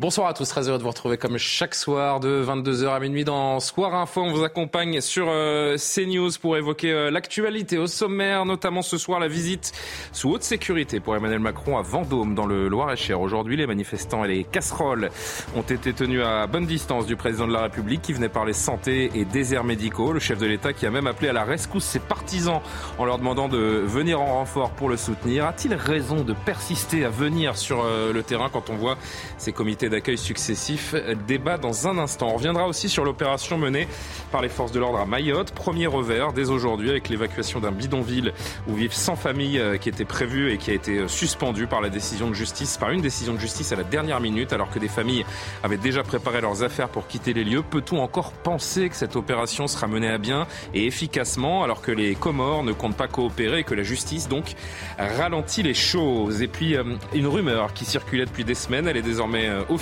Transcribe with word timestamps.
Bonsoir 0.00 0.28
à 0.28 0.32
tous, 0.32 0.48
très 0.48 0.68
heureux 0.68 0.78
de 0.78 0.84
vous 0.84 0.90
retrouver 0.90 1.16
comme 1.16 1.38
chaque 1.38 1.74
soir 1.74 2.20
de 2.20 2.44
22h 2.46 2.88
à 2.88 3.00
minuit 3.00 3.24
dans 3.24 3.58
Soir 3.58 3.96
Info. 3.96 4.20
On 4.20 4.30
vous 4.30 4.44
accompagne 4.44 5.00
sur 5.00 5.26
euh, 5.28 5.76
CNews 5.76 6.30
pour 6.40 6.56
évoquer 6.56 6.92
euh, 6.92 7.10
l'actualité 7.10 7.78
au 7.78 7.88
sommaire, 7.88 8.46
notamment 8.46 8.82
ce 8.82 8.96
soir 8.96 9.18
la 9.18 9.26
visite 9.26 9.72
sous 10.12 10.30
haute 10.30 10.44
sécurité 10.44 11.00
pour 11.00 11.16
Emmanuel 11.16 11.40
Macron 11.40 11.76
à 11.78 11.82
Vendôme 11.82 12.36
dans 12.36 12.46
le 12.46 12.68
Loir-et-Cher. 12.68 13.20
Aujourd'hui, 13.20 13.56
les 13.56 13.66
manifestants 13.66 14.24
et 14.24 14.28
les 14.28 14.44
casseroles 14.44 15.10
ont 15.56 15.62
été 15.62 15.92
tenus 15.92 16.22
à 16.24 16.46
bonne 16.46 16.66
distance 16.66 17.04
du 17.04 17.16
président 17.16 17.48
de 17.48 17.52
la 17.52 17.62
République 17.62 18.00
qui 18.00 18.12
venait 18.12 18.28
parler 18.28 18.52
santé 18.52 19.10
et 19.16 19.24
déserts 19.24 19.64
médicaux. 19.64 20.12
Le 20.12 20.20
chef 20.20 20.38
de 20.38 20.46
l'État 20.46 20.72
qui 20.72 20.86
a 20.86 20.92
même 20.92 21.08
appelé 21.08 21.28
à 21.28 21.32
la 21.32 21.42
rescousse 21.42 21.82
ses 21.82 21.98
partisans 21.98 22.60
en 22.98 23.04
leur 23.04 23.18
demandant 23.18 23.48
de 23.48 23.58
venir 23.84 24.20
en 24.20 24.26
renfort 24.26 24.70
pour 24.70 24.90
le 24.90 24.96
soutenir. 24.96 25.44
A-t-il 25.44 25.74
raison 25.74 26.22
de 26.22 26.34
persister 26.34 27.04
à 27.04 27.10
venir 27.10 27.58
sur 27.58 27.82
euh, 27.82 28.12
le 28.12 28.22
terrain 28.22 28.48
quand 28.48 28.70
on 28.70 28.76
voit 28.76 28.96
ces 29.38 29.50
comités 29.50 29.87
d'accueil 29.88 30.18
successifs. 30.18 30.94
Débat 31.26 31.58
dans 31.58 31.88
un 31.88 31.98
instant. 31.98 32.28
On 32.28 32.34
reviendra 32.34 32.66
aussi 32.66 32.88
sur 32.88 33.04
l'opération 33.04 33.58
menée 33.58 33.88
par 34.30 34.42
les 34.42 34.48
forces 34.48 34.72
de 34.72 34.80
l'ordre 34.80 34.98
à 34.98 35.06
Mayotte. 35.06 35.52
Premier 35.52 35.86
revers 35.86 36.32
dès 36.32 36.50
aujourd'hui 36.50 36.90
avec 36.90 37.08
l'évacuation 37.08 37.60
d'un 37.60 37.72
bidonville 37.72 38.32
où 38.66 38.74
vivent 38.74 38.92
100 38.92 39.16
familles 39.16 39.58
euh, 39.58 39.76
qui 39.76 39.88
était 39.88 40.04
prévue 40.04 40.52
et 40.52 40.58
qui 40.58 40.70
a 40.70 40.74
été 40.74 40.98
euh, 40.98 41.08
suspendue 41.08 41.66
par 41.66 41.80
la 41.80 41.88
décision 41.88 42.28
de 42.28 42.34
justice, 42.34 42.76
par 42.76 42.90
une 42.90 43.00
décision 43.00 43.34
de 43.34 43.38
justice 43.38 43.72
à 43.72 43.76
la 43.76 43.84
dernière 43.84 44.20
minute 44.20 44.52
alors 44.52 44.70
que 44.70 44.78
des 44.78 44.88
familles 44.88 45.24
avaient 45.62 45.76
déjà 45.76 46.02
préparé 46.02 46.40
leurs 46.40 46.62
affaires 46.62 46.88
pour 46.88 47.06
quitter 47.06 47.32
les 47.32 47.44
lieux. 47.44 47.62
Peut-on 47.62 48.00
encore 48.00 48.32
penser 48.32 48.88
que 48.88 48.96
cette 48.96 49.16
opération 49.16 49.66
sera 49.66 49.86
menée 49.86 50.08
à 50.08 50.18
bien 50.18 50.46
et 50.74 50.86
efficacement 50.86 51.64
alors 51.64 51.82
que 51.82 51.92
les 51.92 52.14
Comores 52.14 52.64
ne 52.64 52.72
comptent 52.72 52.96
pas 52.96 53.08
coopérer 53.08 53.60
et 53.60 53.64
que 53.64 53.74
la 53.74 53.82
justice 53.82 54.28
donc 54.28 54.54
ralentit 54.98 55.62
les 55.62 55.74
choses? 55.74 56.42
Et 56.42 56.48
puis 56.48 56.76
euh, 56.76 56.84
une 57.14 57.26
rumeur 57.26 57.72
qui 57.72 57.84
circulait 57.84 58.26
depuis 58.26 58.44
des 58.44 58.54
semaines, 58.54 58.86
elle 58.88 58.96
est 58.96 59.02
désormais 59.02 59.48
officielle. 59.68 59.77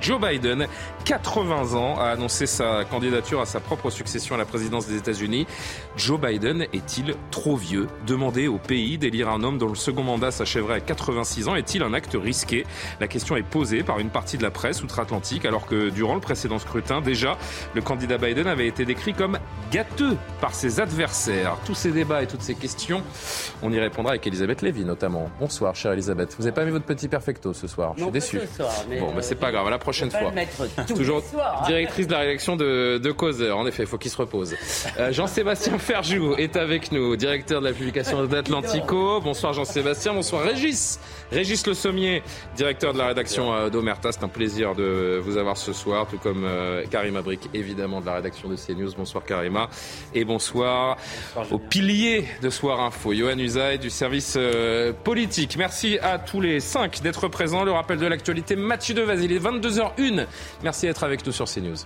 Joe 0.00 0.20
Biden, 0.20 0.66
80 1.04 1.74
ans, 1.74 1.98
a 1.98 2.08
annoncé 2.08 2.46
sa 2.46 2.84
candidature 2.84 3.40
à 3.40 3.46
sa 3.46 3.60
propre 3.60 3.90
succession 3.90 4.34
à 4.34 4.38
la 4.38 4.44
présidence 4.44 4.86
des 4.86 4.96
États-Unis. 4.96 5.46
Joe 5.96 6.20
Biden 6.20 6.66
est-il 6.72 7.14
trop 7.30 7.56
vieux? 7.56 7.86
Demander 8.06 8.48
au 8.48 8.58
pays 8.58 8.98
d'élire 8.98 9.28
un 9.28 9.42
homme 9.42 9.58
dont 9.58 9.68
le 9.68 9.74
second 9.74 10.02
mandat 10.02 10.30
s'achèverait 10.30 10.74
à 10.74 10.80
86 10.80 11.48
ans 11.48 11.54
est-il 11.54 11.82
un 11.82 11.94
acte 11.94 12.16
risqué? 12.20 12.66
La 13.00 13.08
question 13.08 13.36
est 13.36 13.42
posée 13.42 13.82
par 13.82 13.98
une 13.98 14.10
partie 14.10 14.36
de 14.36 14.42
la 14.42 14.50
presse 14.50 14.82
outre-Atlantique 14.82 15.44
alors 15.44 15.66
que 15.66 15.90
durant 15.90 16.14
le 16.14 16.20
précédent 16.20 16.58
scrutin, 16.58 17.00
déjà, 17.00 17.38
le 17.74 17.82
candidat 17.82 18.18
Biden 18.18 18.46
avait 18.46 18.66
été 18.66 18.84
décrit 18.84 19.14
comme 19.14 19.38
gâteux 19.70 20.16
par 20.40 20.54
ses 20.54 20.80
adversaires. 20.80 21.56
Tous 21.64 21.74
ces 21.74 21.92
débats 21.92 22.22
et 22.22 22.26
toutes 22.26 22.42
ces 22.42 22.54
questions, 22.54 23.02
on 23.62 23.72
y 23.72 23.78
répondra 23.78 24.12
avec 24.12 24.26
Elisabeth 24.26 24.62
Lévy 24.62 24.84
notamment. 24.84 25.30
Bonsoir, 25.38 25.74
chère 25.74 25.92
Elisabeth. 25.92 26.34
Vous 26.36 26.44
n'avez 26.44 26.54
pas 26.54 26.64
mis 26.64 26.70
votre 26.70 26.84
petit 26.84 27.08
perfecto 27.08 27.52
ce 27.52 27.66
soir? 27.66 27.94
Je 27.96 28.02
suis 28.02 28.10
déçu. 28.12 28.40
bon, 28.98 29.12
c'est 29.20 29.35
pas 29.36 29.52
grave, 29.52 29.68
la 29.70 29.78
prochaine 29.78 30.10
fois. 30.10 30.32
Toujours 30.86 31.22
hein. 31.38 31.66
directrice 31.66 32.06
de 32.06 32.12
la 32.12 32.18
rédaction 32.20 32.56
de, 32.56 32.98
de 32.98 33.12
Causeur, 33.12 33.58
en 33.58 33.66
effet, 33.66 33.84
il 33.84 33.86
faut 33.86 33.98
qu'il 33.98 34.10
se 34.10 34.16
repose. 34.16 34.54
Euh, 34.98 35.12
Jean-Sébastien 35.12 35.78
Ferjou 35.78 36.34
est 36.36 36.56
avec 36.56 36.92
nous, 36.92 37.16
directeur 37.16 37.60
de 37.60 37.66
la 37.66 37.72
publication 37.72 38.24
d'Atlantico. 38.26 39.20
Bonsoir 39.20 39.52
Jean-Sébastien, 39.52 40.14
bonsoir 40.14 40.42
Régis. 40.42 40.98
Régis 41.30 41.66
Le 41.66 41.74
Sommier, 41.74 42.22
directeur 42.56 42.92
de 42.92 42.98
la 42.98 43.08
rédaction 43.08 43.52
euh, 43.52 43.68
d'Omerta. 43.68 44.12
C'est 44.12 44.24
un 44.24 44.28
plaisir 44.28 44.74
de 44.74 45.20
vous 45.22 45.36
avoir 45.36 45.56
ce 45.56 45.72
soir, 45.72 46.06
tout 46.06 46.18
comme 46.18 46.44
euh, 46.44 46.84
Karima 46.90 47.22
Brick, 47.22 47.48
évidemment, 47.54 48.00
de 48.00 48.06
la 48.06 48.14
rédaction 48.14 48.48
de 48.48 48.56
CNews. 48.56 48.92
Bonsoir 48.96 49.24
Karima. 49.24 49.68
Et 50.14 50.24
bonsoir, 50.24 50.96
au 51.50 51.58
pilier 51.58 52.26
de 52.42 52.50
Soir 52.50 52.80
Info, 52.80 53.12
Johan 53.12 53.38
Usaï 53.38 53.78
du 53.78 53.90
service 53.90 54.38
politique. 55.04 55.56
Merci 55.56 55.98
à 55.98 56.18
tous 56.18 56.40
les 56.40 56.60
cinq 56.60 57.02
d'être 57.02 57.28
présents. 57.28 57.64
Le 57.64 57.72
rappel 57.72 57.98
de 57.98 58.06
l'actualité, 58.06 58.56
Mathieu 58.56 58.94
Devaz, 58.94 59.22
il 59.22 59.32
est 59.32 59.38
22h01. 59.42 60.26
Merci 60.62 60.86
d'être 60.86 61.04
avec 61.04 61.26
nous 61.26 61.32
sur 61.32 61.46
CNews. 61.46 61.76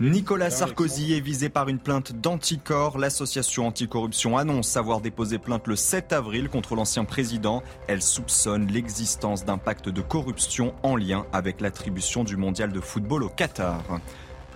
Nicolas 0.00 0.50
Sarkozy 0.50 1.14
est 1.14 1.20
visé 1.20 1.48
par 1.48 1.68
une 1.68 1.78
plainte 1.78 2.12
d'anticorps. 2.12 2.98
L'association 2.98 3.66
anticorruption 3.66 4.36
annonce 4.36 4.76
avoir 4.76 5.00
déposé 5.00 5.38
plainte 5.38 5.66
le 5.66 5.76
7 5.76 6.12
avril 6.12 6.48
contre 6.48 6.74
l'ancien 6.74 7.04
président. 7.04 7.62
Elle 7.88 8.02
soupçonne 8.02 8.66
l'existence 8.68 9.44
d'un 9.44 9.58
pacte 9.58 9.88
de 9.88 10.00
corruption 10.00 10.74
en 10.82 10.96
lien 10.96 11.26
avec 11.32 11.60
l'attribution 11.60 12.24
du 12.24 12.36
mondial 12.36 12.72
de 12.72 12.80
football 12.80 13.24
au 13.24 13.28
Qatar. 13.28 13.82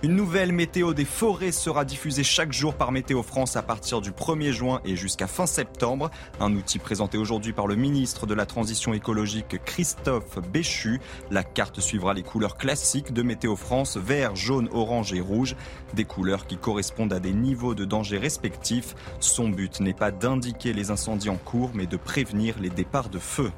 Une 0.03 0.15
nouvelle 0.15 0.51
météo 0.51 0.93
des 0.93 1.05
forêts 1.05 1.51
sera 1.51 1.83
diffusée 1.83 2.23
chaque 2.23 2.53
jour 2.53 2.75
par 2.75 2.91
Météo 2.91 3.23
France 3.23 3.55
à 3.55 3.63
partir 3.63 3.99
du 3.99 4.11
1er 4.11 4.51
juin 4.51 4.79
et 4.85 4.95
jusqu'à 4.95 5.25
fin 5.25 5.47
septembre. 5.47 6.11
Un 6.39 6.53
outil 6.53 6.77
présenté 6.77 7.17
aujourd'hui 7.17 7.51
par 7.51 7.65
le 7.65 7.75
ministre 7.75 8.27
de 8.27 8.35
la 8.35 8.45
Transition 8.45 8.93
écologique 8.93 9.59
Christophe 9.65 10.37
Béchu. 10.53 11.01
La 11.31 11.43
carte 11.43 11.79
suivra 11.79 12.13
les 12.13 12.21
couleurs 12.21 12.57
classiques 12.57 13.11
de 13.11 13.23
Météo 13.23 13.55
France, 13.55 13.97
vert, 13.97 14.35
jaune, 14.35 14.69
orange 14.71 15.13
et 15.13 15.19
rouge. 15.19 15.55
Des 15.95 16.05
couleurs 16.05 16.45
qui 16.45 16.57
correspondent 16.57 17.13
à 17.13 17.19
des 17.19 17.33
niveaux 17.33 17.73
de 17.73 17.83
danger 17.83 18.19
respectifs. 18.19 18.93
Son 19.19 19.49
but 19.49 19.79
n'est 19.79 19.95
pas 19.95 20.11
d'indiquer 20.11 20.73
les 20.73 20.91
incendies 20.91 21.31
en 21.31 21.37
cours, 21.37 21.71
mais 21.73 21.87
de 21.87 21.97
prévenir 21.97 22.53
les 22.59 22.69
départs 22.69 23.09
de 23.09 23.17
feu. 23.17 23.51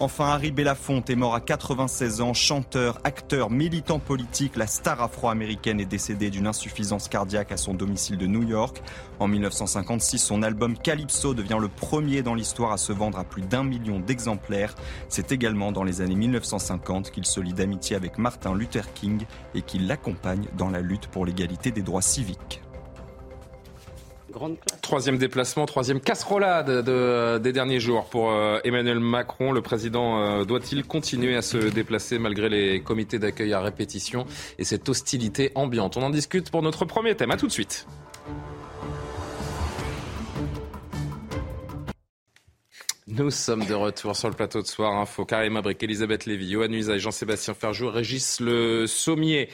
Enfin, 0.00 0.26
Harry 0.26 0.52
Belafonte 0.52 1.10
est 1.10 1.16
mort 1.16 1.34
à 1.34 1.40
96 1.40 2.20
ans, 2.20 2.32
chanteur, 2.32 3.00
acteur, 3.02 3.50
militant 3.50 3.98
politique. 3.98 4.54
La 4.54 4.68
star 4.68 5.02
afro-américaine 5.02 5.80
est 5.80 5.86
décédée 5.86 6.30
d'une 6.30 6.46
insuffisance 6.46 7.08
cardiaque 7.08 7.50
à 7.50 7.56
son 7.56 7.74
domicile 7.74 8.16
de 8.16 8.28
New 8.28 8.44
York. 8.44 8.80
En 9.18 9.26
1956, 9.26 10.20
son 10.20 10.44
album 10.44 10.78
Calypso 10.78 11.34
devient 11.34 11.58
le 11.60 11.66
premier 11.66 12.22
dans 12.22 12.36
l'histoire 12.36 12.70
à 12.70 12.76
se 12.76 12.92
vendre 12.92 13.18
à 13.18 13.24
plus 13.24 13.42
d'un 13.42 13.64
million 13.64 13.98
d'exemplaires. 13.98 14.76
C'est 15.08 15.32
également 15.32 15.72
dans 15.72 15.82
les 15.82 16.00
années 16.00 16.14
1950 16.14 17.10
qu'il 17.10 17.24
se 17.24 17.40
lie 17.40 17.52
d'amitié 17.52 17.96
avec 17.96 18.18
Martin 18.18 18.54
Luther 18.54 18.92
King 18.92 19.24
et 19.56 19.62
qu'il 19.62 19.88
l'accompagne 19.88 20.46
dans 20.56 20.70
la 20.70 20.80
lutte 20.80 21.08
pour 21.08 21.26
l'égalité 21.26 21.72
des 21.72 21.82
droits 21.82 22.02
civiques. 22.02 22.62
Troisième 24.82 25.16
déplacement, 25.16 25.64
troisième 25.66 26.00
casserolade 26.00 26.84
de, 26.84 27.38
des 27.38 27.52
derniers 27.52 27.80
jours 27.80 28.04
pour 28.06 28.30
euh, 28.30 28.58
Emmanuel 28.64 29.00
Macron. 29.00 29.52
Le 29.52 29.62
président 29.62 30.20
euh, 30.20 30.44
doit-il 30.44 30.84
continuer 30.84 31.34
à 31.34 31.42
se 31.42 31.56
déplacer 31.56 32.18
malgré 32.18 32.48
les 32.48 32.82
comités 32.82 33.18
d'accueil 33.18 33.52
à 33.54 33.60
répétition 33.60 34.26
et 34.58 34.64
cette 34.64 34.88
hostilité 34.88 35.50
ambiante? 35.54 35.96
On 35.96 36.02
en 36.02 36.10
discute 36.10 36.50
pour 36.50 36.62
notre 36.62 36.84
premier 36.84 37.14
thème. 37.14 37.30
À 37.30 37.36
tout 37.36 37.46
de 37.46 37.52
suite. 37.52 37.86
Nous 43.06 43.30
sommes 43.30 43.64
de 43.64 43.72
retour 43.72 44.14
sur 44.14 44.28
le 44.28 44.34
plateau 44.34 44.60
de 44.60 44.66
Soir 44.66 44.94
Info. 44.94 45.24
Karim 45.24 45.56
Abrik, 45.56 45.82
Elisabeth 45.82 46.26
Lévy, 46.26 46.50
Johan 46.50 46.70
Usa 46.70 46.98
Jean-Sébastien 46.98 47.54
Ferjou, 47.54 47.88
Régis 47.88 48.38
Le 48.38 48.86
Sommier 48.86 49.48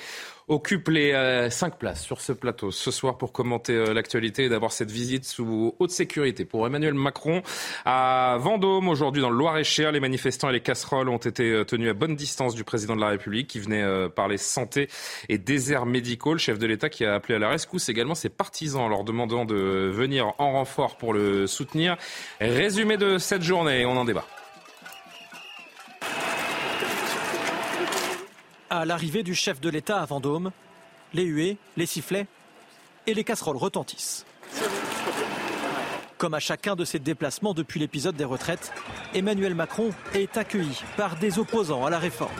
occupe 0.49 0.88
les 0.88 1.12
euh, 1.12 1.49
cinq 1.50 1.78
places 1.78 2.03
sur 2.03 2.21
ce 2.21 2.32
plateau 2.32 2.71
ce 2.71 2.91
soir 2.91 3.16
pour 3.16 3.32
commenter 3.32 3.72
euh, 3.72 3.94
l'actualité 3.94 4.44
et 4.44 4.49
d'avoir 4.49 4.72
cette 4.72 4.91
visite 4.91 5.25
sous 5.25 5.75
haute 5.78 5.91
sécurité 5.91 6.44
pour 6.44 6.66
Emmanuel 6.66 6.94
Macron 6.94 7.43
à 7.84 8.36
Vendôme. 8.39 8.89
Aujourd'hui, 8.89 9.22
dans 9.22 9.30
le 9.30 9.36
Loir-et-Cher, 9.36 9.92
les 9.92 10.01
manifestants 10.01 10.51
et 10.51 10.53
les 10.53 10.60
casseroles 10.60 11.09
ont 11.09 11.16
été 11.16 11.51
euh, 11.51 11.65
tenus 11.65 11.91
à 11.91 11.95
bonne 11.95 12.16
distance 12.16 12.54
du 12.54 12.65
président 12.65 12.95
de 12.95 13.01
la 13.01 13.09
République 13.09 13.48
qui 13.48 13.60
venait 13.60 13.84
parler 14.10 14.36
santé 14.36 14.89
et 15.28 15.39
déserts 15.39 15.86
médicaux. 15.86 16.33
Le 16.33 16.39
chef 16.39 16.59
de 16.59 16.66
l'État 16.66 16.89
qui 16.89 17.04
a 17.04 17.15
appelé 17.15 17.36
à 17.36 17.39
la 17.39 17.48
rescousse 17.48 17.89
également 17.89 18.15
ses 18.15 18.28
partisans 18.28 18.83
en 18.83 18.89
leur 18.89 19.04
demandant 19.04 19.45
de 19.45 19.54
venir 19.54 20.33
en 20.39 20.53
renfort 20.53 20.97
pour 20.97 21.13
le 21.13 21.47
soutenir. 21.47 21.97
Résumé 22.41 22.97
de 22.97 23.19
cette 23.19 23.42
journée, 23.42 23.84
on 23.86 23.97
en 23.97 24.04
débat. 24.04 24.27
À 28.74 28.84
l'arrivée 28.84 29.22
du 29.22 29.36
chef 29.36 29.60
de 29.60 29.68
l'État 29.68 30.00
à 30.00 30.04
Vendôme, 30.04 30.50
les 31.12 31.22
huées, 31.22 31.59
les 31.76 31.86
sifflets 31.86 32.26
et 33.06 33.15
les 33.15 33.22
casseroles 33.22 33.56
retentissent. 33.56 34.26
Comme 36.18 36.34
à 36.34 36.41
chacun 36.41 36.74
de 36.74 36.84
ses 36.84 36.98
déplacements 36.98 37.54
depuis 37.54 37.78
l'épisode 37.78 38.16
des 38.16 38.24
retraites, 38.24 38.72
Emmanuel 39.15 39.54
Macron 39.54 39.91
est 40.12 40.36
accueilli 40.36 40.82
par 40.97 41.15
des 41.15 41.38
opposants 41.38 41.86
à 41.86 41.91
la 41.91 42.00
réforme. 42.00 42.34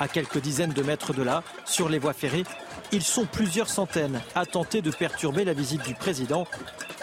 À 0.00 0.08
quelques 0.08 0.40
dizaines 0.40 0.72
de 0.72 0.82
mètres 0.82 1.12
de 1.12 1.22
là, 1.22 1.42
sur 1.66 1.90
les 1.90 1.98
voies 1.98 2.14
ferrées, 2.14 2.44
ils 2.90 3.04
sont 3.04 3.26
plusieurs 3.26 3.68
centaines 3.68 4.22
à 4.34 4.46
tenter 4.46 4.80
de 4.80 4.90
perturber 4.90 5.44
la 5.44 5.52
visite 5.52 5.82
du 5.82 5.94
président 5.94 6.46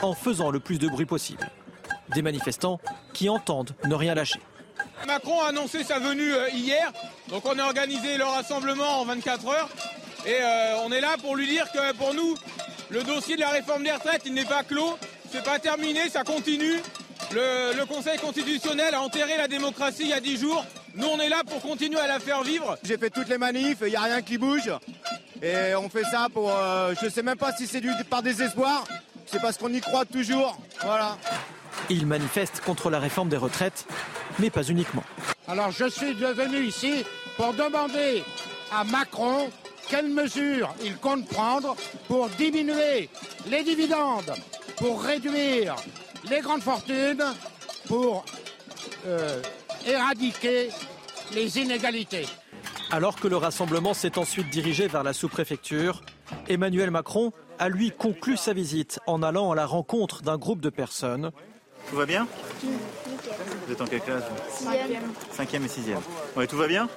en 0.02 0.16
faisant 0.16 0.50
le 0.50 0.60
plus 0.60 0.80
de 0.80 0.88
bruit 0.88 1.06
possible. 1.06 1.52
Des 2.16 2.24
manifestants 2.24 2.80
qui 3.14 3.30
entendent 3.30 3.76
ne 3.86 3.94
rien 3.94 4.16
lâcher. 4.16 4.40
Macron 5.08 5.42
a 5.42 5.50
annoncé 5.50 5.84
sa 5.84 6.00
venue 6.00 6.34
euh, 6.34 6.50
hier, 6.50 6.92
donc 7.30 7.46
on 7.46 7.58
a 7.58 7.64
organisé 7.64 8.18
le 8.18 8.24
rassemblement 8.24 9.02
en 9.02 9.06
24 9.06 9.48
heures. 9.48 9.70
Et 10.26 10.36
euh, 10.40 10.78
on 10.86 10.92
est 10.92 11.02
là 11.02 11.16
pour 11.22 11.36
lui 11.36 11.48
dire 11.48 11.70
que 11.72 11.94
pour 11.94 12.14
nous, 12.14 12.36
le 12.90 13.04
dossier 13.04 13.36
de 13.36 13.42
la 13.42 13.50
réforme 13.50 13.84
des 13.84 13.92
retraites, 13.92 14.22
il 14.26 14.34
n'est 14.34 14.46
pas 14.46 14.64
clos, 14.64 14.98
c'est 15.32 15.44
pas 15.44 15.60
terminé, 15.60 16.10
ça 16.10 16.24
continue. 16.24 16.80
Le, 17.32 17.86
Conseil 17.86 18.18
constitutionnel 18.18 18.94
a 18.94 19.02
enterré 19.02 19.38
la 19.38 19.48
démocratie 19.48 20.04
il 20.04 20.10
y 20.10 20.14
a 20.14 20.20
10 20.20 20.40
jours. 20.40 20.66
Nous, 20.96 21.08
on 21.08 21.20
est 21.20 21.30
là 21.30 21.42
pour 21.46 21.62
continuer 21.62 22.00
à 22.00 22.08
la 22.08 22.20
faire 22.20 22.44
vivre. 22.44 22.78
J'ai 22.84 22.98
fait 22.98 23.10
toutes 23.10 23.28
les 23.28 23.38
manifs, 23.38 23.80
il 23.82 23.90
n'y 23.90 23.96
a 23.96 24.02
rien 24.02 24.22
qui 24.22 24.38
bouge. 24.38 24.72
Et 25.42 25.76
on 25.76 25.90
fait 25.90 26.04
ça 26.04 26.28
pour. 26.34 26.52
Euh, 26.52 26.94
je 27.00 27.06
ne 27.06 27.10
sais 27.10 27.24
même 27.24 27.38
pas 27.38 27.52
si 27.52 27.68
c'est 27.68 27.82
par 28.10 28.24
désespoir. 28.24 28.86
C'est 29.26 29.42
parce 29.42 29.58
qu'on 29.58 29.74
y 29.74 29.82
croit 29.82 30.06
toujours. 30.06 30.58
Voilà. 30.82 31.18
Il 31.90 32.08
manifeste 32.08 32.62
contre 32.62 32.90
la 32.90 33.00
réforme 33.00 33.30
des 33.30 33.38
retraites, 33.38 33.86
mais 34.40 34.50
pas 34.50 34.64
uniquement. 34.64 35.04
Alors 35.48 35.72
je 35.72 35.90
suis 35.90 36.16
devenu 36.16 36.66
ici 36.66 37.04
pour 37.38 37.54
demander 37.54 38.24
à 38.72 38.84
Macron 38.84 39.50
quelles 39.90 40.10
mesures 40.10 40.74
il 40.84 40.98
compte 40.98 41.28
prendre 41.28 41.76
pour 42.08 42.30
diminuer 42.30 43.10
les 43.50 43.64
dividendes, 43.64 44.34
pour 44.78 45.04
réduire 45.04 45.76
les 46.30 46.40
grandes 46.40 46.62
fortunes, 46.62 47.24
pour 47.88 48.26
euh, 49.06 49.42
éradiquer 49.86 50.70
les 51.34 51.60
inégalités. 51.60 52.26
Alors 52.92 53.16
que 53.16 53.28
le 53.28 53.38
rassemblement 53.38 53.94
s'est 53.94 54.18
ensuite 54.18 54.50
dirigé 54.50 54.88
vers 54.88 55.04
la 55.04 55.14
sous-préfecture, 55.14 56.02
Emmanuel 56.48 56.92
Macron 56.92 57.34
a 57.60 57.70
lui 57.70 57.92
conclu 57.92 58.38
sa 58.38 58.54
visite 58.54 59.00
en 59.08 59.24
allant 59.24 59.52
à 59.52 59.56
la 59.56 59.66
rencontre 59.66 60.22
d'un 60.22 60.38
groupe 60.38 60.62
de 60.62 60.70
personnes. 60.70 61.32
Tout 61.90 61.96
va 61.96 62.06
bien 62.06 62.28
Vous 62.64 63.72
êtes 63.74 63.82
en 63.82 63.86
quelle 63.86 64.02
classe. 64.02 64.24
Cinquième 65.32 65.66
et 65.66 65.68
sixième. 65.68 66.00
Ouais, 66.36 66.48
tout 66.48 66.58
va 66.58 66.68
bien 66.68 66.90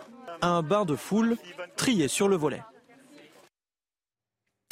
Un 0.43 0.63
bain 0.63 0.85
de 0.85 0.97
foule 0.97 1.37
trié 1.77 2.09
sur 2.09 2.29
le 2.29 2.37
volet. 2.37 2.63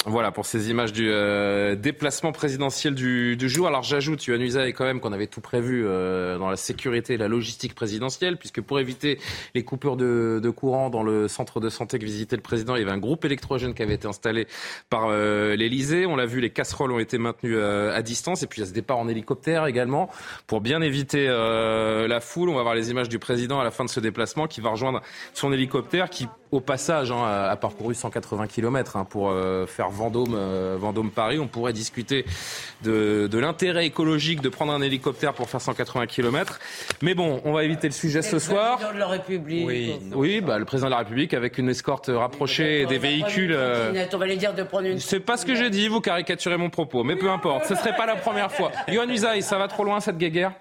Voilà 0.07 0.31
pour 0.31 0.45
ces 0.45 0.69
images 0.69 0.93
du 0.93 1.09
euh, 1.09 1.75
déplacement 1.75 2.31
présidentiel 2.31 2.93
du, 2.93 3.35
du 3.37 3.49
jour. 3.49 3.65
Alors 3.65 3.81
j'ajoute, 3.81 4.23
Yohann 4.27 4.43
Usaï, 4.43 4.71
quand 4.71 4.85
même 4.85 4.99
qu'on 4.99 5.13
avait 5.13 5.25
tout 5.25 5.41
prévu 5.41 5.83
euh, 5.83 6.37
dans 6.37 6.47
la 6.47 6.57
sécurité 6.57 7.15
et 7.15 7.17
la 7.17 7.27
logistique 7.27 7.73
présidentielle, 7.73 8.37
puisque 8.37 8.61
pour 8.61 8.79
éviter 8.79 9.17
les 9.55 9.63
coupures 9.63 9.97
de, 9.97 10.53
courant 10.55 10.91
dans 10.91 11.01
le 11.01 11.27
centre 11.27 11.59
de 11.59 11.69
santé 11.69 11.97
que 11.97 12.05
visitait 12.05 12.35
le 12.35 12.43
président, 12.43 12.75
il 12.75 12.81
y 12.81 12.83
avait 12.83 12.91
un 12.91 12.99
groupe 12.99 13.25
électrogène 13.25 13.73
qui 13.73 13.81
avait 13.81 13.95
été 13.95 14.07
installé 14.07 14.47
par 14.91 15.07
euh, 15.09 15.55
l'Elysée. 15.55 16.05
On 16.05 16.17
l'a 16.17 16.27
vu, 16.27 16.39
les 16.39 16.51
casseroles 16.51 16.91
ont 16.91 16.99
été 16.99 17.17
maintenues 17.17 17.59
à 17.59 18.01
distance, 18.03 18.43
et 18.43 18.47
puis 18.47 18.61
il 18.61 18.63
y 18.63 18.67
a 18.67 18.69
ce 18.69 18.75
départ 18.75 18.99
en 18.99 19.07
hélicoptère 19.07 19.65
également 19.65 20.11
pour 20.45 20.61
bien 20.61 20.81
éviter 20.81 21.25
la 21.25 22.19
foule. 22.19 22.49
On 22.49 22.55
va 22.55 22.61
voir 22.61 22.75
les 22.75 22.91
images 22.91 23.09
du 23.09 23.17
président 23.17 23.59
à 23.59 23.63
la 23.63 23.71
fin 23.71 23.83
de 23.83 23.89
ce 23.89 23.99
déplacement 23.99 24.45
qui 24.45 24.61
va 24.61 24.69
rejoindre 24.69 25.01
son 25.33 25.51
hélicoptère 25.51 26.11
qui 26.11 26.27
au 26.55 26.61
passage, 26.61 27.11
hein, 27.11 27.23
a 27.23 27.55
parcouru 27.57 27.93
180 27.93 28.47
km 28.47 28.95
hein, 28.95 29.05
pour 29.05 29.29
euh, 29.29 29.65
faire 29.65 29.89
Vendôme, 29.95 30.35
euh, 30.35 30.77
Vendôme 30.79 31.11
Paris. 31.11 31.39
On 31.39 31.47
pourrait 31.47 31.73
discuter 31.73 32.25
de, 32.83 33.27
de 33.27 33.39
l'intérêt 33.39 33.85
écologique 33.85 34.41
de 34.41 34.49
prendre 34.49 34.73
un 34.73 34.81
hélicoptère 34.81 35.33
pour 35.33 35.49
faire 35.49 35.61
180 35.61 36.07
km. 36.07 36.59
Mais 37.01 37.15
bon, 37.15 37.41
on 37.45 37.53
va 37.53 37.63
éviter 37.63 37.87
le 37.87 37.93
sujet 37.93 38.21
ce 38.21 38.39
soir. 38.39 38.71
Le 38.71 38.75
président 38.75 38.93
de 38.93 38.99
la 38.99 39.07
République. 39.07 39.67
Oui, 39.67 39.99
oui 40.13 40.41
bah, 40.41 40.59
le 40.59 40.65
président 40.65 40.87
de 40.87 40.91
la 40.91 40.99
République 40.99 41.33
avec 41.33 41.57
une 41.57 41.69
escorte 41.69 42.11
rapprochée 42.13 42.81
et 42.81 42.85
des 42.85 42.97
véhicules. 42.97 43.53
Euh... 43.53 44.05
On 44.13 44.17
va 44.17 44.27
les 44.27 44.37
dire 44.37 44.53
de 44.53 44.63
prendre 44.63 44.87
une. 44.87 44.99
C'est 44.99 45.19
pas 45.19 45.37
ce 45.37 45.45
que 45.45 45.55
j'ai 45.55 45.69
dit. 45.69 45.87
Vous 45.87 46.01
caricaturez 46.01 46.57
mon 46.57 46.69
propos, 46.69 47.03
mais 47.03 47.15
peu 47.15 47.29
importe. 47.29 47.65
Ce 47.65 47.75
serait 47.75 47.95
pas 47.95 48.05
la 48.05 48.15
première 48.15 48.51
fois. 48.51 48.71
Yohann 48.87 49.09
Usaï, 49.09 49.41
ça 49.41 49.57
va 49.57 49.67
trop 49.67 49.83
loin 49.83 49.99
cette 49.99 50.17
guéguerre? 50.17 50.51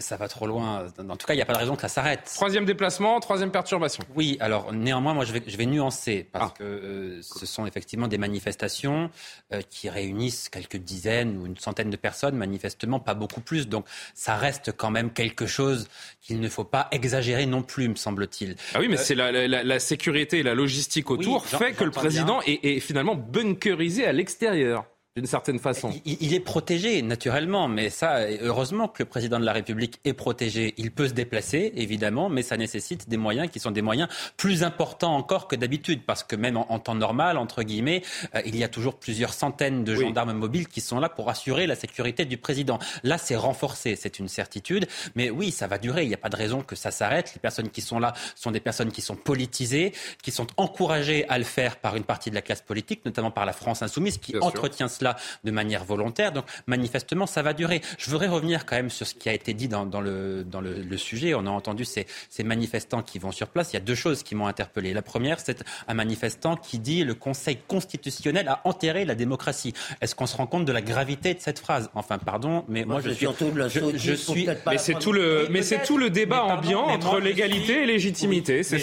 Ça 0.00 0.16
va 0.16 0.28
trop 0.28 0.46
loin. 0.46 0.86
En 0.98 1.16
tout 1.16 1.26
cas, 1.26 1.34
il 1.34 1.36
n'y 1.36 1.42
a 1.42 1.46
pas 1.46 1.52
de 1.52 1.58
raison 1.58 1.74
que 1.74 1.82
ça 1.82 1.88
s'arrête. 1.88 2.30
Troisième 2.34 2.64
déplacement, 2.64 3.18
troisième 3.20 3.50
perturbation. 3.50 4.04
Oui, 4.14 4.36
alors 4.40 4.72
néanmoins, 4.72 5.14
moi, 5.14 5.24
je 5.24 5.32
vais, 5.32 5.42
je 5.46 5.56
vais 5.56 5.66
nuancer 5.66 6.28
parce 6.30 6.52
ah. 6.52 6.58
que 6.58 6.64
euh, 6.64 7.22
ce 7.22 7.46
sont 7.46 7.66
effectivement 7.66 8.08
des 8.08 8.18
manifestations 8.18 9.10
euh, 9.52 9.60
qui 9.68 9.88
réunissent 9.88 10.48
quelques 10.48 10.76
dizaines 10.76 11.38
ou 11.38 11.46
une 11.46 11.56
centaine 11.56 11.90
de 11.90 11.96
personnes, 11.96 12.36
manifestement 12.36 13.00
pas 13.00 13.14
beaucoup 13.14 13.40
plus. 13.40 13.68
Donc, 13.68 13.86
ça 14.14 14.36
reste 14.36 14.72
quand 14.76 14.90
même 14.90 15.12
quelque 15.12 15.46
chose 15.46 15.88
qu'il 16.20 16.40
ne 16.40 16.48
faut 16.48 16.64
pas 16.64 16.88
exagérer 16.90 17.46
non 17.46 17.62
plus, 17.62 17.88
me 17.88 17.94
semble-t-il. 17.94 18.56
Ah 18.74 18.80
oui, 18.80 18.88
mais 18.88 18.98
euh, 18.98 19.02
c'est 19.02 19.14
la, 19.14 19.30
la, 19.32 19.62
la, 19.62 19.78
sécurité 19.78 20.38
et 20.38 20.42
la 20.42 20.54
logistique 20.54 21.10
autour 21.10 21.44
oui, 21.44 21.58
fait 21.58 21.72
que 21.72 21.84
le 21.84 21.90
président 21.90 22.40
est, 22.46 22.64
est 22.64 22.80
finalement 22.80 23.14
bunkerisé 23.14 24.06
à 24.06 24.12
l'extérieur 24.12 24.84
d'une 25.16 25.26
certaine 25.26 25.58
façon. 25.58 25.90
Il, 26.04 26.18
il, 26.20 26.34
est 26.34 26.40
protégé, 26.40 27.00
naturellement, 27.00 27.68
mais 27.68 27.88
ça, 27.88 28.20
heureusement 28.42 28.86
que 28.86 29.02
le 29.02 29.08
président 29.08 29.40
de 29.40 29.46
la 29.46 29.54
République 29.54 29.98
est 30.04 30.12
protégé. 30.12 30.74
Il 30.76 30.90
peut 30.90 31.08
se 31.08 31.14
déplacer, 31.14 31.72
évidemment, 31.74 32.28
mais 32.28 32.42
ça 32.42 32.58
nécessite 32.58 33.08
des 33.08 33.16
moyens 33.16 33.50
qui 33.50 33.58
sont 33.58 33.70
des 33.70 33.80
moyens 33.80 34.10
plus 34.36 34.62
importants 34.62 35.16
encore 35.16 35.48
que 35.48 35.56
d'habitude, 35.56 36.02
parce 36.04 36.22
que 36.22 36.36
même 36.36 36.58
en, 36.58 36.70
en, 36.70 36.78
temps 36.78 36.94
normal, 36.94 37.38
entre 37.38 37.62
guillemets, 37.62 38.02
euh, 38.34 38.42
il 38.44 38.56
y 38.56 38.62
a 38.62 38.68
toujours 38.68 38.96
plusieurs 38.96 39.32
centaines 39.32 39.84
de 39.84 39.94
oui. 39.94 40.00
gendarmes 40.00 40.34
mobiles 40.34 40.68
qui 40.68 40.82
sont 40.82 41.00
là 41.00 41.08
pour 41.08 41.30
assurer 41.30 41.66
la 41.66 41.76
sécurité 41.76 42.26
du 42.26 42.36
président. 42.36 42.78
Là, 43.02 43.16
c'est 43.16 43.36
renforcé, 43.36 43.96
c'est 43.96 44.18
une 44.18 44.28
certitude, 44.28 44.86
mais 45.14 45.30
oui, 45.30 45.50
ça 45.50 45.66
va 45.66 45.78
durer. 45.78 46.02
Il 46.02 46.08
n'y 46.08 46.14
a 46.14 46.18
pas 46.18 46.28
de 46.28 46.36
raison 46.36 46.60
que 46.60 46.76
ça 46.76 46.90
s'arrête. 46.90 47.32
Les 47.34 47.40
personnes 47.40 47.70
qui 47.70 47.80
sont 47.80 47.98
là 47.98 48.12
sont 48.34 48.50
des 48.50 48.60
personnes 48.60 48.92
qui 48.92 49.00
sont 49.00 49.16
politisées, 49.16 49.92
qui 50.22 50.30
sont 50.30 50.46
encouragées 50.58 51.26
à 51.30 51.38
le 51.38 51.44
faire 51.44 51.76
par 51.78 51.96
une 51.96 52.04
partie 52.04 52.28
de 52.28 52.34
la 52.34 52.42
classe 52.42 52.60
politique, 52.60 53.02
notamment 53.06 53.30
par 53.30 53.46
la 53.46 53.54
France 53.54 53.80
insoumise, 53.80 54.18
qui 54.18 54.32
Bien 54.32 54.42
entretient 54.42 54.88
sûr. 54.88 55.05
Cela 55.06 55.16
de 55.44 55.50
manière 55.50 55.84
volontaire. 55.84 56.32
Donc 56.32 56.44
manifestement, 56.66 57.26
ça 57.26 57.42
va 57.42 57.52
durer. 57.52 57.80
Je 57.98 58.10
voudrais 58.10 58.28
revenir 58.28 58.66
quand 58.66 58.76
même 58.76 58.90
sur 58.90 59.06
ce 59.06 59.14
qui 59.14 59.28
a 59.28 59.32
été 59.32 59.54
dit 59.54 59.68
dans, 59.68 59.86
dans, 59.86 60.00
le, 60.00 60.44
dans 60.44 60.60
le, 60.60 60.74
le, 60.82 60.96
sujet. 60.96 61.34
On 61.34 61.46
a 61.46 61.50
entendu 61.50 61.84
ces, 61.84 62.06
ces, 62.28 62.42
manifestants 62.42 63.02
qui 63.02 63.18
vont 63.18 63.32
sur 63.32 63.48
place. 63.48 63.72
Il 63.72 63.74
y 63.74 63.76
a 63.76 63.80
deux 63.80 63.94
choses 63.94 64.22
qui 64.22 64.34
m'ont 64.34 64.46
interpellé. 64.46 64.92
La 64.92 65.02
première, 65.02 65.40
c'est 65.40 65.64
un 65.88 65.94
manifestant 65.94 66.56
qui 66.56 66.78
dit 66.78 67.04
le 67.04 67.14
Conseil 67.14 67.58
constitutionnel 67.68 68.48
a 68.48 68.60
enterré 68.64 69.04
la 69.04 69.14
démocratie. 69.14 69.72
Est-ce 70.00 70.14
qu'on 70.14 70.26
se 70.26 70.36
rend 70.36 70.46
compte 70.46 70.64
de 70.64 70.72
la 70.72 70.82
gravité 70.82 71.34
de 71.34 71.40
cette 71.40 71.58
phrase? 71.58 71.90
Enfin, 71.94 72.18
pardon, 72.18 72.64
mais 72.68 72.84
moi, 72.84 72.96
moi 72.96 73.02
je, 73.04 73.10
suis, 73.10 73.26
je, 73.68 73.96
je 73.96 74.12
suis. 74.12 74.48
Mais 74.66 74.78
c'est 74.78 74.94
tout 74.94 75.12
le, 75.12 75.48
mais 75.50 75.62
c'est 75.62 75.82
tout 75.82 75.98
le 75.98 76.10
débat 76.10 76.38
pardon, 76.38 76.54
ambiant 76.56 76.86
entre 76.86 77.20
légalité 77.20 77.64
suis, 77.74 77.82
et 77.82 77.86
légitimité. 77.86 78.58
Oui, 78.58 78.64
c'est 78.64 78.78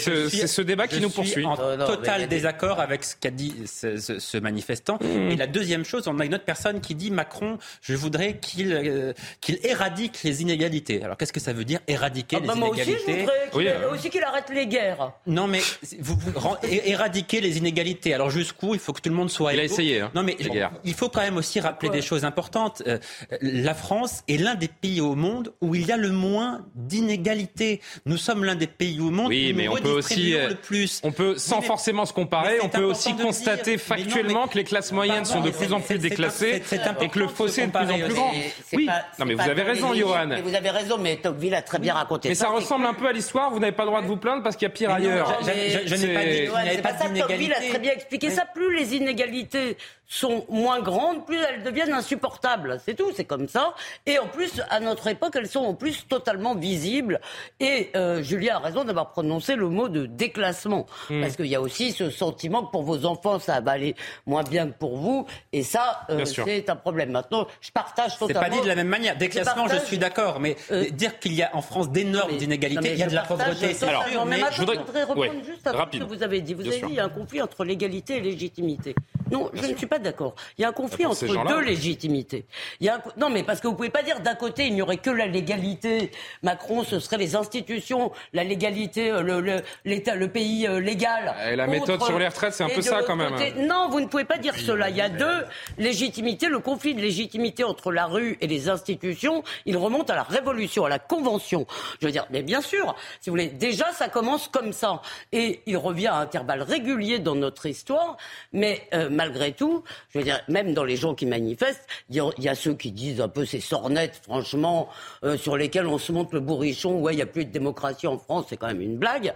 ce, 0.46 0.62
débat 0.62 0.86
qui 0.86 1.00
nous 1.00 1.10
poursuit. 1.10 1.44
En 1.44 1.56
non, 1.56 1.76
non, 1.76 1.86
total 1.86 2.26
désaccord 2.28 2.80
avec 2.80 3.04
ce 3.04 3.16
qu'a 3.16 3.30
dit 3.30 3.54
ce, 3.66 3.96
ce, 3.96 4.18
ce 4.18 4.38
manifestant. 4.38 4.98
Mmh. 5.00 5.30
Et 5.30 5.36
la 5.36 5.46
deuxième 5.46 5.84
chose, 5.84 6.06
on 6.06 6.13
a 6.20 6.24
une 6.24 6.34
autre 6.34 6.44
personne 6.44 6.80
qui 6.80 6.94
dit 6.94 7.10
Macron, 7.10 7.58
je 7.80 7.94
voudrais 7.94 8.38
qu'il 8.38 8.72
euh, 8.72 9.12
qu'il 9.40 9.58
éradique 9.64 10.22
les 10.22 10.42
inégalités. 10.42 11.02
Alors 11.02 11.16
qu'est-ce 11.16 11.32
que 11.32 11.40
ça 11.40 11.52
veut 11.52 11.64
dire 11.64 11.80
éradiquer 11.86 12.36
ah 12.36 12.40
les 12.40 12.46
bah 12.46 12.54
inégalités 12.56 12.90
Moi 12.90 12.96
aussi, 12.96 13.06
je 13.06 13.20
voudrais 13.20 13.50
qu'il 13.50 13.88
oui. 13.90 13.94
aussi 13.94 14.10
qu'il 14.10 14.22
arrête 14.22 14.50
les 14.50 14.66
guerres. 14.66 15.12
Non, 15.26 15.46
mais 15.46 15.60
vous, 15.98 16.16
vous 16.16 16.56
éradiquer 16.62 17.40
les 17.40 17.58
inégalités. 17.58 18.14
Alors 18.14 18.30
jusqu'où 18.30 18.74
il 18.74 18.80
faut 18.80 18.92
que 18.92 19.00
tout 19.00 19.10
le 19.10 19.14
monde 19.14 19.30
soit. 19.30 19.52
Il 19.54 19.60
a 19.60 19.64
essayé. 19.64 20.00
Hein, 20.00 20.10
non, 20.14 20.22
mais 20.22 20.36
il 20.84 20.94
faut 20.94 21.08
quand 21.08 21.20
même 21.20 21.36
aussi 21.36 21.60
rappeler 21.60 21.90
des 21.90 22.02
choses 22.02 22.24
importantes. 22.24 22.82
Euh, 22.86 22.98
la 23.40 23.74
France 23.74 24.22
est 24.28 24.36
l'un 24.36 24.54
des 24.54 24.68
pays 24.68 25.00
au 25.00 25.14
monde 25.14 25.52
où 25.60 25.74
il 25.74 25.86
y 25.86 25.92
a 25.92 25.96
le 25.96 26.10
moins 26.10 26.64
d'inégalités. 26.74 27.80
Nous 28.06 28.16
sommes 28.16 28.44
l'un 28.44 28.54
des 28.54 28.66
pays 28.66 29.00
au 29.00 29.10
monde 29.10 29.28
oui, 29.28 29.52
où 29.52 29.56
mais 29.56 29.66
nous 29.66 29.72
on 29.72 29.76
peut 29.76 29.90
aussi, 29.90 30.32
le 30.32 30.54
plus. 30.54 31.00
On 31.02 31.12
peut, 31.12 31.36
sans 31.36 31.60
oui, 31.60 31.66
forcément 31.66 32.06
se 32.06 32.12
comparer, 32.12 32.58
on 32.62 32.68
peut 32.68 32.84
aussi 32.84 33.14
constater 33.16 33.72
dire, 33.72 33.80
factuellement 33.80 34.42
non, 34.42 34.48
que 34.48 34.58
les 34.58 34.64
classes 34.64 34.92
moyennes 34.92 35.24
sont 35.24 35.40
de 35.40 35.50
plus 35.50 35.72
en 35.72 35.80
plus 35.80 35.98
déclassées 36.08 36.62
et 37.00 37.08
que 37.08 37.18
le 37.18 37.28
fossé 37.28 37.62
est 37.62 37.66
de 37.66 37.72
plus 37.72 37.90
en 37.90 37.98
plus 37.98 38.14
grand. 38.14 38.32
Oui, 38.72 38.88
non 39.18 39.24
mais 39.26 39.34
vous 39.34 39.48
avez 39.48 39.62
raison, 39.62 39.94
Johan. 39.94 40.28
Vous 40.42 40.54
avez 40.54 40.70
raison, 40.70 40.98
mais 40.98 41.16
Tocqueville 41.16 41.54
a 41.54 41.62
très 41.62 41.78
bien 41.78 41.94
raconté 41.94 42.28
mais 42.28 42.34
ça. 42.34 42.46
Ça 42.46 42.50
ressemble 42.50 42.86
un 42.86 42.94
peu 42.94 43.06
à 43.06 43.12
l'histoire, 43.12 43.50
vous 43.50 43.58
n'avez 43.58 43.72
pas 43.72 43.84
le 43.84 43.88
droit 43.88 44.02
de 44.02 44.06
vous 44.06 44.16
plaindre 44.16 44.42
parce 44.42 44.56
qu'il 44.56 44.66
y 44.66 44.70
a 44.70 44.74
pire 44.74 44.90
ailleurs. 44.90 45.38
Je, 45.42 45.94
n'ai 45.94 46.14
pas 46.14 46.24
dit, 46.24 46.48
ouais, 46.48 46.82
pas, 46.82 46.92
pas 46.92 47.08
Tocqueville 47.08 47.52
a 47.52 47.60
très 47.60 47.78
bien 47.78 47.92
expliqué 47.92 48.30
ça. 48.30 48.44
Plus 48.54 48.76
les 48.76 48.94
inégalités 48.94 49.76
sont 50.14 50.46
moins 50.48 50.80
grandes, 50.80 51.26
plus 51.26 51.40
elles 51.42 51.64
deviennent 51.64 51.92
insupportables. 51.92 52.80
C'est 52.84 52.94
tout, 52.94 53.10
c'est 53.14 53.24
comme 53.24 53.48
ça. 53.48 53.74
Et 54.06 54.18
en 54.18 54.26
plus, 54.26 54.62
à 54.70 54.78
notre 54.78 55.08
époque, 55.08 55.34
elles 55.34 55.48
sont 55.48 55.64
en 55.64 55.74
plus 55.74 56.06
totalement 56.06 56.54
visibles. 56.54 57.20
Et 57.58 57.90
euh, 57.96 58.22
Julien 58.22 58.56
a 58.56 58.58
raison 58.60 58.84
d'avoir 58.84 59.10
prononcé 59.10 59.56
le 59.56 59.68
mot 59.68 59.88
de 59.88 60.06
déclassement. 60.06 60.86
Mmh. 61.10 61.20
Parce 61.20 61.36
qu'il 61.36 61.46
y 61.46 61.56
a 61.56 61.60
aussi 61.60 61.90
ce 61.90 62.10
sentiment 62.10 62.64
que 62.64 62.70
pour 62.70 62.84
vos 62.84 63.06
enfants, 63.06 63.40
ça 63.40 63.60
va 63.60 63.72
aller 63.72 63.96
moins 64.24 64.44
bien 64.44 64.68
que 64.68 64.78
pour 64.78 64.96
vous. 64.98 65.26
Et 65.52 65.64
ça, 65.64 66.02
euh, 66.10 66.24
c'est 66.24 66.70
un 66.70 66.76
problème. 66.76 67.10
Maintenant, 67.10 67.48
je 67.60 67.72
partage 67.72 68.16
totalement. 68.16 68.40
C'est 68.40 68.50
pas 68.50 68.54
dit 68.54 68.62
de 68.62 68.68
la 68.68 68.76
même 68.76 68.88
manière. 68.88 69.16
Déclassement, 69.16 69.66
je, 69.66 69.74
je 69.74 69.80
suis 69.80 69.98
d'accord. 69.98 70.38
Mais 70.38 70.56
euh, 70.70 70.88
dire 70.90 71.18
qu'il 71.18 71.34
y 71.34 71.42
a 71.42 71.50
en 71.56 71.62
France 71.62 71.90
d'énormes 71.90 72.30
inégalités, 72.30 72.92
il 72.92 72.98
y 72.98 73.02
a 73.02 73.08
de 73.08 73.14
la 73.14 73.22
pauvreté, 73.22 73.74
sûr. 73.74 73.88
Mais, 74.26 74.38
mais 74.38 74.42
je 74.52 74.60
voudrais, 74.60 74.76
je 74.76 74.82
voudrais 74.82 75.02
reprendre 75.02 75.20
ouais, 75.20 75.44
juste 75.44 75.66
à 75.66 75.72
ce 75.92 75.98
que 75.98 76.04
vous 76.04 76.22
avez 76.22 76.40
dit. 76.40 76.54
Vous 76.54 76.62
bien 76.62 76.70
avez 76.70 76.78
sûr. 76.78 76.88
dit 76.88 76.94
il 76.94 76.96
y 76.98 77.00
a 77.00 77.04
un 77.04 77.08
conflit 77.08 77.42
entre 77.42 77.64
légalité 77.64 78.18
et 78.18 78.20
légitimité. 78.20 78.94
Non, 79.30 79.50
je 79.54 79.66
ne 79.66 79.76
suis 79.76 79.86
pas 79.86 79.98
d'accord. 80.04 80.34
Il 80.56 80.62
y 80.62 80.64
a 80.64 80.68
un 80.68 80.72
conflit 80.72 81.06
entre 81.06 81.48
deux 81.48 81.60
légitimités. 81.60 82.46
Il 82.80 82.86
y 82.86 82.88
a 82.88 83.02
Non, 83.16 83.30
mais 83.30 83.42
parce 83.42 83.60
que 83.60 83.66
vous 83.66 83.74
pouvez 83.74 83.90
pas 83.90 84.02
dire 84.02 84.20
d'un 84.20 84.36
côté 84.36 84.66
il 84.66 84.74
n'y 84.74 84.82
aurait 84.82 84.98
que 84.98 85.10
la 85.10 85.26
légalité. 85.26 86.12
Macron, 86.42 86.84
ce 86.84 87.00
serait 87.00 87.16
les 87.16 87.34
institutions, 87.34 88.12
la 88.32 88.44
légalité, 88.44 89.10
euh, 89.10 89.22
le, 89.22 89.62
l'État, 89.84 90.14
le 90.14 90.28
pays 90.28 90.66
euh, 90.66 90.78
légal. 90.78 91.34
Et 91.50 91.56
la 91.56 91.66
méthode 91.66 92.02
sur 92.02 92.18
les 92.18 92.28
retraites, 92.28 92.54
c'est 92.54 92.64
un 92.64 92.68
peu 92.68 92.82
ça 92.82 93.02
quand 93.02 93.16
même. 93.16 93.34
Non, 93.66 93.88
vous 93.88 94.00
ne 94.00 94.06
pouvez 94.06 94.24
pas 94.24 94.38
dire 94.38 94.54
cela. 94.56 94.90
Il 94.90 94.96
y 94.96 95.00
a 95.00 95.08
deux 95.08 95.44
légitimités. 95.78 96.48
Le 96.48 96.60
conflit 96.60 96.94
de 96.94 97.00
légitimité 97.00 97.64
entre 97.64 97.90
la 97.90 98.06
rue 98.06 98.36
et 98.40 98.46
les 98.46 98.68
institutions, 98.68 99.42
il 99.66 99.76
remonte 99.76 100.10
à 100.10 100.14
la 100.14 100.22
Révolution, 100.22 100.84
à 100.84 100.88
la 100.88 100.98
Convention. 100.98 101.66
Je 102.00 102.06
veux 102.06 102.12
dire, 102.12 102.26
mais 102.30 102.42
bien 102.42 102.60
sûr, 102.60 102.94
si 103.20 103.30
vous 103.30 103.34
voulez, 103.34 103.48
déjà 103.48 103.92
ça 103.92 104.08
commence 104.08 104.48
comme 104.48 104.72
ça. 104.72 105.00
Et 105.32 105.62
il 105.66 105.76
revient 105.76 106.08
à 106.08 106.16
intervalles 106.16 106.62
réguliers 106.62 107.18
dans 107.18 107.34
notre 107.34 107.66
histoire. 107.66 108.16
Mais 108.52 108.88
euh, 108.92 109.08
malgré 109.10 109.52
tout, 109.52 109.83
je 110.10 110.18
veux 110.18 110.24
dire, 110.24 110.40
même 110.48 110.74
dans 110.74 110.84
les 110.84 110.96
gens 110.96 111.14
qui 111.14 111.26
manifestent, 111.26 111.86
il 112.10 112.22
y, 112.38 112.48
a 112.48 112.54
ceux 112.54 112.74
qui 112.74 112.92
disent 112.92 113.20
un 113.20 113.28
peu 113.28 113.44
ces 113.44 113.60
sornettes, 113.60 114.20
franchement, 114.22 114.88
euh, 115.24 115.36
sur 115.36 115.56
lesquelles 115.56 115.86
on 115.86 115.98
se 115.98 116.12
montre 116.12 116.34
le 116.34 116.40
bourrichon, 116.40 117.00
ouais, 117.00 117.14
il 117.14 117.16
n'y 117.16 117.22
a 117.22 117.26
plus 117.26 117.44
de 117.44 117.50
démocratie 117.50 118.06
en 118.06 118.18
France, 118.18 118.46
c'est 118.48 118.56
quand 118.56 118.68
même 118.68 118.80
une 118.80 118.96
blague. 118.96 119.34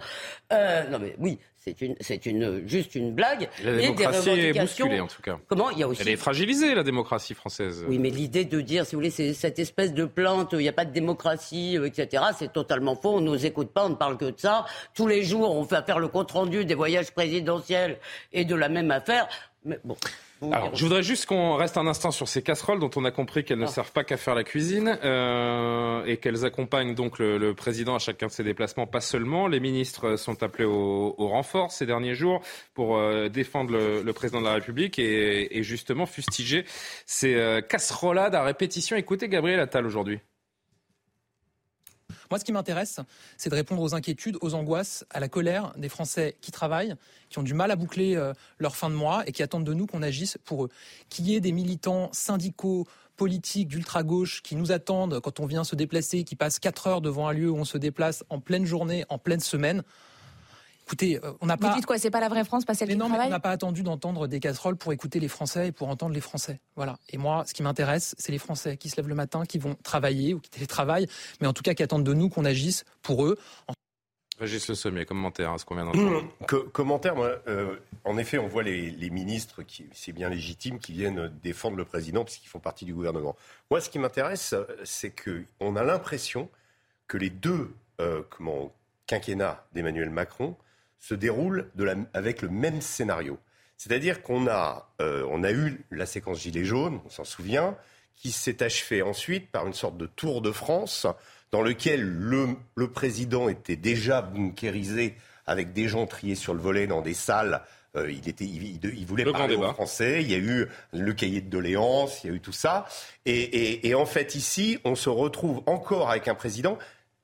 Euh, 0.52 0.88
non 0.88 0.98
mais 0.98 1.14
oui, 1.18 1.38
c'est 1.68 1.82
une, 1.82 1.96
c'est 2.00 2.26
une, 2.26 2.66
juste 2.66 2.94
une 2.94 3.12
blague. 3.12 3.48
La 3.62 3.76
démocratie 3.76 4.30
est 4.30 4.58
bousculée, 4.58 5.00
en 5.00 5.06
tout 5.06 5.22
cas. 5.22 5.38
Comment 5.48 5.70
Il 5.70 5.78
y 5.78 5.82
a 5.82 5.88
aussi. 5.88 6.00
Elle 6.02 6.08
est 6.08 6.16
fragilisée, 6.16 6.74
la 6.74 6.82
démocratie 6.82 7.34
française. 7.34 7.84
Oui, 7.88 7.98
mais 7.98 8.10
l'idée 8.10 8.44
de 8.44 8.60
dire, 8.60 8.86
si 8.86 8.94
vous 8.94 9.00
voulez, 9.00 9.10
c'est 9.10 9.34
cette 9.34 9.58
espèce 9.58 9.92
de 9.92 10.04
plainte, 10.04 10.50
il 10.52 10.58
n'y 10.58 10.68
a 10.68 10.72
pas 10.72 10.84
de 10.84 10.92
démocratie, 10.92 11.76
euh, 11.76 11.86
etc., 11.86 12.24
c'est 12.38 12.52
totalement 12.52 12.96
faux. 12.96 13.16
On 13.16 13.20
ne 13.20 13.30
nous 13.30 13.46
écoute 13.46 13.70
pas, 13.70 13.86
on 13.86 13.90
ne 13.90 13.94
parle 13.94 14.16
que 14.16 14.26
de 14.26 14.38
ça. 14.38 14.66
Tous 14.94 15.06
les 15.06 15.22
jours, 15.24 15.54
on 15.54 15.64
fait 15.64 15.84
faire 15.84 15.98
le 15.98 16.08
compte-rendu 16.08 16.64
des 16.64 16.74
voyages 16.74 17.10
présidentiels 17.10 17.98
et 18.32 18.44
de 18.44 18.54
la 18.54 18.68
même 18.68 18.90
affaire. 18.90 19.28
Mais 19.64 19.78
bon. 19.84 19.96
Alors, 20.40 20.74
je 20.74 20.84
voudrais 20.84 21.02
juste 21.02 21.26
qu'on 21.26 21.54
reste 21.56 21.76
un 21.76 21.86
instant 21.86 22.10
sur 22.10 22.28
ces 22.28 22.42
casseroles 22.42 22.78
dont 22.78 22.90
on 22.96 23.04
a 23.04 23.10
compris 23.10 23.44
qu'elles 23.44 23.58
ne 23.58 23.64
ah. 23.64 23.68
servent 23.68 23.90
pas 23.90 24.04
qu'à 24.04 24.16
faire 24.16 24.34
la 24.34 24.44
cuisine 24.44 24.98
euh, 25.02 26.04
et 26.06 26.18
qu'elles 26.18 26.44
accompagnent 26.44 26.94
donc 26.94 27.18
le, 27.18 27.52
président 27.54 27.96
à 27.96 27.98
chacun 27.98 28.26
de 28.26 28.32
ses 28.32 28.44
déplacements, 28.44 28.86
pas 28.86 29.00
seulement. 29.00 29.48
Les 29.48 29.58
ministres 29.60 30.16
sont 30.16 30.42
appelés 30.42 30.64
au, 30.64 31.14
renfort 31.18 31.72
ces 31.72 31.86
derniers 31.86 32.14
jours 32.14 32.40
pour 32.74 32.98
euh, 32.98 33.28
défendre 33.28 33.72
le, 33.76 34.12
président 34.12 34.40
de 34.40 34.46
la 34.46 34.54
République 34.54 34.98
et, 34.98 35.62
justement 35.62 36.06
fustiger 36.06 36.64
ces 37.04 37.34
euh, 37.34 37.60
casserolades 37.60 38.34
à 38.34 38.42
répétition. 38.42 38.96
Écoutez 38.96 39.28
Gabriel 39.28 39.60
Attal 39.60 39.86
aujourd'hui. 39.86 40.20
Moi, 42.30 42.38
ce 42.38 42.44
qui 42.44 42.52
m'intéresse, 42.52 43.00
c'est 43.36 43.50
de 43.50 43.54
répondre 43.54 43.82
aux 43.82 43.94
inquiétudes, 43.94 44.36
aux 44.40 44.54
angoisses, 44.54 45.04
à 45.10 45.20
la 45.20 45.28
colère 45.28 45.72
des 45.76 45.88
Français 45.88 46.36
qui 46.40 46.52
travaillent, 46.52 46.94
qui 47.30 47.38
ont 47.38 47.42
du 47.42 47.54
mal 47.54 47.70
à 47.70 47.76
boucler 47.76 48.16
euh, 48.16 48.32
leur 48.58 48.76
fin 48.76 48.90
de 48.90 48.94
mois 48.94 49.22
et 49.26 49.32
qui 49.32 49.42
attendent 49.42 49.64
de 49.64 49.74
nous 49.74 49.86
qu'on 49.86 50.02
agisse 50.02 50.38
pour 50.44 50.64
eux. 50.64 50.68
Qu'il 51.08 51.26
y 51.26 51.34
ait 51.34 51.40
des 51.40 51.52
militants 51.52 52.10
syndicaux, 52.12 52.86
politiques 53.18 53.68
d'ultra-gauche 53.68 54.42
qui 54.42 54.56
nous 54.56 54.72
attendent 54.72 55.20
quand 55.20 55.40
on 55.40 55.46
vient 55.46 55.64
se 55.64 55.74
déplacer, 55.74 56.24
qui 56.24 56.36
passent 56.36 56.58
quatre 56.58 56.86
heures 56.86 57.00
devant 57.02 57.28
un 57.28 57.32
lieu 57.32 57.50
où 57.50 57.56
on 57.56 57.64
se 57.64 57.76
déplace 57.76 58.24
en 58.30 58.40
pleine 58.40 58.64
journée, 58.64 59.04
en 59.10 59.18
pleine 59.18 59.40
semaine. 59.40 59.82
Écoutez, 60.88 61.20
euh, 61.22 61.32
on 61.42 61.46
n'a 61.46 61.58
pas. 61.58 61.68
Vous 61.68 61.74
dites 61.74 61.84
quoi 61.84 61.98
C'est 61.98 62.10
pas 62.10 62.18
la 62.18 62.30
vraie 62.30 62.46
France, 62.46 62.64
pas 62.64 62.72
celle 62.72 62.88
mais 62.88 62.94
non, 62.94 63.10
mais 63.10 63.18
on 63.18 63.28
n'a 63.28 63.40
pas 63.40 63.50
attendu 63.50 63.82
d'entendre 63.82 64.26
des 64.26 64.40
casseroles 64.40 64.76
pour 64.76 64.90
écouter 64.94 65.20
les 65.20 65.28
Français 65.28 65.68
et 65.68 65.72
pour 65.72 65.90
entendre 65.90 66.14
les 66.14 66.22
Français. 66.22 66.60
Voilà. 66.76 66.98
Et 67.10 67.18
moi, 67.18 67.44
ce 67.46 67.52
qui 67.52 67.62
m'intéresse, 67.62 68.14
c'est 68.16 68.32
les 68.32 68.38
Français 68.38 68.78
qui 68.78 68.88
se 68.88 68.96
lèvent 68.96 69.08
le 69.08 69.14
matin, 69.14 69.44
qui 69.44 69.58
vont 69.58 69.76
travailler 69.82 70.32
ou 70.32 70.40
qui 70.40 70.48
télétravaillent, 70.48 71.06
mais 71.42 71.46
en 71.46 71.52
tout 71.52 71.62
cas 71.62 71.74
qui 71.74 71.82
attendent 71.82 72.04
de 72.04 72.14
nous 72.14 72.30
qu'on 72.30 72.46
agisse 72.46 72.86
pour 73.02 73.26
eux. 73.26 73.36
Régis 74.40 74.66
Le 74.66 74.74
Sommier, 74.74 75.04
commentaire 75.04 75.52
à 75.52 75.58
ce 75.58 75.66
qu'on 75.66 75.74
vient 75.74 75.84
d'entendre. 75.84 76.24
commentaire, 76.72 77.14
moi, 77.16 77.32
euh, 77.48 77.76
en 78.04 78.16
effet, 78.16 78.38
on 78.38 78.48
voit 78.48 78.62
les, 78.62 79.10
ministres, 79.10 79.62
qui, 79.62 79.84
c'est 79.92 80.12
bien 80.12 80.30
légitime, 80.30 80.78
qui 80.78 80.92
viennent 80.92 81.30
défendre 81.42 81.76
le 81.76 81.84
président 81.84 82.24
puisqu'ils 82.24 82.48
font 82.48 82.60
partie 82.60 82.86
du 82.86 82.94
gouvernement. 82.94 83.36
Moi, 83.70 83.82
ce 83.82 83.90
qui 83.90 83.98
m'intéresse, 83.98 84.54
c'est 84.84 85.12
qu'on 85.12 85.76
a 85.76 85.82
l'impression 85.82 86.48
que 87.08 87.18
les 87.18 87.28
deux 87.28 87.74
euh, 88.00 88.22
comment, 88.30 88.72
quinquennats 89.06 89.66
d'Emmanuel 89.74 90.08
Macron 90.08 90.56
se 91.00 91.14
déroule 91.14 91.70
avec 92.14 92.42
le 92.42 92.48
même 92.48 92.80
scénario. 92.80 93.38
C'est-à-dire 93.76 94.22
qu'on 94.22 94.48
a, 94.48 94.90
euh, 95.00 95.24
on 95.30 95.44
a 95.44 95.52
eu 95.52 95.84
la 95.90 96.04
séquence 96.04 96.40
Gilets 96.40 96.64
jaunes, 96.64 97.00
on 97.06 97.10
s'en 97.10 97.24
souvient, 97.24 97.76
qui 98.16 98.32
s'est 98.32 98.62
achevée 98.62 99.02
ensuite 99.02 99.50
par 99.50 99.66
une 99.66 99.72
sorte 99.72 99.96
de 99.96 100.06
tour 100.06 100.42
de 100.42 100.50
France 100.50 101.06
dans 101.52 101.62
lequel 101.62 102.02
le, 102.02 102.56
président 102.88 103.48
était 103.48 103.76
déjà 103.76 104.20
bunkérisé 104.20 105.14
avec 105.46 105.72
des 105.72 105.88
gens 105.88 106.06
triés 106.06 106.34
sur 106.34 106.52
le 106.52 106.60
volet 106.60 106.88
dans 106.88 107.00
des 107.00 107.14
salles. 107.14 107.62
Euh, 107.96 108.10
il, 108.10 108.28
était, 108.28 108.44
il, 108.44 109.06
voulait 109.06 109.24
parler 109.24 109.54
aux 109.54 109.72
Français. 109.72 110.20
Il 110.22 110.30
y 110.30 110.34
a 110.34 110.38
eu 110.38 110.66
le 110.92 111.12
cahier 111.14 111.40
de 111.40 111.48
doléances, 111.48 112.22
il 112.24 112.30
y 112.30 112.32
a 112.32 112.36
eu 112.36 112.40
tout 112.40 112.52
ça. 112.52 112.86
et 113.24 113.94
en 113.94 114.06
fait, 114.06 114.34
ici, 114.34 114.78
on 114.84 114.96
se 114.96 115.08
retrouve 115.08 115.62
encore 115.66 116.10
avec 116.10 116.26
un 116.26 116.34
président 116.34 116.78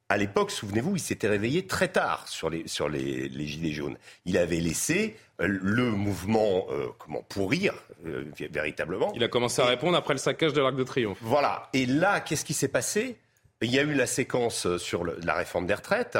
à 0.08 0.18
l'époque, 0.18 0.50
souvenez-vous, 0.50 0.96
il 0.96 1.00
s'était 1.00 1.28
réveillé 1.28 1.66
très 1.66 1.88
tard 1.88 2.28
sur 2.28 2.50
les, 2.50 2.68
sur 2.68 2.88
les, 2.88 3.46
Gilets 3.46 3.72
jaunes. 3.72 3.96
Il 4.26 4.36
avait 4.36 4.60
laissé 4.60 5.16
euh, 5.40 5.46
le 5.48 5.90
mouvement 5.90 6.66
euh, 6.70 6.88
comment 6.98 7.22
pourrir 7.22 7.72
euh, 8.06 8.24
véritablement. 8.50 9.12
Il 9.14 9.24
a 9.24 9.28
commencé 9.28 9.62
à 9.62 9.66
répondre 9.66 9.96
après 9.96 10.14
le 10.14 10.18
saccage 10.18 10.52
de 10.52 10.60
l'Arc 10.60 10.76
de 10.76 10.84
Triomphe. 10.84 11.18
Voilà. 11.22 11.70
Et 11.72 11.86
là, 11.86 12.20
qu'est-ce 12.20 12.44
qui 12.44 12.52
s'est 12.52 12.68
passé? 12.68 13.16
Il 13.62 13.70
y 13.70 13.78
a 13.78 13.82
eu 13.82 13.94
la 13.94 14.06
séquence 14.06 14.76
sur 14.76 15.04
la 15.04 15.34
réforme 15.34 15.66
des 15.66 15.74
retraites, 15.74 16.18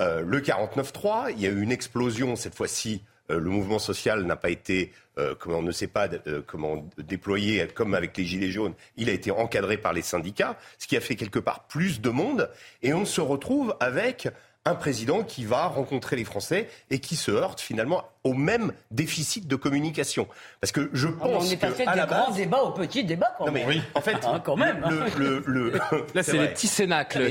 le 0.00 0.40
49-3. 0.40 1.30
Il 1.30 1.40
y 1.40 1.46
a 1.46 1.50
eu 1.50 1.60
une 1.60 1.72
explosion 1.72 2.36
cette 2.36 2.54
fois-ci 2.54 3.02
le 3.28 3.50
mouvement 3.50 3.78
social 3.78 4.24
n'a 4.24 4.36
pas 4.36 4.50
été, 4.50 4.92
euh, 5.20 5.34
comment 5.38 5.58
on 5.58 5.62
ne 5.62 5.72
sait 5.72 5.86
pas 5.86 6.08
euh, 6.26 6.42
comment 6.46 6.84
déployé 6.98 7.66
comme 7.68 7.94
avec 7.94 8.16
les 8.16 8.24
gilets 8.24 8.50
jaunes. 8.50 8.74
Il 8.96 9.08
a 9.08 9.12
été 9.12 9.30
encadré 9.30 9.76
par 9.76 9.92
les 9.92 10.02
syndicats, 10.02 10.56
ce 10.78 10.86
qui 10.86 10.96
a 10.96 11.00
fait 11.00 11.16
quelque 11.16 11.38
part 11.38 11.64
plus 11.68 12.00
de 12.00 12.10
monde. 12.10 12.50
Et 12.82 12.94
on 12.94 13.04
se 13.04 13.20
retrouve 13.20 13.76
avec 13.80 14.28
un 14.66 14.74
président 14.74 15.22
qui 15.22 15.44
va 15.44 15.66
rencontrer 15.66 16.16
les 16.16 16.24
Français 16.24 16.68
et 16.90 16.98
qui 16.98 17.16
se 17.16 17.30
heurte 17.30 17.60
finalement 17.60 18.04
au 18.24 18.34
même 18.34 18.72
déficit 18.90 19.46
de 19.48 19.56
communication. 19.56 20.28
Parce 20.60 20.70
que 20.70 20.90
je 20.92 21.08
ah, 21.08 21.24
pense 21.24 21.46
on 21.46 21.50
est 21.50 21.56
passé 21.56 21.84
que, 21.84 21.94
des 21.94 22.06
grands 22.06 22.30
débats 22.30 22.62
au 22.62 22.72
petit 22.72 23.04
débat 23.04 23.34
quand 23.38 23.50
même. 23.50 23.66
oui. 23.66 23.80
En 23.94 24.00
fait, 24.02 24.16
ah, 24.22 24.40
quand 24.44 24.56
même. 24.56 24.80
Là, 26.14 26.22
c'est 26.22 26.38
les 26.38 26.48
petits 26.48 26.68
cénacles. 26.68 27.30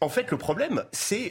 En 0.00 0.08
fait, 0.08 0.30
le 0.30 0.36
problème, 0.36 0.84
c'est 0.92 1.30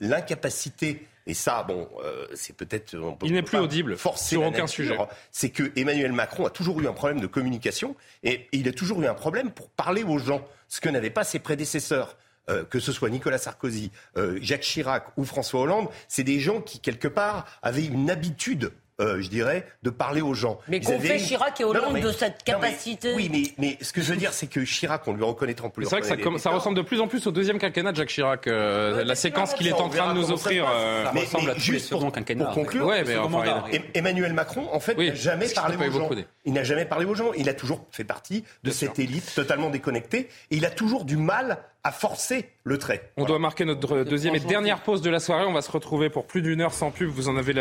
l'incapacité 0.00 1.06
et 1.28 1.34
ça, 1.34 1.62
bon, 1.62 1.86
euh, 2.02 2.26
c'est 2.34 2.56
peut-être. 2.56 2.96
Il 3.22 3.34
n'est 3.34 3.42
plus 3.42 3.58
audible 3.58 3.96
sur 4.16 4.42
aucun 4.42 4.66
sujet. 4.66 4.96
C'est 5.30 5.50
que 5.50 5.70
Emmanuel 5.76 6.12
Macron 6.12 6.46
a 6.46 6.50
toujours 6.50 6.80
eu 6.80 6.88
un 6.88 6.94
problème 6.94 7.20
de 7.20 7.26
communication 7.26 7.94
et, 8.24 8.48
il 8.52 8.66
a 8.66 8.72
toujours 8.72 9.02
eu 9.02 9.06
un 9.06 9.14
problème 9.14 9.50
pour 9.50 9.68
parler 9.68 10.02
aux 10.02 10.18
gens, 10.18 10.42
ce 10.68 10.80
que 10.80 10.88
n'avaient 10.88 11.10
pas 11.10 11.24
ses 11.24 11.38
prédécesseurs. 11.38 12.16
Euh, 12.50 12.64
que 12.64 12.80
ce 12.80 12.92
soit 12.92 13.10
Nicolas 13.10 13.36
Sarkozy, 13.36 13.90
euh, 14.16 14.38
Jacques 14.40 14.62
Chirac 14.62 15.04
ou 15.18 15.26
François 15.26 15.60
Hollande, 15.60 15.88
c'est 16.08 16.24
des 16.24 16.40
gens 16.40 16.62
qui, 16.62 16.80
quelque 16.80 17.06
part, 17.06 17.44
avaient 17.60 17.84
une 17.84 18.08
habitude 18.08 18.72
euh, 19.00 19.22
je 19.22 19.28
dirais, 19.28 19.64
de 19.84 19.90
parler 19.90 20.20
aux 20.20 20.34
gens. 20.34 20.58
Mais 20.66 20.80
qu'on 20.80 20.98
fait 20.98 21.18
Chirac 21.18 21.60
et 21.60 21.64
Hollande 21.64 22.00
de 22.00 22.10
cette 22.10 22.42
capacité. 22.42 23.14
oui, 23.14 23.28
mais, 23.30 23.42
mais, 23.56 23.78
ce 23.80 23.92
que 23.92 24.00
je 24.00 24.10
veux 24.10 24.18
dire, 24.18 24.32
c'est 24.32 24.48
que 24.48 24.60
Chirac, 24.64 25.06
on 25.06 25.12
lui 25.12 25.22
reconnaîtra 25.22 25.68
plus. 25.68 25.84
C'est 25.84 25.90
vrai 25.90 26.00
que 26.00 26.06
ça, 26.06 26.38
ça, 26.38 26.50
ressemble 26.50 26.76
de 26.76 26.82
plus 26.82 27.00
en 27.00 27.06
plus 27.06 27.26
au 27.28 27.30
deuxième 27.30 27.58
quinquennat 27.58 27.92
de 27.92 27.96
Jacques 27.96 28.08
Chirac. 28.08 28.46
Euh, 28.48 29.04
la 29.04 29.14
séquence 29.14 29.54
qu'il 29.54 29.68
est 29.68 29.72
en 29.72 29.88
train 29.88 30.12
de 30.12 30.18
nous 30.18 30.32
offrir 30.32 30.66
euh, 30.68 31.04
mais, 31.14 31.20
ressemble 31.20 31.50
à 31.50 31.54
juste 31.54 31.90
pour, 31.90 32.00
pour 32.00 32.50
conclure. 32.50 32.86
Ouais, 32.86 33.04
mais 33.04 33.16
enfin, 33.16 33.64
Emmanuel 33.94 34.32
Macron, 34.32 34.68
en 34.72 34.80
fait, 34.80 34.96
n'a 34.96 35.14
jamais 35.14 35.48
parlé 35.48 35.76
aux 35.76 35.92
gens. 35.92 36.10
Il 36.44 36.52
n'a 36.52 36.64
jamais 36.64 36.84
parlé 36.84 37.04
aux 37.04 37.14
gens. 37.14 37.32
Il 37.36 37.48
a 37.48 37.54
toujours 37.54 37.86
fait 37.92 38.04
partie 38.04 38.44
de 38.64 38.70
cette 38.70 38.98
élite 38.98 39.32
totalement 39.34 39.70
déconnectée. 39.70 40.28
Et 40.50 40.56
il 40.56 40.64
a 40.64 40.70
toujours 40.70 41.04
du 41.04 41.16
mal 41.16 41.58
à 41.84 41.92
forcer 41.92 42.50
le 42.64 42.76
trait. 42.76 43.10
On 43.16 43.24
doit 43.24 43.38
marquer 43.38 43.64
notre 43.64 44.02
deuxième 44.02 44.34
et 44.34 44.40
dernière 44.40 44.80
pause 44.80 45.00
de 45.00 45.08
la 45.08 45.20
soirée. 45.20 45.44
On 45.46 45.52
va 45.52 45.62
se 45.62 45.70
retrouver 45.70 46.10
pour 46.10 46.26
plus 46.26 46.42
d'une 46.42 46.60
heure 46.60 46.74
sans 46.74 46.90
pub. 46.90 47.08
Vous 47.08 47.28
en 47.28 47.36
avez 47.36 47.52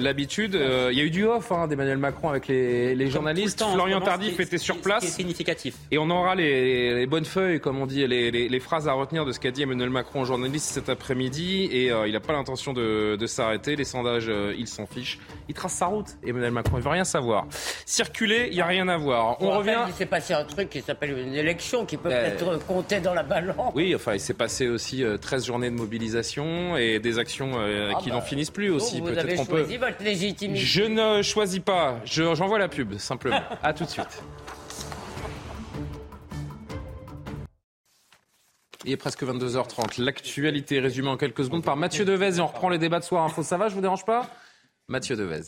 l'habitude. 0.00 0.54
Euh, 0.54 0.90
il 0.92 0.98
y 0.98 1.00
a 1.00 1.04
eu 1.04 1.10
du 1.10 1.24
off 1.24 1.50
hein, 1.50 1.66
d'Emmanuel 1.66 1.98
Macron 1.98 2.28
avec 2.28 2.46
les, 2.48 3.10
journalistes. 3.10 3.64
Florian 3.72 4.00
Tardif 4.00 4.38
était 4.38 4.58
sur 4.58 4.80
place. 4.80 5.04
C'est 5.04 5.10
significatif. 5.10 5.74
Et 5.90 5.98
on 5.98 6.10
aura 6.10 6.34
les, 6.34 7.06
bonnes 7.06 7.24
feuilles, 7.24 7.60
comme 7.60 7.80
on 7.80 7.86
dit, 7.86 8.06
les, 8.06 8.60
phrases 8.60 8.88
à 8.88 8.92
retenir 8.92 9.24
de 9.24 9.32
ce 9.32 9.40
qu'a 9.40 9.50
dit 9.50 9.62
Emmanuel 9.62 9.90
Macron 9.90 10.20
aux 10.20 10.24
journalistes 10.24 10.70
cet 10.70 10.88
après-midi. 10.88 11.68
Et 11.72 11.90
euh, 11.90 12.06
il 12.06 12.12
n'a 12.12 12.20
pas 12.20 12.34
l'intention 12.34 12.72
de, 12.72 13.16
s'arrêter. 13.26 13.74
Les 13.74 13.84
sondages, 13.84 14.28
euh, 14.28 14.54
il 14.56 14.68
s'en 14.68 14.86
fiche. 14.86 15.18
Il 15.48 15.54
trace 15.54 15.72
sa 15.72 15.86
route, 15.86 16.16
Emmanuel 16.24 16.52
Macron. 16.52 16.76
Il 16.76 16.82
veut 16.84 16.90
rien 16.90 17.04
savoir. 17.04 17.46
Circuler, 17.84 18.48
il 18.50 18.54
n'y 18.54 18.60
a 18.60 18.66
rien 18.66 18.86
à 18.88 18.96
voir. 18.96 19.42
On, 19.42 19.50
revient. 19.50 19.80
il 19.88 19.94
s'est 19.94 20.06
passé 20.06 20.34
un 20.34 20.44
truc 20.44 20.68
qui 20.70 20.82
s'appelle 20.82 21.18
une 21.18 21.34
élection 21.34 21.84
qui 21.84 21.96
peut 21.96 22.10
être 22.10 22.64
comptée 22.66 23.00
dans 23.00 23.14
la 23.14 23.24
Oui, 23.74 23.94
enfin, 23.94 24.14
il 24.14 24.20
s'est 24.20 24.34
passé 24.34 24.68
aussi 24.68 25.04
13 25.20 25.42
euh, 25.42 25.46
journées 25.46 25.70
de 25.70 25.74
mobilisation 25.74 26.76
et 26.76 26.98
des 26.98 27.18
actions 27.18 27.52
euh, 27.56 27.92
ah 27.94 27.98
qui 28.00 28.10
n'en 28.10 28.16
bah, 28.16 28.22
finissent 28.22 28.50
plus 28.50 28.70
aussi. 28.70 29.00
Peut-être 29.00 29.36
qu'on 29.36 29.46
peut. 29.46 29.62
Votre 29.62 30.02
légitimité. 30.02 30.60
Je 30.60 30.82
ne 30.84 31.22
choisis 31.22 31.60
pas. 31.60 32.00
J'envoie 32.04 32.58
la 32.58 32.68
pub, 32.68 32.96
simplement. 32.98 33.40
à 33.62 33.72
tout 33.72 33.84
de 33.84 33.90
suite. 33.90 34.22
Il 38.84 38.92
est 38.92 38.96
presque 38.96 39.24
22h30. 39.24 40.00
L'actualité 40.00 40.78
résumée 40.78 41.08
en 41.08 41.16
quelques 41.16 41.44
secondes 41.44 41.64
par 41.64 41.76
Mathieu 41.76 42.04
Devez 42.04 42.36
et 42.36 42.40
on 42.40 42.46
reprend 42.46 42.68
les 42.68 42.78
débats 42.78 43.00
de 43.00 43.04
soir 43.04 43.24
info. 43.24 43.42
Ça 43.42 43.56
va, 43.56 43.68
je 43.68 43.74
vous 43.74 43.80
dérange 43.80 44.04
pas? 44.04 44.30
Mathieu 44.88 45.16
Devez. 45.16 45.42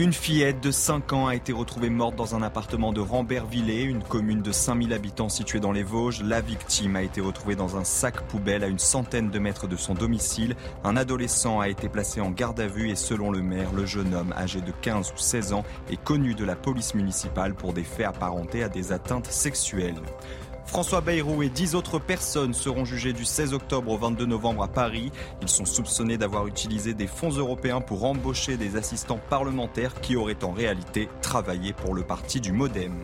Une 0.00 0.14
fillette 0.14 0.62
de 0.62 0.70
5 0.70 1.12
ans 1.12 1.26
a 1.26 1.34
été 1.34 1.52
retrouvée 1.52 1.90
morte 1.90 2.16
dans 2.16 2.34
un 2.34 2.40
appartement 2.40 2.90
de 2.90 3.02
Rambervillers, 3.02 3.82
une 3.82 4.02
commune 4.02 4.40
de 4.40 4.50
5000 4.50 4.94
habitants 4.94 5.28
située 5.28 5.60
dans 5.60 5.72
les 5.72 5.82
Vosges. 5.82 6.22
La 6.22 6.40
victime 6.40 6.96
a 6.96 7.02
été 7.02 7.20
retrouvée 7.20 7.54
dans 7.54 7.76
un 7.76 7.84
sac 7.84 8.22
poubelle 8.22 8.64
à 8.64 8.68
une 8.68 8.78
centaine 8.78 9.28
de 9.28 9.38
mètres 9.38 9.68
de 9.68 9.76
son 9.76 9.92
domicile. 9.92 10.56
Un 10.84 10.96
adolescent 10.96 11.60
a 11.60 11.68
été 11.68 11.90
placé 11.90 12.22
en 12.22 12.30
garde 12.30 12.60
à 12.60 12.66
vue 12.66 12.88
et 12.88 12.96
selon 12.96 13.30
le 13.30 13.42
maire, 13.42 13.74
le 13.74 13.84
jeune 13.84 14.14
homme 14.14 14.32
âgé 14.38 14.62
de 14.62 14.72
15 14.72 15.12
ou 15.12 15.18
16 15.18 15.52
ans 15.52 15.64
est 15.90 16.02
connu 16.02 16.32
de 16.32 16.46
la 16.46 16.56
police 16.56 16.94
municipale 16.94 17.54
pour 17.54 17.74
des 17.74 17.84
faits 17.84 18.06
apparentés 18.06 18.62
à 18.62 18.70
des 18.70 18.92
atteintes 18.92 19.26
sexuelles. 19.26 20.00
François 20.66 21.00
Bayrou 21.00 21.42
et 21.42 21.48
dix 21.48 21.74
autres 21.74 21.98
personnes 21.98 22.54
seront 22.54 22.84
jugées 22.84 23.12
du 23.12 23.24
16 23.24 23.54
octobre 23.54 23.90
au 23.90 23.96
22 23.98 24.26
novembre 24.26 24.62
à 24.62 24.68
Paris. 24.68 25.10
Ils 25.42 25.48
sont 25.48 25.64
soupçonnés 25.64 26.16
d'avoir 26.16 26.46
utilisé 26.46 26.94
des 26.94 27.06
fonds 27.06 27.30
européens 27.30 27.80
pour 27.80 28.04
embaucher 28.04 28.56
des 28.56 28.76
assistants 28.76 29.20
parlementaires 29.28 30.00
qui 30.00 30.16
auraient 30.16 30.44
en 30.44 30.52
réalité 30.52 31.08
travaillé 31.22 31.72
pour 31.72 31.94
le 31.94 32.02
parti 32.02 32.40
du 32.40 32.52
Modem. 32.52 32.94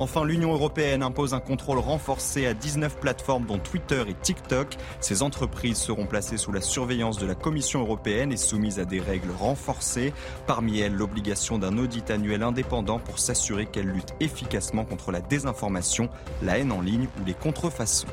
Enfin, 0.00 0.24
l'Union 0.24 0.54
européenne 0.54 1.02
impose 1.02 1.34
un 1.34 1.40
contrôle 1.40 1.78
renforcé 1.78 2.46
à 2.46 2.54
19 2.54 2.96
plateformes 3.00 3.44
dont 3.44 3.58
Twitter 3.58 4.02
et 4.08 4.14
TikTok. 4.14 4.78
Ces 4.98 5.22
entreprises 5.22 5.76
seront 5.76 6.06
placées 6.06 6.38
sous 6.38 6.52
la 6.52 6.62
surveillance 6.62 7.18
de 7.18 7.26
la 7.26 7.34
Commission 7.34 7.80
européenne 7.80 8.32
et 8.32 8.38
soumises 8.38 8.80
à 8.80 8.86
des 8.86 8.98
règles 8.98 9.30
renforcées. 9.38 10.14
Parmi 10.46 10.80
elles, 10.80 10.94
l'obligation 10.94 11.58
d'un 11.58 11.76
audit 11.76 12.10
annuel 12.10 12.42
indépendant 12.42 12.98
pour 12.98 13.18
s'assurer 13.18 13.66
qu'elles 13.66 13.88
luttent 13.88 14.14
efficacement 14.20 14.86
contre 14.86 15.12
la 15.12 15.20
désinformation, 15.20 16.08
la 16.40 16.56
haine 16.56 16.72
en 16.72 16.80
ligne 16.80 17.08
ou 17.20 17.26
les 17.26 17.34
contrefaçons. 17.34 18.08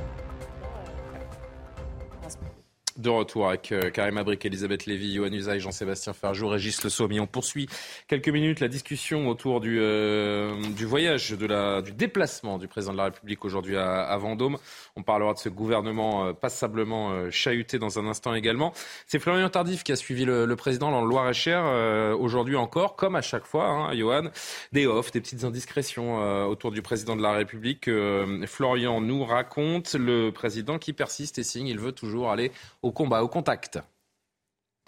De 2.98 3.10
retour 3.10 3.48
avec 3.48 3.72
euh, 3.72 3.92
Karim 3.92 4.18
Abrik, 4.18 4.44
Elisabeth 4.44 4.88
Lévy, 4.88 5.12
Yohann 5.12 5.32
Usaï, 5.32 5.60
Jean-Sébastien 5.60 6.14
Farjou, 6.14 6.48
Régis 6.48 6.84
Le 6.84 6.90
Sommier. 6.90 7.20
On 7.20 7.28
poursuit 7.28 7.70
quelques 8.08 8.30
minutes 8.30 8.60
la 8.60 8.70
discussion 8.70 9.30
autour 9.30 9.60
du, 9.60 9.78
euh, 9.80 10.56
du 10.76 10.86
voyage, 10.86 11.30
de 11.30 11.46
la, 11.46 11.84
du 11.84 11.92
déplacement 11.92 12.58
du 12.58 12.68
président 12.68 12.94
de 12.94 12.98
la 12.98 13.04
République 13.06 13.46
aujourd'hui 13.46 13.78
à, 13.78 14.18
Vendôme. 14.18 14.58
On 14.98 15.04
parlera 15.04 15.36
de 15.36 15.38
ce 15.38 15.48
gouvernement 15.48 16.26
euh, 16.26 16.34
passablement 16.34 17.12
euh, 17.12 17.30
chahuté 17.30 17.78
dans 17.78 18.00
un 18.00 18.08
instant 18.08 18.34
également. 18.34 18.74
C'est 19.06 19.20
Florian 19.20 19.48
Tardif 19.48 19.84
qui 19.84 19.92
a 19.92 19.96
suivi 19.96 20.26
le, 20.26 20.56
président 20.56 20.90
dans 20.90 21.02
le 21.02 21.08
Loir-et-Cher 21.08 21.62
euh, 21.64 22.16
aujourd'hui 22.16 22.56
encore, 22.56 22.96
comme 22.96 23.16
à 23.16 23.22
chaque 23.22 23.46
fois, 23.46 23.68
hein, 23.68 23.96
Johan. 23.96 24.30
Des 24.72 24.88
offs, 24.88 25.12
des 25.12 25.22
petites 25.22 25.44
indiscrétions 25.44 26.18
autour 26.48 26.72
du 26.72 26.82
président 26.82 27.16
de 27.16 27.22
la 27.22 27.32
République. 27.34 27.90
Florian 28.46 29.00
nous 29.02 29.24
raconte 29.24 29.94
le 29.94 30.32
président 30.32 30.80
qui 30.80 30.94
persiste 30.94 31.38
et 31.38 31.44
signe, 31.44 31.68
il 31.68 31.80
veut 31.80 31.92
toujours 31.92 32.32
aller 32.32 32.52
au 32.82 32.92
combat, 32.92 33.24
au 33.24 33.28
contact. 33.28 33.80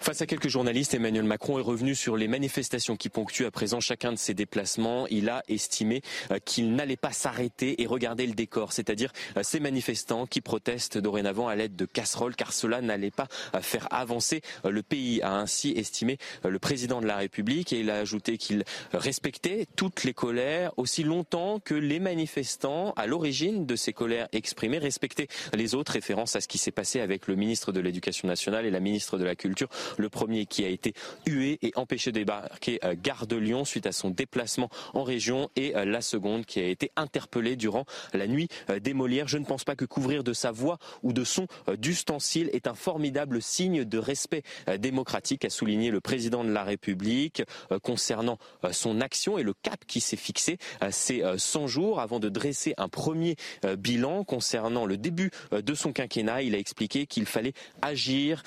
Face 0.02 0.22
à 0.22 0.26
quelques 0.26 0.48
journalistes, 0.48 0.94
Emmanuel 0.94 1.26
Macron 1.26 1.60
est 1.60 1.64
revenu 1.64 1.94
sur 1.94 2.16
les 2.16 2.30
manifestations 2.30 2.96
qui 2.96 3.10
ponctuent 3.10 3.46
à 3.46 3.52
présent 3.52 3.82
chacun 3.82 4.14
de 4.14 4.18
ses 4.18 4.34
déplacements. 4.34 5.06
Il 5.08 5.28
a 5.30 5.44
estimé 5.50 6.02
euh, 6.32 6.40
qu'il 6.44 6.74
n'allait 6.74 6.96
pas 6.96 7.12
s'arrêter 7.12 7.82
et 7.82 7.86
regarder 7.86 8.26
le 8.26 8.34
décor, 8.34 8.72
c'est-à-dire 8.72 9.12
euh, 9.36 9.44
ces 9.44 9.60
manifestants 9.60 10.26
qui 10.26 10.40
protestent 10.40 10.98
dorénavant 10.98 11.50
à 11.50 11.56
l'aide 11.56 11.76
de 11.76 11.84
casseroles, 11.84 12.38
car 12.38 12.54
cela 12.54 12.80
n'allait 12.80 13.12
pas 13.12 13.28
euh, 13.56 13.62
faire 13.62 13.88
avancer 13.92 14.42
le 14.64 14.82
pays, 14.84 15.22
a 15.22 15.36
ainsi 15.36 15.72
estimé 15.76 16.18
le 16.46 16.60
président 16.60 17.02
de 17.02 17.06
la 17.06 17.18
République. 17.18 17.74
Et 17.74 17.82
il 17.82 17.90
a 17.90 17.98
ajouté 17.98 18.38
qu'il 18.38 18.64
respectait 18.94 19.68
toutes 19.76 20.06
les 20.06 20.14
colères 20.14 20.72
aussi 20.78 21.04
longtemps 21.04 21.60
que 21.60 21.76
les 21.76 22.00
manifestants, 22.00 22.94
à 22.96 23.06
l'origine 23.06 23.66
de 23.66 23.76
ces 23.76 23.92
colères 23.92 24.30
exprimées, 24.32 24.80
respectaient 24.80 25.28
les 25.54 25.76
autres, 25.76 25.92
référence 25.92 26.38
à 26.38 26.42
ce 26.42 26.48
qui 26.48 26.58
s'est 26.58 26.72
passé 26.72 27.02
avec 27.02 27.28
le 27.28 27.36
ministre 27.36 27.74
de 27.74 27.82
l'Éducation 27.82 28.30
nationale 28.30 28.66
et 28.66 28.72
la 28.72 28.80
ministre 28.80 29.18
de 29.18 29.26
la 29.26 29.36
Culture 29.36 29.68
le 29.98 30.10
premier 30.10 30.46
qui 30.46 30.66
a 30.66 30.70
été 30.70 30.94
hué 31.26 31.60
et 31.62 31.72
empêché 31.76 32.12
de 32.12 32.20
débarquer 32.20 32.80
euh, 32.84 32.96
gare 33.02 33.28
de 33.28 33.36
Lyon 33.36 33.66
suite 33.66 33.86
à 33.86 33.92
son 33.92 34.10
déplacement 34.10 34.70
en 34.94 35.04
région 35.04 35.50
et 35.56 35.76
euh, 35.76 35.86
la 35.86 36.02
seconde 36.02 36.46
qui 36.46 36.60
a 36.60 36.68
été 36.68 36.92
interpellée 36.96 37.56
durant 37.56 37.86
la 38.14 38.28
nuit 38.28 38.48
euh, 38.70 38.80
des 38.80 38.94
Molières. 38.94 39.28
Je 39.28 39.38
ne 39.38 39.46
pense 39.46 39.64
pas 39.64 39.76
que 39.76 39.86
couvrir 39.86 40.24
de 40.24 40.34
sa 40.34 40.52
voix 40.52 40.78
ou 41.04 41.14
de 41.14 41.24
son 41.24 41.48
d'ustensile 41.78 42.50
est 42.54 42.68
un 42.68 42.74
formidable 42.74 43.42
signe 43.42 43.84
de 43.84 43.98
respect 43.98 44.44
démocratique, 44.78 45.46
a 45.46 45.50
souligné 45.50 45.92
le 45.92 46.02
président 46.02 46.44
de 46.44 46.52
la 46.52 46.64
République 46.64 47.44
concernant 47.82 48.38
son 48.72 49.02
action 49.02 49.38
et 49.38 49.44
le 49.44 49.54
cap 49.54 49.86
qui 49.88 50.02
s'est 50.02 50.18
fixé 50.18 50.58
ces 50.92 51.24
100 51.38 51.68
jours 51.68 52.00
avant 52.00 52.20
de 52.20 52.30
dresser 52.30 52.74
un 52.78 52.90
premier 52.90 53.36
bilan 53.78 54.24
concernant 54.24 54.86
le 54.86 54.98
début 54.98 55.32
de 55.52 55.74
son 55.74 55.94
quinquennat. 55.94 56.44
Il 56.44 56.56
a 56.56 56.58
expliqué 56.58 57.06
qu'il 57.06 57.26
fallait 57.26 57.54
agir 57.82 58.44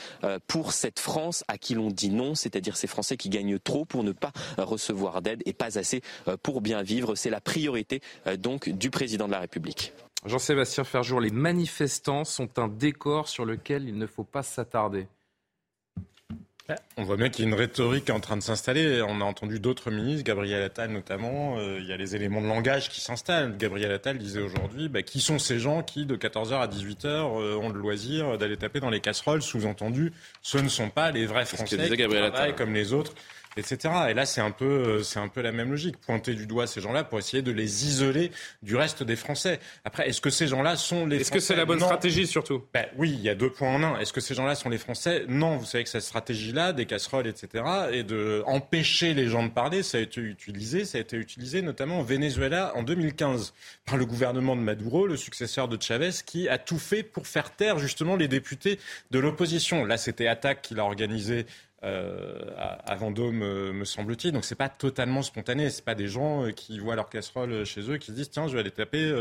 pour 0.47 0.73
cette 0.73 0.99
France 0.99 1.32
à 1.49 1.59
qui 1.59 1.75
l'on 1.75 1.91
dit 1.91 2.11
non, 2.11 2.35
c'est-à-dire 2.35 2.77
ces 2.77 2.87
Français 2.87 3.17
qui 3.17 3.29
gagnent 3.29 3.59
trop 3.59 3.85
pour 3.85 4.05
ne 4.05 4.13
pas 4.13 4.33
recevoir 4.59 5.23
d'aide 5.23 5.43
et 5.47 5.53
pas 5.53 5.79
assez 5.79 6.03
euh, 6.29 6.37
pour 6.43 6.61
bien 6.61 6.83
vivre. 6.83 7.15
C'est 7.15 7.31
la 7.31 7.41
priorité 7.41 8.01
euh, 8.27 8.37
donc 8.37 8.69
du 8.69 8.91
président 8.91 9.27
de 9.27 9.33
la 9.33 9.41
République. 9.41 9.93
Jean-Sébastien 10.25 10.85
Ferjour, 10.85 11.21
les 11.21 11.31
manifestants 11.31 12.25
sont 12.25 12.59
un 12.59 12.69
décor 12.69 13.29
sur 13.29 13.45
lequel 13.45 13.89
il 13.89 13.99
ne 13.99 14.07
faut 14.07 14.25
pas 14.25 14.43
s'attarder. 14.43 15.09
On 16.97 17.05
voit 17.05 17.17
bien 17.17 17.29
qu'il 17.29 17.45
y 17.45 17.49
a 17.49 17.51
une 17.51 17.57
rhétorique 17.57 18.07
qui 18.07 18.11
est 18.11 18.15
en 18.15 18.21
train 18.21 18.37
de 18.37 18.43
s'installer. 18.43 19.03
On 19.03 19.21
a 19.21 19.25
entendu 19.25 19.61
d'autres 19.61 19.91
ministres, 19.91 20.25
Gabriel 20.25 20.63
Attal 20.63 20.91
notamment. 20.91 21.59
Euh, 21.59 21.79
il 21.81 21.87
y 21.87 21.93
a 21.93 21.97
les 21.97 22.17
éléments 22.17 22.41
de 22.41 22.47
langage 22.47 22.89
qui 22.89 23.01
s'installent. 23.01 23.57
Gabriel 23.57 23.93
Attal 23.93 24.19
disait 24.19 24.41
aujourd'hui 24.41 24.89
bah, 24.89 25.03
qui 25.03 25.21
sont 25.21 25.39
ces 25.39 25.59
gens 25.59 25.83
qui, 25.83 26.07
de 26.07 26.17
14h 26.17 26.55
à 26.55 26.67
18h, 26.67 27.07
euh, 27.07 27.57
ont 27.57 27.69
le 27.69 27.79
loisir 27.79 28.39
d'aller 28.39 28.57
taper 28.57 28.81
dans 28.81 28.91
les 28.91 29.01
casseroles? 29.01 29.43
Sous-entendu, 29.43 30.13
ce 30.43 30.59
ne 30.59 30.69
sont 30.69 30.91
pas 30.91 31.11
les 31.11 31.27
vrais 31.27 31.45
Français 31.45 31.77
qui 31.77 31.97
Gabriel 31.97 32.31
travaillent 32.31 32.57
comme 32.57 32.75
les 32.75 32.93
autres 32.93 33.15
etc. 33.57 33.95
Et 34.11 34.15
là, 34.15 34.27
c'est 34.27 34.41
un 34.41 34.51
peu, 34.51 34.65
euh, 34.65 35.03
c'est 35.03 35.19
un 35.19 35.29
peu 35.29 35.41
la 35.41 35.53
même 35.53 35.71
logique. 35.71 35.99
Pointer 35.99 36.35
du 36.35 36.47
doigt 36.47 36.67
ces 36.67 36.81
gens-là 36.81 37.05
pour 37.05 37.19
essayer 37.19 37.43
de 37.43 37.53
les 37.53 37.87
isoler 37.87 38.31
du 38.63 38.77
reste 38.77 39.03
des 39.03 39.17
Français. 39.17 39.61
Après, 39.85 40.09
est-ce 40.09 40.21
que 40.21 40.31
ces 40.31 40.47
gens-là 40.47 40.77
sont 40.77 41.07
les 41.07 41.21
Est-ce 41.21 41.31
que 41.31 41.41
c'est 41.41 41.57
la 41.57 41.65
bonne 41.65 41.81
stratégie 41.81 42.27
surtout? 42.27 42.65
Ben, 42.73 42.87
Oui, 42.97 43.11
il 43.11 43.21
y 43.21 43.29
a 43.29 43.35
deux 43.35 43.51
points 43.51 43.75
en 43.75 43.83
un. 43.83 43.99
Est-ce 43.99 44.13
que 44.13 44.21
ces 44.21 44.35
gens-là 44.35 44.55
sont 44.55 44.69
les 44.69 44.79
Français? 44.79 45.25
Non. 45.29 45.57
Vous 45.57 45.67
savez 45.67 45.85
que 45.85 45.91
cette 45.91 46.03
stratégie-là, 46.03 46.73
des 46.73 46.87
casseroles, 46.87 47.27
etc., 47.27 47.65
et 47.93 48.03
de 48.03 48.43
empêcher 48.47 49.15
les 49.15 49.29
gens 49.29 49.43
de 49.43 49.51
parler, 49.51 49.83
ça 49.83 49.99
a 49.99 50.01
été 50.01 50.21
utilisé. 50.21 50.85
Ça 50.85 50.99
a 50.99 51.01
été 51.01 51.17
utilisé 51.17 51.63
notamment 51.63 52.01
au 52.01 52.05
Venezuela 52.05 52.73
en 52.77 52.83
2015 52.83 53.53
par 53.85 53.97
le 53.97 54.07
gouvernement 54.07 54.57
de 54.57 54.61
Maduro, 54.61 55.07
le 55.07 55.17
successeur 55.17 55.69
de 55.69 55.81
Chavez, 55.81 56.11
qui 56.25 56.49
a 56.49 56.59
tout 56.59 56.79
fait 56.79 57.03
pour 57.03 57.27
faire 57.27 57.51
taire 57.51 57.79
justement 57.79 58.17
les 58.17 58.29
députés 58.29 58.79
de 59.11 59.19
l'opposition. 59.19 59.85
Là, 59.85 59.97
c'était 59.97 60.27
Attaque 60.27 60.63
qui 60.63 60.75
l'a 60.75 60.85
organisé 60.85 61.33
euh, 61.41 61.45
à, 61.83 62.95
Vendôme, 62.95 63.43
euh, 63.43 63.73
me 63.73 63.85
semble-t-il. 63.85 64.33
Donc 64.33 64.45
c'est 64.45 64.55
pas 64.55 64.69
totalement 64.69 65.23
spontané. 65.23 65.71
C'est 65.71 65.85
pas 65.85 65.95
des 65.95 66.07
gens 66.07 66.45
euh, 66.45 66.51
qui 66.51 66.79
voient 66.79 66.97
leur 66.97 67.09
casserole 67.09 67.65
chez 67.65 67.91
eux 67.91 67.97
qui 67.97 68.09
se 68.09 68.13
disent 68.13 68.31
tiens, 68.31 68.47
je 68.49 68.55
vais 68.55 68.61
aller 68.61 68.71
taper 68.71 69.13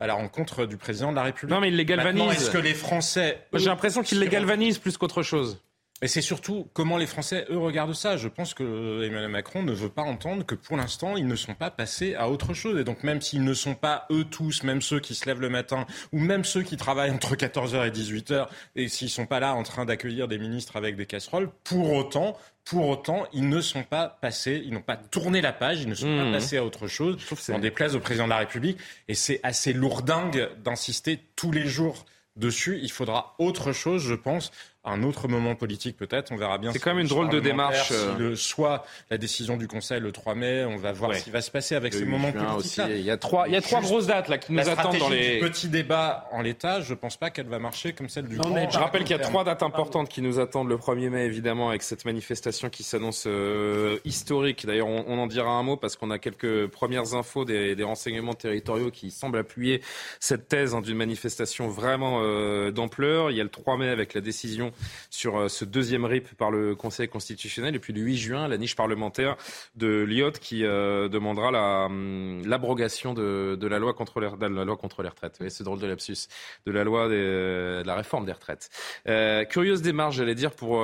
à 0.00 0.06
la 0.06 0.14
rencontre 0.14 0.66
du 0.66 0.76
président 0.76 1.10
de 1.10 1.16
la 1.16 1.22
République. 1.22 1.54
Non, 1.54 1.60
mais 1.60 1.68
ils 1.68 1.76
les 1.76 1.84
galvanisent. 1.84 2.32
Est-ce 2.32 2.50
que 2.50 2.58
les 2.58 2.74
Français 2.74 3.46
J'ai 3.54 3.66
l'impression 3.66 4.02
qu'ils 4.02 4.20
les 4.20 4.28
galvanisent 4.28 4.78
plus 4.78 4.96
qu'autre 4.96 5.22
chose. 5.22 5.58
Et 6.02 6.08
c'est 6.08 6.20
surtout 6.20 6.68
comment 6.72 6.96
les 6.96 7.06
Français, 7.06 7.46
eux, 7.48 7.58
regardent 7.58 7.94
ça. 7.94 8.16
Je 8.16 8.26
pense 8.26 8.54
que 8.54 9.04
Emmanuel 9.04 9.28
Macron 9.28 9.62
ne 9.62 9.72
veut 9.72 9.88
pas 9.88 10.02
entendre 10.02 10.44
que 10.44 10.56
pour 10.56 10.76
l'instant, 10.76 11.16
ils 11.16 11.28
ne 11.28 11.36
sont 11.36 11.54
pas 11.54 11.70
passés 11.70 12.16
à 12.16 12.28
autre 12.28 12.54
chose. 12.54 12.76
Et 12.80 12.82
donc, 12.82 13.04
même 13.04 13.20
s'ils 13.20 13.44
ne 13.44 13.54
sont 13.54 13.76
pas 13.76 14.06
eux 14.10 14.24
tous, 14.24 14.64
même 14.64 14.82
ceux 14.82 14.98
qui 14.98 15.14
se 15.14 15.26
lèvent 15.26 15.40
le 15.40 15.48
matin, 15.48 15.86
ou 16.10 16.18
même 16.18 16.44
ceux 16.44 16.62
qui 16.62 16.76
travaillent 16.76 17.12
entre 17.12 17.36
14h 17.36 17.86
et 17.86 17.90
18h, 17.90 18.48
et 18.74 18.88
s'ils 18.88 19.10
sont 19.10 19.26
pas 19.26 19.38
là 19.38 19.54
en 19.54 19.62
train 19.62 19.84
d'accueillir 19.84 20.26
des 20.26 20.38
ministres 20.38 20.74
avec 20.74 20.96
des 20.96 21.06
casseroles, 21.06 21.50
pour 21.62 21.92
autant, 21.92 22.36
pour 22.64 22.88
autant, 22.88 23.26
ils 23.32 23.48
ne 23.48 23.60
sont 23.60 23.84
pas 23.84 24.08
passés, 24.08 24.60
ils 24.66 24.72
n'ont 24.72 24.82
pas 24.82 24.96
tourné 24.96 25.40
la 25.40 25.52
page, 25.52 25.82
ils 25.82 25.88
ne 25.88 25.94
sont 25.94 26.16
pas 26.16 26.24
mmh. 26.24 26.32
passés 26.32 26.56
à 26.56 26.64
autre 26.64 26.88
chose. 26.88 27.16
On 27.48 27.60
déplaise 27.60 27.94
au 27.94 28.00
président 28.00 28.24
de 28.24 28.30
la 28.30 28.38
République. 28.38 28.78
Et 29.06 29.14
c'est 29.14 29.38
assez 29.44 29.72
lourdingue 29.72 30.50
d'insister 30.64 31.20
tous 31.36 31.52
les 31.52 31.66
jours 31.66 32.06
dessus. 32.34 32.80
Il 32.82 32.90
faudra 32.90 33.36
autre 33.38 33.72
chose, 33.72 34.02
je 34.02 34.14
pense 34.14 34.50
un 34.84 35.04
autre 35.04 35.28
moment 35.28 35.54
politique 35.54 35.96
peut-être. 35.96 36.32
On 36.32 36.36
verra 36.36 36.58
bien. 36.58 36.72
C'est 36.72 36.80
quand 36.80 36.90
même 36.90 37.00
une 37.00 37.08
drôle 37.08 37.28
de 37.28 37.38
démarche. 37.38 37.88
Si 37.88 37.94
euh. 37.94 38.18
le, 38.18 38.36
soit 38.36 38.84
la 39.10 39.18
décision 39.18 39.56
du 39.56 39.68
Conseil 39.68 40.00
le 40.00 40.10
3 40.10 40.34
mai, 40.34 40.64
on 40.64 40.76
va 40.76 40.92
voir 40.92 41.14
ce 41.14 41.22
qui 41.22 41.30
va 41.30 41.40
se 41.40 41.50
passer 41.50 41.74
avec 41.74 41.94
ces 41.94 42.04
moments 42.04 42.32
politiques. 42.32 42.82
Il 42.88 43.02
y 43.02 43.10
a 43.10 43.16
trois, 43.16 43.46
il 43.46 43.54
y 43.54 43.56
a 43.56 43.60
trois 43.60 43.80
grosses 43.80 44.06
dates 44.06 44.28
là 44.28 44.38
qui 44.38 44.52
nous 44.52 44.68
attendent 44.68 44.98
dans 44.98 45.08
les. 45.08 45.38
petits 45.38 45.68
débats 45.68 46.28
en 46.32 46.42
l'état, 46.42 46.80
je 46.80 46.94
pense 46.94 47.16
pas 47.16 47.30
qu'elle 47.30 47.46
va 47.46 47.58
marcher 47.58 47.92
comme 47.92 48.08
celle 48.08 48.26
du. 48.26 48.36
grand, 48.36 48.70
je 48.70 48.78
rappelle 48.78 49.02
qu'il 49.04 49.16
y 49.16 49.20
a 49.20 49.22
trois 49.22 49.44
dates 49.44 49.62
importantes 49.62 50.08
qui 50.08 50.22
nous 50.22 50.38
attendent 50.38 50.68
le 50.68 50.76
1er 50.76 51.10
mai 51.10 51.24
évidemment 51.24 51.68
avec 51.68 51.82
cette 51.82 52.04
manifestation 52.04 52.68
qui 52.68 52.82
s'annonce 52.82 53.24
euh, 53.26 53.98
historique. 54.04 54.66
D'ailleurs, 54.66 54.88
on, 54.88 55.04
on, 55.06 55.18
en 55.18 55.26
dira 55.26 55.50
un 55.50 55.62
mot 55.62 55.76
parce 55.76 55.96
qu'on 55.96 56.10
a 56.10 56.18
quelques 56.18 56.66
premières 56.66 57.14
infos 57.14 57.44
des, 57.44 57.76
des, 57.76 57.84
renseignements 57.84 58.34
territoriaux 58.34 58.90
qui 58.90 59.10
semblent 59.10 59.38
appuyer 59.38 59.82
cette 60.20 60.48
thèse 60.48 60.74
hein, 60.74 60.80
d'une 60.80 60.96
manifestation 60.96 61.68
vraiment 61.68 62.20
euh, 62.22 62.70
d'ampleur. 62.70 63.30
Il 63.30 63.36
y 63.36 63.40
a 63.40 63.44
le 63.44 63.50
3 63.50 63.76
mai 63.76 63.88
avec 63.88 64.14
la 64.14 64.20
décision 64.20 64.71
sur 65.10 65.38
euh, 65.38 65.48
ce 65.48 65.64
deuxième 65.64 66.04
RIP 66.04 66.34
par 66.34 66.50
le 66.50 66.74
Conseil 66.74 67.08
constitutionnel. 67.08 67.74
Et 67.74 67.78
puis 67.78 67.92
le 67.92 68.00
8 68.00 68.16
juin, 68.16 68.48
la 68.48 68.58
niche 68.58 68.76
parlementaire 68.76 69.36
de 69.74 70.04
Lyotte 70.04 70.38
qui 70.38 70.64
euh, 70.64 71.08
demandera 71.08 71.86
hum, 71.86 72.46
l'abrogation 72.46 73.14
de, 73.14 73.56
de, 73.58 73.66
la 73.66 73.78
loi 73.78 73.94
contre 73.94 74.20
les, 74.20 74.28
la 74.40 74.64
loi 74.64 74.76
contre 74.76 75.02
les 75.02 75.08
retraites. 75.08 75.42
c'est 75.48 75.64
drôle 75.64 75.80
de 75.80 75.86
lapsus. 75.86 76.28
De 76.66 76.72
la 76.72 76.84
loi 76.84 77.08
de 77.08 77.82
la 77.84 77.94
réforme 77.94 78.26
des 78.26 78.32
retraites. 78.32 78.70
Euh, 79.08 79.44
curieuse 79.44 79.82
démarche, 79.82 80.16
j'allais 80.16 80.34
dire, 80.34 80.52
pour 80.52 80.82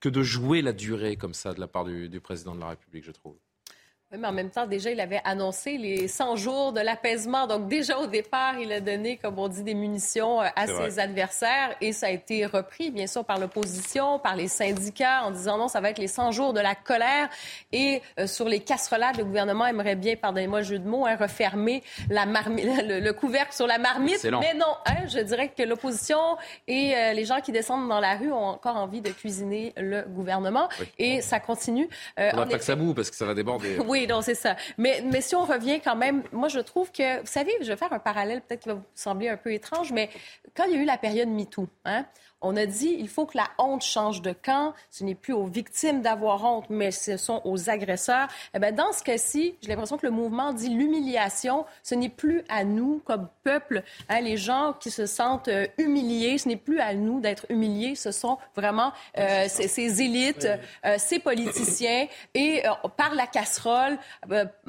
que 0.00 0.08
de 0.08 0.22
jouer 0.22 0.62
la 0.62 0.72
durée 0.72 1.16
comme 1.16 1.34
ça 1.34 1.54
de 1.54 1.60
la 1.60 1.66
part 1.66 1.84
du 1.84 2.20
président 2.20 2.54
de 2.54 2.60
la 2.60 2.68
République, 2.68 3.04
je 3.04 3.12
trouve. 3.12 3.36
Oui, 4.12 4.18
mais 4.20 4.28
en 4.28 4.32
même 4.32 4.50
temps, 4.50 4.66
déjà, 4.66 4.90
il 4.92 5.00
avait 5.00 5.20
annoncé 5.24 5.78
les 5.78 6.06
100 6.06 6.36
jours 6.36 6.72
de 6.72 6.80
l'apaisement. 6.80 7.48
Donc, 7.48 7.66
déjà 7.66 7.98
au 7.98 8.06
départ, 8.06 8.56
il 8.60 8.72
a 8.72 8.80
donné, 8.80 9.16
comme 9.16 9.36
on 9.38 9.48
dit, 9.48 9.64
des 9.64 9.74
munitions 9.74 10.40
euh, 10.40 10.46
à 10.54 10.68
ses 10.68 11.00
adversaires 11.00 11.74
et 11.80 11.92
ça 11.92 12.06
a 12.06 12.10
été 12.10 12.46
repris, 12.46 12.92
bien 12.92 13.08
sûr, 13.08 13.24
par 13.24 13.40
l'opposition, 13.40 14.20
par 14.20 14.36
les 14.36 14.46
syndicats, 14.46 15.24
en 15.24 15.32
disant 15.32 15.58
non, 15.58 15.66
ça 15.66 15.80
va 15.80 15.90
être 15.90 15.98
les 15.98 16.06
100 16.06 16.30
jours 16.30 16.52
de 16.52 16.60
la 16.60 16.76
colère. 16.76 17.28
Et 17.72 18.00
euh, 18.20 18.28
sur 18.28 18.48
les 18.48 18.60
casserolades, 18.60 19.16
le 19.16 19.24
gouvernement 19.24 19.66
aimerait 19.66 19.96
bien, 19.96 20.14
pardonnez-moi 20.14 20.60
le 20.60 20.66
jeu 20.66 20.78
de 20.78 20.88
mots, 20.88 21.04
hein, 21.04 21.16
refermer 21.16 21.82
la 22.08 22.26
le, 22.46 23.12
couvercle 23.12 23.54
sur 23.54 23.66
la 23.66 23.78
marmite. 23.78 24.24
Mais 24.24 24.54
non, 24.54 24.76
hein, 24.86 25.06
je 25.08 25.18
dirais 25.18 25.50
que 25.56 25.62
l'opposition 25.62 26.36
et 26.68 26.94
euh, 26.94 27.12
les 27.12 27.24
gens 27.24 27.40
qui 27.40 27.50
descendent 27.50 27.88
dans 27.88 28.00
la 28.00 28.16
rue 28.16 28.30
ont 28.30 28.46
encore 28.46 28.76
envie 28.76 29.00
de 29.00 29.10
cuisiner 29.10 29.72
le 29.76 30.02
gouvernement. 30.02 30.68
Et 30.98 31.20
ça 31.22 31.40
continue. 31.40 31.88
Euh, 32.20 32.30
on 32.34 32.46
pas 32.46 32.58
que 32.58 32.64
ça 32.64 32.76
boue 32.76 32.94
parce 32.94 33.10
que 33.10 33.16
ça 33.16 33.24
va 33.24 33.34
déborder. 33.34 33.78
Oui, 33.86 33.95
donc 34.06 34.24
c'est 34.24 34.34
ça. 34.34 34.56
Mais, 34.76 35.02
mais 35.04 35.20
si 35.20 35.34
on 35.34 35.44
revient 35.44 35.80
quand 35.80 35.96
même, 35.96 36.22
moi 36.32 36.48
je 36.48 36.60
trouve 36.60 36.92
que, 36.92 37.20
vous 37.20 37.26
savez, 37.26 37.52
je 37.60 37.68
vais 37.68 37.76
faire 37.76 37.92
un 37.92 37.98
parallèle 37.98 38.42
peut-être 38.42 38.60
qui 38.60 38.68
va 38.68 38.74
vous 38.74 38.82
sembler 38.94 39.28
un 39.28 39.36
peu 39.36 39.52
étrange, 39.52 39.92
mais 39.92 40.10
quand 40.54 40.64
il 40.64 40.74
y 40.74 40.78
a 40.78 40.82
eu 40.82 40.84
la 40.84 40.98
période 40.98 41.28
MeToo, 41.28 41.68
hein, 41.84 42.04
on 42.42 42.56
a 42.56 42.66
dit 42.66 42.96
il 42.98 43.08
faut 43.08 43.26
que 43.26 43.36
la 43.36 43.48
honte 43.58 43.82
change 43.82 44.22
de 44.22 44.32
camp. 44.32 44.74
Ce 44.90 45.04
n'est 45.04 45.14
plus 45.14 45.32
aux 45.32 45.46
victimes 45.46 46.02
d'avoir 46.02 46.44
honte, 46.44 46.66
mais 46.68 46.90
ce 46.90 47.16
sont 47.16 47.40
aux 47.44 47.70
agresseurs. 47.70 48.28
Eh 48.54 48.58
bien, 48.58 48.72
dans 48.72 48.92
ce 48.92 49.02
cas-ci, 49.02 49.54
j'ai 49.62 49.68
l'impression 49.68 49.96
que 49.96 50.06
le 50.06 50.12
mouvement 50.12 50.52
dit 50.52 50.68
l'humiliation. 50.68 51.64
Ce 51.82 51.94
n'est 51.94 52.08
plus 52.08 52.44
à 52.48 52.64
nous, 52.64 53.00
comme 53.04 53.28
peuple, 53.42 53.82
hein, 54.08 54.20
les 54.20 54.36
gens 54.36 54.74
qui 54.78 54.90
se 54.90 55.06
sentent 55.06 55.48
euh, 55.48 55.66
humiliés. 55.78 56.38
Ce 56.38 56.48
n'est 56.48 56.56
plus 56.56 56.78
à 56.80 56.94
nous 56.94 57.20
d'être 57.20 57.46
humiliés. 57.48 57.94
Ce 57.94 58.12
sont 58.12 58.38
vraiment 58.54 58.92
euh, 59.18 59.46
ces, 59.48 60.02
élites, 60.02 60.48
euh, 60.84 60.96
ces 60.98 61.18
politiciens. 61.18 62.06
Et 62.34 62.62
par 62.96 63.14
la 63.14 63.26
casserole, 63.26 63.85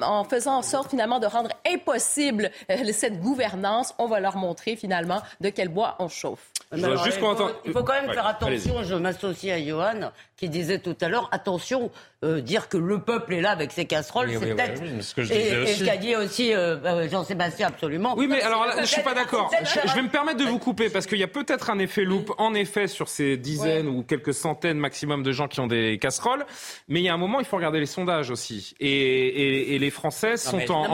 en 0.02 0.24
faisant 0.24 0.58
en 0.58 0.62
sorte 0.62 0.90
finalement 0.90 1.20
de 1.20 1.28
rendre 1.28 1.52
impossible 1.66 2.52
cette 2.92 3.20
gouvernance, 3.20 3.94
on 4.00 4.08
va 4.08 4.20
leur 4.20 4.38
montrer 4.38 4.76
finalement 4.76 5.22
de 5.42 5.50
quel 5.50 5.70
bois 5.70 5.96
on 6.00 6.10
chauffe. 6.10 6.52
juste 6.72 7.20
il 7.66 7.72
faut 7.72 7.84
quand 7.84 8.02
même 8.02 8.12
faire 8.12 8.28
attention, 8.28 8.84
je 8.84 8.96
m'associe 8.96 9.54
à 9.54 9.64
Johan, 9.64 10.12
qui 10.38 10.50
disait 10.50 10.80
tout 10.80 10.96
à 11.02 11.10
l'heure, 11.10 11.30
attention, 11.32 11.90
euh, 12.24 12.42
dire 12.42 12.70
que 12.70 12.78
le 12.78 13.00
peuple 13.00 13.34
est 13.34 13.42
là 13.42 13.52
avec 13.52 13.72
ses 13.72 13.86
casseroles, 13.86 14.30
c'est 14.32 14.56
peut-être... 14.56 14.82
ce 15.02 15.16
que 15.16 15.24
je 15.24 15.34
et, 15.34 15.64
et 15.64 15.68
ce 15.68 15.84
qu'a 15.84 15.98
dit 15.98 16.16
aussi 16.16 16.54
euh, 16.54 16.78
euh, 16.84 17.10
Jean-Sébastien, 17.10 17.68
absolument. 17.68 18.16
Oui, 18.16 18.28
mais 18.28 18.42
alors 18.42 18.66
là, 18.66 18.82
je 18.82 18.86
suis 18.88 19.02
pas 19.02 19.16
d'accord. 19.16 19.52
Je, 19.64 19.96
vais 19.96 20.02
me 20.02 20.10
permettre 20.10 20.40
de 20.40 20.46
vous 20.46 20.60
couper, 20.60 20.90
parce 20.90 21.08
qu'il 21.08 21.18
y 21.18 21.24
a 21.24 21.28
peut-être 21.28 21.70
un 21.70 21.80
effet 21.80 22.04
loupe, 22.04 22.32
en 22.38 22.54
effet, 22.54 22.88
sur 22.88 23.08
ces 23.08 23.38
dizaines 23.38 23.88
ou 23.88 24.04
quelques 24.04 24.34
centaines 24.34 24.78
maximum 24.78 25.24
de 25.24 25.32
gens 25.32 25.48
qui 25.48 25.60
ont 25.60 25.68
des 25.68 25.98
casseroles, 25.98 26.46
mais 26.88 27.00
il 27.00 27.04
y 27.04 27.10
a 27.10 27.14
un 27.14 27.18
moment, 27.18 27.40
il 27.40 27.46
faut 27.46 27.58
regarder 27.58 27.80
les 27.80 27.86
sondages 27.88 28.30
aussi. 28.30 28.76
Et, 28.80 29.07
et, 29.08 29.80
les 29.80 29.90
Français 29.90 30.38
sont 30.38 30.72
en... 30.72 30.88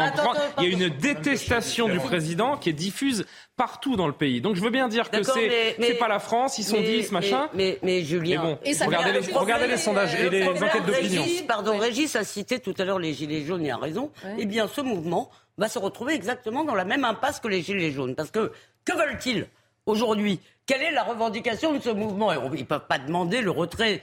il 0.59 0.63
y 0.63 0.67
a 0.67 0.69
une 0.69 0.89
détestation 0.89 1.87
du 1.87 1.99
président 1.99 2.57
qui 2.57 2.69
est 2.69 2.73
diffuse 2.73 3.25
partout 3.55 3.95
dans 3.95 4.07
le 4.07 4.13
pays. 4.13 4.41
Donc 4.41 4.55
je 4.55 4.61
veux 4.61 4.69
bien 4.69 4.87
dire 4.87 5.09
que 5.09 5.23
c'est 5.23 5.75
c'est 5.79 5.93
pas 5.95 6.07
la 6.07 6.19
France, 6.19 6.57
ils 6.57 6.63
sont 6.63 6.81
10, 6.81 7.11
machin. 7.11 7.49
Mais, 7.53 7.79
mais, 7.83 8.03
Julien, 8.03 8.41
bon, 8.41 8.59
regardez, 8.85 9.11
les, 9.11 9.33
regardez 9.33 9.67
les 9.67 9.77
sondages 9.77 10.15
et 10.15 10.29
les 10.29 10.47
enquêtes 10.47 10.85
d'opinion. 10.85 11.23
Pardon, 11.47 11.77
Régis 11.77 12.15
a 12.15 12.23
cité 12.23 12.59
tout 12.59 12.73
à 12.77 12.85
l'heure 12.85 12.99
les 12.99 13.13
Gilets 13.13 13.43
jaunes, 13.43 13.65
il 13.65 13.71
a 13.71 13.77
raison. 13.77 14.11
Eh 14.37 14.45
bien, 14.45 14.67
ce 14.67 14.81
mouvement 14.81 15.29
va 15.57 15.69
se 15.69 15.79
retrouver 15.79 16.13
exactement 16.13 16.63
dans 16.63 16.75
la 16.75 16.85
même 16.85 17.05
impasse 17.05 17.39
que 17.39 17.47
les 17.47 17.61
Gilets 17.61 17.91
jaunes. 17.91 18.15
Parce 18.15 18.31
que, 18.31 18.51
que 18.85 18.93
veulent-ils 18.93 19.47
aujourd'hui? 19.85 20.39
Quelle 20.65 20.81
est 20.81 20.91
la 20.91 21.03
revendication 21.03 21.73
de 21.73 21.79
ce 21.79 21.89
mouvement? 21.89 22.31
Ils 22.31 22.59
ne 22.59 22.63
peuvent 22.63 22.87
pas 22.87 22.99
demander 22.99 23.41
le 23.41 23.51
retrait 23.51 24.01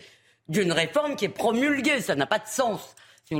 d'une 0.49 0.73
réforme 0.73 1.17
qui 1.17 1.25
est 1.25 1.31
promulguée, 1.31 2.01
ça 2.01 2.15
n'a 2.15 2.27
pas 2.27 2.39
de 2.39 2.47
sens 2.47 2.95
je 3.31 3.37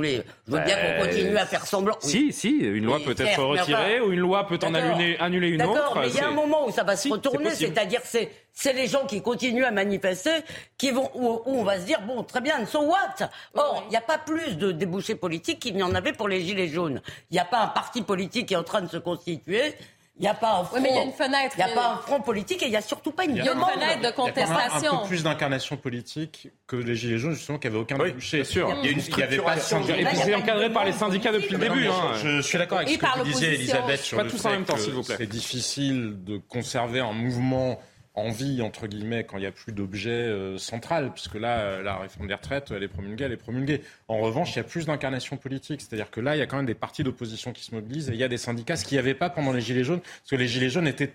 veux 0.47 0.59
bien 0.59 0.77
qu'on 0.77 1.05
continue 1.05 1.37
à 1.37 1.45
faire 1.45 1.65
semblant. 1.65 1.97
Si, 1.99 2.31
si, 2.31 2.49
une 2.49 2.85
loi 2.85 2.99
peut 3.03 3.15
être 3.17 3.43
retirée 3.43 3.99
ou 3.99 4.11
une 4.11 4.19
loi 4.19 4.47
peut 4.47 4.59
en 4.63 4.73
annuler, 4.73 5.17
annuler 5.19 5.49
une 5.49 5.61
autre. 5.63 5.73
D'accord, 5.73 5.97
mais 5.99 6.09
il 6.09 6.15
y 6.15 6.19
a 6.19 6.27
un 6.29 6.31
moment 6.31 6.67
où 6.67 6.71
ça 6.71 6.83
va 6.83 6.95
se 6.95 7.09
retourner, 7.09 7.49
c'est-à-dire 7.51 8.01
c'est 8.03 8.31
c'est 8.53 8.73
les 8.73 8.87
gens 8.87 9.05
qui 9.05 9.21
continuent 9.21 9.63
à 9.63 9.71
manifester 9.71 10.43
qui 10.77 10.91
vont 10.91 11.09
où, 11.13 11.41
on 11.45 11.63
va 11.63 11.79
se 11.79 11.85
dire 11.85 12.01
bon 12.01 12.23
très 12.23 12.41
bien, 12.41 12.65
so 12.65 12.81
what? 12.81 13.29
Or, 13.53 13.83
il 13.87 13.89
n'y 13.89 13.97
a 13.97 14.01
pas 14.01 14.17
plus 14.17 14.57
de 14.57 14.71
débouchés 14.71 15.15
politiques 15.15 15.59
qu'il 15.59 15.75
n'y 15.75 15.83
en 15.83 15.93
avait 15.93 16.13
pour 16.13 16.27
les 16.27 16.41
gilets 16.41 16.67
jaunes. 16.67 17.01
Il 17.29 17.33
n'y 17.33 17.39
a 17.39 17.45
pas 17.45 17.61
un 17.61 17.67
parti 17.67 18.01
politique 18.01 18.47
qui 18.47 18.53
est 18.53 18.57
en 18.57 18.63
train 18.63 18.81
de 18.81 18.89
se 18.89 18.97
constituer. 18.97 19.73
Il 20.17 20.23
n'y 20.23 20.27
a 20.27 20.33
pas 20.33 20.59
un 20.59 20.63
front. 20.63 20.79
mais 20.81 20.89
il 20.89 20.95
y 20.95 20.99
a 20.99 21.03
une 21.03 21.13
fenêtre. 21.13 21.55
Il 21.57 21.65
n'y 21.65 21.71
a 21.71 21.73
pas 21.73 21.93
un 21.93 21.97
front 21.97 22.21
politique 22.21 22.61
et 22.61 22.65
il 22.65 22.71
n'y 22.71 22.77
a 22.77 22.81
surtout 22.81 23.11
pas 23.11 23.23
une, 23.23 23.37
il 23.37 23.43
y 23.43 23.49
a 23.49 23.53
une 23.53 23.59
fenêtre 23.59 24.01
de 24.01 24.15
contestation. 24.15 24.79
Il 24.79 24.83
y 24.83 24.87
a 24.87 24.93
un 24.93 24.97
peu 24.97 25.07
plus 25.07 25.23
d'incarnation 25.23 25.77
politique 25.77 26.49
que 26.67 26.75
les 26.75 26.95
Gilets 26.95 27.17
jaunes, 27.17 27.33
justement, 27.33 27.57
qui 27.57 27.67
n'avaient 27.67 27.79
aucun 27.79 27.97
oui, 27.97 28.11
Bien 28.11 28.43
sûr. 28.43 28.71
Il 28.79 28.85
y 28.85 28.89
a 28.89 28.91
une 28.91 29.01
structuration. 29.01 29.81
Et 29.87 30.05
puis 30.05 30.17
c'est 30.17 30.35
encadré 30.35 30.71
par 30.71 30.85
les 30.85 30.91
syndicats 30.91 31.31
depuis 31.31 31.53
le 31.53 31.57
début. 31.57 31.87
Hein. 31.87 32.13
Je, 32.21 32.41
suis 32.41 32.57
d'accord 32.57 32.79
avec 32.79 32.89
ce 32.89 32.97
que 32.97 33.17
vous 33.17 33.23
disiez, 33.23 33.53
Elisabeth, 33.53 34.01
sur 34.01 34.17
pas 34.17 34.23
le 34.23 34.29
tous 34.29 34.45
en 34.45 34.51
même 34.51 34.65
temps, 34.65 34.77
s'il 34.77 34.93
vous 34.93 35.03
plaît. 35.03 35.15
C'est 35.17 35.27
difficile 35.27 36.23
de 36.23 36.37
conserver 36.37 36.99
un 36.99 37.13
mouvement 37.13 37.79
en 38.13 38.29
vie, 38.29 38.61
entre 38.61 38.87
guillemets, 38.87 39.23
quand 39.23 39.37
il 39.37 39.41
n'y 39.41 39.45
a 39.45 39.51
plus 39.51 39.71
d'objet 39.71 40.09
euh, 40.09 40.57
central, 40.57 41.11
puisque 41.13 41.35
là, 41.35 41.59
euh, 41.59 41.81
la 41.81 41.95
réforme 41.95 42.27
des 42.27 42.33
retraites, 42.33 42.71
elle 42.75 42.83
est 42.83 42.89
promulguée, 42.89 43.23
elle 43.23 43.31
est 43.31 43.37
promulguée. 43.37 43.81
En 44.09 44.19
revanche, 44.19 44.53
il 44.53 44.57
y 44.57 44.59
a 44.59 44.65
plus 44.65 44.85
d'incarnation 44.85 45.37
politique, 45.37 45.79
c'est-à-dire 45.79 46.11
que 46.11 46.19
là, 46.19 46.35
il 46.35 46.39
y 46.39 46.41
a 46.41 46.45
quand 46.45 46.57
même 46.57 46.65
des 46.65 46.73
partis 46.73 47.03
d'opposition 47.03 47.53
qui 47.53 47.63
se 47.63 47.73
mobilisent, 47.73 48.09
et 48.09 48.13
il 48.13 48.19
y 48.19 48.23
a 48.23 48.27
des 48.27 48.37
syndicats, 48.37 48.75
ce 48.75 48.83
qu'il 48.83 48.95
n'y 48.95 48.99
avait 48.99 49.13
pas 49.13 49.29
pendant 49.29 49.53
les 49.53 49.61
Gilets 49.61 49.85
jaunes, 49.85 50.01
parce 50.01 50.29
que 50.29 50.35
les 50.35 50.47
Gilets 50.47 50.69
jaunes 50.69 50.87
étaient 50.87 51.11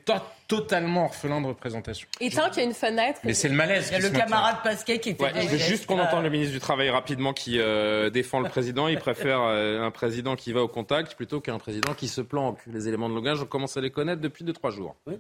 totalement 0.48 1.04
orphelins 1.04 1.42
de 1.42 1.48
représentation. 1.48 2.08
Et 2.20 2.30
tant 2.30 2.48
qu'il 2.48 2.62
y 2.62 2.64
a 2.64 2.68
une 2.68 2.74
fenêtre... 2.74 3.20
Mais 3.24 3.34
c'est 3.34 3.48
le 3.48 3.54
malaise. 3.54 3.88
Il 3.90 4.00
y 4.00 4.06
a 4.06 4.08
le 4.08 4.16
camarade 4.16 4.56
Pasquet 4.64 4.98
qui 4.98 5.14
fait... 5.14 5.42
je 5.42 5.48
veux 5.48 5.58
juste 5.58 5.84
qu'on 5.84 5.98
entende 5.98 6.24
le 6.24 6.30
ministre 6.30 6.54
du 6.54 6.60
Travail 6.60 6.88
rapidement 6.88 7.34
qui 7.34 7.58
euh, 7.58 8.08
défend 8.08 8.40
le 8.40 8.48
président. 8.48 8.88
Il 8.88 8.98
préfère 8.98 9.40
un 9.40 9.90
président 9.90 10.34
qui 10.34 10.52
va 10.52 10.62
au 10.62 10.68
contact 10.68 11.14
plutôt 11.14 11.40
qu'un 11.40 11.58
président 11.58 11.92
qui 11.92 12.08
se 12.08 12.22
planque. 12.22 12.58
Les 12.66 12.88
éléments 12.88 13.10
de 13.10 13.14
langage, 13.14 13.42
on 13.42 13.46
commence 13.46 13.76
à 13.76 13.82
les 13.82 13.90
connaître 13.90 14.22
depuis 14.22 14.44
2-3 14.44 14.70
jours. 14.70 14.96
Oui, 15.06 15.16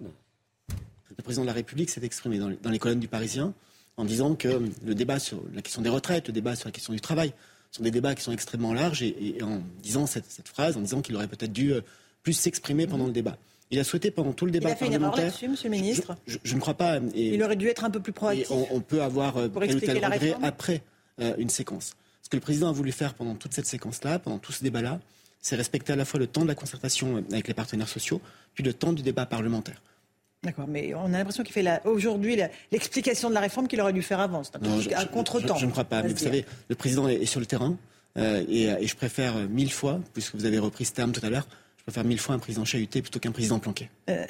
le 1.18 1.22
président 1.22 1.42
de 1.42 1.46
la 1.46 1.52
République 1.52 1.90
s'est 1.90 2.04
exprimé 2.04 2.38
dans 2.38 2.70
les, 2.70 2.78
colonnes 2.78 3.00
du 3.00 3.08
Parisien 3.08 3.54
en 3.96 4.04
disant 4.04 4.34
que 4.34 4.62
le 4.84 4.94
débat 4.94 5.18
sur 5.18 5.42
la 5.54 5.62
question 5.62 5.82
des 5.82 5.88
retraites, 5.88 6.26
le 6.28 6.32
débat 6.32 6.54
sur 6.56 6.68
la 6.68 6.72
question 6.72 6.92
du 6.92 7.00
travail, 7.00 7.32
sont 7.72 7.82
des 7.82 7.90
débats 7.90 8.14
qui 8.14 8.22
sont 8.22 8.32
extrêmement 8.32 8.72
larges 8.74 9.02
et, 9.02 9.38
en 9.42 9.60
disant 9.82 10.06
cette, 10.06 10.48
phrase, 10.48 10.76
en 10.76 10.80
disant 10.80 11.00
qu'il 11.00 11.16
aurait 11.16 11.28
peut-être 11.28 11.52
dû 11.52 11.72
euh, 11.72 11.80
plus 12.22 12.34
s'exprimer 12.34 12.86
pendant 12.86 13.06
le 13.06 13.12
débat. 13.12 13.36
Il 13.70 13.78
a 13.78 13.84
souhaité 13.84 14.10
pendant 14.10 14.32
tout 14.32 14.46
le 14.46 14.52
débat 14.52 14.70
il 14.70 14.72
a 14.72 14.76
fait 14.76 14.84
parlementaire. 14.84 15.32
Une 15.42 15.50
monsieur 15.50 15.68
le 15.68 15.76
ministre. 15.76 16.16
Je, 16.26 16.54
ne 16.54 16.60
crois 16.60 16.74
pas. 16.74 17.00
il 17.14 17.42
aurait 17.42 17.56
dû 17.56 17.66
être 17.66 17.84
un 17.84 17.90
peu 17.90 18.00
plus 18.00 18.12
proactif. 18.12 18.50
On, 18.50 18.80
peut 18.80 19.02
avoir 19.02 19.36
euh, 19.38 19.48
tel 19.48 19.76
ou 19.76 19.80
tel 19.80 20.04
regret 20.04 20.36
après 20.42 20.82
euh, 21.20 21.34
une 21.38 21.48
séquence. 21.48 21.94
Ce 22.22 22.28
que 22.28 22.36
le 22.36 22.40
président 22.40 22.68
a 22.68 22.72
voulu 22.72 22.92
faire 22.92 23.14
pendant 23.14 23.34
toute 23.34 23.54
cette 23.54 23.66
séquence-là, 23.66 24.18
pendant 24.18 24.38
tout 24.38 24.52
ce 24.52 24.62
débat-là, 24.62 25.00
c'est 25.40 25.56
respecter 25.56 25.92
à 25.92 25.96
la 25.96 26.04
fois 26.04 26.18
le 26.18 26.26
temps 26.26 26.42
de 26.42 26.48
la 26.48 26.54
concertation 26.54 27.24
avec 27.30 27.48
les 27.48 27.54
partenaires 27.54 27.88
sociaux, 27.88 28.20
puis 28.54 28.64
le 28.64 28.72
temps 28.72 28.92
du 28.92 29.02
débat 29.02 29.26
parlementaire. 29.26 29.80
D'accord, 30.46 30.68
mais 30.68 30.94
on 30.94 31.06
a 31.06 31.18
l'impression 31.18 31.42
qu'il 31.42 31.52
fait 31.52 31.66
aujourd'hui 31.84 32.38
l'explication 32.70 33.28
de 33.30 33.34
la 33.34 33.40
réforme 33.40 33.66
qu'il 33.66 33.80
aurait 33.80 33.92
dû 33.92 34.02
faire 34.02 34.20
avant. 34.20 34.44
C'est 34.44 34.54
un, 34.54 34.80
je, 34.80 35.06
contre-temps. 35.08 35.56
Je, 35.56 35.66
ne 35.66 35.72
crois 35.72 35.82
pas. 35.82 36.04
Mais 36.04 36.10
vous 36.10 36.16
savez, 36.16 36.44
le 36.68 36.76
président 36.76 37.08
est, 37.08 37.26
sur 37.26 37.40
le 37.40 37.46
terrain 37.46 37.76
euh, 38.16 38.44
et, 38.48 38.86
je 38.86 38.94
préfère 38.94 39.34
mille 39.48 39.72
fois, 39.72 39.98
puisque 40.12 40.36
vous 40.36 40.44
avez 40.44 40.60
repris 40.60 40.84
ce 40.84 40.92
terme 40.92 41.10
tout 41.10 41.24
à 41.26 41.30
l'heure, 41.30 41.48
je 41.78 41.82
préfère 41.82 42.04
mille 42.04 42.20
fois 42.20 42.36
un 42.36 42.38
président 42.38 42.64
chahuté 42.64 43.02
plutôt 43.02 43.18
qu'un 43.18 43.32
président 43.32 43.58
planqué. 43.58 43.90
Euh. 44.08 44.24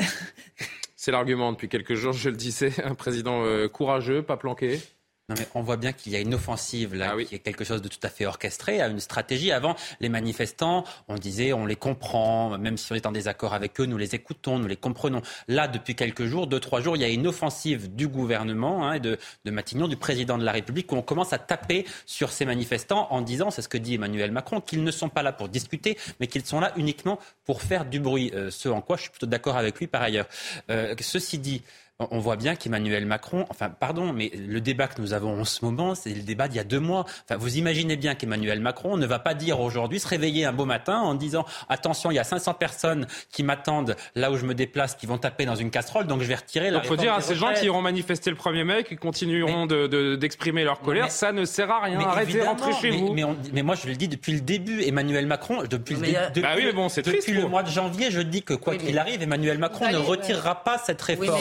C'est 0.96 1.10
l'argument 1.10 1.52
depuis 1.52 1.68
quelques 1.68 1.94
jours, 1.94 2.14
je 2.14 2.30
le 2.30 2.36
disais, 2.36 2.72
un 2.82 2.94
président 2.94 3.44
euh, 3.44 3.68
courageux, 3.68 4.22
pas 4.22 4.38
planqué. 4.38 4.80
Non 5.28 5.34
mais 5.36 5.48
on 5.56 5.62
voit 5.62 5.76
bien 5.76 5.92
qu'il 5.92 6.12
y 6.12 6.16
a 6.16 6.20
une 6.20 6.34
offensive 6.34 6.94
là, 6.94 7.16
ah 7.18 7.24
qui 7.24 7.34
est 7.34 7.40
quelque 7.40 7.64
chose 7.64 7.82
de 7.82 7.88
tout 7.88 7.98
à 8.04 8.08
fait 8.08 8.26
orchestré, 8.26 8.80
à 8.80 8.86
une 8.86 9.00
stratégie. 9.00 9.50
Avant, 9.50 9.74
les 9.98 10.08
manifestants, 10.08 10.84
on 11.08 11.16
disait, 11.16 11.52
on 11.52 11.66
les 11.66 11.74
comprend, 11.74 12.56
même 12.58 12.76
si 12.76 12.92
on 12.92 12.94
est 12.94 13.06
en 13.06 13.10
désaccord 13.10 13.52
avec 13.52 13.80
eux, 13.80 13.86
nous 13.86 13.98
les 13.98 14.14
écoutons, 14.14 14.60
nous 14.60 14.68
les 14.68 14.76
comprenons. 14.76 15.22
Là, 15.48 15.66
depuis 15.66 15.96
quelques 15.96 16.26
jours, 16.26 16.46
deux, 16.46 16.60
trois 16.60 16.80
jours, 16.80 16.96
il 16.96 17.00
y 17.00 17.04
a 17.04 17.08
une 17.08 17.26
offensive 17.26 17.92
du 17.92 18.06
gouvernement, 18.06 18.88
hein, 18.88 19.00
de, 19.00 19.18
de 19.44 19.50
Matignon, 19.50 19.88
du 19.88 19.96
président 19.96 20.38
de 20.38 20.44
la 20.44 20.52
République, 20.52 20.92
où 20.92 20.94
on 20.94 21.02
commence 21.02 21.32
à 21.32 21.38
taper 21.38 21.86
sur 22.06 22.30
ces 22.30 22.44
manifestants 22.44 23.08
en 23.10 23.20
disant, 23.20 23.50
c'est 23.50 23.62
ce 23.62 23.68
que 23.68 23.78
dit 23.78 23.94
Emmanuel 23.94 24.30
Macron, 24.30 24.60
qu'ils 24.60 24.84
ne 24.84 24.92
sont 24.92 25.08
pas 25.08 25.24
là 25.24 25.32
pour 25.32 25.48
discuter, 25.48 25.98
mais 26.20 26.28
qu'ils 26.28 26.46
sont 26.46 26.60
là 26.60 26.72
uniquement 26.76 27.18
pour 27.44 27.62
faire 27.62 27.84
du 27.84 27.98
bruit. 27.98 28.30
Euh, 28.32 28.52
ce 28.52 28.68
en 28.68 28.80
quoi 28.80 28.96
je 28.96 29.02
suis 29.02 29.10
plutôt 29.10 29.26
d'accord 29.26 29.56
avec 29.56 29.80
lui 29.80 29.88
par 29.88 30.02
ailleurs. 30.02 30.28
Euh, 30.70 30.94
ceci 31.00 31.38
dit, 31.38 31.62
on 31.98 32.18
voit 32.18 32.36
bien 32.36 32.56
qu'Emmanuel 32.56 33.06
Macron, 33.06 33.46
enfin 33.48 33.70
pardon, 33.70 34.12
mais 34.12 34.30
le 34.34 34.60
débat 34.60 34.86
que 34.86 35.00
nous 35.00 35.14
avons 35.14 35.40
en 35.40 35.44
ce 35.44 35.64
moment, 35.64 35.94
c'est 35.94 36.10
le 36.10 36.22
débat 36.22 36.46
d'il 36.46 36.58
y 36.58 36.60
a 36.60 36.64
deux 36.64 36.80
mois. 36.80 37.06
Enfin, 37.24 37.38
vous 37.38 37.56
imaginez 37.56 37.96
bien 37.96 38.14
qu'Emmanuel 38.14 38.60
Macron 38.60 38.98
ne 38.98 39.06
va 39.06 39.18
pas 39.18 39.32
dire 39.32 39.60
aujourd'hui, 39.60 39.98
se 39.98 40.06
réveiller 40.06 40.44
un 40.44 40.52
beau 40.52 40.66
matin 40.66 40.98
en 40.98 41.14
disant 41.14 41.46
attention, 41.70 42.10
il 42.10 42.14
y 42.14 42.18
a 42.18 42.24
500 42.24 42.54
personnes 42.54 43.06
qui 43.30 43.42
m'attendent 43.42 43.96
là 44.14 44.30
où 44.30 44.36
je 44.36 44.44
me 44.44 44.54
déplace, 44.54 44.94
qui 44.94 45.06
vont 45.06 45.16
taper 45.16 45.46
dans 45.46 45.54
une 45.54 45.70
casserole, 45.70 46.06
donc 46.06 46.20
je 46.20 46.26
vais 46.26 46.34
retirer 46.34 46.70
la. 46.70 46.82
Il 46.82 46.86
faut 46.86 46.96
dire 46.96 47.14
à 47.14 47.22
ces 47.22 47.34
gens 47.34 47.54
qui 47.54 47.64
iront 47.64 47.80
manifester 47.80 48.30
le 48.30 48.36
1er 48.36 48.64
mai, 48.64 48.84
qui 48.84 48.96
continueront 48.96 49.66
d'exprimer 49.66 50.64
leur 50.64 50.80
colère, 50.80 51.10
ça 51.10 51.32
ne 51.32 51.46
sert 51.46 51.70
à 51.70 51.80
rien. 51.80 51.98
Arrêtez, 52.00 52.42
rentrer 52.42 52.72
chez 52.74 52.90
vous. 52.90 53.14
Mais, 53.52 53.62
moi, 53.62 53.74
je 53.74 53.88
le 53.88 53.96
dis 53.96 54.08
depuis 54.08 54.32
le 54.32 54.40
début, 54.40 54.82
Emmanuel 54.82 55.26
Macron, 55.26 55.62
depuis, 55.68 55.94
le, 55.94 56.00
depuis, 56.28 56.42
bah 56.42 56.50
oui, 56.56 56.70
bon, 56.74 56.88
depuis 56.88 57.32
le 57.32 57.46
mois 57.46 57.62
de 57.62 57.70
janvier, 57.70 58.10
je 58.10 58.20
dis 58.20 58.42
que 58.42 58.54
quoi 58.54 58.76
qu'il 58.76 58.98
arrive, 58.98 59.22
Emmanuel 59.22 59.58
Macron 59.58 59.90
ne 59.90 59.96
retirera 59.96 60.62
pas 60.62 60.76
cette 60.76 61.00
réforme. 61.00 61.40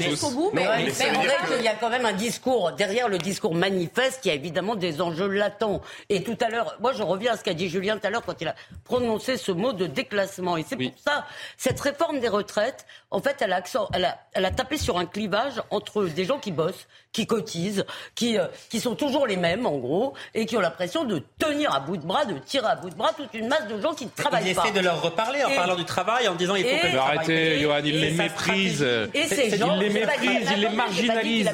Jusqu'au 0.00 0.30
bout, 0.30 0.50
mais, 0.52 0.66
en 0.66 0.72
fait, 0.72 1.12
il 1.58 1.64
y 1.64 1.68
a 1.68 1.74
quand 1.74 1.90
même 1.90 2.06
un 2.06 2.12
discours, 2.12 2.72
derrière 2.72 3.08
le 3.08 3.18
discours 3.18 3.54
manifeste, 3.54 4.20
il 4.24 4.28
y 4.28 4.30
a 4.30 4.34
évidemment 4.34 4.74
des 4.74 5.00
enjeux 5.00 5.28
latents. 5.28 5.80
Et 6.08 6.22
tout 6.22 6.36
à 6.40 6.48
l'heure, 6.48 6.76
moi 6.80 6.92
je 6.92 7.02
reviens 7.02 7.32
à 7.32 7.36
ce 7.36 7.44
qu'a 7.44 7.54
dit 7.54 7.68
Julien 7.68 7.98
tout 7.98 8.06
à 8.06 8.10
l'heure 8.10 8.24
quand 8.24 8.40
il 8.40 8.48
a 8.48 8.54
prononcé 8.84 9.36
ce 9.36 9.52
mot 9.52 9.72
de 9.72 9.86
déclassement. 9.86 10.56
Et 10.56 10.64
c'est 10.66 10.76
pour 10.76 10.92
ça, 10.98 11.24
cette 11.56 11.80
réforme 11.80 12.20
des 12.20 12.28
retraites, 12.28 12.86
en 13.10 13.20
fait, 13.20 13.36
elle 13.40 13.52
a, 13.52 13.62
elle, 13.92 14.04
a, 14.04 14.18
elle 14.32 14.44
a 14.44 14.50
tapé 14.50 14.76
sur 14.76 14.98
un 14.98 15.06
clivage 15.06 15.62
entre 15.70 16.04
des 16.04 16.24
gens 16.24 16.38
qui 16.38 16.52
bossent, 16.52 16.86
qui 17.14 17.26
cotisent, 17.26 17.86
qui, 18.14 18.36
euh, 18.36 18.46
qui 18.68 18.80
sont 18.80 18.94
toujours 18.94 19.26
les 19.26 19.36
mêmes, 19.36 19.64
en 19.64 19.78
gros, 19.78 20.12
et 20.34 20.44
qui 20.44 20.56
ont 20.58 20.60
l'impression 20.60 21.04
de 21.04 21.22
tenir 21.38 21.72
à 21.72 21.80
bout 21.80 21.96
de 21.96 22.04
bras, 22.04 22.26
de 22.26 22.36
tirer 22.38 22.66
à 22.66 22.76
bout 22.76 22.90
de 22.90 22.94
bras 22.96 23.12
toute 23.16 23.32
une 23.32 23.48
masse 23.48 23.68
de 23.68 23.80
gens 23.80 23.94
qui 23.94 24.04
ne 24.04 24.10
travaillent 24.10 24.52
pas. 24.52 24.62
Il 24.64 24.68
essaie 24.68 24.78
de 24.78 24.84
leur 24.84 25.00
reparler 25.00 25.42
en 25.44 25.54
parlant 25.54 25.76
du 25.76 25.84
travail, 25.84 26.28
en 26.28 26.34
disant 26.34 26.56
il 26.56 26.64
faut 26.64 26.76
que... 26.76 26.96
Arrêtez, 26.96 27.60
Johan, 27.60 27.80
il 27.84 28.00
les 28.00 28.10
méprise. 28.10 28.82
Et 29.14 29.24
ces 29.24 29.56
gens, 29.56 29.76
il 29.76 29.80
les 29.80 29.90
méprise, 29.90 30.48
il 30.54 30.60
les 30.60 30.68
marginalise. 30.68 31.50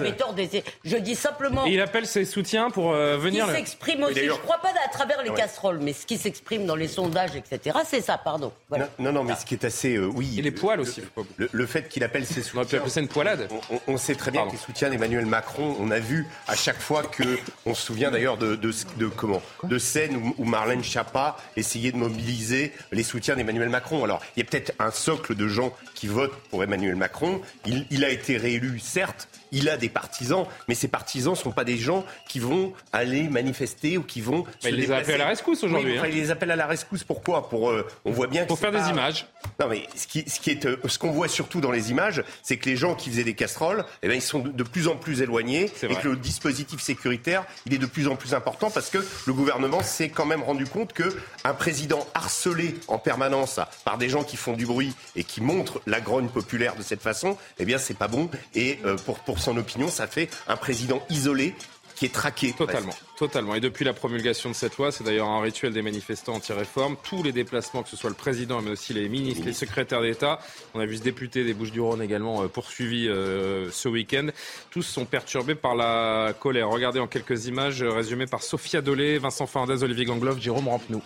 Je 0.85 0.97
dis 0.97 1.15
simplement... 1.15 1.67
il 1.67 1.81
appelle 1.81 2.07
ses 2.07 2.25
soutiens 2.25 2.71
pour 2.71 2.93
euh, 2.93 3.19
venir... 3.19 3.47
Il 3.49 3.55
s'exprime 3.55 4.03
aussi, 4.05 4.21
je 4.21 4.33
ne 4.33 4.37
crois 4.37 4.59
pas 4.59 4.71
à 4.85 4.89
travers 4.89 5.23
les 5.23 5.31
casseroles, 5.35 5.81
mais 5.81 5.93
ce 5.93 6.07
qui 6.07 6.17
s'exprime 6.17 6.65
dans 6.65 6.77
les 6.77 6.89
sondages, 6.89 7.37
etc., 7.37 7.79
c'est 7.87 8.01
ça, 8.01 8.17
pardon. 8.17 8.51
Non, 8.99 9.13
non, 9.13 9.25
mais 9.25 9.35
ce 9.35 9.45
qui 9.45 9.55
est 9.55 9.65
assez... 9.65 9.97
Euh, 9.97 10.07
oui. 10.07 10.37
Et 10.39 10.43
les 10.43 10.51
poils 10.51 10.81
aussi. 10.81 11.03
Le, 11.37 11.67
fait 11.67 11.89
qu'il 11.89 12.03
appelle 12.03 12.25
ses 12.25 12.43
soutiens... 12.43 12.63
On 12.63 12.65
peut 12.65 12.77
appeler 12.79 12.91
ça 12.91 13.01
une 13.01 13.09
poilade. 13.09 13.49
On, 13.87 13.97
sait 13.99 14.15
très 14.15 14.31
bien 14.31 14.47
qu'il 14.49 14.59
soutient 14.59 14.91
Emmanuel 14.91 15.27
Macron. 15.27 15.50
On 15.59 15.91
a 15.91 15.99
vu 15.99 16.27
à 16.47 16.57
chaque 16.57 16.81
fois 16.81 17.03
que... 17.03 17.39
On 17.67 17.75
se 17.75 17.83
souvient 17.83 18.11
d'ailleurs 18.11 18.37
de, 18.37 19.79
scènes 19.79 20.33
où, 20.39 20.45
Marlène 20.45 20.83
Schiappa 20.83 21.37
essayait 21.57 21.93
de 21.93 21.97
mobiliser 21.97 22.73
les 22.93 23.03
soutiens 23.03 23.37
d'Emmanuel 23.37 23.69
Macron. 23.69 24.05
Alors, 24.05 24.21
il 24.37 24.41
y 24.41 24.43
a 24.43 24.51
peut-être 24.51 24.73
un 24.79 24.91
socle 24.91 25.35
de 25.35 25.49
gens 25.49 25.75
qui 26.01 26.07
votent 26.07 26.35
pour 26.49 26.65
Emmanuel 26.65 26.97
Macron. 26.97 27.43
Il, 27.67 27.87
il 27.91 28.07
a 28.07 28.09
été 28.09 28.39
réélu, 28.39 28.79
certes, 28.79 29.29
il 29.53 29.69
a 29.69 29.77
des 29.77 29.91
partisans, 29.91 30.47
mais 30.67 30.75
ces 30.75 30.89
partisans 30.89 31.33
ne 31.33 31.39
sont 31.39 31.51
pas 31.51 31.65
des 31.65 31.77
gens 31.77 32.07
qui 32.27 32.39
vont 32.39 32.73
aller 32.93 33.29
manifester 33.29 33.99
ou 33.99 34.03
qui 34.03 34.23
vont. 34.23 34.45
Mais 34.65 34.71
il 34.71 34.77
les 34.77 34.91
appelle 34.91 35.17
à 35.17 35.19
la 35.19 35.29
rescousse 35.29 35.63
aujourd'hui. 35.63 35.99
Oui, 36.01 36.09
Il 36.11 36.17
les 36.17 36.31
appelle 36.31 36.51
à 36.51 36.57
la 36.57 36.67
rescousse. 36.67 37.05
Pourquoi? 37.05 37.51
Pour 37.51 37.71
euh, 37.71 37.87
on 38.07 38.13
voit 38.13 38.29
bien 38.29 38.47
pour 38.47 38.59
faire 38.59 38.73
des 38.73 38.89
images. 38.89 39.27
Non, 39.59 39.69
mais 39.69 39.87
ce 39.95 40.07
qui, 40.07 40.25
ce 40.29 40.41
qui 40.41 40.51
est, 40.51 40.65
euh, 40.65 40.79
ce 40.87 40.99
qu'on 40.99 41.11
voit 41.11 41.29
surtout 41.29 41.61
dans 41.61 41.71
les 41.71 41.91
images, 41.91 42.23
c'est 42.43 42.57
que 42.57 42.69
les 42.71 42.77
gens 42.77 42.95
qui 42.95 43.11
faisaient 43.11 43.25
des 43.25 43.35
casseroles, 43.35 43.85
eh 44.03 44.09
ben, 44.09 44.15
ils 44.15 44.23
sont 44.23 44.39
de, 44.39 44.63
plus 44.63 44.89
en 44.89 44.97
plus 44.97 45.21
éloignés 45.21 45.71
et 45.83 45.95
que 45.97 46.09
le 46.09 46.17
dispositif 46.17 46.81
sécuritaire, 46.81 47.45
il 47.67 47.75
est 47.75 47.79
de 47.79 47.87
plus 47.87 48.09
en 48.09 48.17
plus 48.17 48.33
important 48.33 48.71
parce 48.71 48.89
que 48.89 48.99
le 49.27 49.33
gouvernement 49.33 49.83
s'est 49.83 50.09
quand 50.09 50.27
même 50.27 50.43
rendu 50.43 50.65
compte 50.65 50.93
que 50.93 51.15
un 51.45 51.55
président 51.55 52.07
harcelé 52.15 52.75
en 52.89 52.99
permanence 52.99 53.61
par 53.85 53.99
des 53.99 54.09
gens 54.09 54.25
qui 54.25 54.37
font 54.37 54.55
du 54.55 54.65
bruit 54.65 54.95
et 55.17 55.25
qui 55.25 55.41
montrent 55.41 55.83
la 55.91 56.01
grogne 56.01 56.29
populaire 56.29 56.77
de 56.77 56.83
cette 56.83 57.03
façon, 57.03 57.37
eh 57.59 57.65
bien, 57.65 57.79
c'est 57.79 57.99
pas 57.99 58.09
bon. 58.09 58.31
Et 58.55 58.79
euh, 58.85 58.97
pour 58.97 59.19
pour 59.21 59.39
son 59.39 59.57
opinion, 59.57 59.89
ça 59.89 60.07
fait 60.07 60.31
un 60.49 60.57
président 60.57 61.03
isolé 61.11 61.55
qui 62.01 62.07
est 62.07 62.15
traqué. 62.15 62.55
Totalement, 62.57 62.95
totalement. 63.19 63.55
Et 63.55 63.61
depuis 63.61 63.85
la 63.85 63.93
promulgation 63.93 64.49
de 64.49 64.55
cette 64.55 64.79
loi, 64.79 64.91
c'est 64.91 65.05
d'ailleurs 65.05 65.29
un 65.29 65.43
rituel 65.43 65.75
des 65.75 65.83
manifestants 65.83 66.37
anti-réforme. 66.37 66.97
Tous 67.03 67.23
les 67.23 67.31
déplacements, 67.31 67.83
que 67.83 67.91
ce 67.91 67.97
soit 67.97 68.09
le 68.09 68.17
président, 68.17 68.63
mais 68.63 68.71
aussi 68.71 68.95
les 68.95 69.07
ministres, 69.11 69.45
les 69.45 69.53
secrétaires 69.53 70.01
d'État, 70.01 70.39
on 70.73 70.81
a 70.81 70.87
vu 70.87 70.97
ce 70.97 71.03
député 71.03 71.45
des 71.45 71.53
Bouches-du-Rhône 71.53 72.01
également 72.01 72.43
euh, 72.43 72.49
poursuivi 72.49 73.07
euh, 73.07 73.71
ce 73.71 73.87
week-end, 73.91 74.29
tous 74.71 74.83
sont 74.83 75.05
perturbés 75.05 75.55
par 75.55 75.75
la 75.75 76.33
colère. 76.41 76.71
Regardez 76.71 77.01
en 77.01 77.07
quelques 77.07 77.45
images 77.45 77.83
résumées 77.83 78.25
par 78.25 78.43
Sophia 78.43 78.81
Dolé, 78.81 79.19
Vincent 79.19 79.47
Fernandez, 79.47 79.83
Olivier 79.83 80.07
Gangloff, 80.07 80.41
Jérôme 80.41 80.69
Rampenou. 80.69 81.03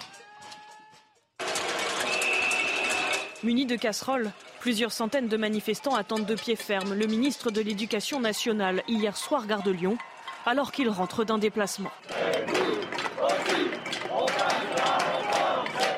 Munis 3.42 3.66
de 3.66 3.74
casseroles, 3.74 4.30
Plusieurs 4.64 4.92
centaines 4.92 5.28
de 5.28 5.36
manifestants 5.36 5.94
attendent 5.94 6.24
de 6.24 6.34
pied 6.34 6.56
ferme 6.56 6.94
le 6.94 7.06
ministre 7.06 7.50
de 7.50 7.60
l'Éducation 7.60 8.18
nationale 8.18 8.82
hier 8.88 9.14
soir 9.14 9.46
gare 9.46 9.62
de 9.62 9.70
Lyon, 9.70 9.98
alors 10.46 10.72
qu'il 10.72 10.88
rentre 10.88 11.22
d'un 11.22 11.36
déplacement. 11.36 11.90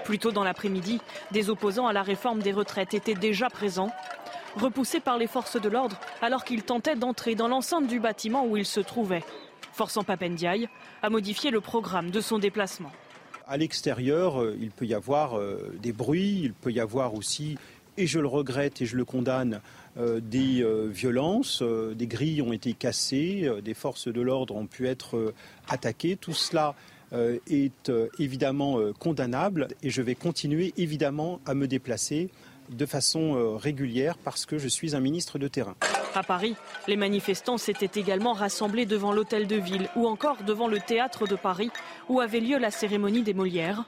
Plus 0.02 0.18
tôt 0.18 0.32
dans 0.32 0.42
l'après-midi, 0.42 1.00
des 1.30 1.48
opposants 1.48 1.86
à 1.86 1.92
la 1.92 2.02
réforme 2.02 2.40
des 2.40 2.50
retraites 2.50 2.92
étaient 2.92 3.14
déjà 3.14 3.48
présents, 3.50 3.92
repoussés 4.56 4.98
par 4.98 5.16
les 5.16 5.28
forces 5.28 5.60
de 5.60 5.68
l'ordre 5.68 6.00
alors 6.20 6.42
qu'ils 6.42 6.64
tentaient 6.64 6.96
d'entrer 6.96 7.36
dans 7.36 7.46
l'enceinte 7.46 7.86
du 7.86 8.00
bâtiment 8.00 8.44
où 8.46 8.56
ils 8.56 8.66
se 8.66 8.80
trouvaient, 8.80 9.22
forçant 9.74 10.02
Papendiaï 10.02 10.68
à 11.02 11.08
modifier 11.08 11.52
le 11.52 11.60
programme 11.60 12.10
de 12.10 12.20
son 12.20 12.40
déplacement. 12.40 12.90
À 13.48 13.56
l'extérieur, 13.56 14.42
euh, 14.42 14.56
il 14.60 14.72
peut 14.72 14.86
y 14.86 14.94
avoir 14.94 15.38
euh, 15.38 15.72
des 15.80 15.92
bruits, 15.92 16.40
il 16.42 16.52
peut 16.52 16.72
y 16.72 16.80
avoir 16.80 17.14
aussi 17.14 17.56
et 17.98 18.06
je 18.06 18.18
le 18.18 18.28
regrette 18.28 18.82
et 18.82 18.86
je 18.86 18.96
le 18.96 19.04
condamne, 19.04 19.60
euh, 19.98 20.20
des 20.20 20.62
euh, 20.62 20.88
violences, 20.90 21.62
euh, 21.62 21.94
des 21.94 22.06
grilles 22.06 22.42
ont 22.42 22.52
été 22.52 22.74
cassées, 22.74 23.50
des 23.64 23.74
forces 23.74 24.08
de 24.08 24.20
l'ordre 24.20 24.54
ont 24.56 24.66
pu 24.66 24.86
être 24.86 25.32
attaquées. 25.68 26.16
Tout 26.16 26.34
cela 26.34 26.74
est 27.12 27.92
évidemment 28.18 28.80
condamnable 28.98 29.68
et 29.84 29.90
je 29.90 30.02
vais 30.02 30.16
continuer 30.16 30.74
évidemment 30.76 31.40
à 31.46 31.54
me 31.54 31.68
déplacer 31.68 32.30
de 32.68 32.84
façon 32.84 33.56
régulière 33.56 34.18
parce 34.18 34.44
que 34.44 34.58
je 34.58 34.66
suis 34.66 34.96
un 34.96 35.00
ministre 35.00 35.38
de 35.38 35.46
terrain. 35.46 35.76
À 36.16 36.24
Paris, 36.24 36.56
les 36.88 36.96
manifestants 36.96 37.58
s'étaient 37.58 38.00
également 38.00 38.32
rassemblés 38.32 38.86
devant 38.86 39.12
l'hôtel 39.12 39.46
de 39.46 39.54
ville 39.54 39.88
ou 39.94 40.08
encore 40.08 40.42
devant 40.42 40.66
le 40.66 40.80
théâtre 40.80 41.28
de 41.28 41.36
Paris 41.36 41.70
où 42.08 42.20
avait 42.20 42.40
lieu 42.40 42.58
la 42.58 42.72
cérémonie 42.72 43.22
des 43.22 43.34
Molières. 43.34 43.84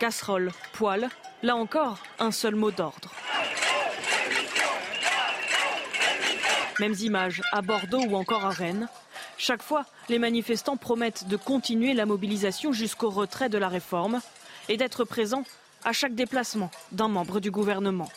Casserole, 0.00 0.50
poêle, 0.72 1.08
là 1.42 1.56
encore, 1.56 1.98
un 2.18 2.30
seul 2.30 2.54
mot 2.54 2.70
d'ordre. 2.70 3.12
Mêmes 6.80 6.94
images 7.00 7.40
à 7.52 7.62
Bordeaux 7.62 8.04
ou 8.08 8.16
encore 8.16 8.44
à 8.44 8.50
Rennes. 8.50 8.88
Chaque 9.38 9.62
fois, 9.62 9.84
les 10.08 10.18
manifestants 10.18 10.76
promettent 10.76 11.28
de 11.28 11.36
continuer 11.36 11.94
la 11.94 12.04
mobilisation 12.04 12.72
jusqu'au 12.72 13.10
retrait 13.10 13.48
de 13.48 13.58
la 13.58 13.68
réforme 13.68 14.20
et 14.68 14.76
d'être 14.76 15.04
présents 15.04 15.44
à 15.84 15.92
chaque 15.92 16.14
déplacement 16.14 16.70
d'un 16.90 17.08
membre 17.08 17.38
du 17.38 17.50
gouvernement. 17.50 18.08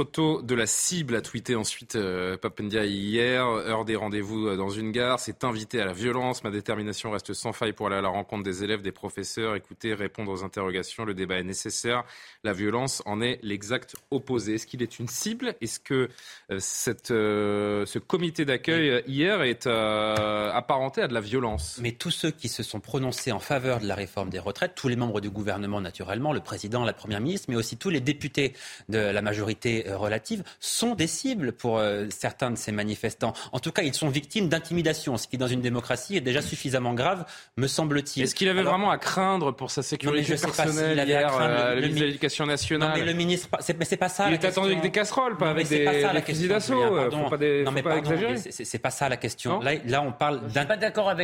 Photo 0.00 0.40
de 0.40 0.54
la 0.54 0.64
cible 0.64 1.14
a 1.14 1.20
tweeté 1.20 1.56
ensuite 1.56 1.94
euh, 1.94 2.38
Papendia 2.38 2.86
hier. 2.86 3.44
Heure 3.44 3.84
des 3.84 3.96
rendez-vous 3.96 4.46
euh, 4.46 4.56
dans 4.56 4.70
une 4.70 4.92
gare. 4.92 5.20
C'est 5.20 5.44
invité 5.44 5.78
à 5.78 5.84
la 5.84 5.92
violence. 5.92 6.42
Ma 6.42 6.50
détermination 6.50 7.10
reste 7.10 7.34
sans 7.34 7.52
faille 7.52 7.74
pour 7.74 7.88
aller 7.88 7.96
à 7.96 8.00
la 8.00 8.08
rencontre 8.08 8.42
des 8.42 8.64
élèves, 8.64 8.80
des 8.80 8.92
professeurs. 8.92 9.56
Écoutez, 9.56 9.92
répondre 9.92 10.32
aux 10.32 10.42
interrogations. 10.42 11.04
Le 11.04 11.12
débat 11.12 11.38
est 11.38 11.44
nécessaire. 11.44 12.04
La 12.44 12.54
violence 12.54 13.02
en 13.04 13.20
est 13.20 13.40
l'exact 13.42 13.94
opposé. 14.10 14.54
Est-ce 14.54 14.66
qu'il 14.66 14.82
est 14.82 15.00
une 15.00 15.06
cible? 15.06 15.54
Est-ce 15.60 15.78
que 15.78 16.08
euh, 16.50 16.56
cette, 16.60 17.08
ce 17.08 17.98
comité 17.98 18.46
d'accueil 18.46 19.02
hier 19.06 19.42
est 19.42 19.66
apparenté 19.66 21.02
à 21.02 21.08
de 21.08 21.12
la 21.12 21.20
violence? 21.20 21.78
Mais 21.82 21.92
tous 21.92 22.10
ceux 22.10 22.30
qui 22.30 22.48
se 22.48 22.62
sont 22.62 22.80
prononcés 22.80 23.32
en 23.32 23.38
faveur 23.38 23.80
de 23.80 23.86
la 23.86 23.96
réforme 23.96 24.30
des 24.30 24.38
retraites, 24.38 24.72
tous 24.74 24.88
les 24.88 24.96
membres 24.96 25.20
du 25.20 25.28
gouvernement 25.28 25.82
naturellement, 25.82 26.32
le 26.32 26.40
président, 26.40 26.86
la 26.86 26.94
première 26.94 27.20
ministre, 27.20 27.48
mais 27.50 27.56
aussi 27.56 27.76
tous 27.76 27.90
les 27.90 28.00
députés 28.00 28.54
de 28.88 28.96
la 28.96 29.20
majorité 29.20 29.89
euh, 29.90 29.96
relatives, 29.96 30.42
sont 30.60 30.94
des 30.94 31.06
cibles 31.06 31.52
pour 31.52 31.78
euh, 31.78 32.06
certains 32.10 32.50
de 32.50 32.56
ces 32.56 32.72
manifestants. 32.72 33.32
En 33.52 33.60
tout 33.60 33.72
cas, 33.72 33.82
ils 33.82 33.94
sont 33.94 34.08
victimes 34.08 34.48
d'intimidation, 34.48 35.16
ce 35.16 35.26
qui, 35.26 35.38
dans 35.38 35.48
une 35.48 35.60
démocratie, 35.60 36.16
est 36.16 36.20
déjà 36.20 36.42
suffisamment 36.42 36.94
grave, 36.94 37.24
me 37.56 37.66
semble-t-il. 37.66 38.22
Est-ce 38.22 38.34
qu'il 38.34 38.48
avait 38.48 38.62
vraiment 38.62 38.90
à 38.90 38.98
craindre 38.98 39.52
pour 39.52 39.70
sa 39.70 39.82
sécurité 39.82 40.34
personnelle 40.34 40.96
pas 40.96 41.04
hier, 41.04 41.38
euh, 41.40 41.74
le, 41.74 41.80
ministre 41.82 42.00
de 42.00 42.06
l'Éducation 42.06 42.46
nationale 42.46 42.90
non, 42.90 42.94
mais 42.96 43.04
le 43.04 43.12
ministre, 43.12 43.48
c'est, 43.60 43.82
c'est 43.84 43.96
pas 43.96 44.08
ça. 44.08 44.28
Il 44.28 44.34
est 44.34 44.44
attendu 44.44 44.70
avec 44.70 44.82
des 44.82 44.90
casseroles, 44.90 45.36
pas 45.36 45.50
avec 45.50 45.68
des, 45.68 45.84
des 45.84 46.22
fusils 46.22 46.48
d'assaut. 46.48 47.10
Faut 47.10 47.28
pas, 47.28 47.36
des, 47.36 47.64
non, 47.64 47.72
mais 47.72 47.82
pas 47.82 47.98
exagérer. 47.98 48.36
C'est, 48.36 48.78
pas 48.78 48.90
ça 48.90 49.08
la 49.08 49.16
question. 49.16 49.60
Là, 49.60 49.72
là, 49.84 50.02
on 50.02 50.12
parle 50.12 50.40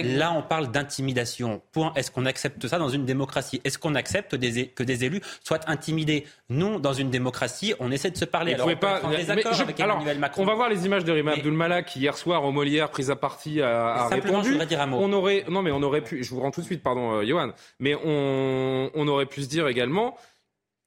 Là, 0.04 0.32
on 0.32 0.42
parle 0.42 0.70
d'intimidation. 0.70 1.62
Point. 1.72 1.92
Est-ce 1.96 2.10
qu'on 2.10 2.26
accepte 2.26 2.66
ça 2.66 2.78
dans 2.78 2.88
une 2.88 3.04
démocratie? 3.04 3.60
Est-ce 3.64 3.78
qu'on 3.78 3.94
accepte 3.94 4.34
des, 4.34 4.68
que 4.68 4.82
des 4.82 5.04
élus 5.04 5.20
soient 5.44 5.60
intimidés? 5.66 6.26
Non, 6.48 6.78
dans 6.78 6.92
une 6.92 7.10
démocratie, 7.10 7.74
on 7.80 7.90
essaie 7.90 8.10
de 8.10 8.16
se 8.16 8.24
parler 8.24 8.45
pas. 8.76 9.00
On 10.36 10.44
va 10.44 10.54
voir 10.54 10.68
les 10.68 10.86
images 10.86 11.04
de 11.04 11.12
Rima 11.12 11.32
Abdulmalak 11.32 11.86
qui 11.86 12.00
hier 12.00 12.16
soir 12.16 12.44
au 12.44 12.52
Molière, 12.52 12.90
prise 12.90 13.10
à 13.10 13.16
partie, 13.16 13.60
a, 13.60 14.08
répondu. 14.08 14.56
dire 14.66 14.80
un 14.80 14.86
mot. 14.86 14.98
On 15.00 15.12
aurait, 15.12 15.44
non 15.48 15.62
mais 15.62 15.70
on 15.70 15.82
aurait 15.82 16.02
pu. 16.02 16.22
Je 16.22 16.30
vous 16.30 16.40
rends 16.40 16.50
tout 16.50 16.60
de 16.60 16.66
suite, 16.66 16.82
pardon, 16.82 17.12
euh, 17.12 17.24
Johan. 17.24 17.50
Mais 17.80 17.94
on, 17.94 18.90
on 18.94 19.08
aurait 19.08 19.26
pu 19.26 19.42
se 19.42 19.48
dire 19.48 19.68
également 19.68 20.16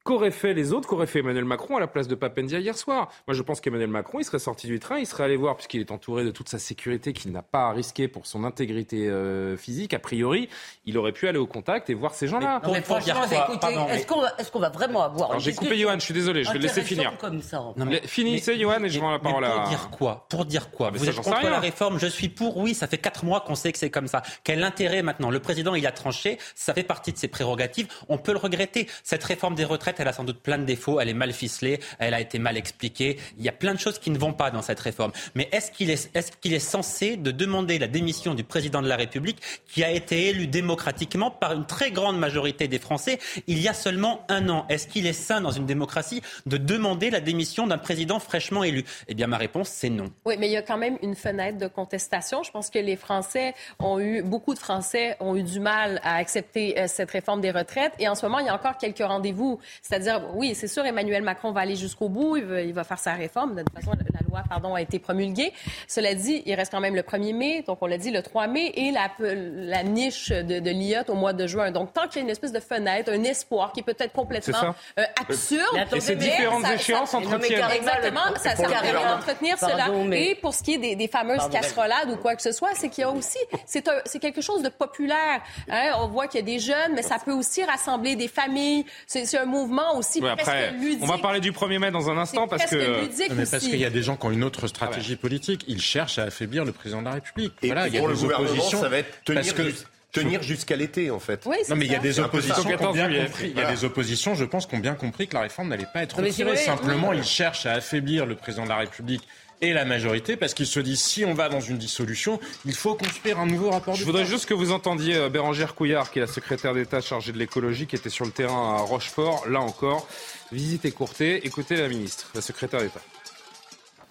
Qu'auraient 0.02 0.30
fait 0.30 0.54
les 0.54 0.72
autres 0.72 0.88
Qu'aurait 0.88 1.06
fait 1.06 1.18
Emmanuel 1.18 1.44
Macron 1.44 1.76
à 1.76 1.80
la 1.80 1.86
place 1.86 2.08
de 2.08 2.14
Papendia 2.14 2.58
hier 2.58 2.76
soir 2.76 3.12
Moi, 3.28 3.34
je 3.34 3.42
pense 3.42 3.60
qu'Emmanuel 3.60 3.90
Macron, 3.90 4.18
il 4.20 4.24
serait 4.24 4.38
sorti 4.38 4.66
du 4.66 4.80
train, 4.80 4.98
il 4.98 5.06
serait 5.06 5.24
allé 5.24 5.36
voir, 5.36 5.56
puisqu'il 5.56 5.80
est 5.80 5.90
entouré 5.90 6.24
de 6.24 6.30
toute 6.30 6.48
sa 6.48 6.58
sécurité 6.58 7.12
qu'il 7.12 7.32
n'a 7.32 7.42
pas 7.42 7.68
à 7.68 7.72
risquer 7.72 8.08
pour 8.08 8.26
son 8.26 8.44
intégrité 8.44 9.08
euh, 9.08 9.58
physique, 9.58 9.92
a 9.92 9.98
priori, 9.98 10.48
il 10.86 10.96
aurait 10.96 11.12
pu 11.12 11.28
aller 11.28 11.38
au 11.38 11.46
contact 11.46 11.90
et 11.90 11.94
voir 11.94 12.14
ces 12.14 12.28
gens-là. 12.28 12.62
Mais, 12.72 12.80
franchement, 12.80 13.24
est-ce 13.24 14.50
qu'on 14.50 14.58
va, 14.58 14.70
vraiment 14.70 15.02
avoir 15.02 15.38
J'ai 15.38 15.52
coupé 15.52 15.76
Johan, 15.76 15.94
je 15.94 16.04
suis 16.04 16.14
désolé, 16.14 16.44
je 16.44 16.52
vais 16.52 16.58
le 16.58 16.62
laisser 16.62 16.82
finir. 16.82 17.16
Comme 17.18 17.42
ça. 17.42 17.62
finissez, 18.04 18.58
Johan, 18.58 18.82
et 18.84 18.88
je 18.88 19.00
rends 19.00 19.10
la 19.10 19.18
parole 19.18 19.44
à... 19.44 19.50
Pour 19.50 19.68
dire 19.68 19.90
quoi 19.90 20.26
Pour 20.28 20.44
dire 20.46 20.70
quoi 20.70 20.88
ah, 20.88 20.96
Vous 20.96 21.08
êtes 21.08 21.16
contre 21.16 21.42
la 21.44 21.60
réforme, 21.60 21.98
je 21.98 22.06
suis 22.06 22.30
pour, 22.30 22.56
oui, 22.56 22.74
ça 22.74 22.86
fait 22.86 22.98
quatre 22.98 23.24
mois 23.24 23.40
qu'on 23.40 23.54
sait 23.54 23.70
que 23.70 23.78
c'est 23.78 23.90
comme 23.90 24.06
ça. 24.06 24.22
Quel 24.44 24.62
intérêt 24.62 25.02
maintenant 25.02 25.30
Le 25.30 25.40
président, 25.40 25.74
il 25.74 25.86
a 25.86 25.92
tranché, 25.92 26.38
ça 26.54 26.72
fait 26.72 26.84
partie 26.84 27.12
de 27.12 27.18
ses 27.18 27.28
prérogatives, 27.28 27.88
on 28.08 28.16
peut 28.16 28.32
le 28.32 28.38
regretter. 28.38 28.88
Cette 29.04 29.24
réforme 29.24 29.54
des 29.54 29.64
retraites, 29.64 29.89
elle 29.98 30.08
a 30.08 30.12
sans 30.12 30.24
doute 30.24 30.40
plein 30.40 30.58
de 30.58 30.64
défauts, 30.64 31.00
elle 31.00 31.08
est 31.08 31.14
mal 31.14 31.32
ficelée, 31.32 31.80
elle 31.98 32.14
a 32.14 32.20
été 32.20 32.38
mal 32.38 32.56
expliquée. 32.56 33.18
Il 33.38 33.44
y 33.44 33.48
a 33.48 33.52
plein 33.52 33.74
de 33.74 33.80
choses 33.80 33.98
qui 33.98 34.10
ne 34.10 34.18
vont 34.18 34.32
pas 34.32 34.50
dans 34.50 34.62
cette 34.62 34.80
réforme. 34.80 35.12
Mais 35.34 35.48
est-ce 35.52 35.70
qu'il 35.70 35.90
est, 35.90 36.14
est, 36.14 36.38
qu'il 36.40 36.54
est 36.54 36.58
censé 36.58 37.16
de 37.16 37.30
demander 37.30 37.78
la 37.78 37.88
démission 37.88 38.34
du 38.34 38.44
président 38.44 38.82
de 38.82 38.88
la 38.88 38.96
République 38.96 39.40
qui 39.66 39.82
a 39.82 39.90
été 39.90 40.28
élu 40.28 40.46
démocratiquement 40.46 41.30
par 41.30 41.52
une 41.52 41.66
très 41.66 41.90
grande 41.90 42.18
majorité 42.18 42.68
des 42.68 42.78
Français 42.78 43.18
il 43.46 43.60
y 43.60 43.68
a 43.68 43.74
seulement 43.74 44.24
un 44.28 44.48
an? 44.48 44.66
Est-ce 44.68 44.86
qu'il 44.86 45.06
est 45.06 45.12
sain 45.12 45.40
dans 45.40 45.50
une 45.50 45.66
démocratie 45.66 46.22
de 46.46 46.56
demander 46.56 47.10
la 47.10 47.20
démission 47.20 47.66
d'un 47.66 47.78
président 47.78 48.18
fraîchement 48.18 48.64
élu? 48.64 48.84
Eh 49.08 49.14
bien, 49.14 49.26
ma 49.26 49.36
réponse, 49.36 49.68
c'est 49.68 49.90
non. 49.90 50.10
Oui, 50.24 50.36
mais 50.38 50.48
il 50.48 50.52
y 50.52 50.56
a 50.56 50.62
quand 50.62 50.76
même 50.76 50.98
une 51.02 51.14
fenêtre 51.14 51.58
de 51.58 51.66
contestation. 51.66 52.42
Je 52.42 52.50
pense 52.50 52.70
que 52.70 52.78
les 52.78 52.96
Français 52.96 53.54
ont 53.78 53.98
eu, 53.98 54.22
beaucoup 54.22 54.54
de 54.54 54.58
Français 54.58 55.16
ont 55.20 55.36
eu 55.36 55.42
du 55.42 55.60
mal 55.60 56.00
à 56.02 56.16
accepter 56.16 56.78
euh, 56.78 56.86
cette 56.86 57.10
réforme 57.10 57.40
des 57.40 57.50
retraites. 57.50 57.92
Et 57.98 58.08
en 58.08 58.14
ce 58.14 58.26
moment, 58.26 58.38
il 58.38 58.46
y 58.46 58.48
a 58.48 58.54
encore 58.54 58.76
quelques 58.78 58.98
rendez-vous. 58.98 59.58
C'est-à-dire, 59.82 60.22
oui, 60.34 60.54
c'est 60.54 60.68
sûr, 60.68 60.84
Emmanuel 60.84 61.22
Macron 61.22 61.52
va 61.52 61.60
aller 61.60 61.76
jusqu'au 61.76 62.08
bout, 62.08 62.36
il 62.36 62.44
va, 62.44 62.60
il 62.60 62.72
va, 62.72 62.84
faire 62.84 62.98
sa 62.98 63.14
réforme. 63.14 63.54
De 63.54 63.62
toute 63.62 63.74
façon, 63.74 63.92
la 63.92 64.20
loi, 64.28 64.42
pardon, 64.48 64.74
a 64.74 64.82
été 64.82 64.98
promulguée. 64.98 65.52
Cela 65.88 66.14
dit, 66.14 66.42
il 66.46 66.54
reste 66.54 66.70
quand 66.72 66.80
même 66.80 66.94
le 66.94 67.02
1er 67.02 67.34
mai, 67.34 67.64
donc 67.66 67.78
on 67.80 67.86
l'a 67.86 67.98
dit, 67.98 68.10
le 68.10 68.22
3 68.22 68.46
mai, 68.46 68.72
et 68.74 68.90
la, 68.90 69.10
la 69.18 69.82
niche 69.82 70.28
de, 70.28 70.60
de 70.60 70.70
l'IOT 70.70 71.08
au 71.08 71.14
mois 71.14 71.32
de 71.32 71.46
juin. 71.46 71.70
Donc, 71.70 71.92
tant 71.92 72.06
qu'il 72.08 72.16
y 72.16 72.18
a 72.20 72.22
une 72.22 72.30
espèce 72.30 72.52
de 72.52 72.60
fenêtre, 72.60 73.10
un 73.10 73.24
espoir 73.24 73.72
qui 73.72 73.80
est 73.80 73.84
peut-être 73.84 74.12
complètement 74.12 74.74
euh, 74.98 75.04
absurde. 75.20 75.76
et 75.92 76.00
ces 76.00 76.16
différentes 76.16 76.62
ça, 76.62 76.74
échéances 76.74 77.14
entretiennent. 77.14 77.70
Exactement, 77.70 78.20
ça 78.36 78.56
sert 78.56 78.76
à 78.76 78.80
rien 78.80 79.16
d'entretenir 79.16 79.58
cela. 79.58 79.88
Et 80.12 80.34
pour 80.34 80.54
ce 80.54 80.62
qui 80.62 80.74
est 80.74 80.78
des, 80.78 80.96
des 80.96 81.08
fameuses 81.08 81.48
casserolades 81.50 82.10
ou 82.10 82.16
quoi 82.16 82.36
que 82.36 82.42
ce 82.42 82.52
soit, 82.52 82.70
c'est 82.74 82.88
qu'il 82.88 83.02
y 83.02 83.04
a 83.04 83.10
aussi, 83.10 83.38
c'est 83.66 84.18
quelque 84.18 84.40
chose 84.40 84.62
de 84.62 84.68
populaire. 84.68 85.40
Hein? 85.68 85.92
On 85.98 86.08
voit 86.08 86.26
qu'il 86.26 86.40
y 86.40 86.42
a 86.42 86.46
des 86.46 86.58
jeunes, 86.58 86.94
mais 86.94 87.02
ça 87.02 87.16
peut 87.24 87.32
aussi 87.32 87.64
rassembler 87.64 88.16
des 88.16 88.28
familles. 88.28 88.84
C'est 89.06 89.36
un 89.36 89.46
mouvement 89.46 89.69
aussi 89.96 90.20
oui, 90.20 90.28
après, 90.28 90.72
ludique. 90.72 90.98
On 91.02 91.06
va 91.06 91.18
parler 91.18 91.40
du 91.40 91.52
1er 91.52 91.78
mai 91.78 91.90
dans 91.90 92.10
un 92.10 92.18
instant 92.18 92.48
parce 92.48 92.66
que... 92.66 93.08
Mais 93.34 93.44
parce 93.46 93.64
qu'il 93.64 93.80
y 93.80 93.84
a 93.84 93.90
des 93.90 94.02
gens 94.02 94.16
qui 94.16 94.26
ont 94.26 94.30
une 94.30 94.44
autre 94.44 94.66
stratégie 94.66 95.16
politique. 95.16 95.64
Ils 95.68 95.80
cherchent 95.80 96.18
à 96.18 96.24
affaiblir 96.24 96.64
le 96.64 96.72
président 96.72 97.00
de 97.00 97.06
la 97.06 97.14
République. 97.14 97.52
Et 97.62 97.66
voilà, 97.66 97.88
il 97.88 97.94
y 97.94 97.98
a 97.98 98.06
des 98.06 98.24
oppositions. 98.24 98.80
Ça 98.80 98.88
va 98.88 98.98
être 98.98 99.24
tenir 99.24 99.54
que 99.54 99.72
tenir 100.12 100.42
jusqu'à 100.42 100.76
l'été, 100.76 101.10
en 101.10 101.20
fait. 101.20 101.42
Oui, 101.46 101.56
non, 101.68 101.76
mais 101.76 101.86
il 101.86 101.92
y 101.92 101.94
a 101.94 102.00
des 102.00 102.18
oppositions 102.18 102.62
qui 102.62 102.84
ont 102.84 102.92
bien 102.92 103.08
compris. 103.08 103.52
Il 103.54 103.56
y 103.56 103.60
a 103.60 103.70
des 103.70 103.84
oppositions, 103.84 104.34
je 104.34 104.44
pense, 104.44 104.66
qui 104.66 104.74
ont 104.74 104.80
bien 104.80 104.94
compris 104.94 105.28
que 105.28 105.34
la 105.34 105.42
réforme 105.42 105.68
n'allait 105.68 105.86
pas 105.92 106.02
être 106.02 106.20
retirée. 106.20 106.56
Simplement, 106.56 107.12
ils 107.12 107.24
cherchent 107.24 107.66
à 107.66 107.72
affaiblir 107.72 108.26
le 108.26 108.34
président 108.34 108.64
de 108.64 108.70
la 108.70 108.78
République 108.78 109.22
et 109.60 109.72
la 109.72 109.84
majorité 109.84 110.36
parce 110.36 110.54
qu'ils 110.54 110.66
se 110.66 110.80
disent 110.80 111.02
si 111.02 111.24
on 111.24 111.34
va 111.34 111.48
dans 111.48 111.60
une 111.60 111.78
dissolution, 111.78 112.40
il 112.64 112.74
faut 112.74 112.94
construire 112.94 113.38
un 113.38 113.46
nouveau 113.46 113.70
rapport. 113.70 113.94
Je 113.94 114.04
voudrais 114.04 114.24
juste 114.24 114.46
que 114.46 114.54
vous 114.54 114.72
entendiez 114.72 115.28
Bérangère 115.28 115.74
Couillard, 115.74 116.10
qui 116.10 116.18
est 116.18 116.22
la 116.22 116.28
secrétaire 116.28 116.74
d'État 116.74 117.00
chargée 117.00 117.32
de 117.32 117.38
l'écologie, 117.38 117.86
qui 117.86 117.96
était 117.96 118.10
sur 118.10 118.24
le 118.24 118.30
terrain 118.30 118.76
à 118.76 118.80
Rochefort. 118.80 119.48
Là 119.48 119.60
encore, 119.60 120.06
visite 120.52 120.84
écourtée. 120.84 121.46
Écoutez 121.46 121.76
la 121.76 121.88
ministre, 121.88 122.30
la 122.34 122.40
secrétaire 122.40 122.80
d'État. 122.80 123.00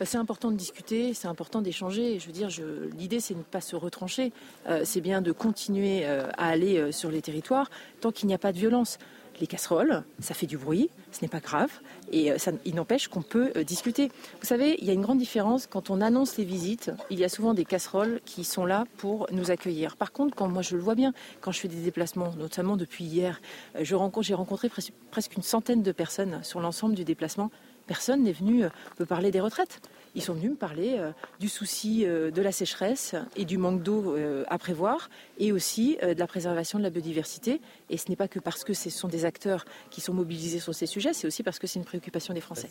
C'est 0.05 0.17
important 0.17 0.51
de 0.51 0.55
discuter, 0.55 1.13
c'est 1.13 1.27
important 1.27 1.61
d'échanger. 1.61 2.19
Je 2.19 2.25
veux 2.27 2.31
dire, 2.31 2.49
l'idée, 2.97 3.19
c'est 3.19 3.33
de 3.33 3.39
ne 3.39 3.43
pas 3.43 3.59
se 3.59 3.75
retrancher. 3.75 4.31
Euh, 4.67 4.83
c'est 4.85 5.01
bien 5.01 5.21
de 5.21 5.33
continuer 5.33 6.05
euh, 6.05 6.29
à 6.37 6.47
aller 6.47 6.77
euh, 6.77 6.91
sur 6.93 7.11
les 7.11 7.21
territoires 7.21 7.69
tant 7.99 8.11
qu'il 8.11 8.27
n'y 8.27 8.33
a 8.33 8.37
pas 8.37 8.53
de 8.53 8.57
violence. 8.57 8.97
Les 9.39 9.47
casseroles, 9.47 10.03
ça 10.19 10.33
fait 10.33 10.47
du 10.47 10.57
bruit, 10.57 10.89
ce 11.11 11.21
n'est 11.21 11.29
pas 11.29 11.39
grave, 11.39 11.71
et 12.11 12.37
ça, 12.37 12.51
il 12.65 12.75
n'empêche 12.75 13.07
qu'on 13.07 13.21
peut 13.21 13.51
discuter. 13.63 14.11
Vous 14.41 14.45
savez, 14.45 14.75
il 14.79 14.85
y 14.85 14.89
a 14.89 14.93
une 14.93 15.01
grande 15.01 15.17
différence 15.17 15.65
quand 15.65 15.89
on 15.89 16.01
annonce 16.01 16.37
les 16.37 16.43
visites. 16.43 16.91
Il 17.09 17.19
y 17.19 17.23
a 17.23 17.29
souvent 17.29 17.53
des 17.53 17.65
casseroles 17.65 18.19
qui 18.25 18.43
sont 18.43 18.65
là 18.65 18.85
pour 18.97 19.27
nous 19.31 19.49
accueillir. 19.49 19.95
Par 19.95 20.11
contre, 20.11 20.35
quand 20.35 20.47
moi 20.49 20.61
je 20.61 20.75
le 20.75 20.81
vois 20.81 20.95
bien, 20.95 21.13
quand 21.41 21.51
je 21.51 21.59
fais 21.59 21.67
des 21.67 21.81
déplacements, 21.81 22.33
notamment 22.37 22.75
depuis 22.75 23.05
hier, 23.05 23.41
j'ai 23.79 23.95
rencontré, 23.95 24.69
presque 25.11 25.35
une 25.35 25.43
centaine 25.43 25.83
de 25.83 25.91
personnes 25.91 26.43
sur 26.43 26.59
l'ensemble 26.59 26.95
du 26.95 27.05
déplacement 27.05 27.49
personne 27.89 28.21
n'est 28.21 28.33
venu 28.33 28.65
me 28.99 29.05
parler 29.05 29.31
des 29.31 29.39
retraites. 29.39 29.81
Ils 30.19 30.21
sont 30.21 30.33
venus 30.33 30.51
me 30.51 30.55
parler 30.57 30.97
euh, 30.97 31.13
du 31.39 31.47
souci 31.47 32.03
euh, 32.05 32.29
de 32.29 32.41
la 32.41 32.51
sécheresse 32.51 33.15
et 33.37 33.45
du 33.45 33.57
manque 33.57 33.83
d'eau 33.83 34.17
euh, 34.17 34.43
à 34.49 34.57
prévoir 34.57 35.09
et 35.37 35.53
aussi 35.53 35.97
de 36.01 36.19
la 36.19 36.27
préservation 36.27 36.77
de 36.77 36.83
la 36.83 36.89
biodiversité. 36.89 37.61
Et 37.89 37.95
ce 37.95 38.09
n'est 38.09 38.17
pas 38.17 38.27
que 38.27 38.37
parce 38.39 38.65
que 38.65 38.73
ce 38.73 38.89
sont 38.89 39.07
des 39.07 39.23
acteurs 39.23 39.63
qui 39.89 40.01
sont 40.01 40.13
mobilisés 40.13 40.59
sur 40.59 40.75
ces 40.75 40.87
sujets, 40.87 41.13
c'est 41.13 41.25
aussi 41.25 41.41
parce 41.41 41.57
que 41.57 41.67
c'est 41.67 41.79
une 41.79 41.85
préoccupation 41.85 42.33
des 42.33 42.41
Français. 42.41 42.67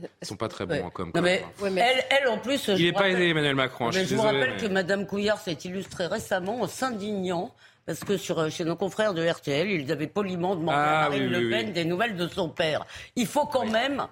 Ils 0.00 0.08
ne 0.22 0.26
sont 0.26 0.36
pas 0.36 0.48
très 0.48 0.64
bons 0.64 0.84
en 0.86 0.88
com. 0.88 1.12
Non, 1.14 1.20
mais, 1.20 1.44
elle, 1.62 2.02
elle, 2.08 2.28
en 2.28 2.38
plus. 2.38 2.68
Il 2.68 2.86
n'est 2.86 2.92
pas 2.94 3.10
aidé, 3.10 3.26
Emmanuel 3.28 3.56
Macron. 3.56 3.90
je, 3.90 3.98
je 3.98 4.04
vous 4.04 4.22
désolé, 4.22 4.38
rappelle 4.38 4.54
mais... 4.54 4.66
que 4.68 4.72
Mme 4.72 5.06
Couillard 5.06 5.38
s'est 5.38 5.52
illustrée 5.52 6.06
récemment 6.06 6.62
en 6.62 6.66
s'indignant 6.66 7.54
parce 7.84 8.00
que 8.00 8.16
sur, 8.16 8.50
chez 8.50 8.64
nos 8.64 8.74
confrères 8.74 9.14
de 9.14 9.24
RTL, 9.24 9.70
ils 9.70 9.92
avaient 9.92 10.08
poliment 10.08 10.56
demandé 10.56 10.76
Ah, 10.76 11.04
à 11.04 11.08
Marine 11.10 11.28
oui, 11.28 11.36
oui, 11.36 11.42
Le 11.44 11.50
Pen 11.50 11.66
oui. 11.66 11.72
des 11.72 11.84
nouvelles 11.84 12.16
de 12.16 12.26
son 12.26 12.48
père. 12.48 12.84
Il 13.14 13.26
faut 13.26 13.46
quand 13.46 13.66
même, 13.66 14.06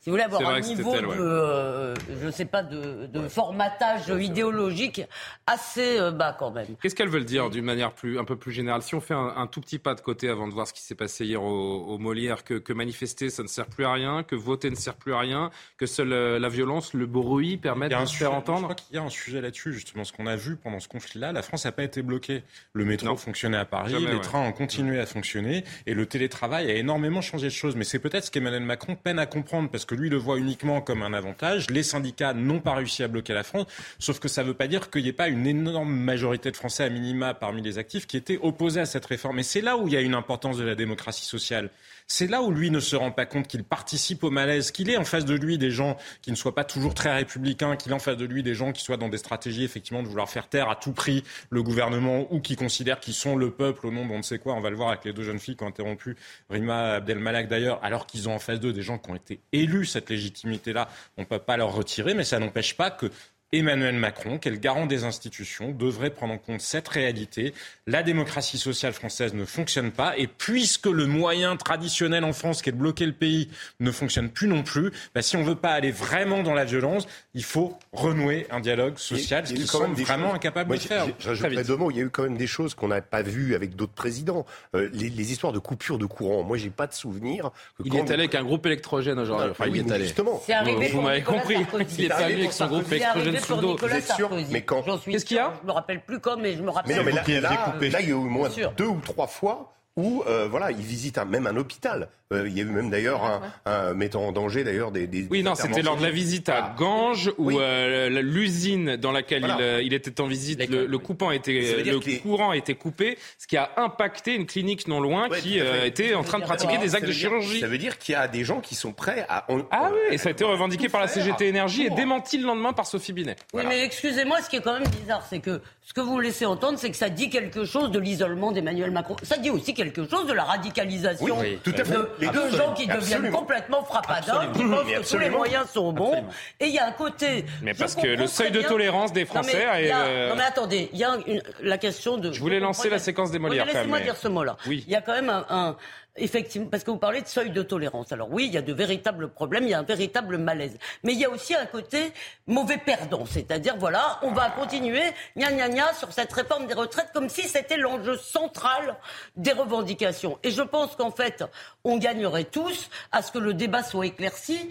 si 0.00 0.08
vous 0.08 0.14
voulez 0.14 0.22
avoir 0.22 0.48
un 0.48 0.60
niveau 0.60 0.94
elle, 0.94 1.06
ouais. 1.06 1.16
de, 1.16 1.22
euh, 1.22 1.94
je 2.20 2.26
ne 2.26 2.30
sais 2.30 2.46
pas, 2.46 2.62
de, 2.62 3.06
de 3.06 3.28
formatage 3.28 4.08
idéologique 4.08 5.02
assez 5.46 5.98
euh, 5.98 6.10
bas 6.10 6.34
quand 6.38 6.50
même. 6.50 6.68
Qu'est-ce 6.80 6.94
qu'elles 6.94 7.10
veulent 7.10 7.26
dire 7.26 7.50
d'une 7.50 7.66
manière 7.66 7.92
plus, 7.92 8.18
un 8.18 8.24
peu 8.24 8.36
plus 8.36 8.50
générale? 8.50 8.80
Si 8.82 8.94
on 8.94 9.00
fait 9.00 9.12
un, 9.14 9.34
un, 9.36 9.46
tout 9.46 9.60
petit 9.60 9.78
pas 9.78 9.94
de 9.94 10.00
côté 10.00 10.30
avant 10.30 10.48
de 10.48 10.54
voir 10.54 10.66
ce 10.66 10.72
qui 10.72 10.80
s'est 10.80 10.94
passé 10.94 11.26
hier 11.26 11.42
au, 11.42 11.84
au 11.84 11.98
Molière, 11.98 12.44
que, 12.44 12.54
que, 12.54 12.72
manifester 12.72 13.28
ça 13.28 13.42
ne 13.42 13.48
sert 13.48 13.66
plus 13.66 13.84
à 13.84 13.92
rien, 13.92 14.22
que 14.22 14.34
voter 14.34 14.70
ne 14.70 14.74
sert 14.74 14.94
plus 14.94 15.12
à 15.12 15.18
rien, 15.18 15.50
que 15.76 15.84
seule 15.84 16.12
euh, 16.14 16.38
la 16.38 16.48
violence, 16.48 16.94
le 16.94 17.04
bruit 17.04 17.58
permettent 17.58 17.92
de 17.92 18.04
se 18.06 18.16
faire 18.16 18.32
entendre 18.32 18.60
Je 18.60 18.64
crois 18.64 18.74
qu'il 18.74 18.96
y 18.96 18.98
a 18.98 19.02
un 19.02 19.10
sujet 19.10 19.42
là-dessus, 19.42 19.74
justement. 19.74 20.04
Ce 20.04 20.12
qu'on 20.14 20.26
a 20.26 20.36
vu 20.36 20.56
pendant 20.56 20.80
ce 20.80 20.88
conflit-là, 20.88 21.32
la 21.32 21.42
France 21.42 21.66
n'a 21.66 21.72
pas 21.72 21.82
été 21.82 22.00
bloquée. 22.00 22.42
Le 22.72 22.86
métro 22.86 23.06
Non. 23.08 23.16
fonctionnait 23.16 23.58
à 23.58 23.66
Paris, 23.66 23.90
Jamais, 23.92 24.06
les 24.06 24.14
ouais. 24.14 24.20
trains 24.20 24.40
ont 24.46 24.52
continué 24.52 24.98
à 24.98 25.04
fonctionner 25.04 25.64
et 25.86 25.92
le 25.92 26.06
télétravail 26.06 26.70
a 26.70 26.74
énormément 26.74 27.20
changé 27.20 27.48
de 27.48 27.52
choses. 27.52 27.76
Mais 27.76 27.84
c'est 27.84 27.98
peut-être 27.98 28.24
ce 28.24 28.30
qu'Emmanuel 28.30 28.62
Macron 28.62 28.96
peine 28.96 29.18
à 29.18 29.26
comprendre 29.26 29.68
parce 29.68 29.84
que 29.84 29.89
lui 29.94 30.08
le 30.08 30.16
voit 30.16 30.38
uniquement 30.38 30.80
comme 30.80 31.02
un 31.02 31.12
avantage. 31.12 31.70
Les 31.70 31.82
syndicats 31.82 32.34
n'ont 32.34 32.60
pas 32.60 32.74
réussi 32.74 33.02
à 33.02 33.08
bloquer 33.08 33.32
la 33.32 33.42
France, 33.42 33.66
sauf 33.98 34.18
que 34.18 34.28
ça 34.28 34.42
ne 34.42 34.48
veut 34.48 34.54
pas 34.54 34.68
dire 34.68 34.90
qu'il 34.90 35.02
n'y 35.02 35.08
ait 35.08 35.12
pas 35.12 35.28
une 35.28 35.46
énorme 35.46 35.92
majorité 35.92 36.50
de 36.50 36.56
Français 36.56 36.84
à 36.84 36.88
minima 36.88 37.34
parmi 37.34 37.62
les 37.62 37.78
actifs 37.78 38.06
qui 38.06 38.16
étaient 38.16 38.38
opposés 38.42 38.80
à 38.80 38.86
cette 38.86 39.06
réforme. 39.06 39.38
Et 39.38 39.42
c'est 39.42 39.60
là 39.60 39.76
où 39.76 39.88
il 39.88 39.94
y 39.94 39.96
a 39.96 40.00
une 40.00 40.14
importance 40.14 40.56
de 40.56 40.64
la 40.64 40.74
démocratie 40.74 41.26
sociale. 41.26 41.70
C'est 42.12 42.26
là 42.26 42.42
où 42.42 42.50
lui 42.50 42.72
ne 42.72 42.80
se 42.80 42.96
rend 42.96 43.12
pas 43.12 43.24
compte 43.24 43.46
qu'il 43.46 43.62
participe 43.62 44.24
au 44.24 44.30
malaise, 44.30 44.72
qu'il 44.72 44.90
ait 44.90 44.96
en 44.96 45.04
face 45.04 45.24
de 45.24 45.36
lui 45.36 45.58
des 45.58 45.70
gens 45.70 45.96
qui 46.22 46.32
ne 46.32 46.36
soient 46.36 46.56
pas 46.56 46.64
toujours 46.64 46.92
très 46.92 47.14
républicains, 47.14 47.76
qu'il 47.76 47.92
ait 47.92 47.94
en 47.94 48.00
face 48.00 48.16
de 48.16 48.24
lui 48.24 48.42
des 48.42 48.56
gens 48.56 48.72
qui 48.72 48.82
soient 48.82 48.96
dans 48.96 49.08
des 49.08 49.16
stratégies 49.16 49.62
effectivement 49.62 50.02
de 50.02 50.08
vouloir 50.08 50.28
faire 50.28 50.48
taire 50.48 50.68
à 50.68 50.74
tout 50.74 50.90
prix 50.90 51.22
le 51.50 51.62
gouvernement 51.62 52.26
ou 52.32 52.40
qui 52.40 52.56
considèrent 52.56 52.98
qu'ils 52.98 53.14
sont 53.14 53.36
le 53.36 53.52
peuple 53.52 53.86
au 53.86 53.92
nom 53.92 54.04
d'on 54.08 54.18
ne 54.18 54.22
sait 54.22 54.40
quoi. 54.40 54.54
On 54.54 54.60
va 54.60 54.70
le 54.70 54.76
voir 54.76 54.88
avec 54.88 55.04
les 55.04 55.12
deux 55.12 55.22
jeunes 55.22 55.38
filles 55.38 55.54
qui 55.54 55.62
ont 55.62 55.68
interrompu 55.68 56.16
Rima 56.50 56.94
Abdelmalak 56.94 57.46
d'ailleurs, 57.46 57.78
alors 57.84 58.06
qu'ils 58.06 58.28
ont 58.28 58.34
en 58.34 58.40
face 58.40 58.58
d'eux 58.58 58.72
des 58.72 58.82
gens 58.82 58.98
qui 58.98 59.08
ont 59.08 59.14
été 59.14 59.38
élus 59.52 59.86
cette 59.86 60.10
légitimité-là. 60.10 60.88
On 61.16 61.20
ne 61.20 61.26
peut 61.26 61.38
pas 61.38 61.56
leur 61.56 61.72
retirer, 61.72 62.14
mais 62.14 62.24
ça 62.24 62.40
n'empêche 62.40 62.76
pas 62.76 62.90
que 62.90 63.08
Emmanuel 63.52 63.96
Macron, 63.96 64.38
qui 64.38 64.48
est 64.48 64.52
le 64.52 64.58
garant 64.58 64.86
des 64.86 65.04
institutions, 65.04 65.72
devrait 65.72 66.10
prendre 66.10 66.34
en 66.34 66.38
compte 66.38 66.60
cette 66.60 66.86
réalité. 66.88 67.52
La 67.86 68.02
démocratie 68.04 68.58
sociale 68.58 68.92
française 68.92 69.34
ne 69.34 69.44
fonctionne 69.44 69.90
pas 69.90 70.16
et 70.16 70.28
puisque 70.28 70.86
le 70.86 71.06
moyen 71.06 71.56
traditionnel 71.56 72.22
en 72.24 72.32
France, 72.32 72.62
qui 72.62 72.68
est 72.68 72.72
de 72.72 72.78
bloquer 72.78 73.06
le 73.06 73.12
pays, 73.12 73.48
ne 73.80 73.90
fonctionne 73.90 74.28
plus 74.30 74.46
non 74.46 74.62
plus, 74.62 74.92
bah, 75.14 75.22
si 75.22 75.36
on 75.36 75.40
ne 75.40 75.44
veut 75.46 75.56
pas 75.56 75.70
aller 75.72 75.90
vraiment 75.90 76.42
dans 76.44 76.54
la 76.54 76.64
violence, 76.64 77.08
il 77.34 77.42
faut 77.42 77.76
renouer 77.92 78.46
un 78.50 78.60
dialogue 78.60 78.98
social, 78.98 79.46
ce 79.46 79.52
qu'ils 79.54 79.66
sont 79.66 79.88
vraiment 79.94 80.26
choses- 80.28 80.36
incapables 80.36 80.68
Moi, 80.68 80.76
de 80.76 80.82
faire. 80.82 81.06
J'ajouterais 81.18 81.64
deux 81.64 81.76
mots. 81.76 81.90
Il 81.90 81.96
y 81.96 82.00
a 82.00 82.04
eu 82.04 82.10
quand 82.10 82.22
même 82.22 82.36
des 82.36 82.46
choses 82.46 82.74
qu'on 82.74 82.88
n'a 82.88 83.00
pas 83.00 83.22
vues 83.22 83.54
avec 83.56 83.74
d'autres 83.74 83.92
présidents. 83.94 84.46
Euh, 84.76 84.88
les, 84.92 85.08
les 85.10 85.32
histoires 85.32 85.52
de 85.52 85.58
coupure 85.58 85.98
de 85.98 86.06
courant. 86.06 86.44
Moi, 86.44 86.56
j'ai 86.56 86.70
pas 86.70 86.86
de 86.86 86.92
souvenir. 86.94 87.50
Que 87.78 87.82
Il 87.84 87.90
quand- 87.90 87.98
est 87.98 88.10
allé 88.12 88.22
avec 88.24 88.34
un 88.36 88.44
groupe 88.44 88.64
électrogène 88.66 89.18
aujourd'hui. 89.18 89.46
Ah, 89.48 89.50
Enfin, 89.52 89.64
oui, 89.70 89.82
il 89.84 89.88
est 89.90 89.92
allé. 89.92 90.04
justement. 90.04 90.40
Arrivé 90.48 90.88
Vous 90.88 91.00
m'avez 91.00 91.22
compris. 91.22 91.56
Il 91.98 92.04
est 92.04 92.10
arrivé 92.12 92.40
avec 92.42 92.52
son 92.52 92.66
groupe 92.68 92.90
électrogène 92.92 93.39
pour 93.46 93.56
le 93.56 93.62
dos. 93.62 93.72
Nicolas 93.72 93.92
Vous 93.92 93.98
êtes 93.98 94.06
sûr 94.06 94.28
Sarkozy. 94.28 94.52
Mais 94.52 94.62
quand 94.62 94.82
J'en 94.86 94.98
suis 94.98 95.12
Qu'est-ce 95.12 95.24
qu'il 95.24 95.36
y 95.36 95.40
a. 95.40 95.52
Je 95.60 95.66
me 95.66 95.72
rappelle 95.72 96.00
plus 96.02 96.20
quand, 96.20 96.36
mais 96.36 96.54
je 96.54 96.62
me 96.62 96.70
rappelle. 96.70 96.96
Mais 96.96 96.98
non, 96.98 97.04
mais 97.04 97.40
là, 97.40 98.00
il 98.00 98.06
y 98.06 98.08
a 98.08 98.08
eu 98.08 98.12
au 98.12 98.22
moins 98.22 98.48
deux 98.76 98.86
ou 98.86 99.00
trois 99.00 99.26
fois 99.26 99.74
où, 99.96 100.22
euh, 100.26 100.46
voilà, 100.48 100.70
il 100.70 100.78
visite 100.82 101.18
un- 101.18 101.24
même 101.24 101.46
un 101.46 101.56
hôpital. 101.56 102.08
Euh, 102.32 102.46
il 102.46 102.56
y 102.56 102.60
a 102.60 102.62
eu 102.62 102.66
même 102.66 102.90
d'ailleurs 102.90 103.24
un, 103.24 103.40
un 103.66 103.92
mettant 103.92 104.24
en 104.24 104.30
danger 104.30 104.62
d'ailleurs 104.62 104.92
des, 104.92 105.08
des. 105.08 105.26
Oui, 105.30 105.42
non, 105.42 105.56
c'était 105.56 105.82
lors 105.82 105.96
de 105.96 106.02
la 106.04 106.12
visite 106.12 106.48
à 106.48 106.72
Ganges 106.78 107.32
où 107.38 107.46
Oui. 107.48 107.56
euh, 107.58 108.08
l'usine 108.22 108.94
dans 108.96 109.10
laquelle 109.10 109.40
Voilà. 109.40 109.56
il, 109.58 109.62
euh, 109.62 109.82
il 109.82 109.92
était 109.94 110.20
en 110.20 110.26
visite, 110.28 110.64
le, 110.70 110.86
le 110.86 110.98
coupant 110.98 111.32
était, 111.32 111.82
dire 111.82 111.94
le 111.94 111.98
les- 112.06 112.18
courant 112.20 112.50
a 112.50 112.56
été 112.56 112.76
coupé, 112.76 113.18
ce 113.36 113.48
qui 113.48 113.56
a 113.56 113.72
impacté 113.78 114.36
une 114.36 114.46
clinique 114.46 114.86
non 114.86 115.00
loin 115.00 115.28
Ouais, 115.28 115.40
qui 115.40 115.58
euh, 115.58 115.84
était 115.84 116.14
en 116.14 116.22
train 116.22 116.38
de 116.38 116.44
pratiquer 116.44 116.78
des 116.78 116.94
actes 116.94 117.06
de 117.08 117.12
chirurgie. 117.12 117.58
Ça 117.58 117.66
veut 117.66 117.78
dire 117.78 117.98
qu'il 117.98 118.12
y 118.12 118.16
a 118.16 118.28
des 118.28 118.44
gens 118.44 118.60
qui 118.60 118.76
sont 118.76 118.92
prêts 118.92 119.26
à. 119.28 119.44
on- 119.48 119.66
Ah 119.72 119.86
euh, 119.86 119.94
oui, 119.94 120.14
et 120.14 120.18
ça 120.18 120.28
a 120.28 120.32
été 120.32 120.44
revendiqué 120.44 120.88
par 120.88 121.00
la 121.00 121.08
CGT 121.08 121.48
Énergie 121.48 121.86
et 121.86 121.90
démenti 121.90 122.38
le 122.38 122.44
lendemain 122.46 122.72
par 122.72 122.86
Sophie 122.86 123.12
Binet. 123.12 123.34
Oui, 123.54 123.64
mais 123.68 123.82
excusez-moi, 123.84 124.40
ce 124.40 124.48
qui 124.48 124.54
est 124.54 124.62
quand 124.62 124.74
même 124.78 124.88
bizarre, 125.00 125.26
c'est 125.28 125.40
que 125.40 125.60
ce 125.90 125.94
que 125.94 126.00
vous 126.02 126.20
laissez 126.20 126.46
entendre, 126.46 126.78
c'est 126.78 126.88
que 126.92 126.96
ça 126.96 127.08
dit 127.08 127.30
quelque 127.30 127.64
chose 127.64 127.90
de 127.90 127.98
l'isolement 127.98 128.52
d'Emmanuel 128.52 128.92
Macron. 128.92 129.16
Ça 129.24 129.36
dit 129.38 129.50
aussi 129.50 129.74
quelque 129.74 130.08
chose 130.08 130.24
de 130.28 130.32
la 130.32 130.44
radicalisation 130.44 131.36
Oui, 131.40 131.58
tout 131.64 131.72
à 131.76 131.84
fait. 131.84 131.94
de, 131.94 132.08
Les 132.20 132.28
deux, 132.28 132.48
gens 132.56 132.72
qui 132.74 132.86
deviennent 132.86 133.28
complètement 133.32 133.82
frappadins, 133.82 134.52
qui 134.52 134.62
pensent 134.62 134.84
que 134.84 135.10
tous 135.10 135.18
les 135.18 135.30
moyens 135.30 135.68
sont 135.68 135.92
bons. 135.92 136.12
Absolument. 136.12 136.32
Et 136.60 136.66
il 136.66 136.74
y 136.74 136.78
a 136.78 136.86
un 136.86 136.92
côté. 136.92 137.44
Mais 137.62 137.74
parce 137.74 137.96
que 137.96 138.06
le 138.06 138.28
seuil 138.28 138.52
de 138.52 138.60
bien- 138.60 138.68
tolérance 138.68 139.12
des 139.12 139.22
Non, 139.24 139.30
mais 139.34 139.40
Français 139.50 139.62
y 139.62 139.64
a- 139.66 139.80
est, 139.80 139.90
euh, 139.92 140.28
Non, 140.28 140.36
mais 140.36 140.44
attendez, 140.44 140.90
il 140.92 140.98
y 141.00 141.02
a 141.02 141.16
une- 141.26 141.42
la 141.60 141.76
question 141.76 142.18
de. 142.18 142.30
Je 142.30 142.38
voulais 142.38 142.60
lancer 142.60 142.88
la 142.88 143.00
séquence 143.00 143.32
des 143.32 143.40
Molières, 143.40 143.66
Laissez-moi 143.66 143.98
dire 143.98 144.14
ce 144.16 144.28
mot-là. 144.28 144.56
Oui. 144.68 144.84
Il 144.86 144.92
y 144.92 144.96
a 144.96 145.00
quand 145.00 145.14
même 145.14 145.28
un, 145.28 145.44
un- 145.50 145.76
effectivement, 146.16 146.68
parce 146.68 146.84
que 146.84 146.90
vous 146.90 146.98
parlez 146.98 147.22
de 147.22 147.26
seuil 147.26 147.50
de 147.50 147.62
tolérance. 147.62 148.12
Alors 148.12 148.28
oui, 148.30 148.46
il 148.46 148.52
y 148.52 148.58
a 148.58 148.62
de 148.62 148.72
véritables 148.72 149.28
problèmes, 149.28 149.64
il 149.64 149.70
y 149.70 149.74
a 149.74 149.78
un 149.78 149.84
véritable 149.84 150.38
malaise. 150.38 150.76
Mais 151.02 151.12
il 151.12 151.18
y 151.18 151.24
a 151.24 151.30
aussi 151.30 151.54
un 151.54 151.66
côté 151.66 152.12
mauvais 152.46 152.78
perdant, 152.78 153.24
c'est-à-dire, 153.26 153.76
voilà, 153.76 154.18
on 154.22 154.32
va 154.32 154.50
continuer, 154.50 155.02
gna 155.36 155.52
gna 155.52 155.68
gna, 155.68 155.92
sur 155.94 156.12
cette 156.12 156.32
réforme 156.32 156.66
des 156.66 156.74
retraites, 156.74 157.10
comme 157.12 157.28
si 157.28 157.42
c'était 157.42 157.76
l'enjeu 157.76 158.16
central 158.16 158.96
des 159.36 159.52
revendications. 159.52 160.38
Et 160.42 160.50
je 160.50 160.62
pense 160.62 160.96
qu'en 160.96 161.10
fait, 161.10 161.44
on 161.84 161.98
gagnerait 161.98 162.44
tous 162.44 162.90
à 163.12 163.22
ce 163.22 163.32
que 163.32 163.38
le 163.38 163.54
débat 163.54 163.82
soit 163.82 164.06
éclairci 164.06 164.70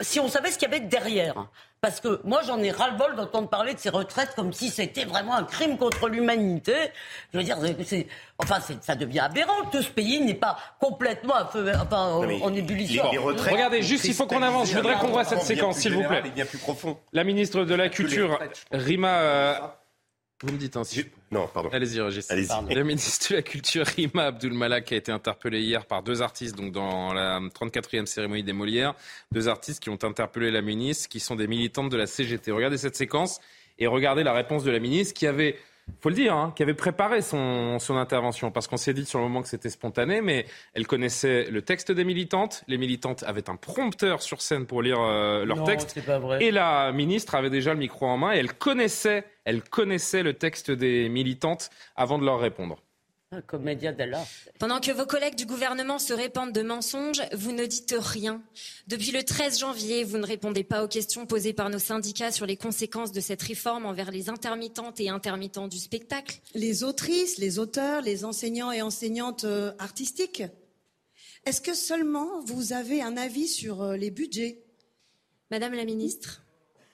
si 0.00 0.20
on 0.20 0.28
savait 0.28 0.50
ce 0.50 0.58
qu'il 0.58 0.70
y 0.70 0.74
avait 0.74 0.84
derrière. 0.84 1.48
Parce 1.80 2.00
que 2.00 2.20
moi, 2.24 2.40
j'en 2.46 2.58
ai 2.58 2.70
ras-le-bol 2.72 3.14
d'entendre 3.14 3.48
parler 3.48 3.72
de 3.74 3.78
ces 3.78 3.88
retraites 3.88 4.32
comme 4.34 4.52
si 4.52 4.68
c'était 4.68 5.04
vraiment 5.04 5.36
un 5.36 5.44
crime 5.44 5.78
contre 5.78 6.08
l'humanité. 6.08 6.74
Je 7.32 7.38
veux 7.38 7.44
dire, 7.44 7.56
c'est, 7.84 8.08
enfin, 8.38 8.58
ça 8.80 8.94
devient 8.96 9.20
aberrant. 9.20 9.64
Tout 9.70 9.82
ce 9.82 9.90
pays 9.90 10.20
n'est 10.20 10.34
pas 10.34 10.58
complètement 10.80 11.34
à 11.34 11.46
feu, 11.46 11.70
enfin, 11.80 12.10
en 12.14 12.54
ébullition. 12.54 13.04
Regardez, 13.10 13.82
juste, 13.82 14.04
il 14.06 14.14
faut 14.14 14.26
qu'on 14.26 14.42
avance. 14.42 14.70
Je 14.70 14.76
voudrais 14.76 14.96
qu'on 14.96 15.08
voit 15.08 15.24
cette 15.24 15.42
séquence, 15.42 15.78
s'il 15.78 15.94
vous 15.94 16.04
plaît. 16.04 16.22
Bien 16.34 16.46
plus 16.46 16.58
profond. 16.58 16.98
La 17.12 17.24
ministre 17.24 17.64
de 17.64 17.74
la 17.74 17.88
Culture, 17.88 18.38
Rima. 18.72 19.78
Vous 20.42 20.52
me 20.52 20.58
dites 20.58 20.76
ainsi. 20.76 21.04
Non, 21.32 21.48
pardon. 21.52 21.68
Allez-y, 21.72 22.00
Régis. 22.00 22.30
Allez-y. 22.30 22.74
Le 22.74 22.84
ministre 22.84 23.30
de 23.30 23.36
la 23.36 23.42
Culture, 23.42 23.84
Rima 23.84 24.26
Abdul-Malak, 24.26 24.92
a 24.92 24.96
été 24.96 25.10
interpellé 25.10 25.60
hier 25.60 25.84
par 25.84 26.04
deux 26.04 26.22
artistes, 26.22 26.54
donc 26.54 26.70
dans 26.70 27.12
la 27.12 27.40
34e 27.40 28.06
cérémonie 28.06 28.44
des 28.44 28.52
Molières. 28.52 28.94
Deux 29.32 29.48
artistes 29.48 29.82
qui 29.82 29.90
ont 29.90 29.98
interpellé 30.04 30.52
la 30.52 30.62
ministre, 30.62 31.08
qui 31.08 31.18
sont 31.18 31.34
des 31.34 31.48
militantes 31.48 31.90
de 31.90 31.96
la 31.96 32.06
CGT. 32.06 32.52
Regardez 32.52 32.78
cette 32.78 32.94
séquence 32.94 33.40
et 33.80 33.88
regardez 33.88 34.22
la 34.22 34.32
réponse 34.32 34.62
de 34.62 34.70
la 34.70 34.78
ministre 34.78 35.12
qui 35.12 35.26
avait 35.26 35.58
faut 36.00 36.08
le 36.08 36.14
dire, 36.14 36.34
hein, 36.34 36.52
qui 36.54 36.62
avait 36.62 36.74
préparé 36.74 37.22
son, 37.22 37.78
son 37.78 37.96
intervention, 37.96 38.50
parce 38.50 38.66
qu'on 38.68 38.76
s'est 38.76 38.94
dit 38.94 39.04
sur 39.04 39.18
le 39.18 39.24
moment 39.24 39.42
que 39.42 39.48
c'était 39.48 39.70
spontané, 39.70 40.20
mais 40.20 40.46
elle 40.74 40.86
connaissait 40.86 41.48
le 41.50 41.62
texte 41.62 41.90
des 41.92 42.04
militantes. 42.04 42.62
Les 42.68 42.78
militantes 42.78 43.24
avaient 43.26 43.50
un 43.50 43.56
prompteur 43.56 44.22
sur 44.22 44.40
scène 44.42 44.66
pour 44.66 44.82
lire 44.82 45.00
euh, 45.00 45.44
leur 45.44 45.58
Non, 45.58 45.64
texte. 45.64 45.90
c'est 45.94 46.04
pas 46.06 46.18
vrai. 46.18 46.42
Et 46.44 46.50
la 46.50 46.92
ministre 46.92 47.34
avait 47.34 47.50
déjà 47.50 47.72
le 47.72 47.80
micro 47.80 48.06
en 48.06 48.16
main 48.16 48.32
et 48.34 48.38
elle 48.38 48.52
connaissait, 48.52 49.24
elle 49.44 49.62
connaissait 49.62 50.22
le 50.22 50.34
texte 50.34 50.70
des 50.70 51.08
militantes 51.08 51.70
avant 51.96 52.18
de 52.18 52.24
leur 52.24 52.38
répondre. 52.38 52.78
Un 53.30 53.42
comédien 53.42 53.92
dell'art. 53.92 54.26
Pendant 54.58 54.80
que 54.80 54.90
vos 54.90 55.04
collègues 55.04 55.34
du 55.34 55.44
gouvernement 55.44 55.98
se 55.98 56.14
répandent 56.14 56.54
de 56.54 56.62
mensonges, 56.62 57.20
vous 57.34 57.52
ne 57.52 57.66
dites 57.66 57.94
rien. 57.98 58.42
Depuis 58.86 59.10
le 59.10 59.22
13 59.22 59.58
janvier, 59.58 60.02
vous 60.02 60.16
ne 60.16 60.24
répondez 60.26 60.64
pas 60.64 60.82
aux 60.82 60.88
questions 60.88 61.26
posées 61.26 61.52
par 61.52 61.68
nos 61.68 61.78
syndicats 61.78 62.32
sur 62.32 62.46
les 62.46 62.56
conséquences 62.56 63.12
de 63.12 63.20
cette 63.20 63.42
réforme 63.42 63.84
envers 63.84 64.10
les 64.10 64.30
intermittentes 64.30 64.98
et 65.00 65.10
intermittents 65.10 65.68
du 65.68 65.76
spectacle. 65.76 66.40
Les 66.54 66.84
autrices, 66.84 67.36
les 67.36 67.58
auteurs, 67.58 68.00
les 68.00 68.24
enseignants 68.24 68.72
et 68.72 68.80
enseignantes 68.80 69.44
euh, 69.44 69.72
artistiques. 69.78 70.44
Est-ce 71.44 71.60
que 71.60 71.74
seulement 71.74 72.40
vous 72.46 72.72
avez 72.72 73.02
un 73.02 73.18
avis 73.18 73.46
sur 73.46 73.82
euh, 73.82 73.96
les 73.98 74.10
budgets? 74.10 74.64
Madame 75.50 75.74
la 75.74 75.84
ministre, 75.84 76.46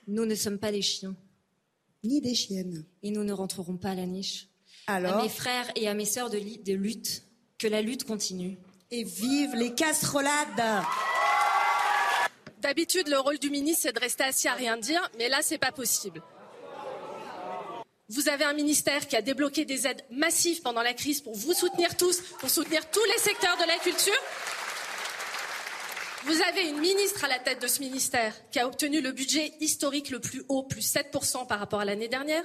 nous 0.07 0.25
ne 0.25 0.35
sommes 0.35 0.59
pas 0.59 0.73
des 0.73 0.81
chiens. 0.81 1.15
Ni 2.03 2.19
des 2.19 2.35
chiennes. 2.35 2.83
Et 3.03 3.11
nous 3.11 3.23
ne 3.23 3.31
rentrerons 3.31 3.77
pas 3.77 3.91
à 3.91 3.95
la 3.95 4.05
niche. 4.05 4.49
Alors 4.87 5.17
À 5.17 5.23
mes 5.23 5.29
frères 5.29 5.69
et 5.75 5.87
à 5.87 5.93
mes 5.93 6.05
sœurs 6.05 6.29
de, 6.29 6.37
de 6.37 6.73
lutte, 6.73 7.23
que 7.57 7.67
la 7.67 7.81
lutte 7.81 8.03
continue. 8.03 8.57
Et 8.91 9.03
vive 9.03 9.55
les 9.55 9.73
casserolades 9.73 10.83
D'habitude, 12.59 13.07
le 13.09 13.19
rôle 13.19 13.37
du 13.37 13.49
ministre, 13.49 13.83
c'est 13.83 13.93
de 13.93 13.99
rester 13.99 14.23
assis 14.23 14.47
à 14.47 14.53
rien 14.53 14.77
dire, 14.77 15.07
mais 15.17 15.29
là, 15.29 15.39
c'est 15.41 15.57
pas 15.57 15.71
possible. 15.71 16.21
Vous 18.09 18.29
avez 18.29 18.43
un 18.43 18.53
ministère 18.53 19.07
qui 19.07 19.15
a 19.15 19.21
débloqué 19.21 19.65
des 19.65 19.87
aides 19.87 20.03
massives 20.11 20.61
pendant 20.61 20.83
la 20.83 20.93
crise 20.93 21.21
pour 21.21 21.35
vous 21.35 21.53
soutenir 21.53 21.97
tous, 21.97 22.21
pour 22.39 22.49
soutenir 22.49 22.89
tous 22.91 23.03
les 23.03 23.19
secteurs 23.19 23.57
de 23.57 23.67
la 23.67 23.77
culture. 23.77 24.13
Vous 26.25 26.41
avez 26.49 26.69
une 26.69 26.79
ministre 26.79 27.23
à 27.23 27.27
la 27.27 27.39
tête 27.39 27.61
de 27.61 27.67
ce 27.67 27.81
ministère 27.81 28.33
qui 28.49 28.59
a 28.59 28.67
obtenu 28.67 29.01
le 29.01 29.11
budget 29.11 29.53
historique 29.59 30.09
le 30.09 30.19
plus 30.19 30.43
haut, 30.49 30.63
plus 30.63 30.81
7% 30.81 31.45
par 31.47 31.59
rapport 31.59 31.81
à 31.81 31.85
l'année 31.85 32.07
dernière. 32.07 32.43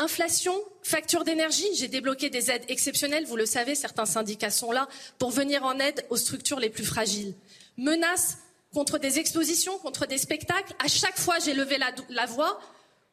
Inflation, 0.00 0.54
facture 0.82 1.24
d'énergie, 1.24 1.66
j'ai 1.74 1.88
débloqué 1.88 2.30
des 2.30 2.52
aides 2.52 2.64
exceptionnelles, 2.68 3.26
vous 3.26 3.34
le 3.34 3.46
savez, 3.46 3.74
certains 3.74 4.06
syndicats 4.06 4.50
sont 4.50 4.70
là 4.70 4.88
pour 5.18 5.30
venir 5.30 5.64
en 5.64 5.76
aide 5.80 6.06
aux 6.08 6.16
structures 6.16 6.60
les 6.60 6.70
plus 6.70 6.84
fragiles. 6.84 7.34
Menaces 7.76 8.38
contre 8.72 8.98
des 8.98 9.18
expositions, 9.18 9.76
contre 9.78 10.06
des 10.06 10.18
spectacles, 10.18 10.72
à 10.78 10.86
chaque 10.86 11.18
fois 11.18 11.40
j'ai 11.40 11.52
levé 11.52 11.78
la, 11.78 12.26
voix 12.26 12.60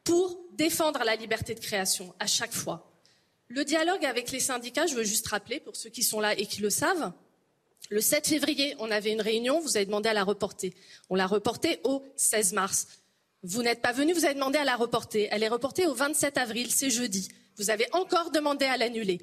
pour 0.04 0.38
défendre 0.52 1.02
la 1.02 1.16
liberté 1.16 1.56
de 1.56 1.60
création, 1.60 2.14
à 2.20 2.28
chaque 2.28 2.52
fois. 2.52 2.88
Le 3.48 3.64
dialogue 3.64 4.04
avec 4.04 4.30
les 4.30 4.40
syndicats, 4.40 4.86
je 4.86 4.94
veux 4.94 5.04
juste 5.04 5.26
rappeler, 5.26 5.58
pour 5.58 5.74
ceux 5.74 5.90
qui 5.90 6.04
sont 6.04 6.20
là 6.20 6.38
et 6.38 6.46
qui 6.46 6.60
le 6.60 6.70
savent, 6.70 7.12
le 7.90 8.00
7 8.00 8.28
février, 8.28 8.76
on 8.78 8.92
avait 8.92 9.12
une 9.12 9.20
réunion, 9.20 9.60
vous 9.60 9.76
avez 9.76 9.86
demandé 9.86 10.08
à 10.08 10.14
la 10.14 10.24
reporter. 10.24 10.72
On 11.10 11.14
l'a 11.16 11.26
reportée 11.26 11.80
au 11.82 12.04
16 12.16 12.52
mars. 12.52 12.86
Vous 13.48 13.62
n'êtes 13.62 13.80
pas 13.80 13.92
venu, 13.92 14.12
vous 14.12 14.24
avez 14.24 14.34
demandé 14.34 14.58
à 14.58 14.64
la 14.64 14.74
reporter. 14.74 15.28
Elle 15.30 15.44
est 15.44 15.48
reportée 15.48 15.86
au 15.86 15.94
27 15.94 16.36
avril, 16.36 16.68
c'est 16.72 16.90
jeudi. 16.90 17.28
Vous 17.58 17.70
avez 17.70 17.86
encore 17.92 18.32
demandé 18.32 18.64
à 18.64 18.76
l'annuler. 18.76 19.20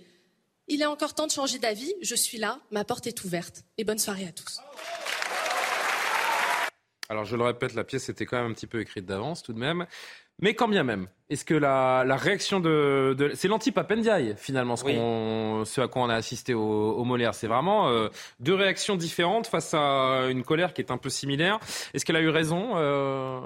Il 0.70 0.82
est 0.82 0.86
encore 0.86 1.14
temps 1.14 1.28
de 1.28 1.32
changer 1.32 1.60
d'avis. 1.60 1.94
Je 2.02 2.16
suis 2.16 2.38
là, 2.38 2.62
ma 2.72 2.86
porte 2.86 3.06
est 3.06 3.26
ouverte. 3.26 3.66
Et 3.78 3.84
bonne 3.84 4.00
soirée 4.00 4.26
à 4.26 4.32
tous. 4.32 4.62
Alors 7.10 7.26
je 7.26 7.36
le 7.36 7.44
répète, 7.44 7.74
la 7.74 7.84
pièce 7.84 8.08
était 8.08 8.26
quand 8.26 8.38
même 8.38 8.52
un 8.52 8.54
petit 8.54 8.66
peu 8.66 8.80
écrite 8.80 9.06
d'avance 9.06 9.44
tout 9.44 9.52
de 9.52 9.60
même. 9.60 9.86
Mais 10.42 10.56
quand 10.56 10.68
bien 10.68 10.84
même, 10.84 11.08
est-ce 11.30 11.46
que 11.46 11.54
la, 11.54 12.04
la 12.06 12.18
réaction 12.18 12.60
de, 12.60 13.16
de 13.18 13.32
c'est 13.36 13.48
l'anti-Papendiaï 13.48 14.36
finalement 14.38 14.76
ce, 14.76 14.84
qu'on- 14.84 15.64
ce 15.66 15.80
à 15.82 15.88
quoi 15.88 16.02
on 16.04 16.10
a 16.10 16.16
assisté 16.16 16.54
au, 16.54 16.62
au 16.94 17.04
Molière, 17.06 17.34
c'est 17.34 17.48
vraiment 17.48 17.88
euh, 17.90 18.10
deux 18.40 18.56
réactions 18.56 18.96
différentes 18.96 19.48
face 19.48 19.74
à 19.74 20.26
une 20.30 20.44
colère 20.44 20.74
qui 20.74 20.82
est 20.82 20.92
un 20.92 20.98
peu 20.98 21.10
similaire. 21.10 21.60
Est-ce 21.94 22.04
qu'elle 22.06 22.18
a 22.18 22.22
eu 22.22 22.30
raison 22.30 22.72
euh, 22.76 23.40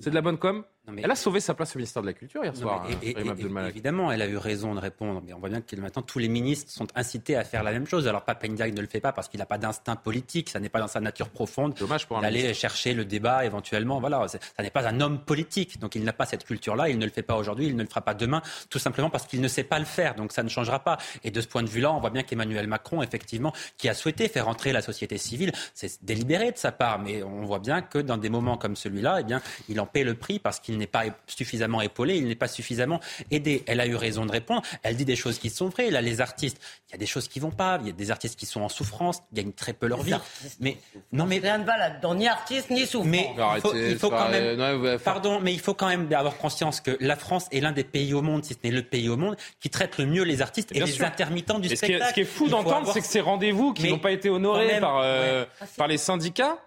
C'est 0.00 0.10
de 0.10 0.14
la 0.14 0.20
bonne 0.20 0.38
com? 0.38 0.64
Elle 0.96 1.10
a 1.10 1.14
sauvé 1.16 1.40
sa 1.40 1.52
place 1.52 1.76
au 1.76 1.78
ministère 1.78 2.00
de 2.00 2.06
la 2.06 2.14
Culture 2.14 2.42
hier 2.42 2.54
Non, 2.54 2.60
soir. 2.60 2.86
mais- 2.88 2.94
hein, 2.94 2.98
et- 3.24 3.28
Abdul-Malak. 3.28 3.70
évidemment, 3.72 4.10
elle 4.10 4.22
a 4.22 4.26
eu 4.26 4.38
raison 4.38 4.74
de 4.74 4.80
répondre. 4.80 5.20
Mais 5.22 5.34
on 5.34 5.38
voit 5.38 5.50
bien 5.50 5.60
que 5.60 5.76
maintenant, 5.76 6.00
tous 6.00 6.18
les 6.18 6.28
ministres 6.28 6.72
sont 6.72 6.86
incités 6.94 7.36
à 7.36 7.44
faire 7.44 7.62
la 7.62 7.72
même 7.72 7.86
chose. 7.86 8.08
Alors, 8.08 8.22
Papendiaï 8.24 8.72
ne 8.72 8.80
le 8.80 8.86
fait 8.86 9.00
pas 9.00 9.12
parce 9.12 9.28
qu'il 9.28 9.38
n'a 9.38 9.44
pas 9.44 9.58
d'instinct 9.58 9.96
politique. 9.96 10.48
Ça 10.48 10.60
n'est 10.60 10.70
pas 10.70 10.80
dans 10.80 10.88
sa 10.88 11.00
nature 11.00 11.28
profonde. 11.28 11.74
D'aller 12.22 12.54
chercher 12.54 12.94
le 12.94 13.04
débat 13.04 13.44
éventuellement. 13.44 14.00
Voilà, 14.00 14.26
ça 14.28 14.38
n'est 14.62 14.70
pas 14.70 14.88
un 14.88 14.98
homme 15.02 15.18
politique. 15.18 15.78
Donc, 15.78 15.94
il 15.94 16.04
n'a 16.08 16.12
pas 16.12 16.26
cette 16.26 16.44
culture-là. 16.44 16.88
Il 16.88 16.98
ne 16.98 17.04
le 17.04 17.10
fait 17.10 17.22
pas 17.22 17.36
aujourd'hui. 17.36 17.66
Il 17.66 17.76
ne 17.76 17.82
le 17.82 17.88
fera 17.88 18.00
pas 18.00 18.14
demain. 18.14 18.42
Tout 18.70 18.78
simplement 18.78 19.10
parce 19.10 19.26
qu'il 19.26 19.40
ne 19.40 19.48
sait 19.48 19.64
pas 19.64 19.78
le 19.78 19.84
faire. 19.84 20.14
Donc, 20.14 20.32
ça 20.32 20.42
ne 20.42 20.48
changera 20.48 20.80
pas. 20.80 20.98
Et 21.24 21.30
de 21.30 21.40
ce 21.40 21.46
point 21.46 21.62
de 21.62 21.68
vue-là, 21.68 21.92
on 21.92 22.00
voit 22.00 22.10
bien 22.10 22.22
qu'Emmanuel 22.22 22.66
Macron, 22.66 23.02
effectivement, 23.02 23.52
qui 23.76 23.88
a 23.88 23.94
souhaité 23.94 24.28
faire 24.28 24.48
entrer 24.48 24.72
la 24.72 24.82
société 24.82 25.18
civile, 25.18 25.52
c'est 25.74 26.04
délibéré 26.04 26.52
de 26.52 26.58
sa 26.58 26.72
part. 26.72 26.98
Mais 26.98 27.22
on 27.22 27.44
voit 27.44 27.58
bien 27.58 27.82
que 27.82 27.98
dans 27.98 28.16
des 28.16 28.28
moments 28.28 28.56
comme 28.56 28.76
celui-là, 28.76 29.18
eh 29.20 29.24
bien, 29.24 29.40
il 29.68 29.80
en 29.80 29.86
paie 29.86 30.04
le 30.04 30.14
prix 30.14 30.38
parce 30.38 30.60
qu'il 30.60 30.78
n'est 30.78 30.86
pas 30.86 31.04
suffisamment 31.26 31.80
épaulé, 31.80 32.16
il 32.16 32.26
n'est 32.26 32.34
pas 32.34 32.48
suffisamment 32.48 33.00
aidé. 33.30 33.62
Elle 33.66 33.80
a 33.80 33.86
eu 33.86 33.96
raison 33.96 34.26
de 34.26 34.32
répondre. 34.32 34.62
Elle 34.82 34.96
dit 34.96 35.04
des 35.04 35.16
choses 35.16 35.38
qui 35.38 35.50
sont 35.50 35.68
vraies. 35.68 35.90
Là, 35.90 36.00
les 36.00 36.20
artistes, 36.20 36.60
il 36.88 36.92
y 36.92 36.94
a 36.94 36.98
des 36.98 37.06
choses 37.06 37.28
qui 37.28 37.40
vont 37.40 37.50
pas. 37.50 37.78
Il 37.80 37.86
y 37.86 37.90
a 37.90 37.92
des 37.92 38.10
artistes 38.10 38.38
qui 38.38 38.46
sont 38.46 38.62
en 38.62 38.68
souffrance, 38.68 39.18
qui 39.20 39.34
gagnent 39.34 39.52
très 39.52 39.72
peu 39.72 39.86
leur 39.86 40.02
vie. 40.02 40.14
Mais 40.60 40.78
non, 41.12 41.26
mais 41.26 41.38
rien 41.38 41.58
ne 41.58 41.64
va 41.64 41.76
là-dedans, 41.76 42.14
ni 42.14 42.28
artiste 42.28 42.70
ni 42.70 42.86
souffrant. 42.86 43.08
mais 43.08 43.30
il 43.56 43.60
faut, 43.60 43.74
il 43.74 43.98
faut 43.98 44.10
quand 44.10 44.28
même, 44.30 44.98
pardon, 44.98 45.40
mais 45.40 45.52
il 45.52 45.60
faut 45.60 45.74
quand 45.74 45.88
même 45.88 45.97
avoir 46.12 46.36
conscience 46.38 46.80
que 46.80 46.96
la 47.00 47.16
France 47.16 47.46
est 47.52 47.60
l'un 47.60 47.72
des 47.72 47.84
pays 47.84 48.14
au 48.14 48.22
monde, 48.22 48.44
si 48.44 48.54
ce 48.54 48.58
n'est 48.64 48.70
le 48.70 48.82
pays 48.82 49.08
au 49.08 49.16
monde, 49.16 49.36
qui 49.60 49.70
traite 49.70 49.98
le 49.98 50.06
mieux 50.06 50.22
les 50.22 50.42
artistes 50.42 50.70
et 50.72 50.76
Bien 50.76 50.86
les 50.86 50.92
sûr. 50.92 51.04
intermittents 51.06 51.58
du 51.58 51.68
Et 51.72 51.76
ce 51.76 51.84
qui 51.84 51.92
est- 51.92 51.96
spectacle. 51.96 52.08
ce 52.10 52.14
qui 52.14 52.20
est 52.20 52.24
fou 52.24 52.48
d'entendre, 52.48 52.76
avoir- 52.78 52.94
c'est 52.94 53.00
que 53.00 53.06
ces 53.06 53.20
rendez-vous 53.20 53.72
qui 53.72 53.88
n'ont 53.90 53.98
pas 53.98 54.12
été 54.12 54.28
honorés 54.30 54.66
même, 54.66 54.80
par, 54.80 54.98
euh, 55.02 55.42
ouais. 55.60 55.66
par 55.76 55.86
les 55.88 55.98
syndicats. 55.98 56.58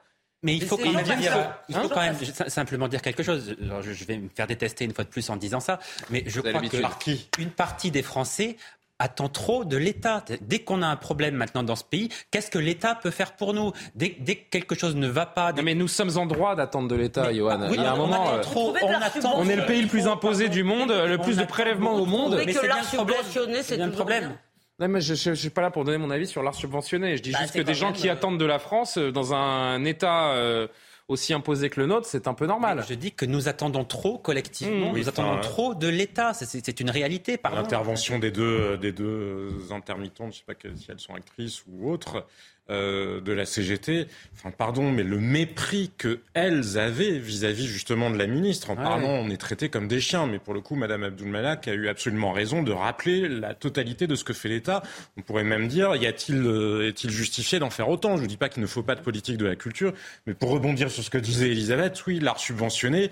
Mais 0.43 0.55
il 0.55 0.65
faut 0.65 0.75
quand 0.75 0.91
même 0.91 1.03
dire, 1.05 1.31
ça. 1.31 1.63
il 1.69 1.75
faut 1.75 1.81
Hein 1.81 1.89
quand 1.93 2.01
même 2.01 2.15
simplement 2.47 2.87
dire 2.87 3.03
quelque 3.03 3.21
chose. 3.21 3.55
Je 3.59 4.05
vais 4.05 4.17
me 4.17 4.27
faire 4.35 4.47
détester 4.47 4.85
une 4.85 4.93
fois 4.93 5.03
de 5.03 5.09
plus 5.09 5.29
en 5.29 5.35
disant 5.35 5.59
ça, 5.59 5.77
mais 6.09 6.23
je 6.25 6.31
Vous 6.31 6.39
crois 6.39 6.51
que 6.53 6.55
l'habitude. 6.55 6.81
Par 6.81 6.97
qui 6.97 7.29
une 7.37 7.51
partie 7.51 7.91
des 7.91 8.01
Français 8.01 8.57
attend 9.01 9.27
trop 9.29 9.65
de 9.65 9.77
l'État. 9.77 10.23
Dès 10.41 10.59
qu'on 10.59 10.81
a 10.81 10.87
un 10.87 10.95
problème 10.95 11.35
maintenant 11.35 11.63
dans 11.63 11.75
ce 11.75 11.83
pays, 11.83 12.09
qu'est-ce 12.29 12.51
que 12.51 12.59
l'État 12.59 12.95
peut 12.95 13.11
faire 13.11 13.33
pour 13.33 13.53
nous 13.53 13.71
dès, 13.95 14.15
dès 14.19 14.35
que 14.35 14.49
quelque 14.49 14.75
chose 14.75 14.95
ne 14.95 15.07
va 15.07 15.25
pas. 15.25 15.51
Non, 15.53 15.63
mais 15.63 15.73
nous 15.75 15.87
sommes 15.87 16.17
en 16.17 16.25
droit 16.25 16.55
d'attendre 16.55 16.87
de 16.87 16.95
l'État, 16.95 17.33
Johan. 17.33 17.59
oui, 17.69 17.75
Il 17.77 17.81
y 17.81 17.85
a 17.85 17.91
un 17.91 17.95
on 17.95 17.97
moment. 18.07 18.23
attend 18.29 18.35
euh, 18.37 18.41
trop, 18.41 18.75
on 18.81 18.91
attend. 18.93 19.33
on 19.37 19.49
est 19.49 19.55
le 19.55 19.65
pays 19.65 19.81
le 19.81 19.87
plus 19.87 20.07
imposé 20.07 20.49
du 20.49 20.63
monde, 20.63 20.91
le 20.91 21.17
plus 21.17 21.37
de 21.37 21.43
prélèvements 21.43 21.95
au 21.95 22.05
monde. 22.05 22.35
Trouvez 22.37 22.53
que 22.53 22.65
l'art 22.65 22.85
subventionné, 22.85 23.63
c'est 23.63 23.77
bien 23.77 23.87
le 23.87 23.91
problème. 23.91 24.27
bien. 24.27 24.37
Non, 24.79 24.87
mais 24.87 25.01
je 25.01 25.29
ne 25.29 25.35
suis 25.35 25.49
pas 25.51 25.61
là 25.61 25.69
pour 25.69 25.83
donner 25.83 25.99
mon 25.99 26.09
avis 26.09 26.25
sur 26.25 26.41
l'art 26.41 26.55
subventionné. 26.55 27.15
Je 27.15 27.21
dis 27.21 27.31
Bah, 27.31 27.39
juste 27.41 27.53
c'est 27.53 27.59
que 27.59 27.63
des 27.63 27.75
gens 27.75 27.87
même, 27.91 27.95
qui 27.95 28.09
euh, 28.09 28.13
attendent 28.13 28.39
de 28.39 28.45
la 28.45 28.57
France 28.57 28.97
euh, 28.97 29.11
dans 29.11 29.33
un 29.35 29.83
État 29.85 30.29
euh, 30.33 30.67
aussi 31.07 31.33
imposé 31.33 31.69
que 31.69 31.79
le 31.79 31.87
nôtre, 31.87 32.07
c'est 32.07 32.27
un 32.27 32.33
peu 32.33 32.45
normal. 32.45 32.83
Je 32.87 32.93
dis 32.93 33.11
que 33.11 33.25
nous 33.25 33.47
attendons 33.47 33.83
trop 33.83 34.17
collectivement, 34.17 34.89
Mmh, 34.91 34.93
oui, 34.93 35.01
nous 35.01 35.09
attendons 35.09 35.31
enfin, 35.31 35.41
trop 35.41 35.75
de 35.75 35.87
l'État. 35.87 36.33
C'est- 36.33 36.79
une 36.79 36.89
réalité. 36.89 37.37
L'intervention 37.53 38.17
des 38.19 38.31
deux, 38.31 38.77
des 38.77 38.91
deux 38.91 39.71
intermittentes, 39.71 40.33
je 40.33 40.41
ne 40.53 40.55
sais 40.55 40.69
pas 40.71 40.75
si 40.77 40.91
elles 40.91 40.99
sont 40.99 41.13
actrices 41.15 41.63
ou 41.67 41.91
autres, 41.91 42.25
euh, 42.71 43.21
de 43.21 43.31
la 43.31 43.45
CGT, 43.45 44.07
enfin 44.33 44.51
pardon, 44.51 44.91
mais 44.91 45.03
le 45.03 45.19
mépris 45.19 45.91
que 45.97 46.21
elles 46.33 46.77
avaient 46.77 47.19
vis-à-vis 47.19 47.67
justement 47.67 48.09
de 48.09 48.17
la 48.17 48.27
ministre. 48.27 48.69
En 48.71 48.75
parlant, 48.75 49.09
on 49.09 49.29
est 49.29 49.37
traité 49.37 49.69
comme 49.69 49.87
des 49.87 49.99
chiens, 49.99 50.25
mais 50.25 50.39
pour 50.39 50.53
le 50.53 50.61
coup, 50.61 50.75
Madame 50.75 51.03
Abdul-Malak 51.03 51.67
a 51.67 51.73
eu 51.73 51.87
absolument 51.87 52.31
raison 52.31 52.63
de 52.63 52.71
rappeler 52.71 53.27
la 53.27 53.53
totalité 53.53 54.07
de 54.07 54.15
ce 54.15 54.23
que 54.23 54.33
fait 54.33 54.49
l'État. 54.49 54.83
On 55.17 55.21
pourrait 55.21 55.43
même 55.43 55.67
dire, 55.67 55.95
y 55.95 56.07
a-t-il 56.07 56.41
euh, 56.45 56.87
est-il 56.87 57.11
justifié 57.11 57.59
d'en 57.59 57.69
faire 57.69 57.89
autant? 57.89 58.17
Je 58.17 58.23
ne 58.23 58.27
dis 58.27 58.37
pas 58.37 58.49
qu'il 58.49 58.61
ne 58.61 58.67
faut 58.67 58.83
pas 58.83 58.95
de 58.95 59.01
politique 59.01 59.37
de 59.37 59.45
la 59.45 59.55
culture, 59.55 59.93
mais 60.25 60.33
pour 60.33 60.49
rebondir 60.49 60.89
sur 60.89 61.03
ce 61.03 61.09
que 61.09 61.17
disait 61.17 61.49
Elisabeth, 61.49 62.03
oui, 62.07 62.19
l'art 62.19 62.39
subventionné. 62.39 63.11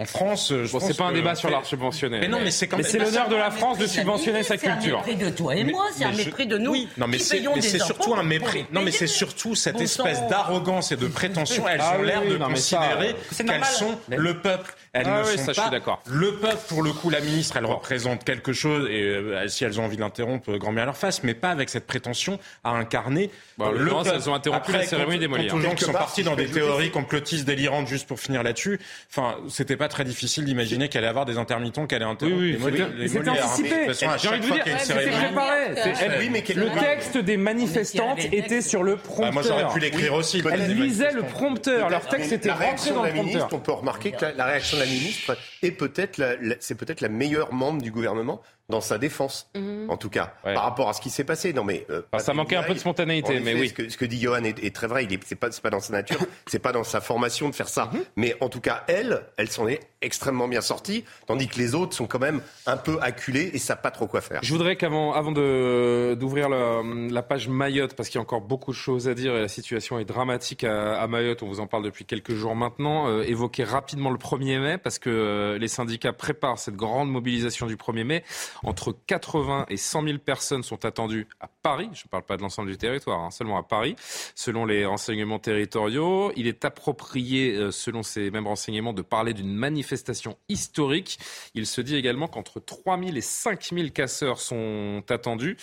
En 0.00 0.06
France, 0.06 0.48
je 0.48 0.72
bon, 0.72 0.80
c'est 0.80 0.96
pas 0.96 1.04
un 1.04 1.12
débat 1.12 1.34
sur 1.34 1.50
l'art 1.50 1.66
subventionné. 1.66 2.20
Mais 2.20 2.28
non, 2.28 2.38
mais 2.42 2.50
c'est 2.50 2.66
quand 2.66 2.78
même. 2.78 2.86
c'est 2.86 2.98
l'honneur 2.98 3.28
de 3.28 3.36
la 3.36 3.50
France 3.50 3.76
de 3.76 3.86
subventionner 3.86 4.42
sa 4.42 4.56
culture. 4.56 5.02
C'est 5.04 5.12
un 5.12 5.14
mépris 5.14 5.26
de 5.26 5.30
toi 5.30 5.54
et 5.54 5.64
moi, 5.64 5.84
c'est 5.94 6.04
un 6.04 6.12
mépris 6.12 6.46
de 6.46 6.56
nous. 6.56 6.72
Oui, 6.72 6.88
non, 6.96 7.06
mais 7.06 7.18
c'est 7.18 7.78
surtout 7.78 8.14
un 8.14 8.22
mépris. 8.22 8.64
Non, 8.72 8.80
mais 8.80 8.92
c'est 8.92 9.06
surtout 9.06 9.54
cette 9.54 9.80
espèce 9.80 10.26
d'arrogance 10.28 10.90
et 10.92 10.96
de 10.96 11.06
prétention. 11.06 11.68
Elles 11.68 11.82
ont 11.82 12.02
l'air 12.02 12.22
de 12.24 12.36
considérer 12.38 13.14
qu'elles 13.36 13.64
sont 13.64 13.98
le 14.08 14.40
peuple. 14.40 14.74
Elles 14.92 15.06
ah 15.06 15.20
ne 15.20 15.24
oui, 15.24 15.38
sont 15.38 15.38
ça, 15.38 15.44
pas 15.46 15.52
je 15.52 15.60
suis 15.60 15.70
d'accord. 15.70 16.02
le 16.06 16.34
peuple. 16.34 16.56
Pour 16.68 16.82
le 16.82 16.92
coup, 16.92 17.10
la 17.10 17.20
ministre, 17.20 17.56
elle 17.56 17.64
représente 17.66 18.24
quelque 18.24 18.52
chose 18.52 18.88
et 18.90 19.02
euh, 19.04 19.46
si 19.46 19.64
elles 19.64 19.78
ont 19.80 19.84
envie 19.84 19.96
d'interrompre, 19.96 20.52
grand 20.56 20.72
bien 20.72 20.82
à 20.82 20.86
leur 20.86 20.96
face, 20.96 21.22
mais 21.22 21.34
pas 21.34 21.50
avec 21.50 21.68
cette 21.68 21.86
prétention 21.86 22.40
à 22.64 22.70
incarner 22.70 23.30
Bon, 23.56 23.70
le 23.70 23.78
l'occurrence, 23.78 24.04
peuple. 24.08 24.18
elles 24.20 24.30
ont 24.30 24.34
interrompu 24.34 24.62
Après, 24.70 24.78
la 24.78 24.86
cérémonie 24.86 25.18
des 25.20 25.28
Molières. 25.28 25.54
aux 25.54 25.60
gens 25.60 25.74
qui 25.76 25.84
sont 25.84 25.92
part, 25.92 26.00
partis 26.06 26.22
si 26.22 26.24
dans 26.24 26.34
des 26.34 26.46
théories 26.46 26.90
complotistes 26.90 27.44
délirantes 27.46 27.86
juste 27.86 28.08
pour 28.08 28.18
finir 28.18 28.42
là-dessus. 28.42 28.80
Enfin, 29.10 29.36
c'était 29.48 29.76
pas 29.76 29.86
très 29.86 30.02
difficile 30.04 30.44
d'imaginer 30.44 30.88
qu'elle 30.88 31.02
allait 31.04 31.10
avoir 31.10 31.24
des 31.24 31.38
intermittents 31.38 31.86
qui 31.86 31.94
allaient 31.94 32.04
interrompre 32.04 32.36
Oui, 32.38 32.46
oui, 32.46 32.52
les 32.52 32.58
Molières. 32.58 32.86
c'était- 32.88 32.98
les 32.98 33.08
c'était 33.08 33.18
Molières, 33.26 33.44
hein. 33.44 33.48
anticipé. 33.48 33.68
De 33.70 33.74
toute 33.76 33.86
façon, 33.86 34.08
à 34.08 34.16
J'ai 34.16 34.28
envie 34.28 34.36
chaque 34.36 34.40
de 34.42 34.46
fois 34.46 34.56
vous 34.56 34.62
qu'il 34.64 34.72
y 34.72 34.74
a 34.74 34.78
dire, 34.78 34.86
cérémonie- 34.86 35.24
préparé. 35.26 36.54
Le 36.56 36.80
texte 36.80 37.16
des 37.18 37.36
manifestantes 37.36 38.24
était 38.32 38.60
sur 38.60 38.82
le 38.82 38.96
prompteur. 38.96 39.26
Bah, 39.26 39.30
moi, 39.32 39.42
j'aurais 39.46 39.72
pu 39.72 39.78
l'écrire 39.78 40.14
aussi, 40.14 40.42
Elles 40.50 40.74
lisaient 40.76 41.12
le 41.12 41.20
manifestants. 41.22 41.38
prompteur. 41.38 41.90
Leur 41.90 42.06
texte 42.06 42.32
était 42.32 42.50
rentré 42.50 42.90
dans 42.90 43.02
le 43.04 43.10
prompteur. 43.12 43.48
on 43.52 43.58
peut 43.58 43.72
remarquer 43.72 44.12
que 44.12 44.24
la, 44.36 44.44
réaction 44.46 44.79
la 44.80 44.86
ministre 44.86 45.36
est 45.62 45.70
peut-être 45.70 46.18
la- 46.18 46.36
c'est 46.60 46.74
peut-être 46.74 47.00
la 47.00 47.08
meilleure 47.08 47.52
membre 47.52 47.80
du 47.82 47.90
gouvernement 47.90 48.42
dans 48.70 48.80
sa 48.80 48.96
défense, 48.98 49.50
Mhm. 49.54 49.90
en 49.90 49.96
tout 49.96 50.08
cas, 50.10 50.34
par 50.42 50.62
rapport 50.62 50.88
à 50.88 50.92
ce 50.94 51.00
qui 51.00 51.10
s'est 51.10 51.24
passé. 51.24 51.52
Non, 51.52 51.64
mais 51.64 51.86
euh, 51.90 52.02
ça 52.18 52.32
manquait 52.32 52.56
un 52.56 52.62
peu 52.62 52.74
de 52.74 52.78
spontanéité, 52.78 53.40
mais 53.40 53.54
oui. 53.54 53.68
Ce 53.68 53.74
que, 53.74 53.88
ce 53.88 53.96
que 53.98 54.04
dit 54.06 54.20
Johan 54.20 54.44
est, 54.44 54.62
est 54.64 54.74
très 54.74 54.86
vrai. 54.86 55.04
Il 55.04 55.12
est, 55.12 55.20
c'est 55.26 55.34
pas, 55.36 55.50
c'est 55.50 55.62
pas 55.62 55.70
dans 55.70 55.80
sa 55.80 55.92
nature, 55.92 56.20
c'est 56.46 56.58
pas 56.58 56.72
dans 56.72 56.84
sa 56.84 57.00
formation 57.00 57.48
de 57.48 57.54
faire 57.54 57.68
ça. 57.68 57.90
Mhm. 57.92 58.00
Mais 58.16 58.36
en 58.40 58.48
tout 58.48 58.60
cas, 58.60 58.84
elle, 58.88 59.22
elle 59.36 59.50
s'en 59.50 59.68
est 59.68 59.80
extrêmement 60.02 60.48
bien 60.48 60.62
sortie, 60.62 61.04
tandis 61.26 61.46
que 61.48 61.58
les 61.58 61.74
autres 61.74 61.94
sont 61.94 62.06
quand 62.06 62.18
même 62.20 62.40
un 62.66 62.78
peu 62.78 62.98
acculés 63.02 63.50
et 63.52 63.58
savent 63.58 63.82
pas 63.82 63.90
trop 63.90 64.06
quoi 64.06 64.22
faire. 64.22 64.40
Je 64.42 64.50
voudrais 64.52 64.76
qu'avant 64.76 65.12
avant 65.12 65.30
de- 65.32 66.14
d'ouvrir 66.18 66.48
la, 66.48 66.80
la 67.10 67.22
page 67.22 67.48
Mayotte, 67.48 67.94
parce 67.94 68.08
qu'il 68.08 68.16
y 68.16 68.18
a 68.18 68.22
encore 68.22 68.40
beaucoup 68.40 68.70
de 68.72 68.76
choses 68.76 69.08
à 69.08 69.14
dire 69.14 69.34
et 69.36 69.40
la 69.42 69.48
situation 69.48 69.98
est 69.98 70.04
dramatique 70.06 70.64
à, 70.64 70.98
à 71.00 71.06
Mayotte, 71.06 71.42
on 71.42 71.48
vous 71.48 71.60
en 71.60 71.66
parle 71.66 71.84
depuis 71.84 72.04
quelques 72.06 72.34
jours 72.34 72.54
maintenant, 72.56 73.08
euh, 73.08 73.22
évoquer 73.24 73.64
rapidement 73.64 74.10
le 74.10 74.16
1er 74.16 74.58
mai, 74.60 74.78
parce 74.78 74.98
que 74.98 75.10
euh, 75.10 75.58
les 75.58 75.68
syndicats 75.68 76.12
préparent 76.14 76.58
cette 76.58 76.76
grande 76.76 77.10
mobilisation 77.10 77.66
du 77.66 77.76
1er 77.76 78.04
mai. 78.04 78.24
Entre 78.62 78.94
80 79.06 79.66
et 79.68 79.76
100 79.76 80.04
000 80.04 80.18
personnes 80.18 80.62
sont 80.62 80.84
attendues 80.84 81.26
à 81.40 81.48
Paris, 81.48 81.88
je 81.92 82.04
ne 82.04 82.08
parle 82.08 82.24
pas 82.24 82.36
de 82.36 82.42
l'ensemble 82.42 82.70
du 82.70 82.76
territoire, 82.76 83.20
hein, 83.20 83.30
seulement 83.30 83.58
à 83.58 83.62
Paris, 83.62 83.96
selon 84.34 84.64
les 84.64 84.84
renseignements 84.84 85.38
territoriaux. 85.38 86.32
Il 86.36 86.46
est 86.46 86.64
approprié, 86.64 87.54
euh, 87.54 87.70
selon 87.70 88.02
ces 88.02 88.30
mêmes 88.30 88.46
renseignements, 88.46 88.92
de 88.92 89.02
parler 89.02 89.34
d'une 89.34 89.52
manifestation 89.52 90.36
historique. 90.48 91.18
Il 91.54 91.66
se 91.66 91.80
dit 91.80 91.96
également 91.96 92.28
qu'entre 92.28 92.60
3 92.60 92.98
000 92.98 93.16
et 93.16 93.20
5 93.20 93.70
000 93.74 93.88
casseurs 93.90 94.40
sont 94.40 95.02
attendus. 95.08 95.56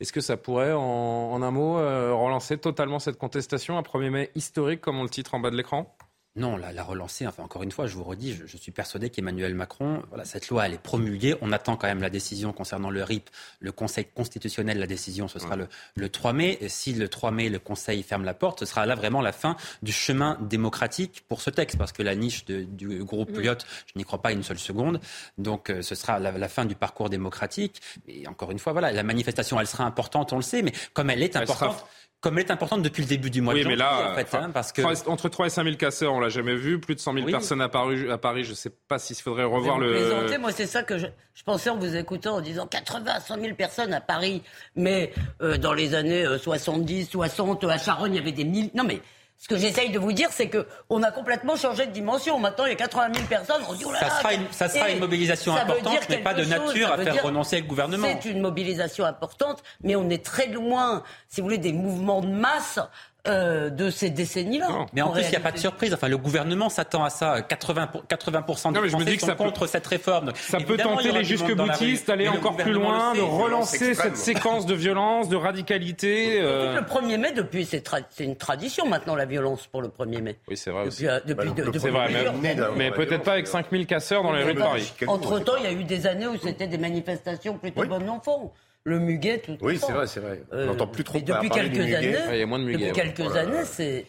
Est-ce 0.00 0.12
que 0.12 0.20
ça 0.20 0.36
pourrait, 0.36 0.72
en, 0.72 1.42
un 1.42 1.50
mot, 1.50 1.78
euh, 1.78 2.12
relancer 2.14 2.58
totalement 2.58 2.98
cette 2.98 3.18
contestation, 3.18 3.78
un 3.78 3.82
1er 3.82 4.10
mai 4.10 4.30
historique, 4.34 4.80
comme 4.80 4.98
on 4.98 5.02
le 5.02 5.08
titre 5.08 5.34
en 5.34 5.40
bas 5.40 5.50
de 5.50 5.56
l'écran? 5.56 5.96
Non, 6.36 6.56
la, 6.56 6.72
la 6.72 6.82
relancer, 6.82 7.28
enfin 7.28 7.44
encore 7.44 7.62
une 7.62 7.70
fois, 7.70 7.86
je 7.86 7.94
vous 7.94 8.02
redis, 8.02 8.34
je, 8.34 8.44
je 8.44 8.56
suis 8.56 8.72
persuadé 8.72 9.08
qu'Emmanuel 9.08 9.54
Macron, 9.54 10.02
voilà, 10.08 10.24
cette 10.24 10.48
loi, 10.48 10.66
elle 10.66 10.74
est 10.74 10.82
promulguée. 10.82 11.36
On 11.42 11.52
attend 11.52 11.76
quand 11.76 11.86
même 11.86 12.00
la 12.02 12.10
décision 12.10 12.52
concernant 12.52 12.90
le 12.90 13.04
RIP. 13.04 13.30
Le 13.60 13.70
Conseil 13.70 14.04
constitutionnel, 14.12 14.80
la 14.80 14.88
décision, 14.88 15.28
ce 15.28 15.38
sera 15.38 15.54
le, 15.54 15.68
le 15.94 16.08
3 16.08 16.32
mai. 16.32 16.58
Et 16.60 16.68
si 16.68 16.92
le 16.92 17.08
3 17.08 17.30
mai, 17.30 17.48
le 17.50 17.60
Conseil 17.60 18.02
ferme 18.02 18.24
la 18.24 18.34
porte, 18.34 18.58
ce 18.60 18.66
sera 18.66 18.84
là 18.84 18.96
vraiment 18.96 19.20
la 19.20 19.30
fin 19.30 19.56
du 19.84 19.92
chemin 19.92 20.36
démocratique 20.40 21.22
pour 21.28 21.40
ce 21.40 21.50
texte, 21.50 21.78
parce 21.78 21.92
que 21.92 22.02
la 22.02 22.16
niche 22.16 22.44
de- 22.46 22.64
du 22.64 23.04
groupe 23.04 23.30
Mm. 23.30 23.34
Pouliot, 23.34 23.54
je 23.86 23.92
n'y 23.94 24.02
crois 24.02 24.20
pas 24.20 24.32
une 24.32 24.42
seule 24.42 24.58
seconde. 24.58 25.00
Donc 25.38 25.70
euh, 25.70 25.82
ce 25.82 25.94
sera 25.94 26.18
la, 26.18 26.32
la 26.32 26.48
fin 26.48 26.64
du 26.64 26.74
parcours 26.74 27.10
démocratique. 27.10 27.80
Et 28.08 28.26
encore 28.26 28.50
une 28.50 28.58
fois, 28.58 28.72
voilà, 28.72 28.90
la 28.90 29.04
manifestation, 29.04 29.60
elle 29.60 29.68
sera 29.68 29.84
importante, 29.84 30.32
on 30.32 30.36
le 30.36 30.42
sait, 30.42 30.62
mais 30.62 30.72
comme 30.94 31.10
elle 31.10 31.22
est 31.22 31.36
Elle 31.36 31.46
sera- 31.46 31.66
importante, 31.66 31.88
comme 32.24 32.38
elle 32.38 32.46
est 32.46 32.50
importante 32.50 32.82
depuis 32.82 33.02
le 33.02 33.08
début 33.08 33.28
du 33.28 33.42
mois 33.42 33.52
Oui, 33.52 33.62
de 33.62 33.68
mais 33.68 33.76
janvier, 33.76 33.84
là, 34.06 34.12
en 34.12 34.14
fait, 34.14 34.34
hein, 34.36 34.50
parce 34.52 34.72
que 34.72 34.80
entre 35.08 35.28
3 35.28 35.46
et 35.46 35.50
5 35.50 35.62
000 35.64 35.76
casseurs, 35.76 36.14
on 36.14 36.20
l'a 36.20 36.30
jamais 36.30 36.56
vu. 36.56 36.80
Plus 36.80 36.94
de 36.94 37.00
100 37.00 37.12
000 37.12 37.26
Oui. 37.26 37.32
personnes 37.32 37.60
à 37.60 37.68
Paris. 37.68 38.10
À 38.10 38.16
Paris, 38.16 38.44
je 38.44 38.50
ne 38.50 38.54
sais 38.54 38.70
pas 38.88 38.98
s'il 38.98 39.14
faudrait 39.16 39.44
revoir 39.44 39.76
Vous 39.76 39.82
le. 39.82 39.90
plaisantez, 39.92 40.38
moi 40.38 40.50
c'est 40.50 40.66
ça 40.66 40.82
que 40.82 40.96
je, 40.96 41.06
je 41.34 41.42
pensais 41.42 41.68
en 41.68 41.76
vous 41.76 41.94
écoutant 41.94 42.36
en 42.36 42.40
disant 42.40 42.66
80 42.66 43.12
à 43.12 43.20
100 43.20 43.40
000 43.40 43.54
personnes 43.54 43.92
à 43.92 44.00
Paris, 44.00 44.42
mais 44.74 45.12
euh, 45.42 45.58
dans 45.58 45.74
les 45.74 45.94
années 45.94 46.24
euh, 46.24 46.38
70, 46.38 47.10
60, 47.10 47.62
à 47.64 47.76
Charonne 47.76 48.12
il 48.14 48.16
y 48.16 48.20
avait 48.20 48.32
des 48.32 48.44
mille. 48.44 48.70
Non 48.74 48.84
mais 48.84 49.00
ce 49.38 49.48
que 49.48 49.56
j'essaye 49.56 49.90
de 49.90 49.98
vous 49.98 50.12
dire 50.12 50.28
c'est 50.32 50.48
que 50.48 50.66
on 50.88 51.02
a 51.02 51.10
complètement 51.10 51.56
changé 51.56 51.86
de 51.86 51.90
dimension. 51.92 52.38
Maintenant 52.38 52.64
il 52.66 52.70
y 52.70 52.72
a 52.72 52.76
80 52.76 53.12
000 53.14 53.26
personnes, 53.26 53.62
on 53.68 53.74
dit 53.74 53.84
oh 53.86 53.92
là 53.92 53.98
Ça 53.98 54.06
là, 54.06 54.18
sera 54.18 54.34
une, 54.34 54.46
ça 54.52 54.68
sera 54.68 54.88
Et 54.88 54.94
une 54.94 55.00
mobilisation 55.00 55.54
importante, 55.54 55.98
mais 56.08 56.18
pas 56.18 56.34
de 56.34 56.42
chose, 56.42 56.50
nature 56.50 56.92
à 56.92 56.96
faire 56.98 57.12
dire- 57.12 57.22
renoncer 57.24 57.60
le 57.60 57.66
gouvernement. 57.66 58.06
C'est 58.22 58.28
une 58.30 58.40
mobilisation 58.40 59.04
importante, 59.04 59.62
mais 59.82 59.96
on 59.96 60.08
est 60.08 60.24
très 60.24 60.46
loin, 60.46 61.02
si 61.28 61.40
vous 61.40 61.46
voulez, 61.46 61.58
des 61.58 61.72
mouvements 61.72 62.20
de 62.22 62.28
masse 62.28 62.78
euh, 63.26 63.70
de 63.70 63.88
ces 63.90 64.10
décennies-là. 64.10 64.86
Mais 64.92 65.00
en, 65.02 65.10
plus, 65.10 65.22
il 65.22 65.30
n'y 65.30 65.36
a 65.36 65.40
pas 65.40 65.52
de 65.52 65.58
surprise. 65.58 65.94
Enfin, 65.94 66.08
le 66.08 66.18
gouvernement 66.18 66.68
s'attend 66.68 67.04
à 67.04 67.10
ça. 67.10 67.40
80, 67.42 67.86
pour- 67.86 68.04
80% 68.06 68.68
des 68.72 68.74
Non, 68.74 68.82
mais 68.82 68.88
je 68.88 68.94
me 68.96 69.00
Français 69.00 69.04
dis 69.10 69.14
que 69.16 69.20
sont 69.22 69.26
ça 69.28 69.34
peut- 69.34 69.44
contre 69.44 69.66
cette 69.66 69.86
réforme. 69.86 70.32
Ça 70.36 70.58
peut 70.58 70.76
tenter 70.76 71.04
les 71.04 71.10
du 71.10 71.14
monde 71.16 71.24
jusque 71.24 71.54
dans 71.54 71.64
la 71.66 71.72
boutistes 71.72 72.02
rue. 72.04 72.06
d'aller 72.08 72.28
encore 72.28 72.56
plus 72.56 72.72
loin, 72.72 73.14
de 73.14 73.20
relancer 73.20 73.94
cette 73.94 74.16
séquence 74.16 74.66
de 74.66 74.74
violence, 74.74 75.28
de 75.28 75.36
radicalité. 75.36 76.38
euh. 76.40 76.74
Le 76.76 76.82
1er 76.82 77.16
mai, 77.18 77.32
depuis, 77.32 77.64
c'est 77.64 77.86
tra- 77.86 78.02
une 78.20 78.36
tradition 78.36 78.86
maintenant, 78.86 79.14
la 79.14 79.26
violence 79.26 79.66
pour 79.66 79.80
le 79.82 79.88
1er 79.88 80.20
mai. 80.20 80.36
Oui, 80.48 80.56
c'est 80.56 80.70
vrai 80.70 80.84
Depuis, 80.86 81.06
euh, 81.08 81.20
depuis, 81.24 81.34
Bah, 81.34 81.44
de- 81.44 81.48
le- 81.62 81.66
depuis 81.68 81.80
c'est 81.80 81.90
vrai, 81.90 82.08
mais, 82.42 82.56
mais 82.76 82.90
peut-être 82.90 83.22
pas 83.22 83.32
avec 83.32 83.46
5000 83.46 83.86
casseurs 83.86 84.22
dans 84.22 84.32
les 84.32 84.42
rues 84.44 84.54
de 84.54 84.58
Paris. 84.60 84.92
Entre-temps, 85.06 85.54
il 85.58 85.64
y 85.64 85.66
a 85.68 85.72
eu 85.72 85.84
des 85.84 86.06
années 86.06 86.26
où 86.26 86.36
c'était 86.36 86.66
des 86.66 86.78
manifestations 86.78 87.56
plutôt 87.58 87.84
bon 87.86 88.08
enfant. 88.08 88.52
Le 88.86 88.98
muguet, 88.98 89.38
tout 89.38 89.56
Oui, 89.62 89.78
ça. 89.78 89.86
c'est 89.86 89.92
vrai, 89.94 90.06
c'est 90.06 90.20
vrai. 90.20 90.42
On 90.52 90.56
Euh, 90.56 90.66
n'entend 90.66 90.86
plus 90.86 91.04
trop 91.04 91.18
depuis 91.18 91.48
parler 91.48 91.68
du 91.70 91.76
quelques 91.78 91.78
muguet. 91.84 91.96
années, 91.96 92.16
Ouais, 92.28 92.36
il 92.36 92.38
y 92.40 92.42
a 92.42 92.46
moins 92.46 92.58
de 92.58 92.64
muguet, 92.64 92.88
depuis 92.88 93.00
ouais. 93.00 93.12
quelques 93.14 93.36
années, 93.36 93.64
c'est 93.64 94.04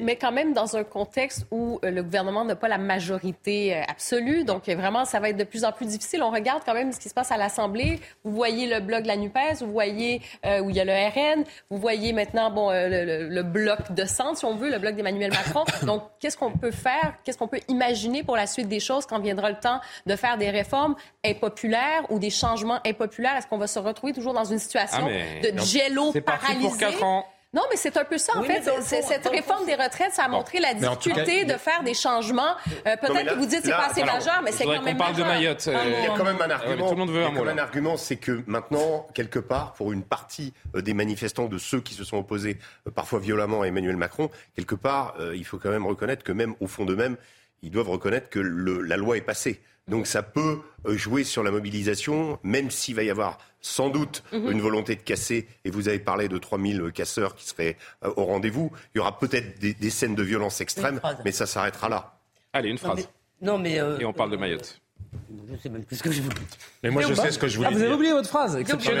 Mais 0.00 0.16
quand 0.16 0.32
même 0.32 0.52
dans 0.52 0.76
un 0.76 0.84
contexte 0.84 1.46
où 1.50 1.78
euh, 1.84 1.90
le 1.90 2.02
gouvernement 2.02 2.44
n'a 2.44 2.56
pas 2.56 2.68
la 2.68 2.78
majorité 2.78 3.74
euh, 3.74 3.82
absolue, 3.88 4.44
donc 4.44 4.68
euh, 4.68 4.74
vraiment 4.74 5.04
ça 5.04 5.20
va 5.20 5.30
être 5.30 5.36
de 5.36 5.44
plus 5.44 5.64
en 5.64 5.72
plus 5.72 5.86
difficile. 5.86 6.22
On 6.22 6.30
regarde 6.30 6.62
quand 6.64 6.74
même 6.74 6.92
ce 6.92 7.00
qui 7.00 7.08
se 7.08 7.14
passe 7.14 7.32
à 7.32 7.36
l'Assemblée. 7.36 8.00
Vous 8.24 8.32
voyez 8.32 8.66
le 8.66 8.80
bloc 8.80 9.02
de 9.02 9.08
la 9.08 9.16
Nupes, 9.16 9.38
vous 9.60 9.72
voyez 9.72 10.20
euh, 10.44 10.60
où 10.60 10.70
il 10.70 10.76
y 10.76 10.80
a 10.80 10.84
le 10.84 10.92
RN, 10.92 11.44
vous 11.70 11.78
voyez 11.78 12.12
maintenant 12.12 12.50
bon 12.50 12.70
euh, 12.70 13.26
le, 13.28 13.42
bloc 13.42 13.92
de 13.92 14.04
centre, 14.04 14.38
si 14.38 14.44
on 14.44 14.54
veut, 14.54 14.70
le 14.70 14.78
bloc 14.78 14.96
d'Emmanuel 14.96 15.30
Macron. 15.30 15.64
donc 15.86 16.02
qu'est-ce 16.20 16.36
qu'on 16.36 16.52
peut 16.52 16.70
faire, 16.70 17.14
qu'est-ce 17.24 17.38
qu'on 17.38 17.48
peut 17.48 17.60
imaginer 17.68 18.22
pour 18.22 18.36
la 18.36 18.46
suite 18.46 18.68
des 18.68 18.80
choses 18.80 19.06
quand 19.06 19.18
viendra 19.18 19.50
le 19.50 19.58
temps 19.58 19.80
de 20.06 20.16
faire 20.16 20.36
des 20.36 20.50
réformes 20.50 20.94
impopulaires 21.24 22.04
ou 22.10 22.18
des 22.18 22.30
changements 22.30 22.80
impopulaires? 22.86 23.36
Est-ce 23.36 23.46
qu'on 23.46 23.58
va 23.58 23.66
se 23.66 23.78
retrouver 23.78 24.12
toujours 24.12 24.34
dans 24.34 24.44
une 24.44 24.58
situation 24.58 25.04
Ah, 25.06 25.08
mais- 25.08 25.52
de 25.52 25.58
jello 25.58 26.10
C'est 26.12 26.20
parti 26.20 26.46
paralysé 26.46 26.68
pour 26.68 26.78
4 26.78 27.02
ans. 27.02 27.26
Non, 27.54 27.62
mais 27.70 27.76
c'est 27.76 27.96
un 27.96 28.04
peu 28.04 28.18
ça, 28.18 28.36
en 28.36 28.40
Oui, 28.42 28.48
fait. 28.48 28.60
fond- 28.62 28.82
cette 28.82 29.26
réforme 29.28 29.64
des 29.64 29.74
retraites, 29.76 30.12
ça 30.12 30.24
a 30.24 30.28
montré 30.28 30.58
la 30.60 30.74
difficulté 30.74 31.46
cas, 31.46 31.54
de 31.54 31.58
faire 31.58 31.82
des 31.82 31.94
changements. 31.94 32.56
Euh, 32.86 32.96
Peut-être 32.96 33.34
que 33.34 33.38
vous 33.38 33.46
dites 33.46 33.60
que 33.60 33.66
c'est 33.66 33.70
pas 33.70 33.86
assez 33.90 34.02
alors, 34.02 34.16
majeur, 34.16 34.40
mais 34.44 34.52
c'est 34.52 34.64
quand 34.64 34.82
même 34.82 34.96
qu'on 34.96 35.04
parle 35.04 35.16
de. 35.16 35.22
Mayotte, 35.22 35.68
Un 35.68 35.72
euh, 35.76 35.94
Il 35.98 36.04
y 36.04 36.06
a 36.06 36.16
quand 36.16 36.24
même 36.24 36.40
un 36.42 36.46
mais 36.48 36.52
argument. 36.54 36.84
tout 36.88 36.94
le 36.94 36.98
monde 36.98 37.10
veut 37.10 37.16
il 37.16 37.22
y 37.22 37.24
a 37.24 37.28
un 37.28 37.30
quand 37.34 37.44
mot, 37.44 37.48
un 37.50 37.58
argument, 37.58 37.96
c'est 37.96 38.16
que 38.16 38.42
maintenant, 38.46 39.06
quelque 39.14 39.38
part, 39.38 39.72
pour 39.74 39.92
une 39.92 40.02
partie 40.02 40.52
euh, 40.74 40.82
des 40.82 40.94
manifestants, 40.94 41.46
de 41.46 41.58
ceux 41.58 41.80
qui 41.80 41.94
se 41.94 42.04
sont 42.04 42.18
opposés 42.18 42.58
euh, 42.86 42.90
parfois 42.90 43.20
violemment 43.20 43.62
à 43.62 43.66
Emmanuel 43.66 43.96
Macron, 43.96 44.30
quelque 44.56 44.74
part, 44.74 45.14
euh, 45.20 45.34
il 45.36 45.44
faut 45.44 45.58
quand 45.58 45.70
même 45.70 45.86
reconnaître 45.86 46.24
que 46.24 46.32
même 46.32 46.54
au 46.60 46.66
fond 46.66 46.84
d'eux-mêmes, 46.84 47.16
ils 47.64 47.70
doivent 47.70 47.90
reconnaître 47.90 48.28
que 48.30 48.38
le- 48.38 48.80
la 48.82 48.96
loi 48.96 49.16
est 49.16 49.20
passée. 49.22 49.60
Donc 49.88 50.06
ça 50.06 50.22
peut 50.22 50.60
euh, 50.86 50.96
jouer 50.96 51.24
sur 51.24 51.42
la 51.42 51.50
mobilisation, 51.50 52.38
même 52.42 52.70
s'il 52.70 52.94
va 52.94 53.02
y 53.02 53.10
avoir 53.10 53.38
sans 53.60 53.88
doute 53.90 54.22
Mhm. 54.32 54.52
une 54.52 54.60
volonté 54.60 54.94
de 54.96 55.00
casser, 55.02 55.46
et 55.64 55.70
vous 55.70 55.88
avez 55.88 55.98
parlé 55.98 56.28
de 56.28 56.38
3000 56.38 56.90
casseurs 56.94 57.34
qui 57.34 57.46
seraient 57.46 57.76
euh, 58.04 58.12
au 58.16 58.24
rendez-vous, 58.24 58.70
il 58.94 58.98
y 58.98 59.00
aura 59.00 59.18
peut-être 59.18 59.58
des, 59.58 59.74
des 59.74 59.90
scènes 59.90 60.14
de 60.14 60.22
violence 60.22 60.60
extrême, 60.60 61.00
mais 61.24 61.32
ça 61.32 61.46
s'arrêtera 61.46 61.88
là. 61.88 62.18
Allez, 62.52 62.68
une 62.70 62.74
Non, 62.76 62.80
phrase. 62.80 62.96
mais, 63.40 63.46
non, 63.46 63.58
mais 63.58 63.80
euh, 63.80 63.98
Et 63.98 64.04
on 64.04 64.12
parle 64.12 64.30
de 64.30 64.36
Mayotte. 64.36 64.80
je 65.50 65.56
sais 65.58 65.68
même 65.68 65.84
plus 65.84 65.96
ce 65.96 66.02
que 66.02 66.10
je 66.12 66.22
voulais 66.22 66.34
dire. 66.34 66.44
Mais 66.82 66.90
moi, 66.90 67.02
je 67.02 67.12
sais 67.14 67.30
ce 67.30 67.38
que 67.38 67.48
je 67.48 67.56
voulais 67.56 67.68
Ah, 67.68 67.74
vous 67.74 67.78
avez 67.78 67.86
dire. 67.88 67.96
oublié 67.96 68.12
votre 68.12 68.28
phrase 68.28 68.52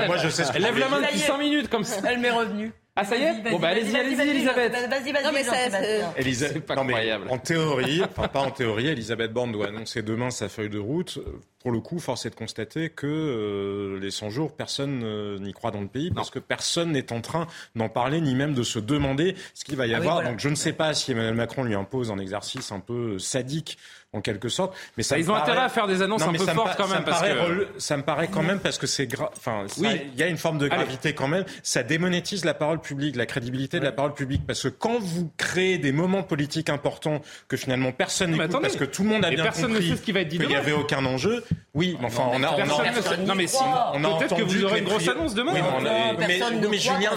moi, 0.06 0.16
je 0.18 0.28
sais 0.28 0.44
ce 0.44 0.50
que 0.52 0.56
Elle 0.56 0.62
lève 0.64 0.78
la 0.78 0.88
main 0.88 0.98
dire. 1.00 1.08
depuis 1.08 1.20
5 1.20 1.38
minutes 1.38 1.68
comme 1.70 1.84
ça. 1.84 2.00
Elle 2.10 2.20
m'est 2.20 2.30
revenue. 2.30 2.72
Ah, 2.96 3.04
ça 3.04 3.16
y 3.16 3.22
est 3.22 3.42
Bon, 3.50 3.58
bah 3.58 3.74
vas-y, 3.74 3.96
allez-y, 3.96 3.96
allez-y, 3.96 4.30
Elisabeth. 4.30 4.72
Vas-y, 4.72 5.12
vas-y, 5.12 5.24
Non, 5.24 5.32
mais 5.32 6.32
C'est 6.32 6.60
pas 6.60 6.76
non, 6.76 6.84
mais 6.84 6.92
incroyable. 6.92 7.26
En 7.28 7.38
théorie, 7.38 8.02
enfin 8.04 8.28
pas 8.28 8.40
en 8.40 8.50
théorie, 8.52 8.86
Elisabeth 8.86 9.32
Borne 9.32 9.50
doit 9.50 9.68
annoncer 9.68 10.02
demain 10.02 10.30
sa 10.30 10.48
feuille 10.48 10.70
de 10.70 10.78
route. 10.78 11.18
Euh, 11.64 11.70
pour 11.70 11.72
le 11.72 11.80
coup, 11.80 11.98
force 11.98 12.26
est 12.26 12.30
de 12.30 12.34
constater 12.34 12.90
que 12.90 13.06
euh, 13.06 13.98
les 14.00 14.10
100 14.10 14.30
jours, 14.30 14.52
personne 14.52 15.02
euh, 15.02 15.38
n'y 15.38 15.52
croit 15.52 15.70
dans 15.70 15.80
le 15.80 15.88
pays, 15.88 16.10
parce 16.10 16.30
que 16.30 16.38
personne 16.38 16.92
n'est 16.92 17.12
en 17.12 17.20
train 17.20 17.46
d'en 17.74 17.88
parler, 17.88 18.20
ni 18.20 18.34
même 18.34 18.54
de 18.54 18.62
se 18.62 18.78
demander 18.78 19.34
ce 19.54 19.64
qu'il 19.64 19.76
va 19.76 19.86
y 19.86 19.94
ah 19.94 19.98
avoir. 19.98 20.22
Donc 20.22 20.40
je 20.40 20.48
ne 20.48 20.54
sais 20.54 20.72
pas 20.72 20.92
si 20.94 21.12
Emmanuel 21.12 21.34
Macron 21.34 21.64
lui 21.64 21.74
impose 21.74 22.10
un 22.10 22.18
exercice 22.18 22.70
un 22.70 22.80
peu 22.80 23.18
sadique 23.18 23.78
en 24.12 24.20
quelque 24.20 24.48
sorte. 24.48 24.76
Mais 24.96 25.02
ça 25.02 25.18
ils 25.18 25.30
ont 25.30 25.34
intérêt 25.34 25.62
à 25.62 25.68
faire 25.68 25.86
des 25.86 26.00
annonces 26.00 26.22
un 26.22 26.32
peu 26.32 26.46
fortes 26.46 26.76
quand 26.76 26.88
même. 26.88 27.04
parce 27.04 27.22
que... 27.22 27.68
Ça 27.78 27.96
me 27.96 28.02
paraît 28.02 28.28
quand 28.28 28.42
même 28.42 28.60
parce 28.60 28.78
que 28.78 28.86
c'est 28.86 29.06
grave. 29.06 29.30
Enfin, 29.36 29.66
il 29.78 30.14
y 30.16 30.22
a 30.22 30.28
une 30.28 30.36
forme 30.36 30.58
de 30.58 30.68
gravité 30.68 31.14
quand 31.14 31.28
même. 31.28 31.44
Ça 31.62 31.82
démonétise 31.82 32.44
la 32.44 32.54
parole 32.54 32.80
publique, 32.80 33.16
la 33.16 33.26
crédibilité 33.26 33.80
de 33.80 33.84
la 33.84 33.92
parole 33.92 34.14
publique, 34.14 34.42
parce 34.46 34.62
que 34.62 34.68
quand 34.68 34.98
vous 35.00 35.30
créez 35.36 35.78
des 35.78 35.92
moments 35.92 36.22
politiques 36.22 36.68
importants 36.68 37.20
que 37.48 37.56
finalement 37.56 37.92
personne 37.92 38.30
n'écoute, 38.30 38.60
parce 38.60 38.76
que 38.76 38.84
tout 38.84 39.02
le 39.02 39.08
monde 39.08 39.24
a 39.24 39.30
bien 39.30 39.50
compris 39.50 39.98
qu'il 40.00 40.46
n'y 40.46 40.54
avait 40.54 40.72
aucun 40.72 41.04
enjeu. 41.04 41.42
Oui, 41.74 41.96
mais 42.00 42.06
enfin, 42.06 42.30
on 42.32 42.42
a, 42.42 42.52
on 42.52 43.26
non 43.26 43.34
mais 43.34 43.48
si, 43.48 43.56
on 43.60 44.04
a 44.04 44.18
peut-être 44.18 44.36
que 44.36 44.42
vous 44.42 44.64
aurez 44.64 44.78
une 44.78 44.84
grosse 44.84 45.08
annonce 45.08 45.34
demain. 45.34 45.52
mais, 46.18 46.78
Julien, 46.78 47.10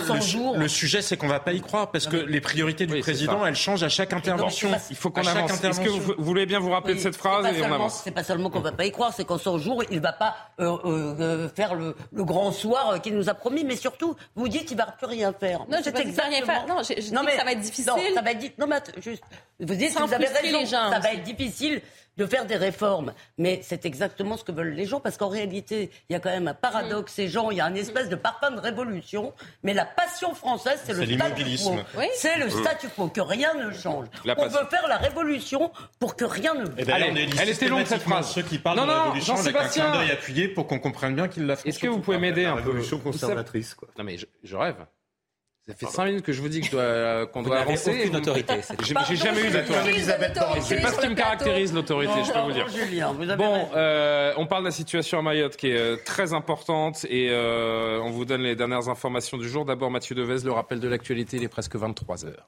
le, 0.55 0.67
sujet 0.67 1.01
c'est 1.01 1.15
qu'on 1.15 1.27
va 1.27 1.39
pas 1.39 1.53
y 1.53 1.61
croire 1.61 1.91
parce 1.91 2.07
que 2.07 2.17
les 2.17 2.41
priorités 2.41 2.85
du 2.85 2.99
président, 2.99 3.45
elles 3.45 3.55
changent 3.55 3.83
à 3.83 3.89
chaque 3.89 4.13
intervention. 4.13 4.71
Il 4.89 4.95
faut 4.95 5.09
qu'on 5.09 5.25
avance. 5.25 5.63
Est-ce 5.63 5.79
que 5.79 5.89
vous 5.89 6.15
voulez 6.17 6.45
bien 6.45 6.59
vous 6.59 6.71
rappeler 6.71 6.95
de 6.95 6.99
cette 6.99 7.15
phrase 7.15 7.45
et 7.55 7.61
on 7.61 7.71
avance 7.71 8.01
C'est 8.03 8.11
pas 8.11 8.23
seulement 8.23 8.49
qu'on 8.49 8.59
va 8.59 8.71
pas 8.71 8.85
y 8.85 8.91
croire, 8.91 9.13
c'est 9.13 9.25
qu'en 9.25 9.37
100 9.37 9.59
jours, 9.59 9.83
il 9.91 9.99
va 9.99 10.13
pas 10.13 10.35
euh, 10.59 10.77
euh, 10.85 11.49
faire 11.49 11.75
le, 11.75 11.95
grand 12.13 12.51
soir 12.51 13.01
qu'il 13.01 13.15
nous 13.15 13.29
a 13.29 13.33
promis, 13.33 13.63
mais 13.63 13.75
surtout, 13.75 14.15
vous 14.35 14.47
dites 14.47 14.65
qu'il 14.65 14.77
va 14.77 14.85
plus 14.85 15.07
rien 15.07 15.33
faire. 15.33 15.59
Non, 15.69 15.77
je 15.83 15.89
ne 15.89 15.95
rien 15.95 16.45
faire. 16.45 16.65
Non, 16.67 16.81
je, 16.83 16.93
dis 16.93 17.01
que 17.01 17.37
ça 17.37 17.43
va 17.43 17.51
être 17.51 17.59
difficile. 17.59 17.85
Non, 17.87 18.15
ça 18.15 18.21
va 18.21 18.31
être 18.31 18.57
non, 18.57 18.67
mais 18.67 19.01
juste, 19.01 19.23
vous 19.59 19.75
dites 19.75 19.93
que 19.93 20.03
vous 20.03 20.13
avez 20.13 20.27
raison. 20.27 20.67
Ça 20.71 20.99
va 20.99 21.13
être 21.13 21.23
difficile 21.23 21.81
de 22.17 22.25
faire 22.25 22.45
des 22.45 22.55
réformes. 22.55 23.13
Mais 23.37 23.59
c'est 23.63 23.85
exactement 23.85 24.37
ce 24.37 24.43
que 24.43 24.51
veulent 24.51 24.73
les 24.73 24.85
gens, 24.85 24.99
parce 24.99 25.17
qu'en 25.17 25.29
réalité, 25.29 25.89
il 26.09 26.13
y 26.13 26.15
a 26.15 26.19
quand 26.19 26.29
même 26.29 26.47
un 26.47 26.53
paradoxe. 26.53 27.13
Ces 27.13 27.27
gens, 27.27 27.51
il 27.51 27.57
y 27.57 27.61
a 27.61 27.65
un 27.65 27.75
espèce 27.75 28.09
de 28.09 28.15
parfum 28.15 28.51
de 28.51 28.59
révolution, 28.59 29.33
mais 29.63 29.73
la 29.73 29.85
passion 29.85 30.33
française, 30.33 30.79
c'est 30.83 30.93
le 30.93 31.05
statu 31.05 31.43
quo. 31.43 31.75
C'est 32.15 32.37
le 32.37 32.49
statu 32.49 32.87
quo, 32.89 33.07
que 33.07 33.21
rien 33.21 33.53
ne 33.53 33.71
change. 33.71 34.07
On 34.25 34.47
veut 34.47 34.67
faire 34.69 34.87
la 34.87 34.97
révolution 34.97 35.71
pour 35.99 36.15
que 36.15 36.25
rien 36.25 36.53
ne 36.53 36.65
bouge. 36.65 36.85
elle 37.39 37.49
était 37.49 37.67
longue 37.67 37.85
cette 37.85 38.01
phrase. 38.01 38.31
Ceux 38.31 38.41
qui 38.41 38.59
parlent 38.59 38.77
non, 38.77 38.85
de 38.85 38.91
non, 38.91 39.03
révolution 39.03 39.35
avec 39.37 39.55
un 39.55 39.67
clin 39.67 39.91
d'œil 39.91 40.11
appuyé 40.11 40.47
pour 40.47 40.67
qu'on 40.67 40.79
comprenne 40.79 41.15
bien 41.15 41.27
qu'ils 41.27 41.45
la 41.45 41.55
font. 41.55 41.67
Est-ce 41.67 41.79
que 41.79 41.87
vous 41.87 41.99
pouvez 41.99 42.17
m'aider 42.17 42.45
un 42.45 42.55
peu 42.55 42.67
Révolution 42.67 42.99
conservatrice, 42.99 43.73
quoi. 43.75 43.87
Non 43.97 44.03
mais 44.03 44.17
je 44.43 44.55
rêve. 44.55 44.75
Ça 45.67 45.75
fait 45.75 45.85
5 45.85 46.05
minutes 46.05 46.25
que 46.25 46.31
je 46.31 46.41
vous 46.41 46.47
dis 46.47 46.61
euh, 46.73 47.25
qu'on 47.25 47.43
doit, 47.43 47.59
avancer. 47.59 47.91
Aucune 47.91 48.15
autorité. 48.15 48.53
J'ai 49.09 49.15
jamais 49.17 49.41
eu 49.41 49.51
d'autorité. 49.51 49.99
C'est 50.61 50.81
pas 50.81 50.93
ce 50.93 51.01
qui 51.01 51.09
me 51.09 51.15
caractérise 51.15 51.73
l'autorité, 51.73 52.13
je 52.25 52.31
peux 52.31 52.39
vous 52.39 52.53
dire. 52.53 53.35
bon, 53.35 53.67
euh, 53.75 54.33
on 54.37 54.47
parle 54.47 54.63
de 54.63 54.67
la 54.67 54.71
situation 54.71 55.19
à 55.19 55.21
Mayotte 55.21 55.57
qui 55.57 55.67
est 55.67 55.77
euh, 55.77 55.97
très 56.05 56.33
importante 56.33 57.05
et 57.09 57.31
on 57.33 58.09
vous 58.11 58.23
donne 58.23 58.43
les 58.43 58.55
dernières 58.55 58.87
informations 58.87 59.37
du 59.37 59.49
jour. 59.49 59.65
D'abord, 59.65 59.91
Mathieu 59.91 60.15
Devez, 60.15 60.45
le 60.45 60.51
rappel 60.51 60.79
de 60.79 60.87
l'actualité, 60.87 61.35
il 61.35 61.43
est 61.43 61.49
presque 61.49 61.75
23 61.75 62.25
heures. 62.25 62.47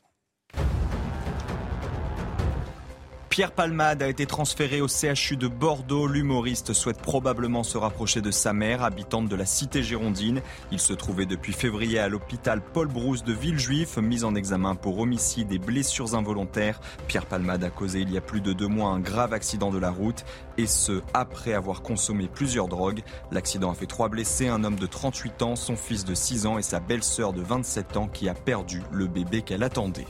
Pierre 3.40 3.54
Palmade 3.54 4.04
a 4.04 4.10
été 4.10 4.26
transféré 4.26 4.82
au 4.82 4.90
CHU 4.90 5.38
de 5.38 5.48
Bordeaux. 5.48 6.08
L'humoriste 6.08 6.74
souhaite 6.74 7.02
probablement 7.02 7.64
se 7.64 7.78
rapprocher 7.78 8.20
de 8.20 8.32
sa 8.32 8.52
mère, 8.52 8.84
habitante 8.84 9.30
de 9.30 9.36
la 9.38 9.46
cité 9.46 9.82
girondine. 9.82 10.42
Il 10.74 10.80
se 10.82 10.92
trouvait 10.92 11.26
depuis 11.26 11.54
février 11.54 12.00
à 12.00 12.10
l'hôpital 12.10 12.62
Paul 12.62 12.90
Brousse 12.90 13.24
de 13.24 13.32
Villejuif, 13.32 13.96
mis 13.96 14.26
en 14.26 14.36
examen 14.36 14.76
pour 14.76 15.00
homicide 15.00 15.54
et 15.54 15.58
blessures 15.58 16.16
involontaires. 16.16 16.82
Pierre 17.08 17.28
Palmade 17.28 17.64
a 17.64 17.70
causé 17.70 18.02
il 18.02 18.12
y 18.12 18.18
a 18.18 18.22
plus 18.22 18.42
de 18.42 18.52
deux 18.52 18.68
mois 18.68 18.90
un 18.90 19.00
grave 19.00 19.32
accident 19.32 19.70
de 19.70 19.80
la 19.80 19.90
route, 19.90 20.26
et 20.58 20.68
ce, 20.68 21.02
après 21.14 21.54
avoir 21.54 21.82
consommé 21.82 22.28
plusieurs 22.28 22.68
drogues. 22.68 23.04
L'accident 23.32 23.72
a 23.72 23.74
fait 23.74 23.88
trois 23.88 24.10
blessés, 24.10 24.50
un 24.50 24.66
homme 24.66 24.78
de 24.78 24.86
38 24.86 25.44
ans, 25.44 25.56
son 25.56 25.78
fils 25.78 26.04
de 26.04 26.14
6 26.14 26.46
ans 26.46 26.58
et 26.58 26.62
sa 26.62 26.82
belle-sœur 26.82 27.32
de 27.32 27.42
27 27.42 27.96
ans 27.96 28.10
qui 28.10 28.28
a 28.28 28.34
perdu 28.34 28.82
le 28.92 29.08
bébé 29.08 29.44
qu'elle 29.44 29.64
attendait. 29.64 30.08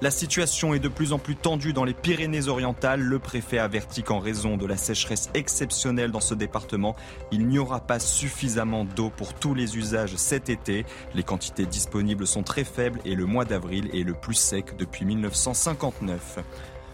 La 0.00 0.12
situation 0.12 0.74
est 0.74 0.78
de 0.78 0.86
plus 0.86 1.12
en 1.12 1.18
plus 1.18 1.34
tendue 1.34 1.72
dans 1.72 1.82
les 1.82 1.92
Pyrénées-Orientales. 1.92 3.00
Le 3.00 3.18
préfet 3.18 3.58
avertit 3.58 4.04
qu'en 4.04 4.20
raison 4.20 4.56
de 4.56 4.64
la 4.64 4.76
sécheresse 4.76 5.28
exceptionnelle 5.34 6.12
dans 6.12 6.20
ce 6.20 6.34
département, 6.34 6.94
il 7.32 7.48
n'y 7.48 7.58
aura 7.58 7.80
pas 7.80 7.98
suffisamment 7.98 8.84
d'eau 8.84 9.10
pour 9.10 9.34
tous 9.34 9.54
les 9.54 9.76
usages 9.76 10.14
cet 10.14 10.50
été. 10.50 10.86
Les 11.16 11.24
quantités 11.24 11.66
disponibles 11.66 12.28
sont 12.28 12.44
très 12.44 12.62
faibles 12.62 13.00
et 13.04 13.16
le 13.16 13.26
mois 13.26 13.44
d'avril 13.44 13.90
est 13.92 14.04
le 14.04 14.14
plus 14.14 14.34
sec 14.34 14.76
depuis 14.76 15.04
1959. 15.04 16.38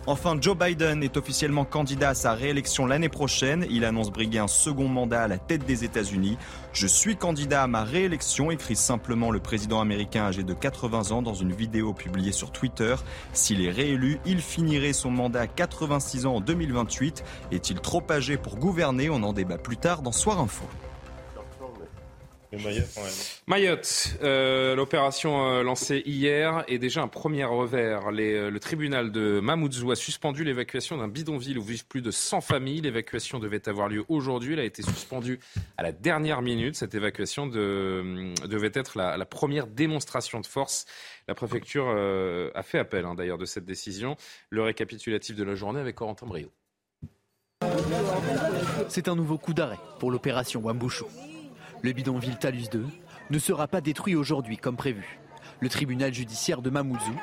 Enfin, 0.06 0.36
Joe 0.38 0.54
Biden 0.54 1.02
est 1.02 1.16
officiellement 1.16 1.64
candidat 1.64 2.10
à 2.10 2.14
sa 2.14 2.34
réélection 2.34 2.84
l'année 2.84 3.08
prochaine. 3.08 3.66
Il 3.70 3.86
annonce 3.86 4.10
briguer 4.10 4.38
un 4.38 4.48
second 4.48 4.86
mandat 4.86 5.22
à 5.22 5.28
la 5.28 5.38
tête 5.38 5.64
des 5.64 5.82
États-Unis. 5.82 6.36
Je 6.74 6.86
suis 6.86 7.16
candidat 7.16 7.62
à 7.62 7.66
ma 7.66 7.84
réélection, 7.84 8.50
écrit 8.50 8.76
simplement 8.76 9.30
le 9.30 9.40
président 9.40 9.80
américain 9.80 10.24
âgé 10.24 10.42
de 10.42 10.52
80 10.52 11.12
ans 11.12 11.22
dans 11.22 11.32
une 11.32 11.52
vidéo 11.52 11.94
publiée 11.94 12.32
sur 12.32 12.52
Twitter. 12.52 12.94
S'il 13.32 13.64
est 13.64 13.70
réélu, 13.70 14.20
il 14.26 14.42
finirait 14.42 14.92
son 14.92 15.10
mandat 15.10 15.40
à 15.40 15.46
86 15.46 16.26
ans 16.26 16.34
en 16.34 16.40
2028. 16.42 17.24
Est-il 17.50 17.80
trop 17.80 18.02
âgé 18.10 18.36
pour 18.36 18.56
gouverner? 18.56 19.08
On 19.08 19.22
en 19.22 19.32
débat 19.32 19.56
plus 19.56 19.78
tard 19.78 20.02
dans 20.02 20.12
Soir 20.12 20.38
Info. 20.38 20.66
Mayotte, 23.46 24.16
euh, 24.22 24.74
l'opération 24.74 25.46
euh, 25.48 25.62
lancée 25.62 26.02
hier 26.06 26.64
est 26.68 26.78
déjà 26.78 27.02
un 27.02 27.08
premier 27.08 27.44
revers. 27.44 28.08
Euh, 28.08 28.50
le 28.50 28.60
tribunal 28.60 29.12
de 29.12 29.40
Mamoudzou 29.40 29.90
a 29.90 29.96
suspendu 29.96 30.44
l'évacuation 30.44 30.96
d'un 30.96 31.08
bidonville 31.08 31.58
où 31.58 31.62
vivent 31.62 31.86
plus 31.86 32.02
de 32.02 32.10
100 32.10 32.40
familles. 32.40 32.80
L'évacuation 32.80 33.38
devait 33.38 33.68
avoir 33.68 33.88
lieu 33.88 34.04
aujourd'hui. 34.08 34.54
Elle 34.54 34.60
a 34.60 34.64
été 34.64 34.82
suspendue 34.82 35.40
à 35.76 35.82
la 35.82 35.92
dernière 35.92 36.42
minute. 36.42 36.76
Cette 36.76 36.94
évacuation 36.94 37.46
devait 37.46 38.72
être 38.74 38.96
la, 38.96 39.24
première 39.24 39.66
démonstration 39.66 40.40
de 40.40 40.46
force. 40.46 40.86
La 41.28 41.34
préfecture 41.34 41.88
a 41.88 42.62
fait 42.62 42.78
appel 42.78 43.04
hein, 43.04 43.14
d'ailleurs 43.14 43.38
de 43.38 43.46
cette 43.46 43.64
décision. 43.64 44.16
Le 44.50 44.62
récapitulatif 44.62 45.36
de 45.36 45.44
la 45.44 45.54
journée 45.54 45.80
avec 45.80 45.96
Corentin 45.96 46.26
Brio. 46.26 46.50
C'est 48.88 49.08
un 49.08 49.16
nouveau 49.16 49.38
coup 49.38 49.54
d'arrêt 49.54 49.78
pour 49.98 50.10
l'opération 50.10 50.60
Wambouchou. 50.60 51.06
Le 51.84 51.92
bidonville 51.92 52.38
Talus 52.38 52.70
2 52.72 52.82
ne 53.28 53.38
sera 53.38 53.68
pas 53.68 53.82
détruit 53.82 54.14
aujourd'hui 54.14 54.56
comme 54.56 54.74
prévu. 54.74 55.18
Le 55.60 55.68
tribunal 55.68 56.14
judiciaire 56.14 56.62
de 56.62 56.70
Mamoudzou 56.70 57.14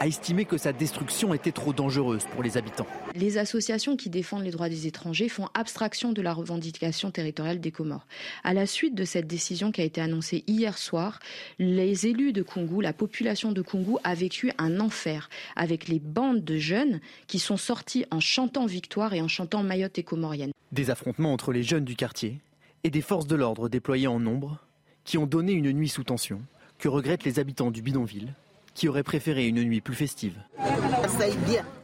a 0.00 0.08
estimé 0.08 0.44
que 0.44 0.58
sa 0.58 0.72
destruction 0.72 1.34
était 1.34 1.52
trop 1.52 1.72
dangereuse 1.72 2.24
pour 2.32 2.42
les 2.42 2.56
habitants. 2.56 2.88
Les 3.14 3.38
associations 3.38 3.96
qui 3.96 4.10
défendent 4.10 4.42
les 4.42 4.50
droits 4.50 4.68
des 4.68 4.88
étrangers 4.88 5.28
font 5.28 5.46
abstraction 5.54 6.10
de 6.10 6.20
la 6.20 6.32
revendication 6.32 7.12
territoriale 7.12 7.60
des 7.60 7.70
Comores. 7.70 8.08
À 8.42 8.54
la 8.54 8.66
suite 8.66 8.96
de 8.96 9.04
cette 9.04 9.28
décision 9.28 9.70
qui 9.70 9.82
a 9.82 9.84
été 9.84 10.00
annoncée 10.00 10.42
hier 10.48 10.78
soir, 10.78 11.20
les 11.60 12.08
élus 12.08 12.32
de 12.32 12.42
Kungu, 12.42 12.82
la 12.82 12.92
population 12.92 13.52
de 13.52 13.62
Kungu 13.62 13.98
a 14.02 14.16
vécu 14.16 14.50
un 14.58 14.80
enfer 14.80 15.30
avec 15.54 15.86
les 15.86 16.00
bandes 16.00 16.42
de 16.42 16.58
jeunes 16.58 16.98
qui 17.28 17.38
sont 17.38 17.56
sortis 17.56 18.04
en 18.10 18.18
chantant 18.18 18.66
victoire 18.66 19.14
et 19.14 19.22
en 19.22 19.28
chantant 19.28 19.62
Mayotte 19.62 19.96
et 20.00 20.02
Comorienne. 20.02 20.50
Des 20.72 20.90
affrontements 20.90 21.32
entre 21.32 21.52
les 21.52 21.62
jeunes 21.62 21.84
du 21.84 21.94
quartier 21.94 22.40
et 22.84 22.90
des 22.90 23.02
forces 23.02 23.26
de 23.26 23.36
l'ordre 23.36 23.68
déployées 23.68 24.06
en 24.06 24.20
nombre 24.20 24.58
qui 25.04 25.18
ont 25.18 25.26
donné 25.26 25.52
une 25.52 25.72
nuit 25.72 25.88
sous 25.88 26.04
tension 26.04 26.40
que 26.78 26.88
regrettent 26.88 27.24
les 27.24 27.38
habitants 27.38 27.70
du 27.70 27.82
bidonville 27.82 28.34
qui 28.74 28.88
auraient 28.88 29.02
préféré 29.02 29.48
une 29.48 29.64
nuit 29.64 29.80
plus 29.80 29.96
festive. 29.96 30.36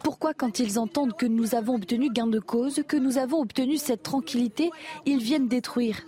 Pourquoi 0.04 0.32
quand 0.32 0.60
ils 0.60 0.78
entendent 0.78 1.16
que 1.16 1.26
nous 1.26 1.56
avons 1.56 1.74
obtenu 1.74 2.08
gain 2.10 2.28
de 2.28 2.38
cause, 2.38 2.82
que 2.86 2.96
nous 2.96 3.18
avons 3.18 3.40
obtenu 3.40 3.78
cette 3.78 4.04
tranquillité, 4.04 4.70
ils 5.04 5.18
viennent 5.18 5.48
détruire? 5.48 6.02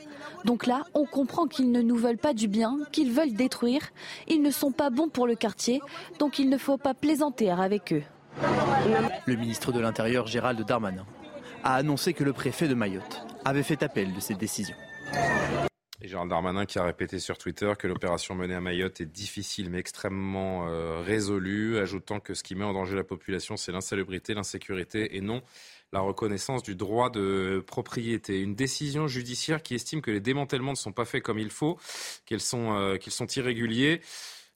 Donc 0.45 0.65
là, 0.65 0.85
on 0.95 1.05
comprend 1.05 1.49
qu'ils 1.49 1.73
ne 1.73 1.83
nous 1.83 1.97
veulent 1.97 2.19
pas 2.19 2.35
du 2.35 2.47
bien, 2.47 2.79
qu'ils 2.93 3.11
veulent 3.11 3.35
détruire. 3.35 3.83
Ils 4.29 4.43
ne 4.43 4.51
sont 4.51 4.71
pas 4.71 4.91
bons 4.91 5.09
pour 5.09 5.27
le 5.27 5.35
quartier, 5.35 5.81
donc 6.21 6.39
il 6.39 6.49
ne 6.49 6.57
faut 6.57 6.79
pas 6.79 6.95
plaisanter 6.95 7.51
avec 7.51 7.93
eux. 7.93 8.03
Le 9.27 9.35
ministre 9.35 9.73
de 9.73 9.81
l'Intérieur, 9.81 10.29
Gérald 10.29 10.65
Darmanin, 10.65 11.05
a 11.65 11.75
annoncé 11.75 12.13
que 12.13 12.23
le 12.23 12.33
préfet 12.33 12.69
de 12.69 12.75
Mayotte 12.75 13.27
avait 13.47 13.63
fait 13.63 13.83
appel 13.83 14.13
de 14.13 14.21
cette 14.21 14.39
décision. 14.39 14.75
Et 16.01 16.09
Gérald 16.09 16.29
Darmanin 16.29 16.67
qui 16.67 16.79
a 16.79 16.85
répété 16.85 17.19
sur 17.21 17.39
Twitter 17.39 17.73
que 17.79 17.87
l'opération 17.87 18.35
menée 18.35 18.55
à 18.55 18.61
Mayotte 18.61 19.01
est 19.01 19.07
difficile 19.07 19.71
mais 19.71 19.79
extrêmement 19.79 20.67
euh, 20.69 21.01
résolue, 21.01 21.79
ajoutant 21.79 22.21
que 22.21 22.35
ce 22.35 22.43
qui 22.43 22.55
met 22.55 22.65
en 22.65 22.73
danger 22.73 22.97
la 22.97 23.05
population, 23.05 23.57
c'est 23.57 23.73
l'insalubrité, 23.73 24.35
l'insécurité 24.35 25.17
et 25.17 25.21
non 25.21 25.43
la 25.93 26.01
reconnaissance 26.01 26.65
du 26.65 26.75
droit 26.75 27.11
de 27.11 27.65
propriété. 27.65 28.41
Une 28.41 28.57
décision 28.57 29.07
judiciaire 29.07 29.63
qui 29.63 29.77
estime 29.77 30.03
que 30.03 30.11
les 30.11 30.21
démantèlements 30.21 30.73
ne 30.73 30.77
sont 30.77 30.93
pas 30.93 31.05
faits 31.05 31.23
comme 31.23 31.39
il 31.39 31.51
faut, 31.51 31.79
qu'ils 32.27 32.41
sont, 32.41 32.75
euh, 32.75 32.97
qu'ils 32.97 33.13
sont 33.13 33.29
irréguliers. 33.29 34.01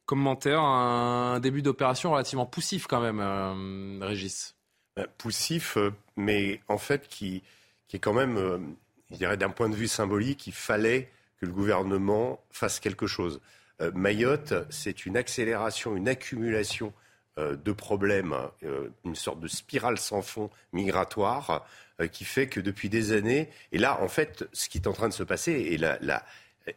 Commentaire, 0.07 0.61
un 0.61 1.38
début 1.38 1.62
d'opération 1.62 2.11
relativement 2.11 2.47
poussif 2.47 2.88
quand 2.88 3.01
même, 3.01 3.20
euh, 3.20 4.05
Régis. 4.05 4.57
Poussif, 5.16 5.78
mais 6.16 6.61
en 6.66 6.76
fait 6.76 7.07
qui, 7.07 7.45
qui 7.91 7.97
est 7.97 8.01
quand 8.01 8.14
même, 8.14 8.76
je 9.11 9.16
dirais 9.16 9.36
d'un 9.36 9.51
point 9.51 9.68
de 9.68 9.74
vue 9.74 9.88
symbolique, 9.88 10.47
il 10.47 10.53
fallait 10.53 11.11
que 11.41 11.47
le 11.47 11.51
gouvernement 11.51 12.41
fasse 12.53 12.78
quelque 12.78 13.09
chose. 13.09 13.41
Euh, 13.80 13.91
Mayotte, 13.95 14.55
c'est 14.70 15.07
une 15.07 15.16
accélération, 15.16 15.97
une 15.97 16.09
accumulation 16.09 16.93
euh, 17.36 17.57
de 17.57 17.72
problèmes, 17.72 18.36
euh, 18.62 18.91
une 19.05 19.16
sorte 19.16 19.41
de 19.41 19.49
spirale 19.49 19.99
sans 19.99 20.22
fond 20.22 20.51
migratoire 20.72 21.66
euh, 22.01 22.07
qui 22.07 22.24
fait 22.24 22.47
que 22.47 22.61
depuis 22.61 22.88
des 22.88 23.11
années, 23.11 23.49
et 23.72 23.78
là, 23.78 24.01
en 24.01 24.09
fait, 24.09 24.45
ce 24.53 24.68
qui 24.68 24.78
est 24.78 24.86
en 24.86 24.93
train 24.93 25.09
de 25.09 25.14
se 25.14 25.24
passer 25.24 25.53
est, 25.53 25.76
la, 25.76 26.24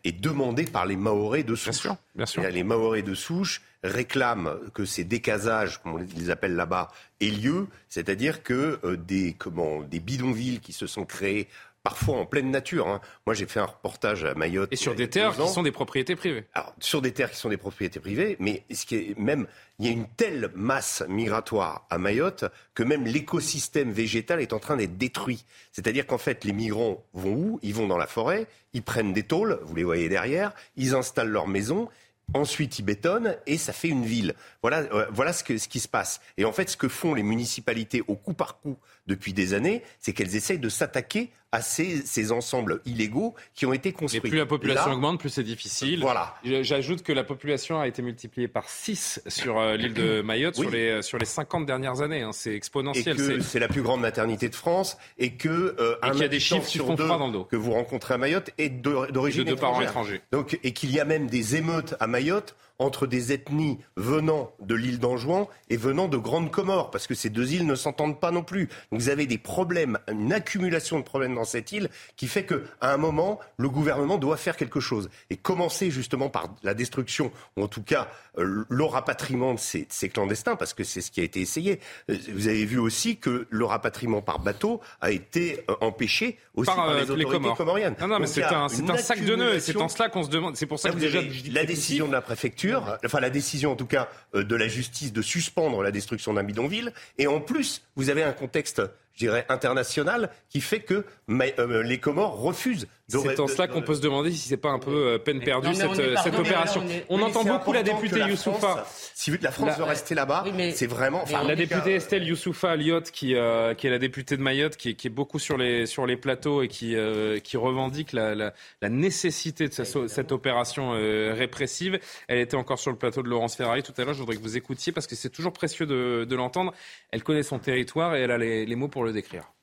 est 0.03 0.19
demandé 0.19 0.65
par 0.65 0.87
les 0.87 0.95
Maoris 0.95 1.45
de 1.45 1.53
souche. 1.55 1.87
Bien 2.15 2.25
sûr, 2.25 2.41
Les 2.41 2.63
Maoris 2.63 3.03
de 3.03 3.13
souche 3.13 3.61
réclament 3.83 4.59
que 4.73 4.85
ces 4.85 5.03
décasages, 5.03 5.81
comme 5.81 5.93
on 5.93 5.97
les 5.97 6.29
appelle 6.29 6.55
là-bas, 6.55 6.91
aient 7.21 7.29
lieu, 7.29 7.67
c'est-à-dire 7.89 8.43
que 8.43 8.79
des, 8.95 9.33
comment, 9.37 9.81
des 9.81 9.99
bidonvilles 9.99 10.59
qui 10.59 10.73
se 10.73 10.87
sont 10.87 11.05
créés 11.05 11.47
parfois 11.83 12.17
en 12.17 12.25
pleine 12.25 12.49
nature. 12.49 12.87
Hein. 12.87 13.01
Moi, 13.27 13.35
j'ai 13.35 13.45
fait 13.45 13.59
un 13.59 13.65
reportage 13.65 14.23
à 14.23 14.33
Mayotte. 14.33 14.71
Et 14.71 14.77
sur 14.77 14.95
des 14.95 15.09
terres 15.09 15.35
qui 15.35 15.47
sont 15.49 15.63
des 15.63 15.71
propriétés 15.71 16.15
privées. 16.15 16.45
Alors, 16.53 16.73
sur 16.79 17.01
des 17.01 17.11
terres 17.11 17.29
qui 17.29 17.37
sont 17.37 17.49
des 17.49 17.57
propriétés 17.57 17.99
privées, 17.99 18.37
mais 18.39 18.63
ce 18.73 18.85
qui 18.85 18.95
est 18.95 19.19
même, 19.19 19.47
il 19.79 19.85
y 19.85 19.89
a 19.89 19.91
une 19.91 20.07
telle 20.07 20.49
masse 20.55 21.03
migratoire 21.09 21.85
à 21.89 21.97
Mayotte 21.97 22.45
que 22.73 22.83
même 22.83 23.05
l'écosystème 23.05 23.91
végétal 23.91 24.39
est 24.41 24.53
en 24.53 24.59
train 24.59 24.77
d'être 24.77 24.97
détruit. 24.97 25.45
C'est-à-dire 25.73 26.07
qu'en 26.07 26.17
fait, 26.17 26.45
les 26.45 26.53
migrants 26.53 27.03
vont 27.13 27.33
où? 27.33 27.59
Ils 27.61 27.75
vont 27.75 27.87
dans 27.87 27.97
la 27.97 28.07
forêt, 28.07 28.47
ils 28.71 28.83
prennent 28.83 29.11
des 29.11 29.23
tôles, 29.23 29.59
vous 29.63 29.75
les 29.75 29.83
voyez 29.83 30.07
derrière, 30.07 30.53
ils 30.77 30.95
installent 30.95 31.29
leur 31.29 31.47
maison 31.47 31.89
Ensuite, 32.33 32.79
ils 32.79 32.83
bétonnent 32.83 33.37
et 33.45 33.57
ça 33.57 33.73
fait 33.73 33.89
une 33.89 34.05
ville. 34.05 34.33
Voilà, 34.61 34.79
euh, 34.93 35.05
voilà 35.11 35.33
ce, 35.33 35.43
que, 35.43 35.57
ce 35.57 35.67
qui 35.67 35.79
se 35.79 35.87
passe. 35.87 36.19
Et 36.37 36.45
en 36.45 36.51
fait, 36.51 36.69
ce 36.69 36.77
que 36.77 36.87
font 36.87 37.13
les 37.13 37.23
municipalités 37.23 38.01
au 38.07 38.15
coup 38.15 38.33
par 38.33 38.59
coup 38.59 38.77
depuis 39.07 39.33
des 39.33 39.53
années, 39.53 39.83
c'est 39.99 40.13
qu'elles 40.13 40.35
essayent 40.35 40.59
de 40.59 40.69
s'attaquer 40.69 41.31
à 41.53 41.61
ces, 41.61 42.01
ces, 42.03 42.31
ensembles 42.31 42.81
illégaux 42.85 43.35
qui 43.53 43.67
ont 43.67 43.73
été 43.73 43.93
construits. 43.93 44.17
Et 44.17 44.29
plus 44.29 44.39
la 44.39 44.47
population 44.47 44.91
augmente, 44.91 45.19
plus 45.19 45.29
c'est 45.29 45.43
difficile. 45.43 46.01
Voilà. 46.01 46.35
J'ajoute 46.43 47.03
que 47.03 47.13
la 47.13 47.23
population 47.23 47.79
a 47.79 47.87
été 47.87 48.01
multipliée 48.01 48.47
par 48.47 48.67
6 48.67 49.21
sur 49.27 49.59
euh, 49.59 49.77
l'île 49.77 49.93
de 49.93 50.21
Mayotte 50.25 50.55
sur, 50.55 50.71
les, 50.71 51.03
sur 51.03 51.19
les 51.19 51.25
50 51.25 51.67
dernières 51.67 52.01
années. 52.01 52.23
Hein. 52.23 52.31
C'est 52.33 52.55
exponentiel. 52.55 53.43
C'est 53.43 53.59
la 53.59 53.67
plus 53.67 53.83
grande 53.83 54.01
maternité 54.01 54.49
de 54.49 54.55
France 54.55 54.97
et 55.19 55.35
que 55.35 55.75
euh, 55.79 55.95
et 56.03 56.17
y 56.17 56.23
a 56.23 56.27
des 56.27 56.39
chiffres 56.39 56.67
sur 56.67 56.95
deux 56.95 57.07
dans 57.07 57.27
le 57.27 57.33
dos. 57.33 57.43
que 57.43 57.55
vous 57.55 57.73
rencontrez 57.73 58.15
à 58.15 58.17
Mayotte 58.17 58.49
est 58.57 58.69
d'origine 58.69 59.43
de 59.43 59.53
parents 59.53 59.81
étrangers. 59.81 60.21
Donc 60.31 60.59
et 60.63 60.73
qu'il 60.73 60.91
y 60.91 60.99
a 60.99 61.05
même 61.05 61.27
des 61.27 61.55
émeutes 61.55 61.93
à 61.99 62.07
Mayotte 62.07 62.55
entre 62.83 63.07
des 63.07 63.31
ethnies 63.31 63.79
venant 63.95 64.51
de 64.61 64.75
l'île 64.75 64.99
d'Anjouan 64.99 65.49
et 65.69 65.77
venant 65.77 66.07
de 66.07 66.17
Grande 66.17 66.51
Comore, 66.51 66.91
parce 66.91 67.07
que 67.07 67.15
ces 67.15 67.29
deux 67.29 67.53
îles 67.53 67.65
ne 67.65 67.75
s'entendent 67.75 68.19
pas 68.19 68.31
non 68.31 68.43
plus. 68.43 68.67
Donc 68.91 69.01
vous 69.01 69.09
avez 69.09 69.25
des 69.25 69.37
problèmes, 69.37 69.97
une 70.11 70.33
accumulation 70.33 70.99
de 70.99 71.03
problèmes 71.03 71.35
dans 71.35 71.45
cette 71.45 71.71
île 71.71 71.89
qui 72.15 72.27
fait 72.27 72.45
qu'à 72.45 72.57
un 72.81 72.97
moment, 72.97 73.39
le 73.57 73.69
gouvernement 73.69 74.17
doit 74.17 74.37
faire 74.37 74.57
quelque 74.57 74.79
chose. 74.79 75.09
Et 75.29 75.37
commencer 75.37 75.91
justement 75.91 76.29
par 76.29 76.53
la 76.63 76.73
destruction, 76.73 77.31
ou 77.57 77.63
en 77.63 77.67
tout 77.67 77.83
cas 77.83 78.09
euh, 78.37 78.65
le 78.67 78.83
rapatriement 78.83 79.53
de 79.53 79.59
ces, 79.59 79.87
ces, 79.89 80.09
clandestins, 80.09 80.55
parce 80.55 80.73
que 80.73 80.83
c'est 80.83 81.01
ce 81.01 81.11
qui 81.11 81.21
a 81.21 81.23
été 81.23 81.39
essayé. 81.39 81.79
Euh, 82.09 82.17
vous 82.33 82.47
avez 82.47 82.65
vu 82.65 82.79
aussi 82.79 83.17
que 83.17 83.47
le 83.49 83.65
rapatriement 83.65 84.21
par 84.21 84.39
bateau 84.39 84.81
a 85.01 85.11
été 85.11 85.63
euh, 85.69 85.75
empêché 85.81 86.37
aussi 86.55 86.67
par, 86.67 86.75
par 86.75 86.95
les 86.95 87.09
autorités 87.09 87.55
comoriennes. 87.55 87.95
Non, 88.01 88.07
non, 88.07 88.19
mais 88.19 88.27
c'est 88.27 88.43
un, 88.43 88.65
un 88.65 88.97
sac 88.97 89.23
de 89.23 89.35
nœuds, 89.35 89.55
et 89.55 89.59
c'est 89.59 89.77
en 89.77 89.87
cela 89.87 90.09
qu'on 90.09 90.23
se 90.23 90.29
demande. 90.29 90.57
C'est 90.57 90.65
pour 90.65 90.79
ça 90.79 90.89
que 90.89 90.97
déjà... 90.97 91.19
La 91.51 91.65
décision 91.65 92.07
de 92.07 92.11
la 92.11 92.21
préfecture 92.21 92.72
enfin 93.05 93.19
la 93.19 93.29
décision 93.29 93.71
en 93.71 93.75
tout 93.75 93.85
cas 93.85 94.09
euh, 94.35 94.43
de 94.43 94.55
la 94.55 94.67
justice 94.67 95.13
de 95.13 95.21
suspendre 95.21 95.81
la 95.81 95.91
destruction 95.91 96.33
d'un 96.33 96.43
bidonville. 96.43 96.93
Et 97.17 97.27
en 97.27 97.41
plus, 97.41 97.83
vous 97.95 98.09
avez 98.09 98.23
un 98.23 98.33
contexte 98.33 98.81
je 99.13 99.19
dirais, 99.19 99.45
international 99.49 100.29
qui 100.49 100.61
fait 100.61 100.79
que 100.79 101.05
euh, 101.29 101.83
les 101.83 101.99
Comores 101.99 102.39
refusent. 102.39 102.87
C'est 103.07 103.39
en 103.39 103.47
cela 103.47 103.67
qu'on 103.67 103.81
peut 103.81 103.93
se 103.93 104.01
demander 104.01 104.31
si 104.31 104.47
c'est 104.47 104.57
pas 104.57 104.69
un 104.69 104.79
peu 104.79 105.13
euh, 105.13 105.17
peine 105.19 105.39
perdue 105.39 105.75
cette, 105.75 105.95
cette 106.23 106.35
opération. 106.35 106.83
On, 107.09 107.21
entend 107.21 107.43
beaucoup 107.43 107.71
la 107.71 107.83
députée 107.83 108.21
Youssoufa. 108.21 108.87
Si 109.13 109.37
la 109.39 109.51
France 109.51 109.77
veut 109.77 109.83
rester 109.83 110.15
là-bas, 110.15 110.45
c'est 110.73 110.87
vraiment. 110.87 111.23
la 111.45 111.55
députée 111.55 111.95
Estelle 111.95 112.23
Youssoufa 112.23 112.71
Aliot, 112.71 113.01
qui, 113.01 113.35
euh, 113.35 113.75
qui 113.75 113.87
est 113.87 113.89
la 113.91 113.99
députée 113.99 114.35
de 114.37 114.41
Mayotte, 114.41 114.77
qui, 114.77 114.95
qui, 114.95 115.07
est 115.07 115.11
beaucoup 115.11 115.37
sur 115.37 115.57
les, 115.57 115.85
sur 115.85 116.07
les 116.07 116.17
plateaux 116.17 116.63
et 116.63 116.67
qui, 116.67 116.95
qui 117.43 117.57
revendique 117.57 118.13
la, 118.13 118.33
la, 118.33 118.53
la, 118.81 118.89
nécessité 118.89 119.67
de 119.67 119.73
cette, 119.73 120.07
cette 120.07 120.31
opération 120.31 120.91
répressive. 120.91 121.99
Elle 122.27 122.39
était 122.39 122.55
encore 122.55 122.79
sur 122.79 122.89
le 122.89 122.97
plateau 122.97 123.21
de 123.21 123.29
Laurence 123.29 123.55
Ferrari 123.55 123.83
tout 123.83 123.93
à 123.97 124.05
l'heure. 124.05 124.13
Je 124.13 124.19
voudrais 124.19 124.37
que 124.37 124.41
vous 124.41 124.57
écoutiez 124.57 124.91
parce 124.91 125.05
que 125.05 125.15
c'est 125.15 125.29
toujours 125.29 125.53
précieux 125.53 125.85
de, 125.85 126.25
de 126.27 126.35
l'entendre. 126.35 126.73
Elle 127.11 127.21
connaît 127.21 127.43
son 127.43 127.59
territoire 127.59 128.15
et 128.15 128.21
elle 128.21 128.31
a 128.31 128.37
les, 128.37 128.65
les 128.65 128.75
mots 128.75 128.87
pour 128.87 129.02
le 129.05 129.13
décrire 129.13 129.53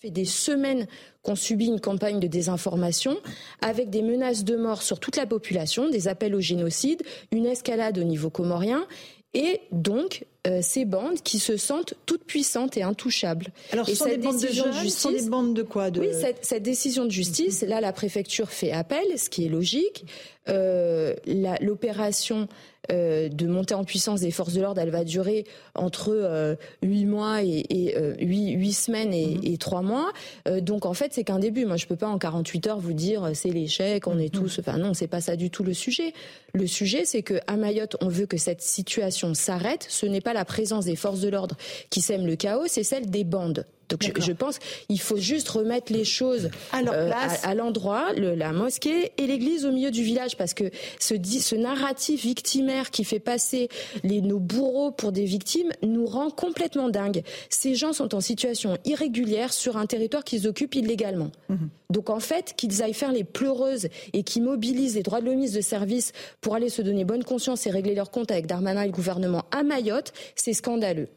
fait 0.00 0.10
des 0.10 0.26
semaines 0.26 0.86
qu'on 1.22 1.34
subit 1.34 1.66
une 1.66 1.80
campagne 1.80 2.20
de 2.20 2.26
désinformation 2.26 3.16
avec 3.62 3.88
des 3.88 4.02
menaces 4.02 4.44
de 4.44 4.54
mort 4.54 4.82
sur 4.82 5.00
toute 5.00 5.16
la 5.16 5.24
population, 5.24 5.88
des 5.88 6.08
appels 6.08 6.34
au 6.34 6.40
génocide, 6.40 7.02
une 7.32 7.46
escalade 7.46 7.96
au 7.98 8.04
niveau 8.04 8.28
comorien 8.28 8.86
et 9.34 9.60
donc 9.72 10.26
euh, 10.46 10.60
ces 10.62 10.84
bandes 10.84 11.20
qui 11.22 11.38
se 11.38 11.56
sentent 11.56 11.94
toutes 12.06 12.24
puissantes 12.24 12.76
et 12.76 12.82
intouchables. 12.82 13.48
Alors, 13.72 13.88
et 13.88 13.94
cette 13.94 14.20
des 14.20 14.26
bandes 14.26 14.38
décision 14.38 14.66
de, 14.66 14.72
justice, 14.72 14.98
sont 14.98 15.10
des 15.10 15.28
bandes 15.28 15.54
de 15.54 15.62
quoi 15.62 15.90
de... 15.90 16.00
Oui, 16.00 16.08
cette, 16.12 16.44
cette, 16.44 16.62
décision 16.62 17.04
de 17.04 17.10
justice, 17.10 17.62
là, 17.62 17.80
la 17.80 17.92
préfecture 17.92 18.50
fait 18.50 18.70
appel, 18.70 19.04
ce 19.16 19.28
qui 19.28 19.46
est 19.46 19.48
logique. 19.48 20.06
Euh, 20.48 21.14
L'opération 21.60 22.46
euh, 22.90 23.28
de 23.28 23.46
montée 23.46 23.74
en 23.74 23.84
puissance 23.84 24.20
des 24.20 24.30
forces 24.30 24.52
de 24.54 24.60
l'ordre, 24.60 24.80
elle 24.80 24.90
va 24.90 25.04
durer 25.04 25.44
entre 25.74 26.10
euh, 26.10 26.54
8 26.82 27.06
mois 27.06 27.42
et, 27.42 27.64
et 27.70 27.96
euh, 27.96 28.14
8, 28.18 28.52
8, 28.52 28.72
semaines 28.72 29.14
et, 29.14 29.36
mmh. 29.36 29.40
et 29.44 29.58
3 29.58 29.82
mois. 29.82 30.12
Euh, 30.48 30.60
donc 30.60 30.86
en 30.86 30.94
fait, 30.94 31.12
c'est 31.12 31.24
qu'un 31.24 31.38
début. 31.38 31.66
Moi, 31.66 31.76
je 31.76 31.86
peux 31.86 31.96
pas 31.96 32.08
en 32.08 32.18
48 32.18 32.66
heures 32.66 32.80
vous 32.80 32.92
dire 32.92 33.30
c'est 33.34 33.50
l'échec, 33.50 34.06
on 34.06 34.18
est 34.18 34.34
mmh. 34.34 34.38
tous. 34.38 34.58
Enfin 34.60 34.78
non, 34.78 34.94
c'est 34.94 35.06
pas 35.06 35.20
ça 35.20 35.36
du 35.36 35.50
tout 35.50 35.64
le 35.64 35.74
sujet. 35.74 36.12
Le 36.52 36.66
sujet, 36.66 37.04
c'est 37.04 37.22
que 37.22 37.40
à 37.46 37.56
Mayotte, 37.56 37.96
on 38.00 38.08
veut 38.08 38.26
que 38.26 38.36
cette 38.36 38.62
situation 38.62 39.34
s'arrête. 39.34 39.86
Ce 39.88 40.06
n'est 40.06 40.20
pas 40.20 40.32
la 40.32 40.44
présence 40.44 40.84
des 40.84 40.96
forces 40.96 41.20
de 41.20 41.28
l'ordre 41.28 41.56
qui 41.90 42.00
sème 42.00 42.26
le 42.26 42.36
chaos, 42.36 42.66
c'est 42.66 42.84
celle 42.84 43.10
des 43.10 43.24
bandes. 43.24 43.66
Donc 43.88 44.02
je, 44.02 44.20
je, 44.20 44.32
pense 44.32 44.58
qu'il 44.58 45.00
faut 45.00 45.16
juste 45.16 45.48
remettre 45.48 45.92
les 45.92 46.04
choses 46.04 46.50
euh, 46.74 47.10
à, 47.12 47.48
à 47.48 47.54
l'endroit, 47.54 48.12
la 48.14 48.52
mosquée 48.52 49.12
et 49.18 49.26
l'église 49.26 49.64
au 49.64 49.72
milieu 49.72 49.90
du 49.90 50.02
village, 50.02 50.36
parce 50.36 50.54
que 50.54 50.70
ce, 50.98 51.14
ce 51.14 51.54
narratif 51.54 52.22
victimaire 52.22 52.90
qui 52.90 53.04
fait 53.04 53.20
passer 53.20 53.68
les, 54.02 54.20
nos 54.20 54.38
bourreaux 54.38 54.90
pour 54.90 55.12
des 55.12 55.24
victimes 55.24 55.72
nous 55.82 56.06
rend 56.06 56.30
complètement 56.30 56.88
dingue. 56.88 57.22
Ces 57.50 57.74
gens 57.74 57.92
sont 57.92 58.14
en 58.14 58.20
situation 58.20 58.78
irrégulière 58.84 59.52
sur 59.52 59.76
un 59.76 59.86
territoire 59.86 60.24
qu'ils 60.24 60.46
occupent 60.46 60.74
illégalement. 60.74 61.30
Mmh. 61.48 61.56
Donc 61.90 62.10
en 62.10 62.20
fait, 62.20 62.54
qu'ils 62.56 62.82
aillent 62.82 62.94
faire 62.94 63.12
les 63.12 63.24
pleureuses 63.24 63.88
et 64.12 64.22
qu'ils 64.22 64.42
mobilisent 64.42 64.96
les 64.96 65.02
droits 65.02 65.20
de 65.20 65.26
l'homme 65.26 65.44
de 65.44 65.60
service 65.60 66.12
pour 66.40 66.54
aller 66.54 66.68
se 66.68 66.82
donner 66.82 67.04
bonne 67.04 67.24
conscience 67.24 67.66
et 67.66 67.70
régler 67.70 67.94
leurs 67.94 68.10
comptes 68.10 68.30
avec 68.30 68.46
Darmanin 68.46 68.82
et 68.82 68.86
le 68.86 68.92
gouvernement 68.92 69.44
à 69.50 69.62
Mayotte, 69.62 70.12
c'est 70.36 70.52
scandaleux. 70.52 71.08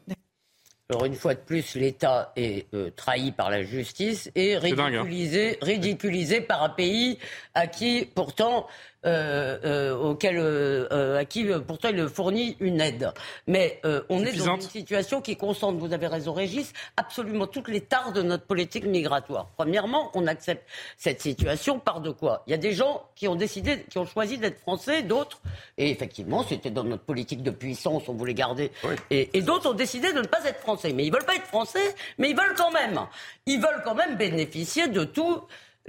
Alors 0.90 1.04
une 1.04 1.16
fois 1.16 1.34
de 1.34 1.40
plus, 1.40 1.74
l'État 1.74 2.32
est 2.34 2.72
euh, 2.72 2.88
trahi 2.96 3.30
par 3.30 3.50
la 3.50 3.62
justice 3.62 4.30
et 4.34 4.56
ridiculisé, 4.56 5.50
dingue, 5.50 5.58
hein. 5.60 5.66
ridiculisé 5.66 6.40
par 6.40 6.62
un 6.62 6.70
pays 6.70 7.18
à 7.52 7.66
qui 7.66 8.08
pourtant 8.14 8.66
auquel, 9.04 10.36
euh, 10.38 11.18
à 11.18 11.24
qui 11.24 11.46
pourtant 11.66 11.88
il 11.88 12.08
fournit 12.08 12.56
une 12.60 12.80
aide. 12.80 13.12
Mais 13.46 13.80
on 14.08 14.24
est 14.24 14.36
dans 14.36 14.56
une 14.56 14.60
situation 14.60 15.20
qui 15.20 15.36
concentre, 15.36 15.78
vous 15.78 15.92
avez 15.92 16.06
raison 16.06 16.32
Régis, 16.32 16.72
absolument 16.96 17.46
toutes 17.46 17.68
les 17.68 17.80
tares 17.80 18.12
de 18.12 18.22
notre 18.22 18.44
politique 18.44 18.84
migratoire. 18.84 19.48
Premièrement, 19.56 20.10
on 20.14 20.26
accepte 20.26 20.68
cette 20.96 21.20
situation 21.20 21.78
par 21.78 22.00
de 22.00 22.10
quoi? 22.10 22.42
Il 22.46 22.50
y 22.50 22.54
a 22.54 22.58
des 22.58 22.72
gens 22.72 23.04
qui 23.14 23.28
ont 23.28 23.36
décidé, 23.36 23.84
qui 23.90 23.98
ont 23.98 24.06
choisi 24.06 24.38
d'être 24.38 24.58
français, 24.60 25.02
d'autres, 25.02 25.40
et 25.76 25.90
effectivement 25.90 26.42
c'était 26.42 26.70
dans 26.70 26.84
notre 26.84 27.04
politique 27.04 27.42
de 27.42 27.50
puissance, 27.50 28.08
on 28.08 28.14
voulait 28.14 28.34
garder, 28.34 28.70
oui. 28.84 28.94
et, 29.10 29.36
et 29.36 29.42
d'autres 29.42 29.70
ont 29.70 29.74
décidé 29.74 30.12
de 30.12 30.20
ne 30.20 30.26
pas 30.26 30.44
être 30.44 30.60
français. 30.60 30.92
Mais 30.92 31.04
ils 31.04 31.12
veulent 31.12 31.24
pas 31.24 31.36
être 31.36 31.46
français, 31.46 31.94
mais 32.18 32.30
ils 32.30 32.36
veulent 32.36 32.54
quand 32.56 32.72
même. 32.72 33.00
Ils 33.46 33.60
veulent 33.60 33.82
quand 33.84 33.94
même 33.94 34.16
bénéficier 34.16 34.88
de 34.88 35.04
tout 35.04 35.42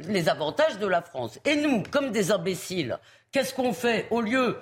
les 0.08 0.30
avantages 0.30 0.78
de 0.80 0.88
la 0.88 1.02
France. 1.02 1.40
Et 1.46 1.56
nous, 1.56 1.84
comme 1.92 2.12
des 2.12 2.32
imbéciles, 2.32 2.98
qu'est-ce 3.32 3.54
qu'on 3.54 3.74
fait 3.74 4.08
au 4.12 4.22
lieu 4.22 4.58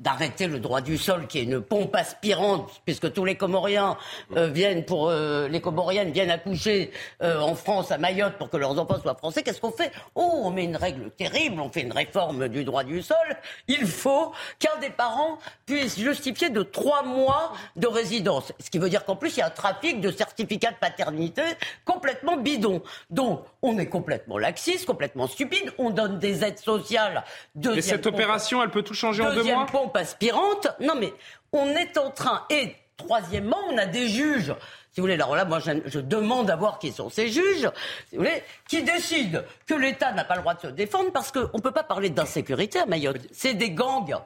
d'arrêter 0.00 0.46
le 0.46 0.58
droit 0.58 0.80
du 0.80 0.98
sol, 0.98 1.26
qui 1.26 1.38
est 1.38 1.42
une 1.42 1.60
pompe 1.60 1.94
aspirante, 1.94 2.80
puisque 2.84 3.12
tous 3.12 3.24
les 3.24 3.36
Comoriens 3.36 3.96
euh, 4.36 4.48
viennent 4.48 4.84
pour 4.84 5.08
euh, 5.08 5.48
les 5.48 5.60
Comoriennes 5.60 6.10
viennent 6.10 6.30
accoucher 6.30 6.90
euh, 7.22 7.40
en 7.40 7.54
France, 7.54 7.92
à 7.92 7.98
Mayotte, 7.98 8.38
pour 8.38 8.50
que 8.50 8.56
leurs 8.56 8.78
enfants 8.78 9.00
soient 9.00 9.14
français. 9.14 9.42
Qu'est-ce 9.42 9.60
qu'on 9.60 9.72
fait? 9.72 9.92
Oh, 10.14 10.40
on 10.44 10.50
met 10.50 10.64
une 10.64 10.76
règle 10.76 11.10
terrible, 11.10 11.60
on 11.60 11.70
fait 11.70 11.82
une 11.82 11.92
réforme 11.92 12.48
du 12.48 12.64
droit 12.64 12.84
du 12.84 13.02
sol. 13.02 13.16
Il 13.68 13.86
faut 13.86 14.32
qu'un 14.58 14.78
des 14.80 14.90
parents 14.90 15.38
puisse 15.66 15.98
justifier 15.98 16.50
de 16.50 16.62
trois 16.62 17.02
mois 17.02 17.52
de 17.76 17.86
résidence, 17.86 18.52
ce 18.58 18.70
qui 18.70 18.78
veut 18.78 18.88
dire 18.88 19.04
qu'en 19.04 19.16
plus 19.16 19.36
il 19.36 19.40
y 19.40 19.42
a 19.42 19.46
un 19.46 19.50
trafic 19.50 20.00
de 20.00 20.10
certificats 20.10 20.70
de 20.70 20.76
paternité 20.76 21.42
complètement 21.84 22.36
bidon. 22.36 22.82
Donc 23.10 23.44
on 23.62 23.78
est 23.78 23.86
complètement 23.86 24.38
laxiste, 24.38 24.86
complètement 24.86 25.26
stupide. 25.26 25.72
On 25.78 25.90
donne 25.90 26.18
des 26.18 26.44
aides 26.44 26.58
sociales. 26.58 27.24
Mais 27.56 27.82
cette 27.82 28.06
opération, 28.06 28.62
elle 28.62 28.70
peut 28.70 28.82
tout 28.82 28.94
changer 28.94 29.22
en 29.22 29.34
deux 29.34 29.42
mois 29.42 29.65
pompe 29.66 29.96
aspirante. 29.96 30.68
Non, 30.80 30.94
mais 30.98 31.12
on 31.52 31.66
est 31.68 31.98
en 31.98 32.10
train. 32.10 32.44
Et 32.50 32.74
troisièmement, 32.96 33.58
on 33.70 33.78
a 33.78 33.86
des 33.86 34.08
juges. 34.08 34.54
Si 34.92 35.00
vous 35.00 35.02
voulez, 35.02 35.14
alors 35.14 35.36
là, 35.36 35.44
moi, 35.44 35.58
je, 35.58 35.72
je 35.84 36.00
demande 36.00 36.50
à 36.50 36.56
voir 36.56 36.78
qui 36.78 36.90
sont 36.90 37.10
ces 37.10 37.28
juges, 37.28 37.70
si 38.08 38.16
vous 38.16 38.22
voulez, 38.22 38.42
qui 38.66 38.82
décident 38.82 39.40
que 39.66 39.74
l'État 39.74 40.10
n'a 40.12 40.24
pas 40.24 40.36
le 40.36 40.40
droit 40.40 40.54
de 40.54 40.60
se 40.60 40.66
défendre 40.68 41.12
parce 41.12 41.30
qu'on 41.30 41.40
ne 41.52 41.60
peut 41.60 41.70
pas 41.70 41.82
parler 41.82 42.08
d'insécurité 42.08 42.78
à 42.78 42.86
Mayotte. 42.86 43.20
C'est 43.30 43.52
des 43.52 43.72
gangs. 43.72 44.16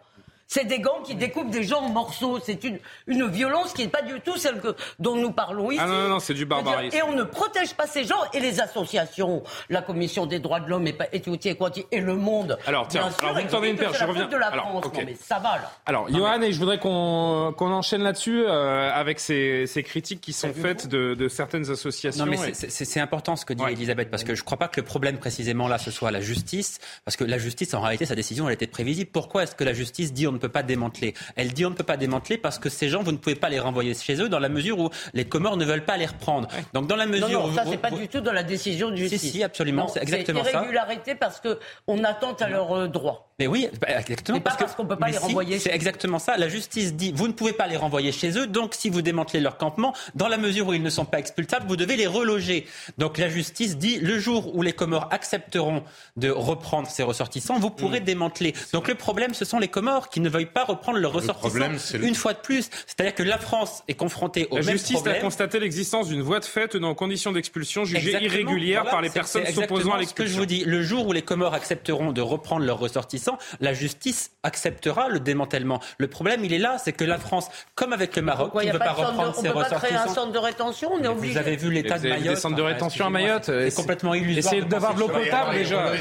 C'est 0.52 0.64
des 0.64 0.80
gangs 0.80 1.04
qui 1.04 1.14
découpent 1.14 1.50
des 1.50 1.62
gens 1.62 1.78
en 1.82 1.90
morceaux. 1.90 2.40
C'est 2.42 2.64
une, 2.64 2.80
une 3.06 3.28
violence 3.28 3.72
qui 3.72 3.82
n'est 3.82 3.88
pas 3.88 4.02
du 4.02 4.20
tout 4.20 4.36
celle 4.36 4.60
que, 4.60 4.74
dont 4.98 5.14
nous 5.14 5.30
parlons 5.30 5.70
ici. 5.70 5.80
Ah 5.80 5.86
non, 5.86 6.08
non, 6.08 6.18
c'est 6.18 6.34
du 6.34 6.44
barbarisme. 6.44 6.96
Et 6.96 7.02
on 7.04 7.12
ne 7.12 7.22
protège 7.22 7.74
pas 7.74 7.86
ces 7.86 8.02
gens. 8.02 8.18
Et 8.34 8.40
les 8.40 8.60
associations, 8.60 9.44
la 9.68 9.80
Commission 9.80 10.26
des 10.26 10.40
droits 10.40 10.58
de 10.58 10.68
l'homme 10.68 10.88
et, 10.88 10.98
et, 11.12 11.22
et, 11.24 11.86
et 11.92 12.00
Le 12.00 12.16
Monde. 12.16 12.58
Alors, 12.66 12.88
tiens, 12.88 13.02
bien 13.02 13.10
sûr, 13.12 13.22
alors 13.22 13.36
vous 13.36 13.44
me 13.44 13.48
tendez 13.48 13.68
une 13.68 13.76
perche, 13.76 13.96
je 13.96 14.04
reviens. 14.04 14.26
De 14.26 14.36
la 14.36 14.48
alors, 14.48 14.70
France. 14.70 14.86
okay. 14.86 15.02
non, 15.02 15.06
mais 15.06 15.14
ça 15.14 15.38
va, 15.38 15.50
là. 15.50 15.70
Alors, 15.86 16.08
Johan, 16.10 16.42
et 16.42 16.52
je 16.52 16.58
voudrais 16.58 16.80
qu'on 16.80 17.54
qu'on 17.56 17.70
enchaîne 17.70 18.02
là-dessus 18.02 18.42
euh, 18.44 18.90
avec 18.92 19.20
ces, 19.20 19.68
ces, 19.68 19.84
critiques 19.84 20.20
qui 20.20 20.32
sont 20.32 20.52
faites 20.52 20.88
de, 20.88 21.14
de, 21.14 21.28
certaines 21.28 21.70
associations. 21.70 22.26
Non, 22.26 22.30
mais 22.30 22.48
et... 22.48 22.54
c'est 22.54 23.00
important 23.00 23.36
ce 23.36 23.44
que 23.44 23.52
dit 23.52 23.62
ouais. 23.62 23.74
Elisabeth, 23.74 24.10
parce 24.10 24.24
que 24.24 24.34
je 24.34 24.40
ne 24.40 24.44
crois 24.44 24.58
pas 24.58 24.66
que 24.66 24.80
le 24.80 24.84
problème 24.84 25.18
précisément 25.18 25.68
là, 25.68 25.78
ce 25.78 25.92
soit 25.92 26.10
la 26.10 26.20
justice, 26.20 26.80
parce 27.04 27.16
que 27.16 27.22
la 27.22 27.38
justice, 27.38 27.72
en 27.72 27.80
réalité, 27.80 28.04
sa 28.04 28.16
décision, 28.16 28.48
elle 28.48 28.54
était 28.54 28.66
prévisible. 28.66 29.10
Pourquoi 29.12 29.44
est-ce 29.44 29.54
que 29.54 29.62
la 29.62 29.74
justice 29.74 30.12
dit 30.12 30.26
on 30.26 30.32
ne 30.32 30.39
peut 30.40 30.48
pas 30.48 30.62
démanteler 30.62 31.14
Elle 31.36 31.52
dit 31.52 31.64
on 31.64 31.70
ne 31.70 31.74
peut 31.74 31.84
pas 31.84 31.96
démanteler 31.96 32.38
parce 32.38 32.58
que 32.58 32.68
ces 32.68 32.88
gens, 32.88 33.02
vous 33.02 33.12
ne 33.12 33.16
pouvez 33.16 33.36
pas 33.36 33.48
les 33.48 33.60
renvoyer 33.60 33.94
chez 33.94 34.20
eux 34.20 34.28
dans 34.28 34.38
la 34.38 34.48
mesure 34.48 34.78
où 34.78 34.90
les 35.14 35.24
Comores 35.24 35.56
ne 35.56 35.64
veulent 35.64 35.84
pas 35.84 35.96
les 35.96 36.06
reprendre. 36.06 36.48
Ouais. 36.48 36.64
Donc 36.74 36.86
dans 36.86 36.96
la 36.96 37.06
mesure 37.06 37.28
non, 37.28 37.48
non, 37.48 37.54
ça 37.54 37.64
c'est 37.68 37.76
pas 37.76 37.90
vous... 37.90 37.98
du 37.98 38.08
tout 38.08 38.20
dans 38.20 38.32
la 38.32 38.42
décision 38.42 38.90
de 38.90 38.96
justice. 38.96 39.20
Si, 39.20 39.30
si, 39.30 39.42
absolument, 39.42 39.88
c'est 39.88 40.02
exactement 40.02 40.44
ça. 40.44 40.52
irrégularité 40.52 41.14
parce 41.14 41.40
que 41.40 41.58
on 41.86 42.02
attente 42.04 42.42
à 42.42 42.48
leurs 42.48 42.72
euh, 42.72 42.88
droits. 42.88 43.30
Mais 43.38 43.46
oui, 43.46 43.68
bah, 43.80 43.88
exactement. 43.98 44.36
Mais 44.36 44.42
pas 44.42 44.54
parce 44.58 44.74
qu'on 44.74 44.84
ne 44.84 44.88
peut 44.88 44.96
pas 44.96 45.06
les 45.06 45.14
si, 45.14 45.18
renvoyer. 45.18 45.58
C'est 45.58 45.72
exactement 45.72 46.18
ça. 46.18 46.36
La 46.36 46.48
justice 46.48 46.94
dit 46.94 47.12
vous 47.14 47.28
ne 47.28 47.32
pouvez 47.32 47.52
pas 47.52 47.66
les 47.66 47.76
renvoyer 47.76 48.12
chez 48.12 48.38
eux, 48.38 48.46
donc 48.46 48.74
si 48.74 48.90
vous 48.90 49.02
démantelez 49.02 49.40
leur 49.40 49.56
campement, 49.56 49.94
dans 50.14 50.28
la 50.28 50.36
mesure 50.36 50.68
où 50.68 50.74
ils 50.74 50.82
ne 50.82 50.90
sont 50.90 51.04
pas 51.04 51.18
expulsables, 51.18 51.66
vous 51.66 51.76
devez 51.76 51.96
les 51.96 52.06
reloger. 52.06 52.66
Donc 52.98 53.18
la 53.18 53.28
justice 53.28 53.76
dit 53.76 53.98
le 53.98 54.18
jour 54.18 54.54
où 54.54 54.62
les 54.62 54.72
Comores 54.72 55.08
accepteront 55.10 55.82
de 56.16 56.30
reprendre 56.30 56.88
ces 56.88 57.02
ressortissants, 57.02 57.58
vous 57.58 57.70
pourrez 57.70 58.00
mmh. 58.00 58.04
démanteler. 58.04 58.54
Donc 58.72 58.88
le 58.88 58.94
problème, 58.94 59.34
ce 59.34 59.44
sont 59.44 59.58
les 59.58 59.68
Comores 59.68 60.08
qui 60.08 60.20
ne 60.20 60.28
veuillent 60.30 60.46
pas 60.46 60.64
reprendre 60.64 60.98
leurs 60.98 61.12
ressortissants 61.12 61.48
problème, 61.48 61.78
une 61.94 62.08
le... 62.08 62.14
fois 62.14 62.32
de 62.32 62.38
plus. 62.38 62.70
C'est-à-dire 62.86 63.14
que 63.14 63.22
la 63.22 63.38
France 63.38 63.82
est 63.88 63.94
confrontée 63.94 64.48
au 64.50 64.56
la 64.56 64.62
même 64.62 64.72
justice 64.72 64.96
problème. 64.96 65.16
a 65.16 65.20
constaté 65.20 65.60
l'existence 65.60 66.08
d'une 66.08 66.22
voie 66.22 66.40
de 66.40 66.44
fait 66.44 66.68
tenant 66.68 66.94
conditions 66.94 67.32
d'expulsion 67.32 67.84
jugée 67.84 68.22
irrégulière 68.22 68.82
voilà, 68.82 68.90
par 68.90 69.02
les 69.02 69.10
personnes 69.10 69.46
s'opposant 69.46 69.92
à 69.92 69.98
l'expulsion. 69.98 70.24
ce 70.26 70.30
que 70.30 70.34
je 70.34 70.38
vous 70.38 70.46
dis. 70.46 70.64
Le 70.64 70.82
jour 70.82 71.06
où 71.06 71.12
les 71.12 71.22
Comores 71.22 71.54
accepteront 71.54 72.12
de 72.12 72.20
reprendre 72.20 72.64
leurs 72.64 72.78
ressortissants, 72.78 73.38
la 73.60 73.72
justice 73.72 74.32
acceptera 74.42 75.08
le 75.08 75.20
démantèlement. 75.20 75.80
Le 75.98 76.08
problème, 76.08 76.44
il 76.44 76.52
est 76.52 76.58
là, 76.58 76.78
c'est 76.78 76.92
que 76.92 77.04
la 77.04 77.18
France, 77.18 77.48
comme 77.74 77.92
avec 77.92 78.16
le 78.16 78.22
Maroc, 78.22 78.52
qui 78.58 78.66
ne 78.66 78.72
veut 78.72 78.78
pas 78.78 78.92
reprendre 78.92 79.30
de, 79.30 79.36
ses 79.36 79.48
on 79.48 79.52
peut 79.52 79.58
ressortissants. 79.58 79.80
Pas 79.80 79.86
créer 79.86 79.96
un 79.96 80.14
centre 80.14 80.32
de 80.32 80.38
rétention, 80.38 80.90
on 80.92 81.02
est 81.02 81.08
obligé. 81.08 81.32
Vous 81.32 81.38
avez 81.38 81.56
vu 81.56 81.70
l'état 81.70 81.98
de 81.98 82.08
Mayotte. 82.08 82.34
Des 82.34 82.36
centres 82.36 82.56
de 82.56 82.62
rétention 82.62 83.06
à 83.06 83.10
Mayotte, 83.10 83.46
c'est 83.46 83.74
complètement 83.74 84.14
illusoire. 84.14 84.54
Essayez 84.54 84.62
d'avoir 84.62 84.94
de 84.94 85.00
l'eau 85.00 85.08
potable 85.08 85.54
déjà. 85.54 85.92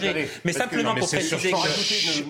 Mais 0.45 0.53
simplement 0.53 0.95
pour 0.95 1.07
préciser, 1.07 1.53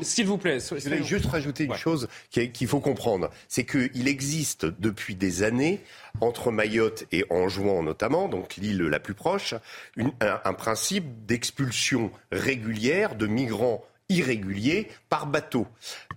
s'il 0.02 0.26
vous 0.26 0.38
plaît, 0.38 0.60
je 0.60 0.76
voulais 0.76 1.04
juste 1.04 1.26
rajouter 1.26 1.66
une 1.66 1.76
chose 1.76 1.89
qu'il 2.32 2.68
faut 2.68 2.80
comprendre, 2.80 3.30
c'est 3.48 3.66
qu'il 3.66 4.08
existe 4.08 4.66
depuis 4.66 5.16
des 5.16 5.44
années 5.44 5.82
entre 6.22 6.52
Mayotte 6.52 7.06
et 7.12 7.26
Anjouan 7.30 7.84
notamment, 7.84 8.28
donc 8.28 8.56
l'île 8.58 8.82
la 8.82 9.00
plus 9.00 9.14
proche, 9.14 9.54
un, 10.22 10.54
principe 10.54 11.26
d'expulsion 11.26 12.12
régulière 12.32 13.16
de 13.16 13.28
migrants 13.28 13.84
irréguliers 14.10 14.90
par 15.08 15.28
bateau. 15.28 15.68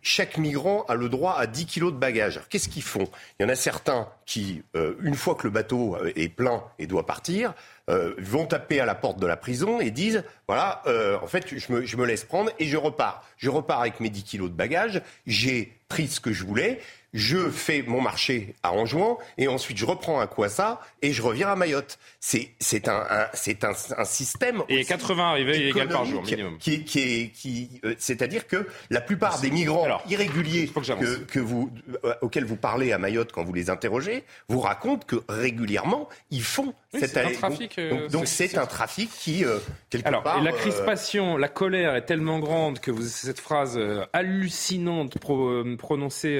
Chaque 0.00 0.38
migrant 0.38 0.84
a 0.88 0.94
le 0.94 1.08
droit 1.08 1.36
à 1.38 1.46
10 1.46 1.66
kilos 1.66 1.92
de 1.92 1.98
bagages. 1.98 2.40
Qu'est-ce 2.48 2.68
qu'ils 2.68 2.82
font? 2.82 3.06
Il 3.38 3.42
y 3.42 3.46
en 3.46 3.50
a 3.50 3.54
certains 3.54 4.08
qui, 4.24 4.62
euh, 4.74 4.94
une 5.02 5.14
fois 5.14 5.34
que 5.34 5.46
le 5.46 5.50
bateau 5.50 5.96
est 6.16 6.30
plein 6.30 6.64
et 6.78 6.86
doit 6.86 7.06
partir, 7.06 7.54
euh, 7.91 8.14
vont 8.18 8.47
taper 8.47 8.80
à 8.80 8.87
la 8.87 8.95
porte 8.95 9.18
de 9.18 9.26
la 9.26 9.37
prison 9.37 9.80
et 9.80 9.91
disent 9.91 10.24
voilà, 10.47 10.83
euh, 10.87 11.18
en 11.20 11.26
fait, 11.26 11.59
je 11.59 11.72
me, 11.72 11.85
je 11.85 11.97
me 11.97 12.07
laisse 12.07 12.24
prendre 12.24 12.51
et 12.59 12.66
je 12.66 12.76
repars. 12.76 13.24
Je 13.37 13.51
repars 13.51 13.80
avec 13.80 14.01
mes 14.01 14.09
10 14.09 14.22
kilos 14.22 14.51
de 14.51 14.55
bagages, 14.55 15.03
j'ai 15.26 15.76
pris 15.89 16.07
ce 16.07 16.20
que 16.20 16.33
je 16.33 16.45
voulais, 16.45 16.80
je 17.12 17.50
fais 17.50 17.82
mon 17.86 18.00
marché 18.00 18.54
à 18.62 18.72
Anjouan 18.72 19.18
et 19.36 19.48
ensuite 19.48 19.76
je 19.76 19.84
reprends 19.84 20.20
un 20.20 20.26
Kwassa 20.26 20.80
et 21.02 21.12
je 21.12 21.20
reviens 21.22 21.48
à 21.48 21.56
Mayotte. 21.56 21.98
C'est 22.20 22.50
c'est 22.58 22.88
un, 22.88 23.04
un 23.08 23.26
c'est 23.34 23.64
un, 23.64 23.72
un, 23.98 24.04
système 24.04 24.62
et 24.68 24.84
80 24.84 25.30
arrivées 25.30 25.58
illégales 25.58 25.88
par 25.88 26.04
jour 26.04 26.22
minimum. 26.22 26.56
Qui 26.58 26.84
qui 26.84 27.00
est 27.00 27.28
qui 27.28 27.80
euh, 27.84 27.94
c'est-à-dire 27.98 28.46
que 28.46 28.66
la 28.90 29.00
plupart 29.00 29.40
des 29.40 29.50
migrants 29.50 29.84
Alors, 29.84 30.02
irréguliers 30.08 30.68
que, 30.68 30.80
que, 30.80 31.24
que, 31.24 31.38
vous 31.38 31.70
euh, 32.04 32.14
auxquels 32.22 32.44
vous 32.44 32.56
parlez 32.56 32.92
à 32.92 32.98
Mayotte 32.98 33.32
quand 33.32 33.44
vous 33.44 33.52
les 33.52 33.68
interrogez 33.68 34.24
vous 34.48 34.60
racontent 34.60 35.06
que 35.06 35.16
régulièrement 35.28 36.08
ils 36.30 36.42
font 36.42 36.74
oui, 36.94 37.00
cette 37.00 37.16
un 37.16 37.30
trafic. 37.30 37.78
Donc 37.78 38.10
donc 38.10 38.26
c'est 38.26 38.56
un 38.56 38.66
trafic 38.66 39.10
qui 39.10 39.44
euh, 39.44 39.58
quelque 39.90 40.06
Alors, 40.06 40.22
part 40.22 40.38
et 40.38 40.42
la 40.42 40.52
crispation, 40.52 41.36
la 41.36 41.48
colère 41.48 41.94
est 41.94 42.06
tellement 42.06 42.38
grande 42.38 42.80
que 42.80 42.90
vous 42.90 43.02
cette 43.02 43.40
phrase 43.40 43.78
hallucinante 44.12 45.18
pro, 45.18 45.62
prononcée 45.76 46.38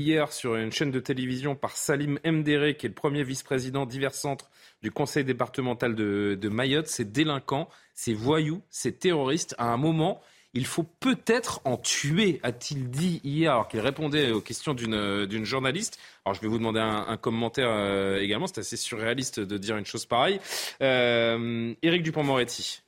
hier 0.00 0.32
sur 0.32 0.56
une 0.56 0.72
chaîne 0.72 0.90
de 0.90 1.00
télévision 1.00 1.54
par 1.54 1.76
Salim 1.76 2.18
Mdere, 2.24 2.76
qui 2.76 2.86
est 2.86 2.88
le 2.88 2.94
premier 2.94 3.22
vice-président 3.22 3.86
divers 3.86 4.14
centres 4.14 4.50
du 4.82 4.90
conseil 4.90 5.24
départemental 5.24 5.94
de, 5.94 6.48
Mayotte. 6.48 6.88
C'est 6.88 7.12
délinquant, 7.12 7.68
c'est 7.94 8.14
voyou, 8.14 8.62
c'est 8.70 8.98
terroriste. 8.98 9.54
À 9.58 9.72
un 9.72 9.76
moment, 9.76 10.20
il 10.52 10.66
faut 10.66 10.82
peut-être 10.82 11.60
en 11.64 11.76
tuer, 11.76 12.40
a-t-il 12.42 12.90
dit 12.90 13.20
hier, 13.22 13.52
alors 13.52 13.68
qu'il 13.68 13.80
répondait 13.80 14.32
aux 14.32 14.40
questions 14.40 14.74
d'une 14.74 15.44
journaliste. 15.44 15.98
Alors 16.24 16.34
je 16.34 16.40
vais 16.40 16.48
vous 16.48 16.58
demander 16.58 16.80
un, 16.80 17.16
commentaire 17.16 17.68
euh, 17.70 18.18
également, 18.18 18.46
c'est 18.46 18.58
assez 18.58 18.76
surréaliste 18.76 19.38
de 19.38 19.58
dire 19.58 19.76
une 19.76 19.86
chose 19.86 20.06
pareille. 20.06 20.40
Euh, 20.82 21.72
Éric 21.82 22.02
Dupont-Moretti. 22.02 22.82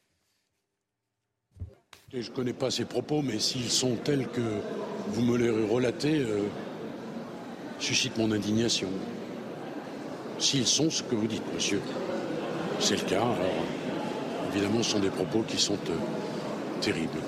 Je 2.12 2.18
ne 2.30 2.34
connais 2.34 2.52
pas 2.52 2.70
ces 2.70 2.84
propos, 2.84 3.22
mais 3.22 3.38
s'ils 3.38 3.70
sont 3.70 3.96
tels 3.96 4.28
que 4.28 4.42
vous 5.08 5.22
me 5.22 5.38
les 5.38 5.48
relatez, 5.48 6.18
euh, 6.18 6.42
suscite 7.82 8.16
mon 8.16 8.30
indignation. 8.30 8.88
S'ils 10.38 10.66
sont 10.66 10.88
ce 10.88 11.02
que 11.02 11.16
vous 11.16 11.26
dites, 11.26 11.42
monsieur, 11.52 11.80
c'est 12.78 12.96
le 12.96 13.08
cas, 13.08 13.22
alors 13.22 13.64
évidemment, 14.52 14.82
ce 14.82 14.92
sont 14.92 15.00
des 15.00 15.10
propos 15.10 15.42
qui 15.42 15.58
sont 15.58 15.78
euh, 15.90 16.80
terribles. 16.80 17.18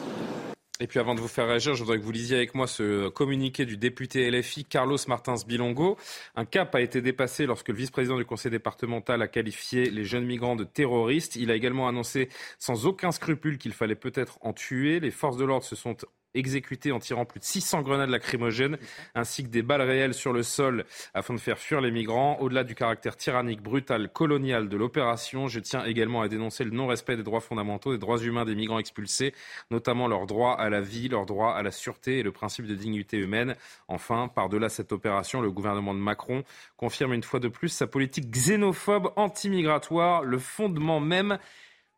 Et 0.81 0.87
puis 0.87 0.99
avant 0.99 1.15
de 1.15 1.21
vous 1.21 1.29
faire 1.29 1.47
réagir, 1.47 1.75
je 1.75 1.83
voudrais 1.83 1.99
que 1.99 2.05
vous 2.05 2.13
lisiez 2.13 2.37
avec 2.37 2.55
moi 2.55 2.67
ce 2.67 3.09
communiqué 3.09 3.65
du 3.65 3.77
député 3.77 4.29
LFI 4.31 4.65
Carlos 4.65 4.99
Martins 5.07 5.37
Bilongo. 5.47 5.97
Un 6.35 6.45
cap 6.45 6.75
a 6.75 6.81
été 6.81 7.01
dépassé 7.01 7.47
lorsque 7.47 7.69
le 7.69 7.77
vice-président 7.77 8.17
du 8.17 8.25
conseil 8.25 8.51
départemental 8.51 9.23
a 9.23 9.29
qualifié 9.29 9.89
les 9.91 10.05
jeunes 10.05 10.27
migrants 10.27 10.57
de 10.57 10.65
terroristes. 10.65 11.37
Il 11.37 11.53
a 11.53 11.55
également 11.55 11.87
annoncé 11.87 12.29
sans 12.59 12.87
aucun 12.87 13.13
scrupule 13.13 13.59
qu'il 13.59 13.73
fallait 13.73 13.95
peut-être 13.95 14.39
en 14.41 14.53
tuer. 14.53 14.99
Les 14.99 15.13
forces 15.13 15.37
de 15.37 15.45
l'ordre 15.45 15.65
se 15.65 15.77
sont 15.77 15.97
exécutés 16.35 16.93
en 16.93 16.99
tirant 16.99 17.25
plus 17.25 17.41
de 17.41 17.45
600 17.45 17.83
grenades 17.83 18.11
lacrymogènes 18.11 18.79
ainsi 19.15 19.45
que 19.45 19.49
des 19.49 19.63
balles 19.63 19.83
réelles 19.83 20.15
sur 20.15 20.33
le 20.33 20.43
sol 20.43 20.85
afin 21.15 21.35
de 21.35 21.41
faire 21.41 21.59
fuir 21.59 21.81
les 21.81 21.91
migrants. 21.91 22.39
Au-delà 22.41 22.65
du 22.65 22.75
caractère 22.75 23.17
tyrannique, 23.17 23.63
brutal, 23.63 24.11
colonial 24.13 24.69
de 24.69 24.77
l'opération, 24.77 25.49
je 25.49 25.61
tiens 25.61 25.85
également 25.85 26.23
à 26.23 26.29
dénoncer 26.29 26.65
le 26.65 26.71
non-respect 26.71 27.17
des 27.17 27.23
droits 27.23 27.41
fondamentaux, 27.41 27.93
des 27.93 27.99
droits 27.99 28.19
humains 28.19 28.45
des 28.45 28.55
migrants 28.55 28.79
expulsés, 28.79 29.35
notamment 29.71 30.09
leur 30.09 30.27
droit 30.27 30.53
à 30.53 30.69
la 30.71 30.81
vie, 30.81 31.09
leur 31.09 31.27
droit 31.27 31.53
à 31.53 31.63
la 31.63 31.71
sûreté 31.71 32.19
et 32.19 32.23
le 32.23 32.33
principe 32.33 32.67
de 32.67 32.75
dignité 32.75 33.17
humaine. 33.17 33.57
Enfin, 33.89 34.29
par-delà 34.29 34.69
cette 34.69 34.93
opération, 34.93 35.41
le 35.41 35.51
gouvernement 35.51 35.95
de 35.95 35.99
Macron 35.99 36.45
confirme 36.77 37.15
une 37.15 37.23
fois 37.23 37.41
de 37.41 37.49
plus 37.49 37.69
sa 37.69 37.87
politique 37.87 38.31
xénophobe, 38.31 39.13
anti-migratoire, 39.17 40.23
le 40.23 40.39
fondement 40.39 41.01
même 41.01 41.39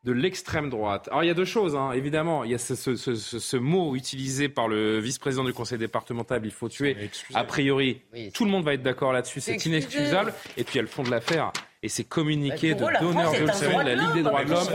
de 0.06 0.12
l'extrême 0.12 0.70
droite. 0.70 1.08
Alors 1.10 1.24
il 1.24 1.26
y 1.26 1.30
a 1.30 1.34
deux 1.34 1.44
choses, 1.44 1.74
hein. 1.74 1.90
évidemment. 1.90 2.44
Il 2.44 2.52
y 2.52 2.54
a 2.54 2.58
ce, 2.58 2.76
ce, 2.76 2.94
ce, 2.94 3.16
ce, 3.16 3.56
mot 3.56 3.96
utilisé 3.96 4.48
par 4.48 4.68
le 4.68 5.00
vice-président 5.00 5.42
du 5.42 5.52
conseil 5.52 5.78
départemental, 5.78 6.40
il 6.44 6.52
faut 6.52 6.68
tuer. 6.68 6.96
A 7.34 7.42
priori, 7.42 8.02
oui. 8.14 8.30
tout 8.32 8.44
le 8.44 8.50
monde 8.52 8.64
va 8.64 8.74
être 8.74 8.82
d'accord 8.82 9.12
là-dessus, 9.12 9.40
c'est 9.40 9.66
inexcusable. 9.66 10.32
Et 10.56 10.62
puis 10.62 10.74
il 10.74 10.76
y 10.76 10.78
a 10.78 10.82
le 10.82 10.88
fond 10.88 11.02
de 11.02 11.10
l'affaire. 11.10 11.52
Et 11.86 11.88
c'est 11.88 12.02
communiqué 12.02 12.74
de 12.74 12.80
donneur 12.80 13.32
de 13.32 13.46
leçons 13.46 13.78
de 13.78 13.84
la 13.84 13.94
Ligue 13.94 14.14
des 14.14 14.22
droits 14.24 14.44
de 14.44 14.50
l'homme. 14.50 14.66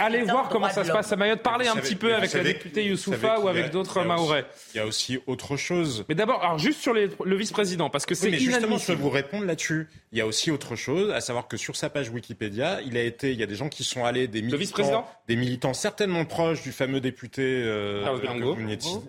Allez 0.00 0.22
voir 0.22 0.48
comment 0.48 0.68
ça 0.68 0.82
se 0.82 0.90
passe 0.90 1.12
à 1.12 1.16
Mayotte. 1.16 1.42
Parlez 1.44 1.68
un 1.68 1.76
petit 1.76 1.94
peu 1.94 2.12
avec 2.12 2.32
la 2.32 2.42
députée 2.42 2.84
Youssoufa 2.86 3.38
ou 3.38 3.46
avec 3.46 3.70
d'autres 3.70 4.02
Mahorais. 4.02 4.44
Il 4.74 4.78
y 4.78 4.80
a 4.80 4.86
aussi 4.86 5.20
autre 5.28 5.56
chose. 5.56 6.04
Mais 6.08 6.16
d'abord, 6.16 6.42
alors 6.42 6.58
juste 6.58 6.80
sur 6.80 6.92
les, 6.92 7.08
le 7.24 7.36
vice-président, 7.36 7.88
parce 7.88 8.04
que 8.04 8.16
c'est 8.16 8.30
oui, 8.30 8.40
justement, 8.40 8.78
je 8.78 8.86
peux 8.86 8.94
vous 8.94 9.10
répondre 9.10 9.44
là-dessus. 9.44 9.88
Il 10.10 10.18
y 10.18 10.20
a 10.20 10.26
aussi 10.26 10.50
autre 10.50 10.74
chose, 10.74 11.12
à 11.12 11.20
savoir 11.20 11.46
que 11.46 11.56
sur 11.56 11.76
sa 11.76 11.88
page 11.88 12.10
Wikipédia, 12.10 12.80
il 12.84 12.96
a 12.96 13.02
été, 13.02 13.30
il 13.30 13.38
y 13.38 13.44
a 13.44 13.46
des 13.46 13.54
gens 13.54 13.68
qui 13.68 13.84
sont 13.84 14.04
allés, 14.04 14.26
des 14.26 14.42
militants, 14.42 15.06
des 15.28 15.36
militants 15.36 15.74
certainement 15.74 16.24
proches 16.24 16.62
du 16.62 16.72
fameux 16.72 17.00
député 17.00 17.42
euh, 17.42 18.04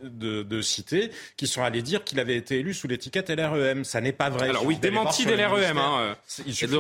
de, 0.04 0.44
de, 0.44 0.62
Cité, 0.62 1.10
qui 1.38 1.48
sont 1.48 1.64
allés 1.64 1.82
dire 1.82 2.04
qu'il 2.04 2.20
avait 2.20 2.36
été 2.36 2.60
élu 2.60 2.76
sous 2.76 2.88
l'étiquette 2.88 3.32
LREM. 3.32 3.84
Ça 3.84 4.00
n'est 4.00 4.12
pas 4.12 4.30
vrai. 4.30 4.50
Alors 4.50 4.66
oui, 4.66 4.78
démenti 4.78 5.26
de 5.26 5.34
LREM, 5.34 5.78
hein, 5.80 6.16
et 6.46 6.68
de 6.68 6.78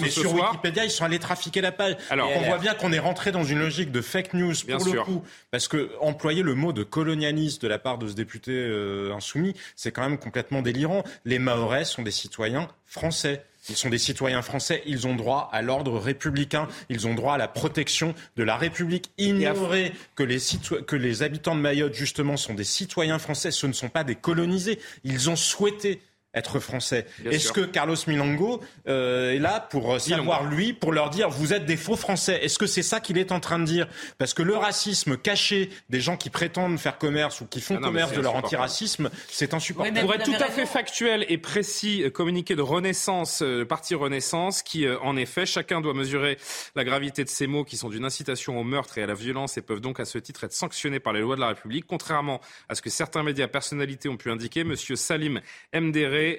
Mais 0.00 0.10
ce 0.10 0.20
sur 0.20 0.30
soir. 0.30 0.50
Wikipédia, 0.52 0.84
ils 0.84 0.90
sont 0.90 1.04
allés 1.04 1.18
trafiquer 1.18 1.60
la 1.60 1.72
page. 1.72 1.96
Alors, 2.10 2.30
on 2.36 2.40
voit 2.42 2.58
bien 2.58 2.74
qu'on 2.74 2.92
est 2.92 2.98
rentré 2.98 3.32
dans 3.32 3.44
une 3.44 3.58
logique 3.58 3.90
de 3.92 4.00
fake 4.00 4.34
news 4.34 4.54
Bien 4.66 4.76
pour 4.78 4.86
sûr. 4.86 4.94
le 4.94 5.00
coup, 5.02 5.22
parce 5.50 5.68
que 5.68 5.90
employer 6.00 6.42
le 6.42 6.54
mot 6.54 6.72
de 6.72 6.82
colonialiste 6.82 7.62
de 7.62 7.68
la 7.68 7.78
part 7.78 7.98
de 7.98 8.08
ce 8.08 8.14
député 8.14 8.52
euh, 8.52 9.12
insoumis, 9.14 9.54
c'est 9.76 9.92
quand 9.92 10.02
même 10.02 10.18
complètement 10.18 10.62
délirant. 10.62 11.02
Les 11.24 11.38
Mahorais 11.38 11.84
sont 11.84 12.02
des 12.02 12.10
citoyens 12.10 12.68
français. 12.86 13.44
Ils 13.68 13.76
sont 13.76 13.90
des 13.90 13.98
citoyens 13.98 14.40
français, 14.40 14.82
ils 14.86 15.06
ont 15.06 15.14
droit 15.14 15.50
à 15.52 15.60
l'ordre 15.60 15.98
républicain, 15.98 16.66
ils 16.88 17.06
ont 17.06 17.14
droit 17.14 17.34
à 17.34 17.38
la 17.38 17.46
protection 17.46 18.14
de 18.36 18.42
la 18.42 18.56
République. 18.56 19.10
Ignorer 19.18 19.92
que 20.16 20.22
les, 20.22 20.38
cito- 20.38 20.82
que 20.82 20.96
les 20.96 21.22
habitants 21.22 21.54
de 21.54 21.60
Mayotte, 21.60 21.92
justement, 21.92 22.38
sont 22.38 22.54
des 22.54 22.64
citoyens 22.64 23.18
français, 23.18 23.50
ce 23.50 23.66
ne 23.66 23.74
sont 23.74 23.90
pas 23.90 24.02
des 24.02 24.14
colonisés. 24.14 24.80
Ils 25.04 25.28
ont 25.28 25.36
souhaité 25.36 26.00
être 26.34 26.60
français. 26.60 27.06
Est-ce 27.24 27.52
que 27.52 27.62
Carlos 27.62 27.96
Milongo 28.06 28.60
euh, 28.88 29.32
est 29.32 29.38
là 29.38 29.60
pour 29.60 29.94
euh, 29.94 29.98
savoir, 29.98 30.44
lui, 30.44 30.72
pour 30.72 30.92
leur 30.92 31.10
dire 31.10 31.28
vous 31.28 31.52
êtes 31.52 31.66
des 31.66 31.76
faux 31.76 31.96
Français? 31.96 32.40
Est-ce 32.42 32.58
que 32.58 32.66
c'est 32.66 32.82
ça 32.82 33.00
qu'il 33.00 33.18
est 33.18 33.32
en 33.32 33.40
train 33.40 33.58
de 33.58 33.64
dire? 33.64 33.88
Parce 34.18 34.34
que 34.34 34.42
le 34.42 34.56
racisme 34.56 35.16
caché 35.16 35.70
des 35.88 36.00
gens 36.00 36.16
qui 36.16 36.30
prétendent 36.30 36.78
faire 36.78 36.98
commerce 36.98 37.40
ou 37.40 37.46
qui 37.46 37.60
font 37.60 37.76
Ah 37.76 37.80
non, 37.80 37.88
commerce 37.88 38.12
de 38.12 38.20
leur 38.20 38.36
antiracisme, 38.36 39.10
c'est 39.28 39.54
insupportable. 39.54 40.00
Pour 40.00 40.14
être 40.14 40.24
tout 40.24 40.32
à 40.38 40.48
fait 40.48 40.66
factuel 40.66 41.26
et 41.28 41.38
précis, 41.38 42.02
euh, 42.02 42.10
communiqué 42.10 42.54
de 42.54 42.62
Renaissance, 42.62 43.42
euh, 43.42 43.64
parti 43.64 43.94
Renaissance, 43.94 44.62
qui 44.62 44.86
euh, 44.86 44.98
en 45.00 45.16
effet, 45.16 45.46
chacun 45.46 45.80
doit 45.80 45.94
mesurer 45.94 46.38
la 46.76 46.84
gravité 46.84 47.24
de 47.24 47.28
ces 47.28 47.46
mots 47.46 47.64
qui 47.64 47.76
sont 47.76 47.88
d'une 47.88 48.04
incitation 48.04 48.58
au 48.58 48.64
meurtre 48.64 48.98
et 48.98 49.02
à 49.02 49.06
la 49.06 49.14
violence 49.14 49.58
et 49.58 49.62
peuvent 49.62 49.80
donc 49.80 50.00
à 50.00 50.04
ce 50.04 50.18
titre 50.18 50.44
être 50.44 50.52
sanctionnés 50.52 51.00
par 51.00 51.12
les 51.12 51.20
lois 51.20 51.36
de 51.36 51.40
la 51.40 51.48
République. 51.48 51.86
Contrairement 51.86 52.40
à 52.68 52.74
ce 52.74 52.82
que 52.82 52.90
certains 52.90 53.22
médias 53.22 53.48
personnalités 53.48 54.08
ont 54.08 54.16
pu 54.16 54.30
indiquer, 54.30 54.64
Monsieur 54.64 54.96
Salim 54.96 55.40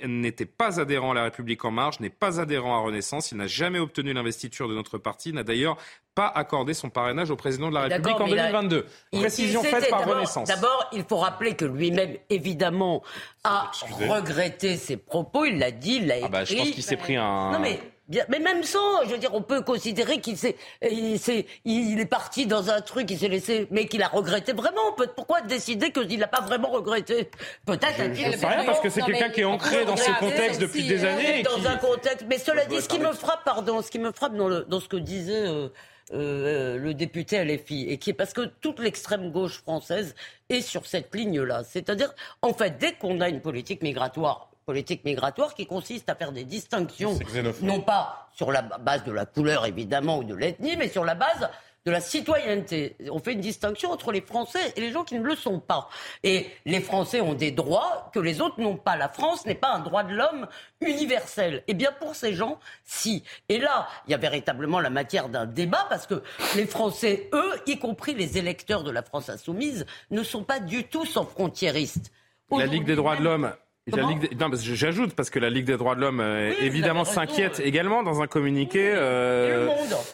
N'était 0.05 0.45
pas 0.45 0.79
adhérent 0.79 1.11
à 1.11 1.13
la 1.13 1.23
République 1.23 1.63
en 1.65 1.71
marche, 1.71 1.99
n'est 1.99 2.09
pas 2.09 2.39
adhérent 2.39 2.75
à 2.77 2.81
Renaissance, 2.81 3.31
il 3.31 3.37
n'a 3.37 3.47
jamais 3.47 3.79
obtenu 3.79 4.13
l'investiture 4.13 4.67
de 4.67 4.73
notre 4.75 4.97
parti, 4.97 5.33
n'a 5.33 5.43
d'ailleurs 5.43 5.77
pas 6.15 6.27
accordé 6.27 6.73
son 6.73 6.89
parrainage 6.89 7.29
au 7.31 7.35
président 7.35 7.69
de 7.69 7.73
la 7.75 7.81
République 7.83 8.19
en 8.19 8.25
mais 8.25 8.31
il 8.31 8.39
a- 8.39 8.51
2022. 8.51 8.85
il- 9.13 9.19
Précision 9.21 9.63
faite 9.63 9.89
par 9.89 10.05
Renaissance. 10.05 10.47
D'abord, 10.47 10.89
il 10.91 11.03
faut 11.03 11.17
rappeler 11.17 11.55
que 11.55 11.65
lui-même, 11.65 12.17
évidemment, 12.29 13.01
a 13.43 13.71
regretté 14.09 14.77
ses 14.77 14.97
propos. 14.97 15.45
Il 15.45 15.57
l'a 15.59 15.71
dit, 15.71 15.95
il 16.01 16.07
l'a 16.07 16.17
écrit. 16.17 16.27
Ah 16.27 16.31
bah, 16.31 16.43
je 16.45 16.55
pense 16.55 16.69
qu'il 16.71 16.83
s'est 16.83 16.97
pris 16.97 17.15
un- 17.15 17.51
Non 17.51 17.59
mais. 17.59 17.79
Bien- 18.11 18.25
mais 18.29 18.37
même 18.39 18.61
sans, 18.63 19.03
je 19.05 19.09
veux 19.09 19.17
dire, 19.17 19.33
on 19.33 19.41
peut 19.41 19.61
considérer 19.61 20.19
qu'il 20.21 20.37
s'est, 20.37 20.55
il, 20.83 21.17
s'est- 21.17 21.47
il 21.65 21.99
est 21.99 22.05
parti 22.05 22.45
dans 22.45 22.69
un 22.69 22.81
truc, 22.81 23.09
il 23.09 23.17
s'est 23.17 23.27
laissé, 23.29 23.67
mais 23.71 23.87
qu'il 23.87 24.03
a 24.03 24.07
regretté 24.07 24.53
vraiment. 24.53 24.91
Peut- 24.95 25.09
Pourquoi 25.15 25.41
décider 25.41 25.91
qu'il 25.91 26.19
n'a 26.19 26.27
pas 26.27 26.41
vraiment 26.41 26.69
regretté? 26.69 27.29
Peut-être. 27.65 28.13
Je- 28.13 28.31
je 28.31 28.37
sais 28.37 28.45
rien, 28.47 28.65
parce 28.65 28.79
que 28.81 28.89
c'est 28.89 29.01
quelqu'un 29.01 29.29
qui 29.29 29.41
est 29.41 29.45
ancré 29.45 29.85
dans 29.85 29.97
ce 29.97 30.11
contexte 30.19 30.61
depuis 30.61 30.83
des 30.85 31.03
années 31.05 31.39
et 31.39 31.43
Dans 31.43 31.55
qui- 31.59 31.67
un 31.67 31.77
contexte. 31.77 32.25
Mais 32.29 32.37
cela 32.37 32.65
dit, 32.65 32.79
ce 32.81 32.87
qui 32.89 32.99
me 32.99 33.13
frappe, 33.13 33.43
pardon, 33.43 33.81
ce 33.81 33.89
qui 33.89 33.97
me 33.99 34.11
frappe 34.11 34.35
dans, 34.35 34.47
le, 34.47 34.65
dans 34.67 34.79
ce 34.79 34.87
que 34.87 34.97
disait 34.97 35.47
euh, 35.47 35.69
euh, 36.13 36.77
le 36.77 36.93
député 36.93 37.37
LFI, 37.37 37.87
et 37.89 37.97
qui 37.97 38.09
est 38.09 38.13
parce 38.13 38.33
que 38.33 38.41
toute 38.59 38.79
l'extrême 38.79 39.31
gauche 39.31 39.61
française 39.61 40.13
est 40.49 40.59
sur 40.61 40.85
cette 40.85 41.15
ligne-là. 41.15 41.63
C'est-à-dire, 41.63 42.13
en 42.41 42.53
fait, 42.53 42.77
dès 42.77 42.91
qu'on 42.93 43.21
a 43.21 43.29
une 43.29 43.39
politique 43.41 43.81
migratoire, 43.81 44.50
politique 44.65 45.03
migratoire 45.05 45.53
qui 45.53 45.65
consiste 45.65 46.09
à 46.09 46.15
faire 46.15 46.31
des 46.31 46.43
distinctions, 46.43 47.17
non 47.61 47.81
pas 47.81 48.29
sur 48.33 48.51
la 48.51 48.61
base 48.61 49.03
de 49.03 49.11
la 49.11 49.25
couleur 49.25 49.65
évidemment 49.65 50.19
ou 50.19 50.23
de 50.23 50.35
l'ethnie, 50.35 50.77
mais 50.77 50.87
sur 50.87 51.03
la 51.03 51.15
base 51.15 51.49
de 51.85 51.91
la 51.91 51.99
citoyenneté. 51.99 52.95
On 53.11 53.19
fait 53.19 53.33
une 53.33 53.41
distinction 53.41 53.91
entre 53.91 54.11
les 54.11 54.21
Français 54.21 54.73
et 54.75 54.81
les 54.81 54.91
gens 54.91 55.03
qui 55.03 55.15
ne 55.17 55.23
le 55.23 55.35
sont 55.35 55.59
pas. 55.59 55.89
Et 56.23 56.47
les 56.65 56.79
Français 56.79 57.21
ont 57.21 57.33
des 57.33 57.51
droits 57.51 58.11
que 58.13 58.19
les 58.19 58.39
autres 58.39 58.59
n'ont 58.59 58.77
pas. 58.77 58.95
La 58.95 59.09
France 59.09 59.45
n'est 59.45 59.55
pas 59.55 59.73
un 59.73 59.79
droit 59.79 60.03
de 60.03 60.13
l'homme 60.13 60.47
universel. 60.79 61.63
Et 61.67 61.73
bien 61.73 61.91
pour 61.99 62.15
ces 62.15 62.33
gens, 62.33 62.59
si. 62.83 63.23
Et 63.49 63.57
là, 63.57 63.87
il 64.07 64.11
y 64.11 64.13
a 64.13 64.17
véritablement 64.17 64.79
la 64.79 64.91
matière 64.91 65.29
d'un 65.29 65.47
débat 65.47 65.87
parce 65.89 66.05
que 66.05 66.21
les 66.55 66.67
Français, 66.67 67.29
eux, 67.33 67.51
y 67.65 67.79
compris 67.79 68.13
les 68.13 68.37
électeurs 68.37 68.83
de 68.83 68.91
la 68.91 69.01
France 69.01 69.29
insoumise, 69.29 69.85
ne 70.11 70.21
sont 70.21 70.43
pas 70.43 70.59
du 70.59 70.83
tout 70.83 71.05
sans 71.05 71.25
frontiéristes. 71.25 72.11
La 72.51 72.65
Ligue 72.65 72.85
des 72.85 72.95
droits 72.95 73.15
de 73.15 73.23
l'homme. 73.23 73.53
La 73.91 73.97
Comment 74.03 74.09
Ligue 74.09 74.29
des- 74.29 74.35
non, 74.35 74.49
parce 74.49 74.63
que 74.63 74.73
j'ajoute 74.75 75.13
parce 75.13 75.29
que 75.29 75.39
la 75.39 75.49
Ligue 75.49 75.65
des 75.65 75.77
droits 75.77 75.95
de 75.95 76.01
l'homme 76.01 76.19
euh, 76.19 76.49
Oui, 76.51 76.65
évidemment 76.65 77.05
s'inquiète 77.05 77.59
ouais. 77.59 77.67
également 77.67 78.03
dans 78.03 78.21
un 78.21 78.27
communiqué 78.27 78.91
euh, 78.93 79.67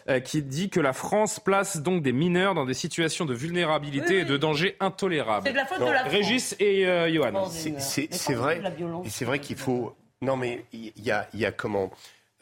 euh, 0.09 0.19
qui 0.19 0.41
dit 0.41 0.69
que 0.69 0.79
la 0.79 0.93
France 0.93 1.39
place 1.39 1.77
donc 1.77 2.01
des 2.03 2.11
mineurs 2.13 2.53
dans 2.55 2.65
des 2.65 2.73
situations 2.73 3.25
de 3.25 3.33
vulnérabilité 3.33 4.15
Oui, 4.15 4.21
et 4.21 4.25
de 4.25 4.37
danger 4.37 4.75
intolérable. 4.79 5.43
C'est 5.47 5.53
de 5.53 5.57
la 5.57 5.65
faute 5.65 5.79
de 5.79 5.85
la 5.85 5.99
France. 5.99 6.11
Régis 6.11 6.55
et 6.59 6.87
euh, 6.87 7.13
Johan. 7.13 7.45
C'est- 7.49 8.33
vrai. 8.33 8.61
C'est 9.07 9.25
vrai 9.25 9.39
qu'il 9.39 9.55
faut. 9.57 9.95
Non, 10.21 10.35
mais 10.35 10.65
il 10.73 10.91
y 10.97 11.11
a, 11.11 11.27
il 11.33 11.39
y 11.39 11.45
a 11.45 11.51
comment 11.51 11.91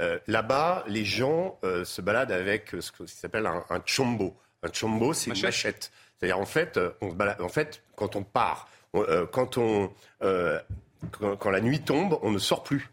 Euh, 0.01 0.19
Là-bas, 0.27 0.83
les 0.87 1.05
gens 1.05 1.57
euh, 1.63 1.85
se 1.85 2.01
baladent 2.01 2.31
avec 2.33 2.71
ce 2.81 2.91
qui 2.91 3.07
s'appelle 3.07 3.45
un, 3.45 3.63
un 3.69 3.81
chombo. 3.85 4.35
Un 4.61 4.69
chombo, 4.73 5.13
c'est 5.13 5.31
une 5.31 5.41
machette. 5.41 5.89
C'est-à-dire, 6.19 6.37
en 6.39 6.45
fait, 6.45 6.77
on 7.01 7.11
se 7.11 7.15
balade, 7.15 7.39
en 7.41 7.47
fait, 7.47 7.81
quand 7.95 8.15
on 8.17 8.23
part, 8.23 8.67
on- 8.93 9.03
euh, 9.03 9.25
quand 9.25 9.57
on, 9.57 9.89
euh, 10.21 10.59
quand, 11.11 11.35
quand 11.37 11.49
la 11.49 11.61
nuit 11.61 11.79
tombe, 11.81 12.17
on 12.21 12.31
ne 12.31 12.39
sort 12.39 12.63
plus. 12.63 12.89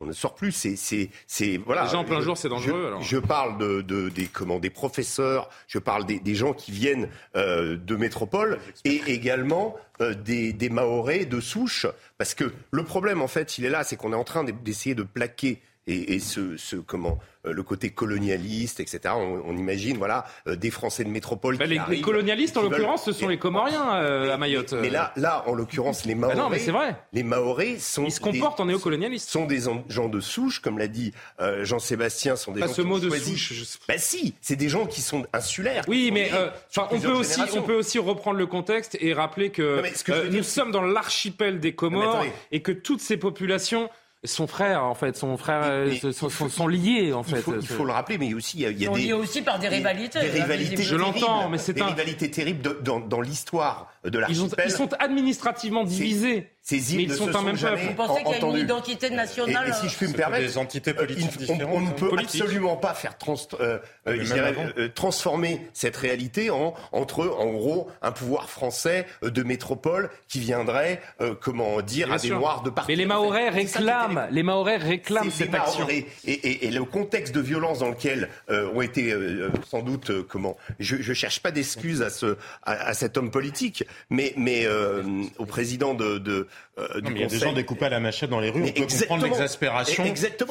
On 0.00 0.06
ne 0.06 0.12
sort 0.12 0.34
plus. 0.34 0.52
C'est, 0.52 1.56
voilà. 1.64 1.84
Déjà 1.84 1.98
en 1.98 2.04
plein 2.04 2.18
Je- 2.20 2.24
jour, 2.24 2.36
c'est 2.36 2.48
dangereux, 2.48 2.80
Je, 2.82 2.86
alors. 2.88 3.02
je 3.02 3.16
parle 3.16 3.56
de, 3.58 3.80
de- 3.80 4.08
des 4.10 4.26
comment 4.26 4.58
des 4.58 4.68
professeurs. 4.68 5.48
Je 5.66 5.78
parle 5.78 6.04
des, 6.04 6.18
des 6.20 6.34
gens 6.34 6.52
qui 6.52 6.72
viennent 6.72 7.08
euh, 7.36 7.76
de 7.76 7.96
métropole 7.96 8.58
et 8.84 9.00
également 9.06 9.76
euh, 10.00 10.12
des, 10.14 10.52
des 10.52 10.68
Mahorais 10.68 11.24
de 11.24 11.40
souche. 11.40 11.86
Parce 12.18 12.34
que 12.34 12.52
le 12.70 12.84
problème, 12.84 13.22
en 13.22 13.28
fait, 13.28 13.56
il 13.56 13.64
est 13.64 13.70
là, 13.70 13.84
c'est 13.84 13.96
qu'on 13.96 14.12
est 14.12 14.16
en 14.16 14.24
train 14.24 14.44
d'essayer 14.44 14.94
de 14.94 15.04
plaquer 15.04 15.62
et, 15.86 16.14
et 16.14 16.18
ce, 16.18 16.56
ce 16.56 16.76
comment 16.76 17.18
euh, 17.46 17.52
le 17.52 17.62
côté 17.62 17.90
colonialiste, 17.90 18.80
etc. 18.80 19.00
On, 19.16 19.42
on 19.46 19.56
imagine 19.56 19.98
voilà 19.98 20.24
euh, 20.46 20.56
des 20.56 20.70
Français 20.70 21.04
de 21.04 21.10
métropole. 21.10 21.58
Bah, 21.58 21.64
qui 21.64 21.70
les, 21.70 21.74
les 21.76 21.80
arrivent, 21.80 22.00
colonialistes 22.04 22.56
en 22.56 22.62
l'occurrence, 22.62 23.04
ce 23.04 23.12
sont 23.12 23.28
les 23.28 23.38
Comoriens 23.38 23.96
euh, 23.96 24.32
à 24.32 24.38
Mayotte. 24.38 24.72
mais 24.80 24.88
là, 24.90 25.12
là, 25.16 25.44
en 25.46 25.52
l'occurrence, 25.54 26.04
les 26.06 26.14
Maoris. 26.14 26.36
Bah 26.36 26.42
non, 26.42 26.48
mais 26.48 26.58
c'est 26.58 26.70
vrai. 26.70 26.96
Les 27.12 27.22
Maoris 27.22 27.84
sont. 27.86 28.04
Ils 28.06 28.12
se 28.12 28.20
comportent 28.20 28.60
en 28.60 28.66
néocolonialistes. 28.66 29.28
Sont 29.28 29.44
des 29.46 29.68
en- 29.68 29.84
gens 29.88 30.08
de 30.08 30.20
souche, 30.20 30.60
comme 30.60 30.78
l'a 30.78 30.88
dit 30.88 31.12
euh, 31.40 31.64
Jean-Sébastien, 31.64 32.36
sont 32.36 32.52
des 32.52 32.60
Pas 32.60 32.66
gens 32.68 32.72
ce 32.74 32.80
qui 32.82 32.86
mot 32.88 32.96
ont 32.96 32.98
de 33.00 33.08
choisi- 33.08 33.32
souche, 33.32 33.52
je 33.52 33.64
Bah 33.86 33.98
si, 33.98 34.34
c'est 34.40 34.56
des 34.56 34.68
gens 34.70 34.86
qui 34.86 35.02
sont 35.02 35.26
insulaires. 35.32 35.84
Oui, 35.88 36.10
mais 36.12 36.30
euh, 36.32 36.48
on 36.90 36.98
peut 37.00 37.08
aussi, 37.12 37.40
on 37.56 37.62
peut 37.62 37.74
aussi 37.76 37.98
reprendre 37.98 38.38
le 38.38 38.46
contexte 38.46 38.96
et 39.00 39.12
rappeler 39.12 39.50
que, 39.50 39.82
Non, 39.82 39.88
que 40.04 40.12
euh, 40.12 40.28
nous 40.30 40.42
sommes 40.42 40.70
dans 40.72 40.82
l'archipel 40.82 41.60
des 41.60 41.74
Comores 41.74 42.24
et 42.52 42.62
que 42.62 42.72
toutes 42.72 43.00
ces 43.00 43.16
populations 43.18 43.90
sont 44.24 44.46
frères 44.46 44.84
en 44.84 44.94
fait, 44.94 45.16
sont 45.16 45.36
frères, 45.36 45.62
euh, 45.64 45.92
sont, 46.12 46.28
sont- 46.30 46.48
sont 46.48 46.66
liés 46.66 47.12
en 47.12 47.22
fait. 47.22 47.36
Il 47.36 47.42
faut, 47.42 47.54
il 47.60 47.66
faut 47.66 47.84
le 47.84 47.92
rappeler, 47.92 48.18
mais 48.18 48.32
aussi 48.34 48.58
il 48.58 48.62
y 48.62 48.66
a, 48.66 48.70
il 48.70 48.82
y 48.82 48.86
a 48.86 48.90
On 48.90 48.96
des, 48.96 49.12
aussi 49.12 49.42
par 49.42 49.58
des 49.58 49.68
des- 49.68 49.76
rivalités. 49.76 50.20
des 50.20 50.28
là, 50.28 50.32
rivalités 50.44 50.76
visiblement. 50.76 51.12
Je 51.12 51.20
l'entends, 51.20 51.26
terribles, 51.34 51.52
mais 51.52 51.58
c'est 51.58 51.72
des 51.74 51.80
un- 51.82 51.86
rivalités 51.86 52.30
terribles 52.30 52.62
de- 52.62 52.78
dans, 52.82 53.00
dans 53.00 53.20
l'histoire 53.20 53.92
de 54.04 54.10
Ils, 54.10 54.20
l'archipel. 54.20 54.64
ils 54.66 54.72
sont 54.72 54.92
administrativement 54.98 55.84
divisés, 55.84 56.48
Ces 56.66 56.94
îles 56.94 57.02
ils 57.02 57.08
ne 57.10 57.14
sont 57.14 57.30
se 57.30 57.36
un 57.36 57.42
même 57.42 57.56
jamais. 57.58 57.88
Vous 57.88 57.92
pensez 57.92 58.22
qu'il 58.24 58.32
y 58.32 58.34
a 58.36 58.38
une 58.38 58.56
identité 58.56 59.10
nationale 59.10 59.66
Et, 59.66 59.70
et 59.70 59.72
si 59.74 59.88
je 59.90 59.96
puis 59.98 60.06
me 60.06 60.12
C'est 60.12 60.16
permettre, 60.16 60.46
des 60.46 60.56
entités 60.56 60.92
euh, 60.92 60.94
politiques 60.94 61.30
on- 61.34 61.38
différentes, 61.38 61.70
on, 61.74 61.80
ne 61.82 61.86
hein, 61.88 61.92
peut 61.94 62.08
politiques. 62.08 62.40
absolument 62.40 62.76
pas 62.76 62.94
faire 62.94 63.18
trans, 63.18 63.34
euh, 63.60 63.78
euh, 64.08 64.16
dirais, 64.16 64.40
avant. 64.48 64.64
euh, 64.78 64.88
transformer 64.88 65.60
cette 65.74 65.94
réalité 65.96 66.48
en 66.48 66.72
entre 66.92 67.26
en 67.28 67.52
gros 67.52 67.88
un 68.00 68.12
pouvoir 68.12 68.48
français 68.48 69.06
euh, 69.22 69.28
de 69.30 69.42
métropole 69.42 70.08
qui 70.26 70.40
viendrait, 70.40 71.02
euh, 71.20 71.34
comment 71.38 71.82
dire, 71.82 72.06
Bien 72.06 72.16
à 72.16 72.18
des 72.18 72.30
noirs 72.30 72.62
de 72.62 72.70
partout. 72.70 72.90
Mais 72.90 72.96
les 72.96 73.04
Mahorais 73.04 73.48
ça 73.48 73.50
réclament, 73.80 74.26
les 74.30 74.42
Mahorais 74.42 74.76
réclament 74.78 75.30
cette 75.30 75.54
action. 75.54 75.80
Mahorais. 75.80 76.06
Et, 76.24 76.32
et- 76.32 76.66
et 76.66 76.70
le 76.70 76.84
contexte 76.84 77.34
de 77.34 77.40
violence 77.42 77.80
dans 77.80 77.90
lequel 77.90 78.30
euh, 78.48 78.72
ont 78.72 78.80
été 78.80 79.12
euh, 79.12 79.50
sans 79.68 79.82
doute 79.82 80.08
euh, 80.08 80.22
comment 80.26 80.56
je, 80.80 80.96
je 80.96 81.12
cherche 81.12 81.40
pas 81.40 81.50
d'excuses 81.50 82.00
à 82.00 82.08
ce 82.08 82.38
à, 82.62 82.72
à 82.88 82.94
cet 82.94 83.18
homme 83.18 83.30
politique, 83.30 83.84
mais 84.08 84.32
mais 84.38 84.64
euh, 84.64 85.02
au 85.36 85.44
président 85.44 85.92
de, 85.92 86.16
de 86.16 86.48
euh, 86.78 86.88
Non, 86.96 87.08
du 87.08 87.12
mais 87.14 87.20
il 87.20 87.22
y 87.22 87.24
a 87.24 87.28
des 87.28 87.38
gens 87.38 87.52
découpés 87.52 87.86
à 87.86 87.88
la 87.90 88.00
machette 88.00 88.30
dans 88.30 88.40
les 88.40 88.50
rues. 88.50 88.62
Mais 88.62 88.74
on 88.76 88.86
peut 88.86 88.94
comprendre 89.00 89.24
l'exaspération 89.24 90.04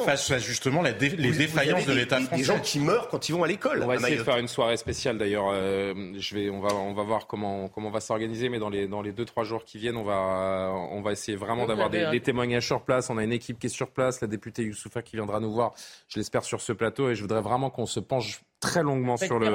face 0.04 0.30
à 0.30 0.38
justement 0.38 0.82
la 0.82 0.92
dé- 0.92 1.10
les 1.10 1.32
défaillances 1.32 1.86
de 1.86 1.92
l'État 1.92 2.18
des- 2.18 2.24
français. 2.24 2.40
Des 2.42 2.46
gens 2.46 2.58
qui 2.60 2.80
meurent 2.80 3.08
quand 3.08 3.28
ils 3.28 3.32
vont 3.32 3.44
à 3.44 3.46
l'école. 3.46 3.82
On 3.82 3.86
va 3.86 3.96
essayer 3.96 4.16
de 4.16 4.22
faire 4.22 4.38
une 4.38 4.48
soirée 4.48 4.76
spéciale 4.76 5.18
d'ailleurs. 5.18 5.50
euh, 5.52 6.12
je 6.18 6.34
vais, 6.34 6.50
on 6.50 6.60
va, 6.60 6.74
on 6.74 6.94
va 6.94 7.02
voir 7.02 7.26
comment, 7.26 7.68
comment 7.68 7.88
on 7.88 7.92
va 7.92 8.00
s'organiser, 8.00 8.48
mais 8.48 8.58
dans 8.58 8.70
les, 8.70 8.86
dans 8.88 9.02
les 9.02 9.12
deux 9.12 9.24
trois 9.24 9.44
jours 9.44 9.64
qui 9.64 9.78
viennent, 9.78 9.96
on 9.96 10.04
va, 10.04 10.72
on 10.90 11.02
va 11.02 11.12
essayer 11.12 11.36
vraiment 11.36 11.66
d'avoir 11.66 11.90
des, 11.90 12.06
des 12.10 12.20
témoignages 12.20 12.66
sur 12.66 12.82
place. 12.82 13.10
On 13.10 13.18
a 13.18 13.24
une 13.24 13.32
équipe 13.32 13.58
qui 13.58 13.66
est 13.66 13.70
sur 13.70 13.90
place, 13.90 14.20
la 14.20 14.26
députée 14.28 14.62
Youssoufa 14.62 15.02
qui 15.02 15.16
viendra 15.16 15.40
nous 15.40 15.52
voir, 15.52 15.74
je 16.08 16.18
l'espère 16.18 16.44
sur 16.44 16.60
ce 16.60 16.72
plateau, 16.72 17.10
et 17.10 17.14
je 17.14 17.20
voudrais 17.22 17.42
vraiment 17.42 17.70
qu'on 17.70 17.86
se 17.86 18.00
penche 18.00 18.40
très 18.64 18.82
longuement 18.82 19.16
sur 19.16 19.38
le, 19.38 19.46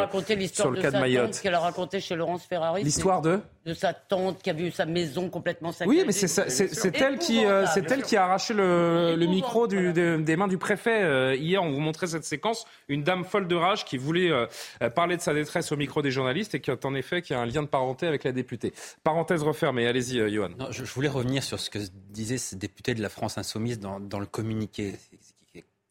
sur 0.52 0.72
le 0.72 0.78
de 0.78 0.82
cas 0.82 0.88
de 0.88 0.92
sa 0.92 0.92
tante 0.92 1.02
Mayotte. 1.02 1.40
qu'elle 1.42 1.54
a 1.56 1.60
raconté 1.60 2.00
chez 2.00 2.16
Laurence 2.16 2.44
Ferrari. 2.46 2.84
L'histoire 2.84 3.22
de 3.22 3.40
de 3.66 3.74
sa 3.76 3.94
tante 3.94 4.42
qui 4.42 4.50
a 4.50 4.54
vu 4.54 4.72
sa 4.72 4.86
maison 4.86 5.30
complètement 5.30 5.72
saccagée. 5.72 6.00
Oui, 6.00 6.04
mais 6.06 6.12
c'est 6.14 7.02
elle 7.02 7.20
qui, 7.20 7.46
euh, 7.46 7.66
c'est 7.72 7.92
elle 7.92 8.02
qui 8.02 8.16
a 8.18 8.24
arraché 8.24 8.54
le, 8.56 9.16
le 9.16 9.26
micro 9.28 9.68
du- 9.68 9.94
de- 9.94 10.18
des 10.18 10.36
mains 10.38 10.48
du 10.48 10.58
préfet. 10.58 11.04
Euh, 11.04 11.36
hier, 11.36 11.62
on 11.62 11.70
vous 11.72 11.80
montrait 11.80 12.08
cette 12.08 12.24
séquence, 12.24 12.66
une 12.88 13.04
dame 13.04 13.24
folle 13.26 13.48
de 13.48 13.56
rage 13.56 13.86
qui 13.86 13.98
voulait 13.98 14.32
euh, 14.32 14.48
euh, 14.82 14.90
parler 14.90 15.18
de 15.18 15.22
sa 15.22 15.34
détresse 15.34 15.72
au 15.72 15.76
micro 15.78 16.02
des 16.02 16.10
journalistes 16.10 16.56
et 16.56 16.62
qui, 16.62 16.72
en 16.72 16.96
effet, 16.96 17.22
qui 17.22 17.34
a 17.36 17.40
un 17.42 17.46
lien 17.46 17.62
de 17.62 17.68
parenté 17.68 18.08
avec 18.08 18.24
la 18.24 18.32
députée. 18.32 18.74
Parenthèse 19.04 19.44
refermée. 19.44 19.86
Allez-y, 19.88 20.20
euh, 20.20 20.30
Johan. 20.34 20.50
Non, 20.58 20.68
je, 20.72 20.84
je 20.86 20.94
voulais 20.94 21.10
revenir 21.10 21.44
sur 21.44 21.60
ce 21.60 21.70
que 21.70 21.80
disait 22.10 22.38
ce 22.40 22.56
député 22.56 22.96
de 22.96 23.02
la 23.04 23.10
France 23.10 23.38
insoumise 23.38 23.80
dans, 23.80 24.00
dans 24.00 24.20
le 24.20 24.26
communiqué. 24.26 24.94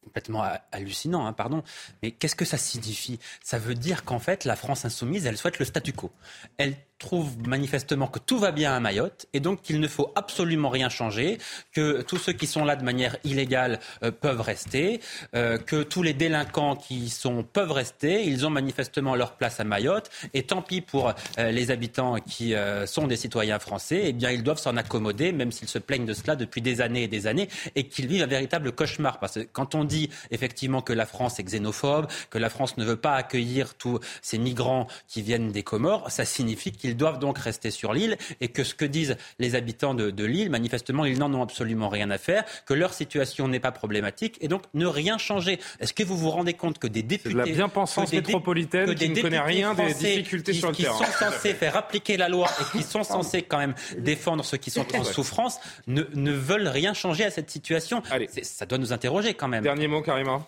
Complètement 0.09 0.43
hallucinant, 0.73 1.27
hein, 1.27 1.35
pardon. 1.35 1.63
Mais 2.03 2.13
qu'est-ce 2.13 2.35
que 2.35 2.47
ça 2.47 2.57
signifie? 2.57 3.19
Ça 3.45 3.59
veut 3.59 3.75
dire 3.75 4.05
qu'en 4.05 4.19
fait, 4.19 4.47
la 4.47 4.57
France 4.57 4.87
insoumise, 4.87 5.27
elle 5.27 5.37
souhaite 5.37 5.59
le 5.59 5.67
statu 5.67 5.93
quo. 5.93 6.11
Elle 6.57 6.77
trouve 6.99 7.39
manifestement 7.47 8.09
que 8.09 8.19
tout 8.19 8.39
va 8.39 8.51
bien 8.51 8.75
à 8.75 8.81
Mayotte 8.81 9.27
et 9.33 9.41
donc 9.41 9.63
qu'il 9.63 9.81
ne 9.81 9.89
faut 9.89 10.13
absolument 10.17 10.69
rien 10.69 10.89
changer, 10.89 11.39
que 11.73 12.03
tous 12.03 12.19
ceux 12.19 12.33
qui 12.33 12.47
sont 12.47 12.65
là 12.65 12.77
de 12.77 12.85
manière 12.85 13.17
illégale 13.25 13.79
euh, 14.03 14.11
peuvent 14.11 14.41
rester, 14.41 15.01
euh, 15.35 15.59
que 15.59 15.83
tous 15.83 16.03
les 16.03 16.13
délinquants 16.13 16.77
qui 16.77 17.09
sont 17.09 17.45
peuvent 17.45 17.73
rester, 17.73 18.25
ils 18.25 18.47
ont 18.47 18.51
manifestement 18.51 19.15
leur 19.15 19.37
place 19.37 19.61
à 19.61 19.65
Mayotte 19.65 20.11
et 20.35 20.43
tant 20.43 20.63
pis 20.63 20.81
pour 20.81 21.13
euh, 21.39 21.51
les 21.51 21.71
habitants 21.71 22.17
qui 22.17 22.55
sont 22.87 23.07
des 23.07 23.17
citoyens 23.17 23.59
français, 23.59 24.03
eh 24.07 24.13
bien 24.13 24.31
ils 24.31 24.43
doivent 24.43 24.59
s'en 24.59 24.77
accommoder 24.77 25.33
même 25.33 25.53
s'ils 25.53 25.69
se 25.69 25.79
plaignent 25.79 26.07
de 26.07 26.15
cela 26.15 26.37
depuis 26.37 26.63
des 26.63 26.81
années 26.81 27.05
et 27.05 27.09
des 27.09 27.27
années 27.27 27.49
et 27.75 27.85
qu'ils 27.85 28.07
vivent 28.07 28.23
un 28.23 28.27
véritable 28.27 28.73
cauchemar. 28.73 29.19
Parce 29.19 29.35
que 29.35 29.41
quand 29.41 29.75
on 29.75 29.85
dit 29.85 30.11
effectivement 30.31 30.83
que 30.83 30.93
la 30.93 31.07
France 31.07 31.39
est 31.39 31.45
xénophobe, 31.45 32.07
que 32.31 32.39
la 32.39 32.51
France 32.51 32.77
ne 32.77 32.85
veut 32.85 32.97
pas 32.97 33.15
accueillir 33.15 33.75
tous 33.75 34.01
ces 34.23 34.39
migrants 34.39 34.89
qui 35.07 35.23
viennent 35.23 35.53
des 35.53 35.63
Comores, 35.63 36.11
ça 36.11 36.25
signifie 36.25 36.73
qu'ils 36.73 36.88
doivent 36.97 37.19
donc 37.19 37.39
rester 37.39 37.71
sur 37.71 37.93
l'île 37.93 38.17
et 38.41 38.49
que 38.49 38.65
ce 38.65 38.75
que 38.75 38.85
disent 38.85 39.17
les 39.39 39.55
habitants 39.55 39.95
de, 39.95 40.25
l'île, 40.25 40.51
manifestement, 40.51 41.05
ils 41.05 41.19
n'en 41.19 41.33
ont 41.35 41.43
absolument 41.43 41.89
rien 41.89 42.11
à 42.11 42.19
faire, 42.19 42.45
que 42.67 42.75
leur 42.75 42.95
situation 42.95 43.49
n'est 43.49 43.61
pas 43.61 43.73
problématique 43.73 44.39
et 44.41 44.49
donc 44.49 44.63
ne 44.75 44.87
rien 44.87 45.19
changer. 45.19 45.59
Est-ce 45.81 45.93
que 45.93 46.03
vous 46.03 46.17
vous 46.17 46.31
rendez 46.31 46.55
compte 46.55 46.79
que 46.79 46.87
des 46.87 47.03
députés... 47.03 47.35
de 47.35 47.39
la 47.39 47.45
bien-pensance 47.45 48.13
métropolitaine 48.13 48.95
qui 48.95 49.09
ne 49.09 49.21
connaît 49.21 49.41
rien 49.41 49.75
des 49.75 49.95
difficultés 49.95 50.53
sur 50.53 50.69
le 50.69 50.75
qui 50.75 50.83
terrain. 50.83 50.99
Qui 50.99 51.05
sont 51.05 51.31
censés 51.31 51.55
faire 51.55 51.77
appliquer 51.77 52.17
la 52.17 52.29
loi 52.29 52.49
et 52.61 52.77
qui 52.77 52.83
sont 52.83 53.05
censés 53.05 53.43
quand 53.43 53.59
même 53.59 53.75
défendre 53.99 54.45
ceux 54.45 54.57
qui 54.57 54.71
sont 54.71 54.87
en 54.97 55.05
souffrance, 55.05 55.59
ne, 55.87 56.03
ne 56.15 56.33
veulent 56.33 56.69
rien 56.69 56.95
changer 56.95 57.25
à 57.25 57.31
cette 57.31 57.51
situation. 57.51 58.03
Ça 58.43 58.67
doit 58.67 58.79
nous 58.79 58.93
interroger 58.93 59.35
quand 59.35 59.49
même. 59.49 59.63
Dernier 59.63 59.89
mot, 59.89 60.03
Karima. 60.03 60.47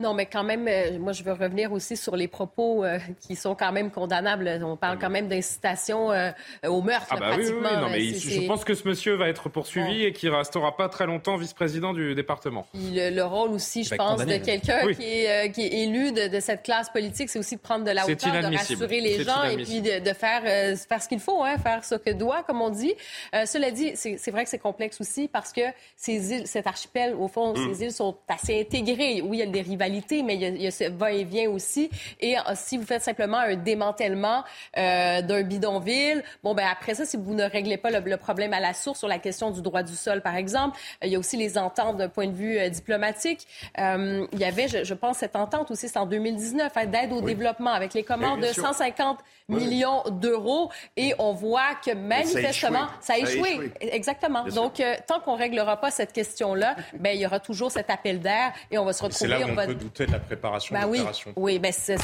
Non, 0.00 0.12
mais 0.12 0.26
quand 0.26 0.42
même, 0.42 0.66
euh, 0.66 0.98
moi, 0.98 1.12
je 1.12 1.22
veux 1.22 1.32
revenir 1.32 1.70
aussi 1.70 1.96
sur 1.96 2.16
les 2.16 2.26
propos 2.26 2.84
euh, 2.84 2.98
qui 3.20 3.36
sont 3.36 3.54
quand 3.54 3.70
même 3.70 3.92
condamnables. 3.92 4.60
On 4.64 4.76
parle 4.76 4.98
quand 4.98 5.08
même 5.08 5.28
d'incitation 5.28 6.10
euh, 6.10 6.32
au 6.66 6.82
meurtre, 6.82 7.06
ah 7.10 7.16
bah 7.16 7.28
pratiquement. 7.28 7.60
Oui, 7.60 7.74
oui, 7.74 7.80
non, 7.80 7.88
mais 7.90 8.00
je 8.02 8.46
pense 8.48 8.64
que 8.64 8.74
ce 8.74 8.88
monsieur 8.88 9.14
va 9.14 9.28
être 9.28 9.48
poursuivi 9.48 10.04
et 10.04 10.12
qu'il 10.12 10.30
ne 10.30 10.34
restera 10.34 10.76
pas 10.76 10.88
très 10.88 11.06
longtemps 11.06 11.36
vice-président 11.36 11.92
du 11.92 12.16
département. 12.16 12.66
Le, 12.74 13.22
rôle 13.22 13.50
aussi, 13.50 13.84
je 13.84 13.94
pense, 13.94 14.26
de 14.26 14.36
quelqu'un 14.38 14.92
qui, 14.94 15.24
est, 15.24 15.52
qui 15.52 15.62
est 15.62 15.84
élu 15.84 16.10
de, 16.10 16.40
cette 16.40 16.64
classe 16.64 16.90
politique, 16.90 17.28
c'est 17.30 17.38
aussi 17.38 17.54
de 17.54 17.60
prendre 17.60 17.84
de 17.84 17.92
la 17.92 18.04
hauteur, 18.04 18.32
de 18.32 18.56
rassurer 18.56 19.00
les 19.00 19.22
gens 19.22 19.44
et 19.44 19.56
puis 19.58 19.80
de, 19.80 20.12
faire, 20.12 20.42
faire 20.76 21.02
ce 21.02 21.08
qu'il 21.08 21.20
faut, 21.20 21.44
hein, 21.44 21.56
faire 21.58 21.84
ce 21.84 21.94
que 21.94 22.10
doit, 22.10 22.42
comme 22.42 22.60
on 22.60 22.70
dit. 22.70 22.94
cela 23.32 23.70
dit, 23.70 23.92
c'est 23.94 24.30
vrai 24.32 24.42
que 24.42 24.50
c'est 24.50 24.58
complexe 24.58 25.00
aussi 25.00 25.28
parce 25.28 25.52
que 25.52 25.62
ces 25.96 26.32
îles, 26.32 26.46
cet 26.48 26.66
archipel, 26.66 27.14
au 27.14 27.28
fond, 27.28 27.52
mm. 27.52 27.74
ces 27.74 27.84
îles 27.84 27.92
sont 27.92 28.16
assez 28.26 28.60
intégrées. 28.60 29.22
Oui, 29.22 29.36
il 29.36 29.40
y 29.40 29.42
a 29.42 29.46
des 29.46 29.62
rivalités 29.62 29.83
mais 29.90 30.34
il 30.36 30.62
y 30.62 30.66
a, 30.66 30.70
ce 30.70 30.90
va-et-vient 30.90 31.50
aussi. 31.50 31.90
Et 32.20 32.36
euh, 32.36 32.40
si 32.54 32.76
vous 32.76 32.84
faites 32.84 33.02
simplement 33.02 33.38
un 33.38 33.56
démantèlement 33.56 34.44
euh, 34.76 35.22
d'un 35.22 35.42
bidonville, 35.42 36.22
bon, 36.42 36.54
ben 36.54 36.66
après 36.70 36.94
ça, 36.94 37.04
si 37.04 37.16
vous 37.16 37.34
ne 37.34 37.44
réglez 37.44 37.76
pas 37.76 37.90
le, 37.90 38.16
problème 38.16 38.52
à 38.52 38.60
la 38.60 38.74
source 38.74 38.98
sur 39.00 39.08
la 39.08 39.18
question 39.18 39.50
du 39.50 39.60
droit 39.60 39.82
du 39.82 39.94
sol, 39.94 40.22
par 40.22 40.36
exemple, 40.36 40.78
il 41.02 41.10
y 41.10 41.16
a 41.16 41.18
aussi 41.18 41.36
les 41.36 41.58
ententes 41.58 41.96
d'un 41.96 42.08
point 42.08 42.26
de 42.26 42.32
vue 42.32 42.58
euh, 42.58 42.68
diplomatique. 42.68 43.46
il 43.78 44.38
y 44.38 44.44
avait, 44.44 44.68
je, 44.68 44.94
pense, 44.94 45.18
cette 45.18 45.36
entente 45.36 45.70
aussi, 45.70 45.88
c'est 45.88 45.98
en 45.98 46.06
2019, 46.06 46.72
hein, 46.74 46.86
d'aide 46.86 47.12
au 47.12 47.20
développement 47.20 47.72
avec 47.72 47.94
les 47.94 48.02
commandes 48.02 48.40
de 48.40 48.46
150 48.46 49.18
millions 49.48 50.02
d'euros. 50.10 50.70
Et 50.96 51.14
on 51.18 51.32
voit 51.32 51.74
que 51.84 51.94
manifestement, 51.94 52.86
ça 53.00 53.14
a 53.14 53.18
échoué. 53.18 53.72
Exactement. 53.80 54.44
Donc, 54.44 54.82
tant 55.06 55.20
qu'on 55.20 55.36
réglera 55.36 55.80
pas 55.80 55.90
cette 55.90 56.12
question-là, 56.12 56.76
ben, 56.98 57.10
il 57.14 57.20
y 57.20 57.26
aura 57.26 57.40
toujours 57.40 57.70
cet 57.70 57.90
appel 57.90 58.20
d'air 58.20 58.52
et 58.70 58.78
on 58.78 58.84
va 58.84 58.92
se 58.92 59.02
retrouver 59.02 59.44
douter 59.74 60.06
de 60.06 60.12
la 60.12 60.18
préparation 60.18 60.74
bah 60.74 60.82
de 60.82 60.92
l'opération. 60.92 61.32
Oui, 61.36 61.58
ben 61.58 61.72
c'est 61.72 61.96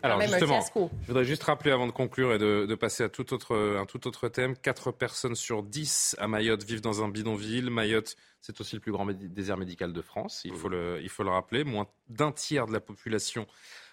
quand 0.00 0.18
même 0.18 0.34
un 0.34 0.38
fiasco. 0.38 0.90
Je 1.02 1.06
voudrais 1.08 1.24
juste 1.24 1.42
rappeler 1.42 1.70
avant 1.70 1.86
de 1.86 1.92
conclure 1.92 2.34
et 2.34 2.38
de, 2.38 2.74
passer 2.74 3.04
à 3.04 3.08
tout 3.08 3.32
autre, 3.32 3.56
un 3.78 3.86
tout 3.86 4.06
autre 4.06 4.28
thème. 4.28 4.56
Quatre 4.56 4.90
personnes 4.92 5.34
sur 5.34 5.62
dix 5.62 6.16
à 6.18 6.28
Mayotte 6.28 6.64
vivent 6.64 6.80
dans 6.80 7.02
un 7.02 7.08
bidonville. 7.08 7.70
Mayotte, 7.70 8.16
c'est 8.40 8.60
aussi 8.60 8.76
le 8.76 8.80
plus 8.80 8.92
grand 8.92 9.06
désert 9.06 9.56
médical 9.56 9.92
de 9.92 10.02
France, 10.02 10.42
il 10.44 10.54
faut 10.54 10.68
le, 10.68 11.00
il 11.02 11.08
faut 11.08 11.22
le 11.22 11.30
rappeler. 11.30 11.64
Moins 11.64 11.86
d'un 12.08 12.32
tiers 12.32 12.66
de 12.66 12.72
la 12.72 12.80
population 12.80 13.46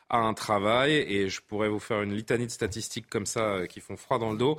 a 0.09 0.17
un 0.17 0.33
travail 0.33 0.93
et 0.93 1.29
je 1.29 1.41
pourrais 1.41 1.69
vous 1.69 1.79
faire 1.79 2.01
une 2.01 2.13
litanie 2.13 2.45
de 2.47 2.51
statistiques 2.51 3.09
comme 3.09 3.25
ça 3.25 3.41
euh, 3.41 3.65
qui 3.65 3.79
font 3.79 3.97
froid 3.97 4.19
dans 4.19 4.31
le 4.31 4.37
dos. 4.37 4.57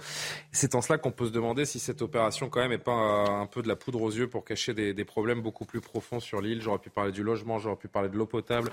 C'est 0.52 0.74
en 0.74 0.82
cela 0.82 0.98
qu'on 0.98 1.10
peut 1.10 1.26
se 1.26 1.32
demander 1.32 1.64
si 1.64 1.78
cette 1.78 2.02
opération 2.02 2.48
quand 2.48 2.60
même 2.60 2.70
n'est 2.70 2.78
pas 2.78 2.92
un 2.92 3.46
peu 3.46 3.62
de 3.62 3.68
la 3.68 3.76
poudre 3.76 4.02
aux 4.02 4.10
yeux 4.10 4.28
pour 4.28 4.44
cacher 4.44 4.74
des, 4.74 4.94
des 4.94 5.04
problèmes 5.04 5.40
beaucoup 5.40 5.64
plus 5.64 5.80
profonds 5.80 6.20
sur 6.20 6.40
l'île. 6.40 6.60
J'aurais 6.62 6.78
pu 6.78 6.90
parler 6.90 7.12
du 7.12 7.22
logement, 7.22 7.58
j'aurais 7.58 7.76
pu 7.76 7.88
parler 7.88 8.08
de 8.08 8.16
l'eau 8.16 8.26
potable 8.26 8.70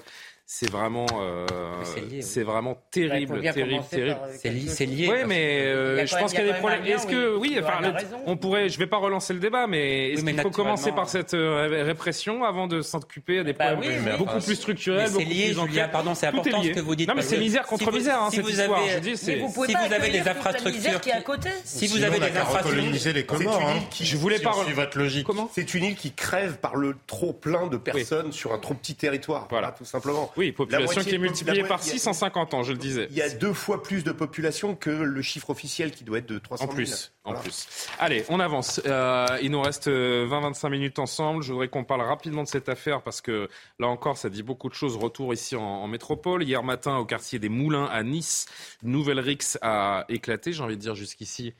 c'est 0.50 0.72
vraiment, 0.72 1.08
euh, 1.20 1.46
c'est 2.22 2.44
vraiment 2.44 2.78
terrible, 2.90 3.42
terrible, 3.42 3.84
terrible. 3.92 4.18
C'est 4.32 4.86
lié. 4.86 5.10
Oui, 5.12 5.18
mais 5.28 5.60
euh, 5.66 6.06
je 6.06 6.16
pense 6.16 6.32
qu'il 6.32 6.46
y 6.46 6.50
a 6.50 6.54
des 6.54 6.60
problèmes. 6.60 6.86
Est-ce 6.86 7.06
que, 7.06 7.36
oui, 7.36 7.60
enfin, 7.62 7.82
on 8.26 8.38
pourrait, 8.38 8.70
je 8.70 8.80
vais 8.80 8.88
pas 8.88 8.96
relancer 8.96 9.34
le 9.34 9.42
débat, 9.42 9.68
mais 9.68 10.14
est-ce 10.14 10.24
qu'il 10.24 10.40
faut 10.40 10.50
commencer 10.50 10.94
par 10.94 11.10
cette 11.10 11.34
euh, 11.34 11.84
répression 11.84 12.46
avant 12.46 12.68
de 12.68 12.82
s'occuper 12.82 13.44
des 13.44 13.52
bah 13.52 13.74
problèmes 13.74 14.16
beaucoup 14.18 14.40
plus 14.40 14.56
structurels, 14.56 15.12
beaucoup 15.12 15.26
lié, 15.26 15.52
plus 15.54 15.68
Julia, 15.68 15.90
pardon, 15.90 16.16
c'est 16.16 16.28
important 16.28 16.62
ce 16.68 16.74
que 16.74 16.80
vous 16.80 16.96
dites. 16.96 17.08
Non, 17.08 17.16
mais 17.16 17.22
c'est 17.22 17.38
misère 17.38 17.66
contre 17.66 17.92
misère, 17.92 18.22
hein, 18.22 18.30
cette 18.32 18.48
histoire. 18.48 18.82
Je 18.88 19.00
dis, 19.00 19.18
si 19.18 19.36
vous 19.36 19.94
avez 19.94 20.10
des 20.10 20.28
infrastructures 20.28 21.02
qui 21.02 21.12
à 21.12 21.22
côté, 21.22 21.50
si 21.64 21.88
vous 21.88 22.04
avez 22.04 22.20
des 22.20 22.38
infrastructures, 22.38 23.14
les 23.14 23.26
Comores, 23.26 23.62
hein. 23.62 23.80
je 24.00 24.18
voulais 24.18 24.40
pas 24.40 24.54
votre 24.74 24.98
logique. 24.98 25.26
Comment 25.26 25.50
C'est 25.54 25.74
une 25.74 25.84
île 25.84 25.96
qui 25.96 26.14
crève 26.14 26.58
par 26.58 26.76
le 26.76 26.96
trop 27.08 27.34
plein 27.34 27.68
de 27.68 27.78
personnes 27.78 28.32
sur 28.32 28.54
un 28.54 28.60
trop 28.60 28.74
petit 28.74 28.96
territoire. 28.96 29.48
Voilà, 29.50 29.72
tout 29.72 29.86
simplement. 29.86 30.32
Oui, 30.38 30.52
population 30.52 31.02
qui 31.02 31.16
est 31.16 31.20
multipliée 31.20 31.64
par 31.64 31.84
6 31.84 32.08
en 32.08 32.14
50 32.14 32.54
ans, 32.54 32.64
je 32.64 32.72
le 32.72 32.78
disais. 32.78 33.08
Il 33.12 33.18
y 33.18 33.22
a 33.22 33.30
deux 33.30 33.54
fois 33.54 33.84
plus 33.84 34.04
de 34.04 34.12
population 34.12 34.76
que 34.76 34.90
le 34.90 35.22
chiffre 35.22 35.50
officiel 35.50 35.92
qui 35.92 36.04
doit 36.04 36.20
être 36.20 36.28
de 36.28 36.40
300 36.40 36.66
000. 36.66 36.72
En 36.72 36.76
plus, 36.76 37.12
en 37.24 37.34
plus. 37.34 37.68
Allez, 38.00 38.24
on 38.30 38.40
avance. 38.40 38.82
Euh, 38.86 39.26
il 39.42 39.52
nous 39.52 39.62
reste 39.62 39.88
20-25 39.88 40.66
euh, 40.66 40.70
minutes 40.70 41.00
ensemble. 41.00 41.44
Je 41.44 41.52
voudrais 41.52 41.68
qu'on 41.68 41.84
parle 41.84 42.02
rapidement 42.02 42.44
de 42.44 42.48
cette 42.48 42.70
affaire 42.70 43.02
parce 43.02 43.22
que 43.22 43.50
là 43.80 43.88
encore, 43.88 44.18
ça 44.18 44.30
dit 44.30 44.44
beaucoup 44.44 44.70
de 44.70 44.74
choses. 44.74 44.96
Retour 44.98 45.34
ici 45.34 45.56
en, 45.56 45.62
en 45.62 45.88
métropole. 45.88 46.44
Hier 46.44 46.57
matin, 46.64 46.98
au 46.98 47.06
quartier 47.06 47.40
des 47.40 47.50
Moulins 47.50 47.86
à 47.86 48.04
Nice, 48.04 48.46
une 48.84 48.92
nouvelle 48.92 49.20
rixe 49.20 49.58
a 49.62 50.06
éclaté. 50.10 50.54
J'ai 50.54 50.64
envie 50.64 50.78
de 50.78 50.82
dire 50.82 50.96
jusqu'ici, 50.96 51.54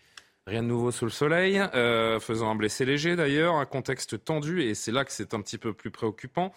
Rien 0.48 0.64
de 0.64 0.70
nouveau 0.70 0.92
sous 0.92 1.04
le 1.04 1.12
soleil, 1.12 1.60
euh, 1.76 2.22
faisant 2.22 2.50
un 2.50 2.56
blessé 2.56 2.86
léger 2.86 3.18
d'ailleurs, 3.18 3.56
un 3.56 3.66
contexte 3.66 4.24
tendu 4.24 4.62
et 4.64 4.76
c'est 4.76 4.94
là 4.94 5.04
que 5.04 5.12
c'est 5.12 5.34
un 5.34 5.42
petit 5.42 5.58
peu 5.58 5.74
plus 5.74 5.92
préoccupant. 5.92 6.54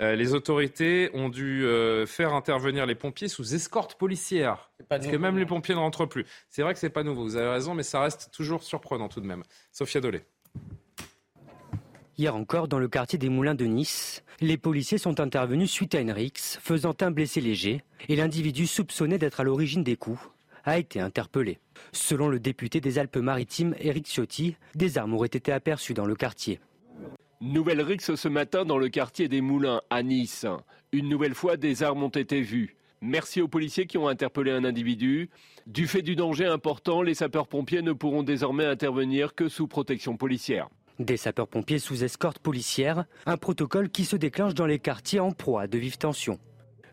Euh, 0.00 0.14
les 0.14 0.32
autorités 0.32 1.10
ont 1.12 1.28
dû 1.28 1.66
euh, 1.66 2.06
faire 2.06 2.32
intervenir 2.32 2.86
les 2.86 2.94
pompiers 2.94 3.28
sous 3.28 3.54
escorte 3.54 3.96
policière, 3.96 4.70
parce 4.88 5.06
que 5.06 5.16
même 5.16 5.36
les 5.36 5.44
pompiers 5.44 5.74
ne 5.74 5.80
rentrent 5.80 6.06
plus. 6.06 6.24
C'est 6.48 6.62
vrai 6.62 6.72
que 6.72 6.80
c'est 6.80 6.88
pas 6.88 7.02
nouveau, 7.02 7.22
vous 7.22 7.36
avez 7.36 7.50
raison, 7.50 7.74
mais 7.74 7.82
ça 7.82 8.00
reste 8.00 8.30
toujours 8.32 8.62
surprenant 8.62 9.10
tout 9.10 9.20
de 9.20 9.26
même. 9.26 9.42
Sophia 9.72 10.00
Dolé. 10.00 10.22
Hier 12.16 12.36
encore, 12.36 12.68
dans 12.68 12.78
le 12.78 12.86
quartier 12.86 13.18
des 13.18 13.28
Moulins 13.28 13.56
de 13.56 13.64
Nice, 13.64 14.22
les 14.40 14.56
policiers 14.56 14.98
sont 14.98 15.18
intervenus 15.18 15.68
suite 15.68 15.96
à 15.96 16.00
une 16.00 16.12
rixe, 16.12 16.60
faisant 16.62 16.94
un 17.00 17.10
blessé 17.10 17.40
léger, 17.40 17.82
et 18.08 18.14
l'individu 18.14 18.68
soupçonné 18.68 19.18
d'être 19.18 19.40
à 19.40 19.44
l'origine 19.44 19.82
des 19.82 19.96
coups 19.96 20.20
a 20.62 20.78
été 20.78 21.00
interpellé. 21.00 21.58
Selon 21.90 22.28
le 22.28 22.38
député 22.38 22.80
des 22.80 23.00
Alpes-Maritimes, 23.00 23.74
Éric 23.80 24.06
Ciotti, 24.06 24.56
des 24.76 24.96
armes 24.96 25.14
auraient 25.14 25.26
été 25.26 25.50
aperçues 25.50 25.92
dans 25.92 26.06
le 26.06 26.14
quartier. 26.14 26.60
Nouvelle 27.40 27.82
rixe 27.82 28.14
ce 28.14 28.28
matin 28.28 28.64
dans 28.64 28.78
le 28.78 28.88
quartier 28.90 29.26
des 29.26 29.40
Moulins, 29.40 29.82
à 29.90 30.04
Nice. 30.04 30.46
Une 30.92 31.08
nouvelle 31.08 31.34
fois, 31.34 31.56
des 31.56 31.82
armes 31.82 32.04
ont 32.04 32.08
été 32.08 32.42
vues. 32.42 32.76
Merci 33.00 33.42
aux 33.42 33.48
policiers 33.48 33.86
qui 33.86 33.98
ont 33.98 34.06
interpellé 34.06 34.52
un 34.52 34.64
individu. 34.64 35.30
Du 35.66 35.88
fait 35.88 36.00
du 36.00 36.14
danger 36.14 36.46
important, 36.46 37.02
les 37.02 37.14
sapeurs-pompiers 37.14 37.82
ne 37.82 37.92
pourront 37.92 38.22
désormais 38.22 38.66
intervenir 38.66 39.34
que 39.34 39.48
sous 39.48 39.66
protection 39.66 40.16
policière. 40.16 40.68
Des 41.00 41.16
sapeurs-pompiers 41.16 41.80
sous 41.80 42.04
escorte 42.04 42.38
policière, 42.38 43.04
un 43.26 43.36
protocole 43.36 43.90
qui 43.90 44.04
se 44.04 44.14
déclenche 44.14 44.54
dans 44.54 44.66
les 44.66 44.78
quartiers 44.78 45.18
en 45.18 45.32
proie 45.32 45.62
à 45.62 45.66
de 45.66 45.76
vives 45.76 45.98
tensions. 45.98 46.38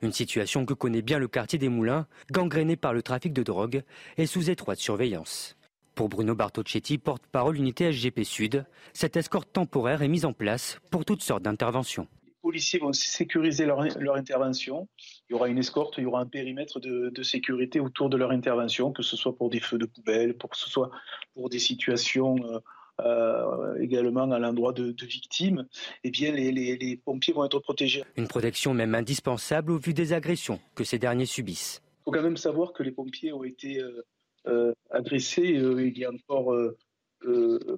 Une 0.02 0.12
situation 0.12 0.66
que 0.66 0.74
connaît 0.74 1.04
bien 1.04 1.20
le 1.20 1.28
quartier 1.28 1.60
des 1.60 1.70
Moulins, 1.70 2.08
gangréné 2.32 2.76
par 2.76 2.94
le 2.94 3.04
trafic 3.04 3.32
de 3.32 3.44
drogue 3.44 3.84
et 4.18 4.26
sous 4.26 4.50
étroite 4.50 4.80
surveillance. 4.80 5.56
Pour 5.94 6.10
Bruno 6.10 6.34
Bartocchetti, 6.34 6.98
porte-parole 6.98 7.58
unité 7.58 7.94
SGP 7.94 8.24
Sud, 8.24 8.66
cette 8.94 9.18
escorte 9.18 9.54
temporaire 9.54 10.02
est 10.02 10.08
mise 10.08 10.26
en 10.26 10.34
place 10.34 10.80
pour 10.90 11.06
toutes 11.06 11.22
sortes 11.22 11.44
d'interventions. 11.44 12.08
Les 12.26 12.34
policiers 12.42 12.80
vont 12.80 12.94
sécuriser 12.94 13.68
leur, 13.68 13.82
intervention. 14.16 14.88
Il 15.30 15.34
y 15.34 15.36
aura 15.36 15.48
une 15.48 15.60
escorte, 15.60 16.00
il 16.00 16.06
y 16.06 16.08
aura 16.08 16.22
un 16.22 16.26
périmètre 16.26 16.80
de, 16.80 17.22
sécurité 17.22 17.80
autour 17.80 18.10
de 18.10 18.18
leur 18.18 18.32
intervention, 18.32 18.92
que 18.92 19.04
ce 19.04 19.16
soit 19.16 19.38
pour 19.38 19.52
des 19.52 19.60
feux 19.60 19.78
de 19.78 19.86
poubelle, 19.86 20.36
pour 20.36 20.50
que 20.50 20.58
ce 20.58 20.68
soit 20.68 20.90
pour 21.36 21.50
des 21.50 21.60
situations 21.60 22.36
euh, 22.46 22.60
euh, 23.04 23.76
également 23.80 24.32
à 24.32 24.40
l'endroit 24.40 24.74
de, 24.74 24.94
victimes, 25.06 25.68
eh 26.04 26.12
bien 26.12 26.32
les, 26.32 27.02
pompiers 27.04 27.34
vont 27.34 27.46
être 27.46 27.60
protégés. 27.60 28.04
Une 28.16 28.28
protection 28.28 28.74
même 28.74 28.96
indispensable 28.96 29.72
au 29.72 29.78
vu 29.78 29.94
des 29.94 30.14
agressions 30.14 30.60
que 30.76 30.84
ces 30.84 31.00
derniers 31.00 31.26
subissent. 31.26 31.82
Il 31.84 32.04
faut 32.06 32.12
quand 32.12 32.22
même 32.22 32.38
savoir 32.38 32.74
que 32.74 32.84
les 32.84 32.92
pompiers 32.92 33.34
ont 33.34 33.44
été 33.44 33.80
euh, 33.80 34.02
euh, 34.48 34.74
agressés 34.90 35.44
il 35.44 35.98
y 35.98 36.06
a 36.06 36.12
encore 36.12 36.56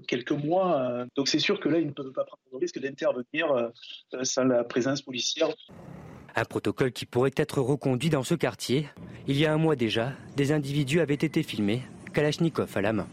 quelques 0.07 0.31
mois. 0.31 1.05
Donc 1.15 1.27
c'est 1.27 1.39
sûr 1.39 1.59
que 1.59 1.67
là, 1.67 1.79
ils 1.79 1.87
ne 1.87 1.91
peuvent 1.91 2.13
pas 2.13 2.23
prendre 2.23 2.41
le 2.51 2.57
risque 2.57 2.79
d'intervenir 2.79 3.71
sans 4.23 4.45
la 4.45 4.63
présence 4.63 5.01
policière. 5.01 5.49
Un 6.35 6.45
protocole 6.45 6.91
qui 6.91 7.05
pourrait 7.05 7.31
être 7.35 7.59
reconduit 7.59 8.09
dans 8.09 8.23
ce 8.23 8.33
quartier. 8.33 8.87
Il 9.27 9.37
y 9.37 9.45
a 9.45 9.53
un 9.53 9.57
mois 9.57 9.75
déjà, 9.75 10.13
des 10.35 10.51
individus 10.51 10.99
avaient 10.99 11.13
été 11.13 11.43
filmés, 11.43 11.81
Kalachnikov 12.13 12.75
à 12.75 12.81
la 12.81 12.93
main. 12.93 13.07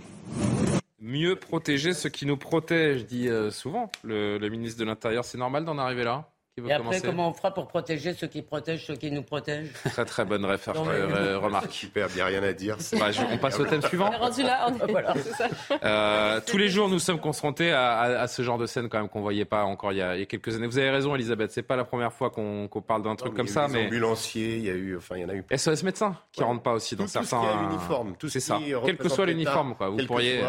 Mieux 1.01 1.37
protéger 1.37 1.95
ceux 1.95 2.11
qui 2.11 2.27
nous 2.27 2.37
protègent, 2.37 3.07
dit 3.07 3.29
souvent 3.51 3.91
le 4.03 4.49
ministre 4.49 4.79
de 4.79 4.85
l'Intérieur. 4.85 5.25
C'est 5.25 5.39
normal 5.39 5.65
d'en 5.65 5.79
arriver 5.79 6.05
là? 6.05 6.31
Et 6.69 6.73
après, 6.73 7.01
comment 7.01 7.29
on 7.29 7.33
fera 7.33 7.53
pour 7.53 7.67
protéger 7.67 8.15
ceux 8.15 8.27
qui 8.27 8.43
protègent 8.43 8.87
ceux 8.87 8.97
qui 8.97 9.11
nous 9.11 9.23
protègent? 9.23 9.73
Très 9.85 10.05
très 10.05 10.25
bonne 10.25 10.45
euh, 10.45 11.39
remarque. 11.39 11.73
Super, 11.73 12.09
il 12.11 12.17
n'y 12.17 12.21
a 12.21 12.27
rien 12.27 12.43
à 12.43 12.53
dire. 12.53 12.77
Bah, 12.99 13.07
on 13.33 13.39
passe 13.39 13.59
au 13.59 13.65
thème 13.65 13.83
suivant. 13.83 14.09
On 14.09 14.13
est 14.13 14.17
rendu 14.17 14.43
là, 14.43 14.69
on 14.69 14.87
est... 14.87 14.91
voilà. 14.91 15.15
euh, 15.85 16.41
tous 16.47 16.59
les 16.59 16.69
jours, 16.69 16.89
nous 16.89 16.99
sommes 16.99 17.21
confrontés 17.21 17.73
à, 17.73 18.01
à, 18.01 18.27
ce 18.27 18.43
genre 18.43 18.59
de 18.59 18.67
scène 18.67 18.89
quand 18.89 18.99
même 18.99 19.09
qu'on 19.09 19.21
voyait 19.21 19.45
pas 19.45 19.65
encore 19.65 19.93
il 19.93 19.99
y, 19.99 20.03
a, 20.03 20.17
il 20.17 20.21
y, 20.21 20.23
a, 20.23 20.27
quelques 20.27 20.55
années. 20.55 20.67
Vous 20.67 20.79
avez 20.79 20.91
raison, 20.91 21.15
Elisabeth. 21.15 21.51
C'est 21.53 21.63
pas 21.63 21.77
la 21.77 21.85
première 21.85 22.13
fois 22.13 22.31
qu'on 22.31 22.69
qu 22.69 22.81
parle 22.81 23.03
d'un 23.03 23.17
truc 23.17 23.35
comme 23.35 23.49
ça, 23.49 23.69
mais 23.69 23.87
ambulanciers, 23.87 24.57
il 24.57 24.65
y 24.65 24.71
a 24.71 24.75
eu, 24.75 24.97
enfin, 24.97 25.17
il 25.17 25.23
y 25.23 25.25
en 25.25 25.29
a 25.29 25.35
eu. 25.35 25.45
SOS 25.55 25.83
médecins 25.83 26.17
qui 26.33 26.41
ouais. 26.41 26.47
rentrent 26.47 26.63
pas 26.63 26.73
aussi 26.73 26.97
dans 26.97 27.05
tout, 27.05 27.11
certains. 27.11 27.41
Tout 27.41 27.47
ce 27.47 27.51
qui 27.51 27.59
est 27.59 27.75
uniforme, 27.75 28.17
tout 28.19 28.29
c'est 28.29 28.41
ça. 28.41 28.59
Quel 28.85 28.97
que 28.97 29.09
soit 29.09 29.27
l'uniforme, 29.27 29.75
quoi. 29.75 29.89
Vous 29.89 30.05
pourriez. 30.07 30.43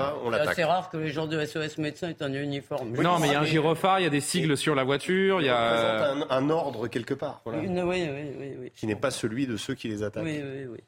C'est 0.55 0.63
rare 0.63 0.89
que 0.89 0.97
les 0.97 1.11
gens 1.11 1.27
de 1.27 1.43
SOS 1.45 1.77
médecins 1.77 2.09
aient 2.09 2.23
un 2.23 2.33
uniforme. 2.33 2.91
Non, 3.01 3.19
mais 3.19 3.27
il 3.27 3.33
y 3.33 3.35
a 3.35 3.41
un 3.41 3.45
gyrophare, 3.45 3.99
il 3.99 4.03
y 4.03 4.07
a 4.07 4.09
des 4.09 4.21
sigles 4.21 4.57
sur 4.57 4.75
la 4.75 4.83
voiture, 4.83 5.41
il 5.41 5.45
y 5.45 5.49
a 5.49 6.00
un 6.01 6.49
ordre 6.49 6.87
quelque 6.87 7.13
part. 7.13 7.41
Voilà. 7.45 7.59
Oui, 7.59 7.69
oui, 7.69 8.55
oui, 8.59 8.71
qui 8.75 8.87
n'est 8.87 8.95
pas 8.95 9.11
celui 9.11 9.47
de 9.47 9.57
ceux 9.57 9.75
qui 9.75 9.87
les 9.87 10.03
attaquent. 10.03 10.27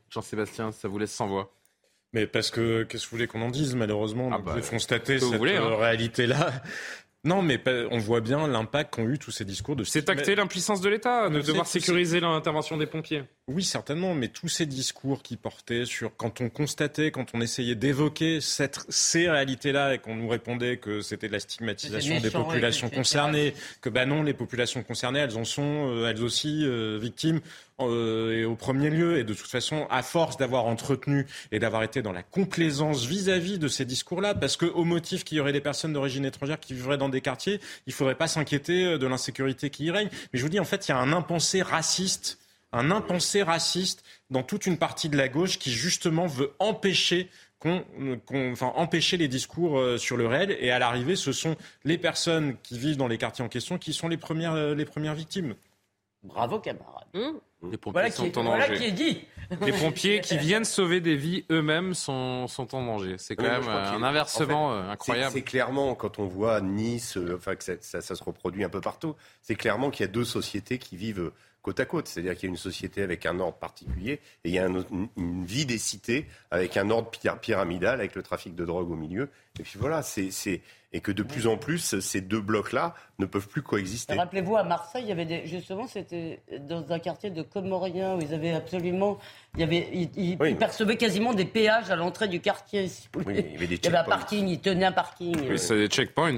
Jean-Sébastien, 0.09 0.71
ça 0.71 0.87
vous 0.87 0.97
laisse 0.97 1.13
sans 1.13 1.27
voix. 1.27 1.51
Mais 2.13 2.27
parce 2.27 2.51
que, 2.51 2.83
qu'est-ce 2.83 3.05
que 3.05 3.09
vous 3.09 3.17
voulez 3.17 3.27
qu'on 3.27 3.41
en 3.41 3.49
dise 3.49 3.75
Malheureusement, 3.75 4.29
ah 4.31 4.37
bah, 4.37 4.55
vous 4.55 4.69
constater 4.69 5.19
cette 5.19 5.33
hein. 5.33 5.75
réalité-là. 5.75 6.51
Non, 7.25 7.41
mais 7.41 7.61
on 7.89 7.99
voit 7.99 8.19
bien 8.19 8.47
l'impact 8.49 8.95
qu'ont 8.95 9.07
eu 9.07 9.17
tous 9.17 9.31
ces 9.31 9.45
discours 9.45 9.77
de. 9.77 9.85
C'est 9.85 10.09
acter 10.09 10.35
l'impuissance 10.35 10.81
de 10.81 10.89
l'État 10.89 11.29
de 11.29 11.39
devoir 11.39 11.67
sécuriser 11.67 12.19
l'intervention 12.19 12.75
des 12.75 12.85
pompiers. 12.85 13.23
Oui, 13.47 13.63
certainement, 13.63 14.13
mais 14.13 14.27
tous 14.27 14.49
ces 14.49 14.65
discours 14.65 15.23
qui 15.23 15.37
portaient 15.37 15.85
sur 15.85 16.15
quand 16.17 16.41
on 16.41 16.49
constatait, 16.49 17.11
quand 17.11 17.27
on 17.33 17.39
essayait 17.39 17.75
d'évoquer 17.75 18.39
ces 18.41 19.29
réalités-là 19.29 19.93
et 19.93 19.99
qu'on 19.99 20.15
nous 20.15 20.27
répondait 20.27 20.77
que 20.77 20.99
c'était 20.99 21.27
de 21.27 21.33
la 21.33 21.39
stigmatisation 21.39 22.19
des 22.19 22.29
populations 22.29 22.89
concernées, 22.89 23.53
que 23.79 23.87
bah 23.87 24.05
non, 24.05 24.21
les 24.21 24.33
populations 24.33 24.83
concernées, 24.83 25.19
elles 25.19 25.37
en 25.37 25.45
sont 25.45 25.89
euh, 25.91 26.09
elles 26.09 26.23
aussi 26.23 26.65
euh, 26.65 26.99
victimes 27.01 27.39
euh, 27.79 28.39
et 28.39 28.45
au 28.45 28.55
premier 28.55 28.89
lieu. 28.89 29.17
Et 29.17 29.23
de 29.23 29.33
toute 29.33 29.47
façon, 29.47 29.87
à 29.89 30.03
force 30.03 30.37
d'avoir 30.37 30.65
entretenu 30.65 31.25
et 31.51 31.59
d'avoir 31.59 31.83
été 31.83 32.01
dans 32.01 32.11
la 32.11 32.23
complaisance 32.23 33.05
vis-à-vis 33.05 33.57
de 33.57 33.67
ces 33.67 33.85
discours-là, 33.85 34.35
parce 34.35 34.57
qu'au 34.57 34.83
motif 34.83 35.23
qu'il 35.23 35.37
y 35.37 35.41
aurait 35.41 35.53
des 35.53 35.61
personnes 35.61 35.93
d'origine 35.93 36.25
étrangère 36.25 36.59
qui 36.59 36.73
vivraient 36.73 36.97
dans 36.97 37.09
des 37.09 37.21
quartiers, 37.21 37.59
il 37.87 37.89
ne 37.89 37.93
faudrait 37.93 38.15
pas 38.15 38.27
s'inquiéter 38.27 38.85
euh, 38.85 38.97
de 38.97 39.07
l'insécurité 39.07 39.69
qui 39.69 39.85
y 39.85 39.91
règne. 39.91 40.09
Mais 40.31 40.39
je 40.39 40.43
vous 40.43 40.49
dis, 40.49 40.59
en 40.59 40.65
fait, 40.65 40.87
il 40.87 40.91
y 40.91 40.93
a 40.93 40.97
un 40.97 41.13
impensé 41.13 41.61
raciste, 41.61 42.39
un 42.71 42.91
impensé 42.91 43.43
raciste 43.43 44.03
dans 44.29 44.43
toute 44.43 44.65
une 44.65 44.77
partie 44.77 45.09
de 45.09 45.17
la 45.17 45.27
gauche 45.27 45.57
qui 45.57 45.71
justement 45.71 46.27
veut 46.27 46.53
empêcher 46.59 47.29
qu'on, 47.59 47.81
enfin, 48.51 48.73
empêcher 48.75 49.15
les 49.15 49.29
discours 49.29 49.79
euh, 49.79 49.97
sur 49.97 50.17
le 50.17 50.27
réel. 50.27 50.55
Et 50.59 50.69
à 50.69 50.79
l'arrivée, 50.79 51.15
ce 51.15 51.31
sont 51.31 51.55
les 51.85 51.97
personnes 51.97 52.57
qui 52.61 52.77
vivent 52.77 52.97
dans 52.97 53.07
les 53.07 53.17
quartiers 53.17 53.43
en 53.43 53.47
question 53.47 53.77
qui 53.77 53.93
sont 53.93 54.09
les 54.09 54.17
premières, 54.17 54.75
les 54.75 54.85
premières 54.85 55.15
victimes. 55.15 55.55
Bravo, 56.23 56.59
camarade. 56.59 57.07
Mmh. 57.13 57.37
Les 57.71 57.77
pompiers 57.77 58.11
sont 58.11 58.37
en 58.37 58.43
danger. 58.43 58.77
qui 58.77 58.85
est 58.85 58.91
dit. 58.91 59.25
Les 59.61 59.71
pompiers 59.71 60.19
qui 60.21 60.37
viennent 60.37 60.65
sauver 60.65 61.01
des 61.01 61.15
vies 61.15 61.45
eux-mêmes 61.51 61.93
sont, 61.93 62.47
sont 62.47 62.75
en 62.75 62.85
danger. 62.85 63.15
C'est 63.17 63.35
quand 63.35 63.43
même 63.43 63.67
un 63.67 64.03
inversement 64.03 64.73
euh, 64.73 64.89
incroyable. 64.89 65.33
C'est 65.33 65.41
clairement, 65.41 65.95
quand 65.95 66.19
on 66.19 66.27
voit 66.27 66.61
Nice, 66.61 67.17
euh, 67.17 67.35
enfin 67.37 67.55
que 67.55 67.63
ça, 67.63 67.73
ça, 67.79 68.01
ça, 68.01 68.15
se 68.15 68.23
reproduit 68.23 68.63
un 68.63 68.69
peu 68.69 68.81
partout, 68.81 69.15
c'est 69.41 69.55
clairement 69.55 69.91
qu'il 69.91 70.05
y 70.05 70.09
a 70.09 70.11
deux 70.11 70.25
sociétés 70.25 70.77
qui 70.77 70.97
vivent 70.97 71.31
côte 71.63 71.79
à 71.79 71.85
côte. 71.85 72.07
C'est-à-dire 72.07 72.35
qu'il 72.35 72.43
y 72.43 72.51
a 72.51 72.53
une 72.53 72.57
société 72.57 73.01
avec 73.01 73.25
un 73.25 73.39
ordre 73.39 73.57
particulier 73.57 74.19
et 74.43 74.49
il 74.49 74.53
y 74.53 74.59
a 74.59 74.65
un, 74.65 74.85
une, 75.17 75.45
vie 75.45 75.65
des 75.65 75.79
cités 75.79 76.27
avec 76.51 76.77
un 76.77 76.91
ordre 76.91 77.09
pyramidal, 77.41 77.99
avec 77.99 78.13
le 78.13 78.21
trafic 78.21 78.53
de 78.53 78.65
drogue 78.65 78.91
au 78.91 78.95
milieu. 78.95 79.29
Et 79.59 79.63
puis 79.63 79.79
voilà, 79.79 80.03
c'est 80.03 80.29
et 80.93 81.01
que 81.01 81.11
de 81.11 81.23
plus 81.23 81.47
en 81.47 81.57
plus, 81.57 81.99
ces 81.99 82.21
deux 82.21 82.39
blocs-là 82.39 82.93
ne 83.17 83.25
peuvent 83.25 83.47
plus 83.47 83.63
coexister. 83.63 84.13
Rappelez-vous, 84.13 84.55
à 84.55 84.63
Marseille, 84.63 85.03
il 85.03 85.09
y 85.09 85.11
avait 85.11 85.25
des, 85.25 85.47
justement, 85.47 85.87
c'était 85.87 86.39
dans 86.59 86.91
un 86.91 86.99
quartier 86.99 87.31
de 87.31 87.41
Comoriens 87.41 88.15
où 88.15 88.21
ils 88.21 88.33
avaient 88.33 88.53
absolument, 88.53 89.17
il 89.55 89.61
y 89.61 89.63
avait, 89.63 89.87
ils, 90.15 90.37
percevaient 90.55 90.97
quasiment 90.97 91.33
des 91.33 91.45
péages 91.45 91.89
à 91.89 91.95
l'entrée 91.95 92.27
du 92.27 92.39
quartier. 92.39 92.91
Oui, 93.15 93.23
il 93.27 93.35
y 93.35 93.55
avait 93.55 93.67
des 93.67 93.75
il 93.75 93.85
y 93.85 93.87
avait 93.87 93.97
un 93.97 94.03
parking, 94.03 94.47
ils 94.47 94.61
tenaient 94.61 94.85
un 94.85 94.91
parking. 94.91 95.35
Oui, 95.49 95.57
c'est 95.57 95.75
des 95.75 95.87
checkpoints. 95.87 96.37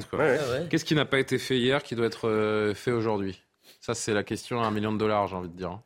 Qu'est-ce 0.70 0.86
qui 0.86 0.96
n'a 0.96 1.06
pas 1.06 1.20
été 1.20 1.38
fait 1.38 1.58
hier 1.58 1.84
qui 1.84 1.96
doit 1.96 2.08
être 2.08 2.30
euh, 2.30 2.74
fait 2.74 2.92
aujourd'hui? 2.92 3.45
Ça, 3.86 3.94
c'est 3.94 4.14
la 4.16 4.24
question 4.24 4.64
à 4.64 4.66
un 4.66 4.72
million 4.72 4.92
de 4.92 4.98
dollars, 4.98 5.28
j'ai 5.28 5.36
envie 5.36 5.50
de 5.50 5.56
dire. 5.56 5.70
Hein. 5.70 5.84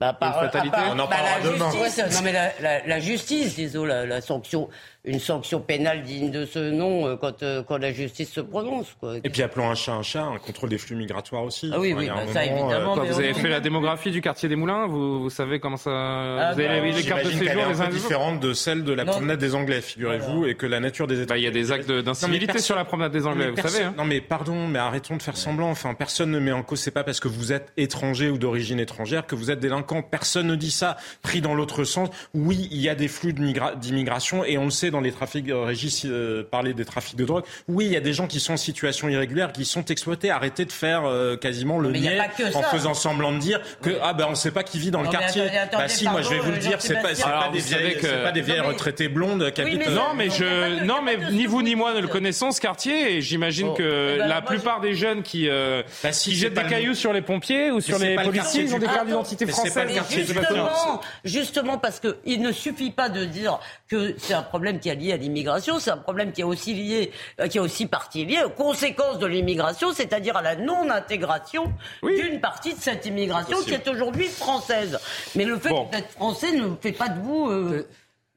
Bah, 0.00 0.12
par, 0.12 0.40
fatalité. 0.40 0.76
Part, 0.76 0.88
on 0.88 0.98
en 0.98 1.06
bah, 1.06 1.16
parlera 1.16 1.40
demain. 1.40 1.70
Justice, 1.70 2.16
non 2.16 2.22
mais 2.24 2.32
la, 2.32 2.58
la, 2.60 2.84
la 2.84 2.98
justice, 2.98 3.54
désolé, 3.54 3.92
la, 3.92 4.06
la, 4.06 4.20
sanction, 4.20 4.68
une 5.04 5.18
sanction 5.18 5.60
pénale 5.60 6.02
digne 6.02 6.30
de 6.30 6.44
ce 6.44 6.58
nom 6.70 7.06
euh, 7.06 7.16
quand, 7.16 7.42
euh, 7.42 7.62
quand 7.62 7.78
la 7.78 7.92
justice 7.92 8.30
se 8.30 8.40
prononce. 8.40 8.94
Quoi. 9.00 9.16
Et 9.24 9.30
puis 9.30 9.42
appelons 9.42 9.70
un 9.70 9.74
chat 9.74 9.92
un 9.92 10.02
chat, 10.02 10.22
un 10.22 10.38
contrôle 10.38 10.68
des 10.68 10.76
flux 10.76 10.94
migratoires 10.94 11.42
aussi. 11.42 11.70
Ah 11.72 11.80
oui, 11.80 11.94
oui, 11.96 12.08
bah, 12.08 12.22
ça 12.32 12.44
évidemment. 12.44 12.98
Euh, 12.98 13.04
vous 13.04 13.18
avez 13.18 13.32
fait 13.32 13.48
la 13.48 13.60
démographie 13.60 14.10
du 14.10 14.20
quartier 14.20 14.48
des 14.48 14.56
Moulins, 14.56 14.86
vous, 14.86 15.22
vous 15.22 15.30
savez 15.30 15.58
comment 15.58 15.78
ça. 15.78 15.90
Ah, 15.90 16.52
vous 16.52 16.60
avez 16.60 16.90
bah, 16.90 16.96
les 16.96 17.02
cartes 17.02 17.24
de 17.24 17.30
séjour, 17.30 17.62
les 17.68 17.80
uns 17.80 17.88
différente 17.88 18.40
de 18.40 18.52
celle 18.52 18.84
de 18.84 18.92
la 18.92 19.04
non. 19.04 19.12
promenade 19.12 19.40
des 19.40 19.54
Anglais, 19.54 19.80
figurez-vous, 19.80 20.44
et 20.44 20.54
que 20.54 20.66
la 20.66 20.80
nature 20.80 21.06
des 21.06 21.20
États. 21.20 21.34
Bah, 21.34 21.38
il 21.38 21.44
y 21.44 21.48
a 21.48 21.50
des 21.50 21.72
actes 21.72 21.90
d'incivilité 21.90 22.58
sur 22.58 22.76
la 22.76 22.84
promenade 22.84 23.12
des 23.12 23.26
Anglais, 23.26 23.50
vous 23.50 23.68
savez. 23.68 23.84
Hein. 23.84 23.94
Non 23.96 24.04
mais 24.04 24.20
pardon, 24.20 24.68
mais 24.68 24.78
arrêtons 24.78 25.16
de 25.16 25.22
faire 25.22 25.36
semblant. 25.36 25.70
Enfin, 25.70 25.94
personne 25.94 26.30
ne 26.30 26.38
met 26.38 26.52
en 26.52 26.62
cause. 26.62 26.80
C'est 26.80 26.90
pas 26.90 27.04
parce 27.04 27.20
que 27.20 27.28
vous 27.28 27.52
êtes 27.52 27.72
étranger 27.78 28.28
ou 28.28 28.36
d'origine 28.36 28.80
étrangère 28.80 29.26
que 29.26 29.34
vous 29.34 29.50
êtes 29.50 29.60
délinquant. 29.60 30.02
Personne 30.02 30.46
ne 30.46 30.56
dit 30.56 30.70
ça. 30.70 30.98
Pris 31.22 31.40
dans 31.40 31.54
l'autre 31.54 31.84
sens, 31.84 32.10
oui, 32.34 32.68
il 32.70 32.80
y 32.80 32.88
a 32.88 32.94
des 32.94 33.08
flux 33.08 33.32
d'immigration 33.32 34.44
et 34.44 34.58
on 34.58 34.64
le 34.64 34.70
sait 34.70 34.89
dans 34.90 35.00
les 35.00 35.12
trafics 35.12 35.46
Régis 35.50 36.04
euh, 36.04 36.42
parlait 36.48 36.74
des 36.74 36.84
trafics 36.84 37.16
de 37.16 37.24
drogue. 37.24 37.44
Oui, 37.68 37.86
il 37.86 37.92
y 37.92 37.96
a 37.96 38.00
des 38.00 38.12
gens 38.12 38.26
qui 38.26 38.40
sont 38.40 38.54
en 38.54 38.58
situation 38.58 39.08
irrégulière, 39.08 39.52
qui 39.52 39.64
sont 39.64 39.84
exploités. 39.86 40.30
Arrêtez 40.30 40.64
de 40.64 40.72
faire 40.72 41.04
euh, 41.04 41.36
quasiment 41.36 41.78
le 41.78 41.92
niais 41.92 42.20
en 42.54 42.62
faisant 42.62 42.94
semblant 42.94 43.32
de 43.32 43.38
dire 43.38 43.60
que 43.82 43.98
ah 44.02 44.12
ben 44.12 44.26
on 44.26 44.30
ne 44.30 44.34
sait 44.34 44.50
pas 44.50 44.62
qui 44.62 44.78
vit 44.78 44.90
dans 44.90 45.02
le 45.02 45.08
quartier. 45.08 45.44
bah 45.72 45.88
si, 45.88 46.08
moi 46.08 46.22
je 46.22 46.30
vais 46.30 46.38
vous 46.38 46.50
le 46.50 46.58
dire, 46.58 46.80
c'est 46.80 46.94
pas, 46.94 47.14
pas, 47.14 47.48
des 47.52 47.60
vieilles, 47.60 47.96
que... 47.96 48.22
pas 48.22 48.32
des 48.32 48.42
vieilles 48.42 48.60
retraitées 48.60 49.08
blondes 49.08 49.50
qui 49.52 49.60
habitent. 49.60 49.88
Non, 49.88 50.14
mais 50.16 50.30
je, 50.30 50.84
non, 50.84 51.02
mais 51.02 51.16
ni 51.30 51.46
vous 51.46 51.62
ni 51.62 51.74
moi 51.74 51.94
ne 51.94 52.00
le 52.00 52.08
connaissons 52.08 52.50
ce 52.50 52.60
quartier, 52.60 53.16
et 53.16 53.20
j'imagine 53.20 53.74
que 53.74 54.14
eh 54.14 54.18
ben, 54.18 54.26
la 54.26 54.42
plupart 54.42 54.80
des 54.80 54.94
jeunes 54.94 55.22
qui, 55.22 55.48
euh, 55.48 55.82
bah, 56.02 56.10
qui 56.10 56.34
jettent 56.34 56.54
des 56.54 56.62
cailloux 56.64 56.94
sur 56.94 57.12
les 57.12 57.22
pompiers 57.22 57.70
ou 57.70 57.80
sur 57.80 57.98
les 57.98 58.16
policiers, 58.16 58.62
ils 58.62 58.74
ont 58.74 58.78
des 58.78 58.86
cartes 58.86 59.06
d'identité 59.06 59.46
françaises. 59.46 59.88
Justement, 60.10 61.00
justement 61.24 61.78
parce 61.78 62.00
qu'il 62.00 62.42
ne 62.42 62.52
suffit 62.52 62.90
pas 62.90 63.08
de 63.08 63.24
dire 63.24 63.58
que 63.88 64.14
c'est 64.18 64.34
un 64.34 64.42
problème 64.42 64.78
qui 64.80 64.88
est 64.88 64.94
lié 64.94 65.12
à 65.12 65.16
l'immigration, 65.16 65.78
c'est 65.78 65.90
un 65.90 65.96
problème 65.96 66.32
qui 66.32 66.40
est 66.40 66.44
aussi 66.44 66.74
lié, 66.74 67.12
euh, 67.40 67.46
qui 67.46 67.58
est 67.58 67.60
aussi 67.60 67.86
partie 67.86 68.24
liée 68.24 68.42
aux 68.44 68.50
conséquences 68.50 69.18
de 69.18 69.26
l'immigration, 69.26 69.92
c'est-à-dire 69.92 70.36
à 70.36 70.42
la 70.42 70.56
non-intégration 70.56 71.72
d'une 72.02 72.40
partie 72.40 72.74
de 72.74 72.80
cette 72.80 73.06
immigration 73.06 73.58
qui 73.62 73.74
est 73.74 73.88
aujourd'hui 73.88 74.26
française. 74.26 74.98
Mais 75.34 75.44
le 75.44 75.58
fait 75.58 75.74
d'être 75.92 76.10
français 76.10 76.52
ne 76.52 76.74
fait 76.80 76.92
pas 76.92 77.08
de 77.08 77.20
vous. 77.20 77.48
Euh, 77.48 77.86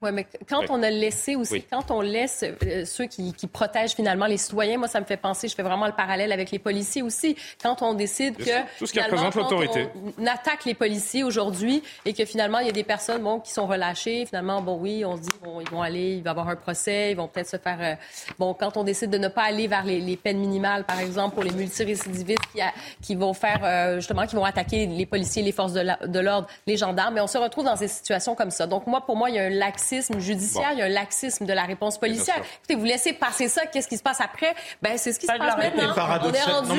oui, 0.04 0.10
mais 0.12 0.28
quand 0.50 0.64
on 0.70 0.84
a 0.84 0.90
laissé 0.90 1.36
aussi, 1.36 1.64
quand 1.64 1.90
on 1.90 2.02
laisse 2.02 2.44
euh, 2.44 2.84
ceux 2.86 3.06
qui, 3.06 3.34
qui, 3.34 3.48
protègent 3.48 3.94
finalement 3.94 4.26
les 4.26 4.38
citoyens, 4.38 4.78
moi, 4.78 4.88
ça 4.90 5.00
me 5.00 5.06
fait 5.06 5.18
penser, 5.18 5.48
je 5.48 5.56
fais 5.56 5.64
vraiment 5.64 5.88
le 5.88 5.94
parallèle 5.94 6.32
avec 6.34 6.52
les 6.52 6.60
policiers 6.60 7.02
aussi. 7.02 7.38
Quand 7.62 7.82
on 7.82 7.94
décide 7.94 8.36
que. 8.36 8.78
Tout 8.78 8.86
ce 8.86 8.92
qui 8.92 9.00
représente 9.00 9.36
l'autorité. 9.36 9.88
On 10.20 10.28
attaque 10.28 10.66
les 10.66 10.74
policiers 10.74 11.24
aujourd'hui 11.24 11.82
et 12.06 12.14
que 12.14 12.26
finalement, 12.26 12.60
il 12.60 12.68
y 12.68 12.70
a 12.70 12.74
des 12.74 12.84
personnes 12.84 13.22
bon, 13.22 13.40
qui 13.40 13.52
sont 13.52 13.66
relâchées. 13.66 14.26
Finalement, 14.26 14.62
bon, 14.62 14.78
oui, 14.78 15.06
on 15.06 15.16
se 15.16 15.22
dit, 15.22 15.30
bon, 15.42 15.62
ils 15.62 15.70
vont 15.70 15.82
aller, 15.82 16.16
il 16.16 16.24
va 16.24 16.32
y 16.32 16.32
avoir 16.32 16.50
un 16.50 16.56
procès, 16.58 17.12
ils 17.12 17.18
vont 17.18 17.30
peut-être 17.30 17.50
se 17.50 17.58
faire. 17.58 17.78
Euh, 17.80 17.96
bon, 18.38 18.54
quand 18.54 18.76
on 18.76 18.84
décide 18.84 19.10
de 19.10 19.18
ne 19.18 19.30
pas 19.30 19.44
aller 19.44 19.68
vers 19.68 19.86
les, 19.86 20.02
les 20.02 20.18
peines 20.18 20.40
minimales, 20.40 20.84
par 20.84 21.00
exemple, 21.00 21.36
pour 21.36 21.44
les 21.44 21.52
multirécidivistes 21.52 22.44
qui, 22.52 22.62
a, 22.62 22.74
qui 23.02 23.16
vont 23.16 23.34
faire, 23.34 23.62
euh, 23.64 23.96
justement, 23.96 24.28
qui 24.28 24.36
vont 24.36 24.46
attaquer 24.46 24.86
les 24.86 25.06
policiers, 25.06 25.44
les 25.44 25.54
forces 25.54 25.74
de 25.74 26.20
l'ordre, 26.20 26.48
les 26.68 26.76
gendarmes, 26.76 27.14
mais 27.14 27.22
on 27.22 27.28
se 27.28 27.38
retrouve 27.38 27.66
dans 27.66 27.78
ces 27.78 27.88
situations 27.88 28.36
comme 28.36 28.52
ça. 28.52 28.68
Donc, 28.68 28.88
moi, 28.88 29.06
pour 29.06 29.16
moi, 29.16 29.30
il 29.30 29.36
y 29.36 29.40
a 29.40 29.44
un 29.44 29.50
laxisme 29.50 29.93
judiciaire, 30.20 30.70
il 30.74 30.80
y 30.80 30.82
a 30.82 30.86
un 30.86 30.90
laxisme 30.90 31.46
de 31.46 31.54
la 31.54 31.64
réponse 31.64 31.98
policière. 31.98 32.38
Écoutez, 32.38 32.76
vous 32.76 32.86
laissez 32.86 33.14
passer 33.14 33.48
ça, 33.48 33.66
qu'est-ce 33.66 33.88
qui 33.88 33.98
se 33.98 34.04
passe 34.04 34.22
après? 34.22 34.54
Ben, 34.82 34.98
c'est 34.98 35.14
ce 35.14 35.20
qui 35.20 35.28
se 35.28 35.32
passe 35.32 35.58
maintenant. 35.58 35.94
On 36.24 36.34
est 36.34 36.42
rendu, 36.42 36.72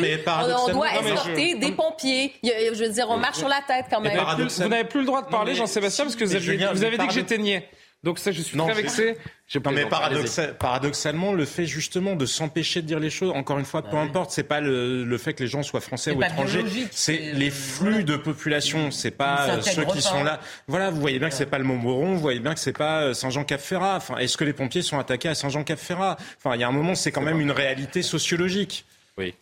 on, 0.68 0.72
doit 0.72 0.88
escorter 0.94 1.54
des 1.54 1.72
pompiers. 1.72 2.34
Je 2.42 2.84
veux 2.84 2.90
dire, 2.90 3.06
on 3.10 3.16
marche 3.16 3.38
sur 3.38 3.48
la 3.48 3.60
tête 3.66 3.86
quand 3.90 4.00
même. 4.00 4.18
Vous 4.18 4.68
n'avez 4.68 4.84
plus 4.84 5.00
le 5.00 5.06
droit 5.06 5.22
de 5.22 5.28
parler, 5.28 5.54
Jean-Sébastien, 5.54 6.04
parce 6.04 6.16
que 6.16 6.24
vous 6.24 6.34
avez, 6.84 6.98
dit 6.98 7.06
que 7.06 7.12
j'étais 7.12 7.38
niais. 7.38 7.68
Donc 8.04 8.18
ça, 8.18 8.32
je 8.32 8.42
suis 8.42 8.56
très 8.58 8.74
vexé. 8.74 9.16
Je 9.48 9.58
non, 9.58 9.72
mais 9.72 9.86
paradoxalement, 10.58 11.32
le 11.32 11.44
fait 11.46 11.64
justement 11.64 12.16
de 12.16 12.26
s'empêcher 12.26 12.82
de 12.82 12.86
dire 12.86 13.00
les 13.00 13.08
choses, 13.08 13.32
encore 13.34 13.58
une 13.58 13.64
fois, 13.64 13.82
peu 13.82 13.96
importe, 13.96 14.30
c'est 14.30 14.42
pas 14.42 14.60
le, 14.60 15.04
le, 15.04 15.18
fait 15.18 15.32
que 15.32 15.42
les 15.42 15.48
gens 15.48 15.62
soient 15.62 15.80
français 15.80 16.12
ou 16.12 16.22
étrangers, 16.22 16.64
c'est 16.90 17.32
les 17.32 17.50
flux 17.50 18.04
de 18.04 18.16
population, 18.16 18.90
c'est 18.90 19.10
pas 19.10 19.62
ceux 19.62 19.84
qui 19.86 20.02
sont 20.02 20.22
là. 20.22 20.40
Voilà, 20.68 20.90
vous 20.90 21.00
voyez 21.00 21.18
bien 21.18 21.30
que 21.30 21.34
c'est 21.34 21.46
pas 21.46 21.58
le 21.58 21.64
Montmoron, 21.64 22.14
vous 22.14 22.20
voyez 22.20 22.40
bien 22.40 22.52
que 22.52 22.60
c'est 22.60 22.76
pas 22.76 23.14
Saint-Jean-Cap-Ferrat. 23.14 23.96
Enfin, 23.96 24.18
est-ce 24.18 24.36
que 24.36 24.44
les 24.44 24.52
pompiers 24.52 24.82
sont 24.82 24.98
attaqués 24.98 25.28
à 25.28 25.34
Saint-Jean-Cap-Ferrat? 25.34 26.18
Enfin, 26.38 26.54
il 26.54 26.60
y 26.60 26.64
a 26.64 26.68
un 26.68 26.72
moment, 26.72 26.94
c'est 26.94 27.10
quand 27.10 27.22
même 27.22 27.40
une 27.40 27.52
réalité 27.52 28.02
sociologique. 28.02 28.84
Oui. 29.16 29.34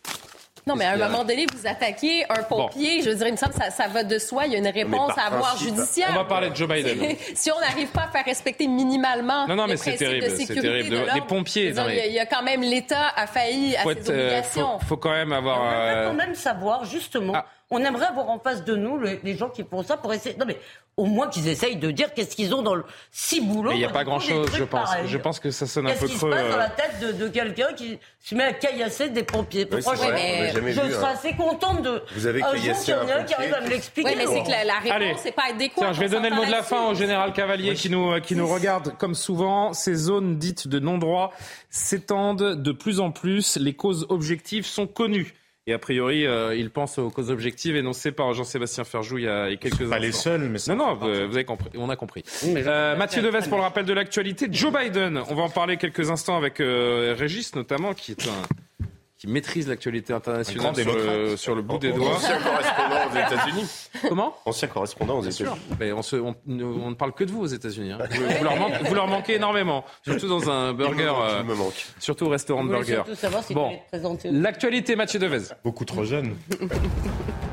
Non, 0.65 0.75
mais 0.75 0.85
à 0.85 0.93
un 0.93 0.97
moment 0.97 1.23
donné, 1.23 1.45
vous 1.53 1.67
attaquez 1.67 2.23
un 2.29 2.43
pompier, 2.43 3.01
je 3.01 3.09
veux 3.09 3.15
dire, 3.15 3.27
il 3.27 3.33
me 3.33 3.37
semble 3.37 3.53
que 3.53 3.63
ça, 3.63 3.69
ça 3.69 3.87
va 3.87 4.03
de 4.03 4.17
soi, 4.17 4.45
il 4.45 4.53
y 4.53 4.55
a 4.55 4.59
une 4.59 4.67
réponse 4.67 5.11
à 5.17 5.27
avoir 5.27 5.57
judiciaire. 5.57 6.07
On 6.11 6.15
va 6.15 6.25
parler 6.25 6.49
de 6.49 6.55
Joe 6.55 6.69
Biden. 6.69 7.15
si 7.35 7.51
on 7.51 7.59
n'arrive 7.59 7.89
pas 7.89 8.03
à 8.03 8.07
faire 8.07 8.25
respecter 8.25 8.67
minimalement 8.67 9.47
non, 9.47 9.55
non, 9.55 9.67
mais 9.67 9.77
c'est 9.77 9.95
terrible, 9.95 10.27
c'est 10.29 10.53
terrible. 10.53 10.89
De, 10.89 11.13
des 11.13 11.21
pompiers. 11.21 11.73
il, 12.07 12.13
y 12.13 12.19
a, 12.19 12.25
quand 12.25 12.43
même 12.43 12.61
l'État 12.61 13.09
a 13.15 13.27
failli 13.27 13.75
à 13.75 13.83
ses 13.83 14.09
euh, 14.09 14.13
obligations. 14.13 14.77
Il 14.81 14.85
faut, 14.85 14.97
quand 14.97 15.11
même 15.11 15.33
avoir. 15.33 15.61
On 15.61 15.69
euh... 15.69 16.07
quand 16.07 16.13
même 16.13 16.35
savoir, 16.35 16.85
justement. 16.85 17.33
Ah. 17.35 17.45
On 17.73 17.83
aimerait 17.83 18.05
avoir 18.05 18.29
en 18.29 18.37
face 18.37 18.63
de 18.63 18.75
nous 18.75 18.99
les, 18.99 19.35
gens 19.35 19.49
qui 19.49 19.63
font 19.63 19.81
ça 19.81 19.97
pour 19.97 20.13
essayer. 20.13 20.37
Non 20.37 20.45
mais 20.45 20.57
au 20.95 21.05
moins 21.05 21.27
qu'ils 21.27 21.47
essayent 21.47 21.77
de 21.77 21.89
dire 21.89 22.13
qu'est-ce 22.13 22.35
qu'ils 22.35 22.53
ont 22.53 22.61
dans 22.61 22.75
le 22.75 22.83
si 23.11 23.41
boulot. 23.41 23.71
Il 23.71 23.79
n'y 23.79 23.85
a 23.85 23.89
pas 23.89 24.03
grand-chose, 24.03 24.47
je 24.53 24.63
pense. 24.63 24.89
Je 25.07 25.17
pense 25.17 25.39
que 25.39 25.49
ça 25.49 25.65
sonne 25.65 25.87
un 25.87 25.93
peu 25.93 26.07
creux. 26.07 26.07
Qu'est-ce 26.07 26.13
qui 26.13 26.19
se 26.19 26.25
passe 26.27 26.51
dans 26.51 26.57
la 26.57 26.69
tête 26.69 26.99
de, 27.01 27.23
de 27.23 27.27
quelqu'un 27.29 27.73
qui 27.73 27.97
se 28.19 28.35
met 28.35 28.43
à 28.43 28.53
caillasser 28.53 29.09
des 29.09 29.23
pompiers? 29.23 29.67
Mais 29.71 29.77
je 29.77 29.81
serais 29.81 30.93
hein. 30.93 31.13
assez 31.13 31.33
contente 31.33 31.81
de. 31.81 32.03
Vous 32.15 32.27
avez 32.27 32.41
caillassé 32.41 32.91
un, 32.91 33.07
un 33.07 33.23
qui 33.23 33.33
arrive 33.33 33.55
à 33.55 33.61
me 33.61 33.69
l'expliquer. 33.69 34.09
Oui, 34.09 34.15
mais 34.17 34.27
c'est 34.27 34.43
que 34.43 34.51
la, 34.51 34.63
la 34.65 34.79
réponse, 34.79 35.23
pas 35.35 35.49
adéquat. 35.49 35.81
Tiens, 35.81 35.93
je 35.93 35.99
vais 35.99 36.09
donner 36.09 36.29
le 36.29 36.35
mot 36.35 36.45
de 36.45 36.51
la 36.51 36.61
fin 36.61 36.89
au 36.89 36.93
général 36.93 37.33
Cavalier 37.33 37.73
qui 37.73 37.89
nous, 37.89 38.21
qui 38.21 38.35
nous 38.35 38.47
regarde 38.47 38.95
comme 38.99 39.15
souvent. 39.15 39.73
Ces 39.73 39.95
zones 39.95 40.37
dites 40.37 40.67
de 40.67 40.77
non-droit 40.77 41.31
s'étendent 41.71 42.61
de 42.61 42.71
plus 42.71 42.99
en 42.99 43.09
plus. 43.09 43.57
Les 43.57 43.73
causes 43.73 44.05
objectives 44.09 44.67
sont 44.67 44.85
connues. 44.85 45.33
Et 45.65 45.71
a 45.71 45.79
priori, 45.79 46.25
euh, 46.25 46.53
il 46.55 46.69
pense 46.71 46.97
aux 46.97 47.09
causes 47.09 47.31
objectives 47.31 47.77
énoncées 47.77 48.11
par 48.11 48.33
Jean-Sébastien 48.33 48.83
Ferjou 48.83 49.17
il 49.19 49.23
y 49.23 49.27
a, 49.29 49.55
quelques 49.55 49.79
années. 49.79 49.89
Pas 49.89 49.99
les 49.99 50.11
seuls, 50.11 50.41
mais 50.49 50.59
non, 50.67 50.75
non, 50.75 50.95
vous, 50.95 51.07
avez 51.07 51.45
compris. 51.45 51.69
On 51.75 51.89
a 51.89 51.95
compris. 51.95 52.23
Euh, 52.43 52.97
Mathieu 52.97 53.21
Deves 53.21 53.47
pour 53.47 53.57
le 53.57 53.63
rappel 53.63 53.85
de 53.85 53.93
l'actualité. 53.93 54.47
Joe 54.51 54.73
Biden, 54.73 55.21
on 55.29 55.35
va 55.35 55.43
en 55.43 55.49
parler 55.49 55.77
quelques 55.77 56.11
instants 56.11 56.35
avec 56.35 56.59
euh, 56.59 57.15
Régis 57.17 57.55
notamment, 57.55 57.93
qui 57.93 58.11
est 58.11 58.27
un 58.27 58.85
qui 59.23 59.29
maîtrise 59.29 59.69
l'actualité 59.69 60.11
internationale 60.11 60.75
sur 60.75 60.93
le, 60.93 61.37
sur 61.37 61.55
le, 61.55 61.61
bout 61.61 61.77
des 61.77 61.93
doigts. 61.93 62.15
Ancien 62.15 62.37
correspondant 62.41 63.05
aux 63.07 63.15
États-Unis. 63.15 63.89
Comment? 64.09 64.37
Ancien 64.43 64.67
correspondant 64.67 65.19
aux 65.19 65.23
États-Unis. 65.23 65.49
on, 65.79 66.01
on, 66.17 66.35
on, 66.49 66.89
ne 66.89 66.95
parle 66.95 67.13
que 67.13 67.23
de 67.23 67.31
vous 67.31 67.43
aux 67.43 67.47
États-Unis. 67.47 67.93
Hein. 67.93 67.99
Vous, 68.11 68.43
leur 68.43 68.57
manquez, 68.57 68.83
vous, 68.83 68.93
leur 68.93 69.07
manquez 69.07 69.35
énormément, 69.35 69.85
surtout 70.03 70.27
dans 70.27 70.49
un 70.49 70.73
burger. 70.73 71.13
Il 71.39 71.45
me 71.45 71.55
manque. 71.55 71.87
Surtout 71.99 72.25
au 72.25 72.29
restaurant 72.29 72.65
de 72.65 72.69
burger. 72.69 73.03
bon, 73.51 73.79
l'actualité, 74.25 74.97
Mathieu 74.97 75.19
Devez. 75.19 75.53
Beaucoup 75.63 75.85
trop 75.85 76.03
jeune. 76.03 76.35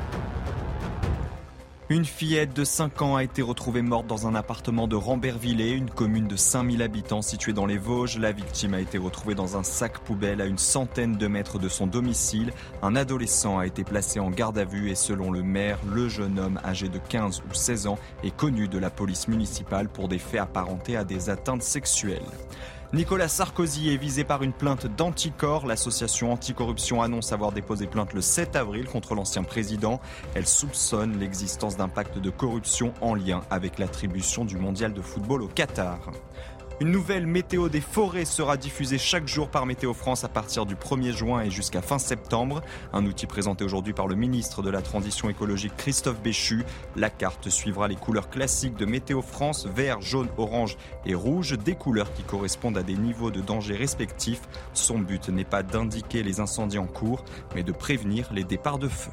Une 1.91 2.05
fillette 2.05 2.53
de 2.53 2.63
5 2.63 3.01
ans 3.01 3.17
a 3.17 3.23
été 3.25 3.41
retrouvée 3.41 3.81
morte 3.81 4.07
dans 4.07 4.25
un 4.25 4.33
appartement 4.33 4.87
de 4.87 4.95
Rambervillers, 4.95 5.73
une 5.73 5.89
commune 5.89 6.25
de 6.25 6.37
5000 6.37 6.81
habitants 6.81 7.21
située 7.21 7.51
dans 7.51 7.65
les 7.65 7.77
Vosges. 7.77 8.17
La 8.17 8.31
victime 8.31 8.73
a 8.75 8.79
été 8.79 8.97
retrouvée 8.97 9.35
dans 9.35 9.57
un 9.57 9.63
sac 9.63 9.99
poubelle 9.99 10.39
à 10.39 10.45
une 10.45 10.57
centaine 10.57 11.17
de 11.17 11.27
mètres 11.27 11.59
de 11.59 11.67
son 11.67 11.87
domicile. 11.87 12.53
Un 12.81 12.95
adolescent 12.95 13.59
a 13.59 13.65
été 13.65 13.83
placé 13.83 14.21
en 14.21 14.29
garde 14.29 14.57
à 14.57 14.63
vue 14.63 14.89
et 14.89 14.95
selon 14.95 15.31
le 15.31 15.43
maire, 15.43 15.79
le 15.85 16.07
jeune 16.07 16.39
homme 16.39 16.61
âgé 16.63 16.87
de 16.87 16.97
15 16.97 17.41
ou 17.41 17.53
16 17.53 17.87
ans 17.87 17.99
est 18.23 18.33
connu 18.33 18.69
de 18.69 18.79
la 18.79 18.89
police 18.89 19.27
municipale 19.27 19.89
pour 19.89 20.07
des 20.07 20.17
faits 20.17 20.39
apparentés 20.39 20.95
à 20.95 21.03
des 21.03 21.29
atteintes 21.29 21.61
sexuelles. 21.61 22.21
Nicolas 22.93 23.29
Sarkozy 23.29 23.93
est 23.93 23.95
visé 23.95 24.25
par 24.25 24.43
une 24.43 24.51
plainte 24.51 24.85
d'Anticor. 24.85 25.65
L'association 25.65 26.33
anticorruption 26.33 27.01
annonce 27.01 27.31
avoir 27.31 27.53
déposé 27.53 27.87
plainte 27.87 28.11
le 28.11 28.19
7 28.19 28.57
avril 28.57 28.85
contre 28.85 29.15
l'ancien 29.15 29.43
président. 29.43 30.01
Elle 30.35 30.45
soupçonne 30.45 31.17
l'existence 31.17 31.77
d'un 31.77 31.87
pacte 31.87 32.17
de 32.17 32.29
corruption 32.29 32.93
en 32.99 33.15
lien 33.15 33.43
avec 33.49 33.79
l'attribution 33.79 34.43
du 34.43 34.57
mondial 34.57 34.93
de 34.93 35.01
football 35.01 35.41
au 35.41 35.47
Qatar. 35.47 35.99
Une 36.79 36.89
nouvelle 36.89 37.27
météo 37.27 37.69
des 37.69 37.81
forêts 37.81 38.25
sera 38.25 38.57
diffusée 38.57 38.97
chaque 38.97 39.27
jour 39.27 39.49
par 39.49 39.65
Météo 39.65 39.93
France 39.93 40.23
à 40.23 40.29
partir 40.29 40.65
du 40.65 40.75
1er 40.75 41.11
juin 41.11 41.41
et 41.41 41.51
jusqu'à 41.51 41.81
fin 41.81 41.99
septembre. 41.99 42.61
Un 42.91 43.05
outil 43.05 43.27
présenté 43.27 43.63
aujourd'hui 43.63 43.93
par 43.93 44.07
le 44.07 44.15
ministre 44.15 44.63
de 44.63 44.69
la 44.69 44.81
Transition 44.81 45.29
écologique 45.29 45.75
Christophe 45.77 46.21
Béchu. 46.21 46.63
La 46.95 47.09
carte 47.09 47.49
suivra 47.49 47.87
les 47.87 47.95
couleurs 47.95 48.29
classiques 48.29 48.75
de 48.75 48.85
Météo 48.85 49.21
France, 49.21 49.67
vert, 49.67 50.01
jaune, 50.01 50.29
orange 50.37 50.77
et 51.05 51.13
rouge, 51.13 51.57
des 51.57 51.75
couleurs 51.75 52.11
qui 52.13 52.23
correspondent 52.23 52.77
à 52.77 52.83
des 52.83 52.95
niveaux 52.95 53.29
de 53.31 53.41
danger 53.41 53.75
respectifs. 53.75 54.41
Son 54.73 54.97
but 54.97 55.29
n'est 55.29 55.43
pas 55.43 55.61
d'indiquer 55.61 56.23
les 56.23 56.39
incendies 56.39 56.79
en 56.79 56.87
cours, 56.87 57.23
mais 57.53 57.63
de 57.63 57.71
prévenir 57.71 58.27
les 58.33 58.43
départs 58.43 58.79
de 58.79 58.87
feu. 58.87 59.11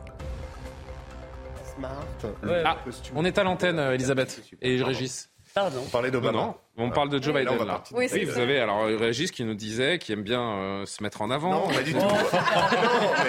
Ah, 2.65 2.79
on 3.15 3.25
est 3.25 3.39
à 3.39 3.45
l'antenne, 3.45 3.79
Elisabeth 3.79 4.43
et 4.63 4.83
Régis. 4.83 5.31
On 5.67 5.91
parlait 5.91 6.11
d'Obama. 6.11 6.55
On 6.77 6.91
parle 6.91 7.09
de 7.09 7.21
Joe 7.21 7.35
Biden 7.35 7.65
là. 7.67 7.83
Oui, 7.93 8.07
vous 8.25 8.39
avez 8.39 8.61
alors 8.61 8.85
Régis 8.85 9.31
qui 9.31 9.45
nous 9.45 9.55
disait 9.55 9.99
qu'il 9.99 10.15
aime 10.15 10.23
bien 10.23 10.43
euh, 10.43 10.87
se 10.87 11.03
mettre 11.03 11.23
en 11.23 11.31
avant. 11.31 11.51
Non, 11.51 11.69
pas 11.69 11.83
du 11.83 11.93
tout. 11.93 11.99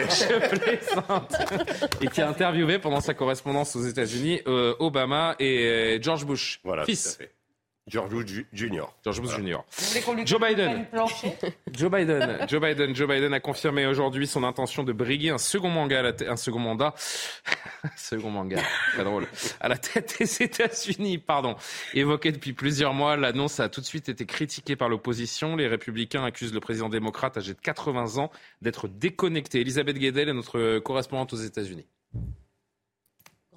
Je 0.09 0.59
plaisante. 0.59 1.35
Et 2.01 2.07
qui 2.07 2.21
a 2.21 2.29
interviewé 2.29 2.77
pendant 2.77 3.01
sa 3.01 3.13
correspondance 3.13 3.75
aux 3.75 3.83
États-Unis 3.83 4.41
euh, 4.47 4.75
Obama 4.79 5.35
et 5.39 5.65
euh, 5.65 5.99
George 6.01 6.25
Bush, 6.25 6.59
voilà, 6.63 6.85
fils. 6.85 7.17
Tout 7.17 7.23
à 7.23 7.25
fait. 7.25 7.38
George 7.89 8.11
Bush 8.11 8.45
Jr. 8.53 8.83
George 9.03 9.21
Bush 9.21 9.35
Jr. 9.35 9.57
Joe 10.25 10.39
Biden. 10.39 10.87
Joe 11.71 11.89
Biden. 11.89 12.47
Joe 12.47 12.61
Biden. 12.61 12.95
Joe 12.95 13.07
Biden 13.07 13.33
a 13.33 13.39
confirmé 13.39 13.87
aujourd'hui 13.87 14.27
son 14.27 14.43
intention 14.43 14.83
de 14.83 14.93
briguer 14.93 15.31
un 15.31 15.37
second 15.39 15.69
la 15.87 16.13
un 16.27 16.35
second 16.35 16.59
mandat, 16.59 16.93
second 17.95 18.29
manga, 18.29 18.61
pas 18.95 19.03
drôle, 19.03 19.27
à 19.59 19.67
la 19.67 19.77
tête 19.77 20.17
des 20.19 20.43
États-Unis. 20.43 21.17
Pardon. 21.17 21.55
Évoqué 21.93 22.31
depuis 22.31 22.53
plusieurs 22.53 22.93
mois, 22.93 23.17
l'annonce 23.17 23.59
a 23.59 23.69
tout 23.69 23.81
de 23.81 23.85
suite 23.85 24.07
été 24.07 24.25
critiquée 24.25 24.75
par 24.75 24.89
l'opposition. 24.89 25.55
Les 25.55 25.67
Républicains 25.67 26.23
accusent 26.23 26.53
le 26.53 26.59
président 26.59 26.89
démocrate 26.89 27.37
âgé 27.37 27.53
de 27.53 27.59
80 27.59 28.21
ans 28.21 28.31
d'être 28.61 28.87
déconnecté. 28.87 29.61
Elisabeth 29.61 29.97
Guedel 29.97 30.29
est 30.29 30.33
notre 30.33 30.79
correspondante 30.79 31.33
aux 31.33 31.37
États-Unis. 31.37 31.87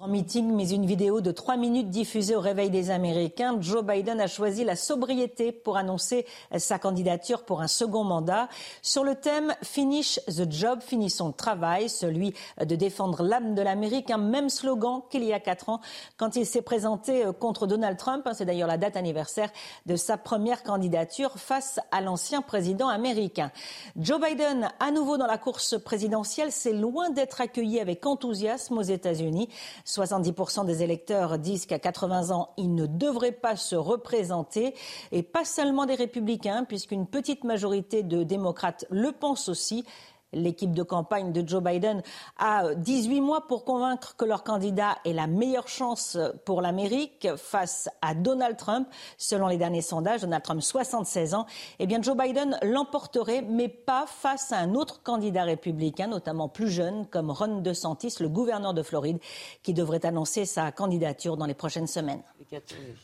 En 0.03 0.09
meeting, 0.09 0.51
mais 0.53 0.69
une 0.69 0.85
vidéo 0.85 1.21
de 1.21 1.31
trois 1.31 1.55
minutes 1.55 1.89
diffusée 1.89 2.35
au 2.35 2.41
réveil 2.41 2.69
des 2.69 2.91
Américains, 2.91 3.55
Joe 3.61 3.85
Biden 3.85 4.19
a 4.19 4.27
choisi 4.27 4.65
la 4.65 4.75
sobriété 4.75 5.53
pour 5.53 5.77
annoncer 5.77 6.25
sa 6.57 6.77
candidature 6.77 7.45
pour 7.45 7.61
un 7.61 7.69
second 7.69 8.03
mandat. 8.03 8.49
Sur 8.81 9.05
le 9.05 9.15
thème 9.15 9.55
Finish 9.61 10.19
the 10.25 10.51
job, 10.51 10.81
finissons 10.81 11.27
le 11.27 11.33
travail, 11.33 11.87
celui 11.87 12.33
de 12.59 12.75
défendre 12.75 13.23
l'âme 13.23 13.55
de 13.55 13.61
l'Amérique, 13.61 14.11
un 14.11 14.17
même 14.17 14.49
slogan 14.49 15.03
qu'il 15.09 15.23
y 15.23 15.31
a 15.31 15.39
quatre 15.39 15.69
ans 15.69 15.79
quand 16.17 16.35
il 16.35 16.45
s'est 16.45 16.61
présenté 16.61 17.23
contre 17.39 17.65
Donald 17.65 17.97
Trump. 17.97 18.27
C'est 18.33 18.43
d'ailleurs 18.43 18.67
la 18.67 18.77
date 18.77 18.97
anniversaire 18.97 19.51
de 19.85 19.95
sa 19.95 20.17
première 20.17 20.63
candidature 20.63 21.31
face 21.37 21.79
à 21.91 22.01
l'ancien 22.01 22.41
président 22.41 22.89
américain. 22.89 23.53
Joe 23.95 24.19
Biden, 24.19 24.67
à 24.81 24.91
nouveau 24.91 25.15
dans 25.15 25.27
la 25.27 25.37
course 25.37 25.81
présidentielle, 25.81 26.51
c'est 26.51 26.73
loin 26.73 27.09
d'être 27.09 27.39
accueilli 27.39 27.79
avec 27.79 28.05
enthousiasme 28.05 28.77
aux 28.77 28.81
États-Unis. 28.81 29.47
70% 29.93 30.65
des 30.65 30.83
électeurs 30.83 31.37
disent 31.37 31.65
qu'à 31.65 31.79
80 31.79 32.31
ans, 32.31 32.49
ils 32.57 32.73
ne 32.73 32.85
devraient 32.85 33.31
pas 33.31 33.55
se 33.55 33.75
représenter. 33.75 34.73
Et 35.11 35.23
pas 35.23 35.45
seulement 35.45 35.85
des 35.85 35.95
républicains, 35.95 36.63
puisqu'une 36.63 37.07
petite 37.07 37.43
majorité 37.43 38.03
de 38.03 38.23
démocrates 38.23 38.85
le 38.89 39.11
pensent 39.11 39.49
aussi. 39.49 39.85
L'équipe 40.33 40.71
de 40.71 40.83
campagne 40.83 41.31
de 41.31 41.47
Joe 41.47 41.61
Biden 41.61 42.01
a 42.37 42.73
18 42.75 43.21
mois 43.21 43.47
pour 43.47 43.63
convaincre 43.65 44.15
que 44.15 44.25
leur 44.25 44.43
candidat 44.43 44.97
est 45.05 45.13
la 45.13 45.27
meilleure 45.27 45.67
chance 45.67 46.17
pour 46.45 46.61
l'Amérique 46.61 47.27
face 47.37 47.89
à 48.01 48.13
Donald 48.13 48.57
Trump. 48.57 48.87
Selon 49.17 49.47
les 49.47 49.57
derniers 49.57 49.81
sondages, 49.81 50.21
Donald 50.21 50.43
Trump, 50.43 50.61
76 50.61 51.33
ans, 51.33 51.45
eh 51.79 51.85
bien 51.85 52.01
Joe 52.01 52.17
Biden 52.17 52.57
l'emporterait, 52.63 53.43
mais 53.47 53.67
pas 53.67 54.05
face 54.07 54.51
à 54.51 54.57
un 54.57 54.75
autre 54.75 55.03
candidat 55.03 55.43
républicain, 55.43 56.07
notamment 56.07 56.49
plus 56.49 56.69
jeune, 56.69 57.05
comme 57.07 57.31
Ron 57.31 57.61
DeSantis, 57.61 58.15
le 58.19 58.29
gouverneur 58.29 58.73
de 58.73 58.83
Floride, 58.83 59.19
qui 59.61 59.73
devrait 59.73 60.05
annoncer 60.05 60.45
sa 60.45 60.71
candidature 60.71 61.37
dans 61.37 61.45
les 61.45 61.53
prochaines 61.53 61.87
semaines. 61.87 62.21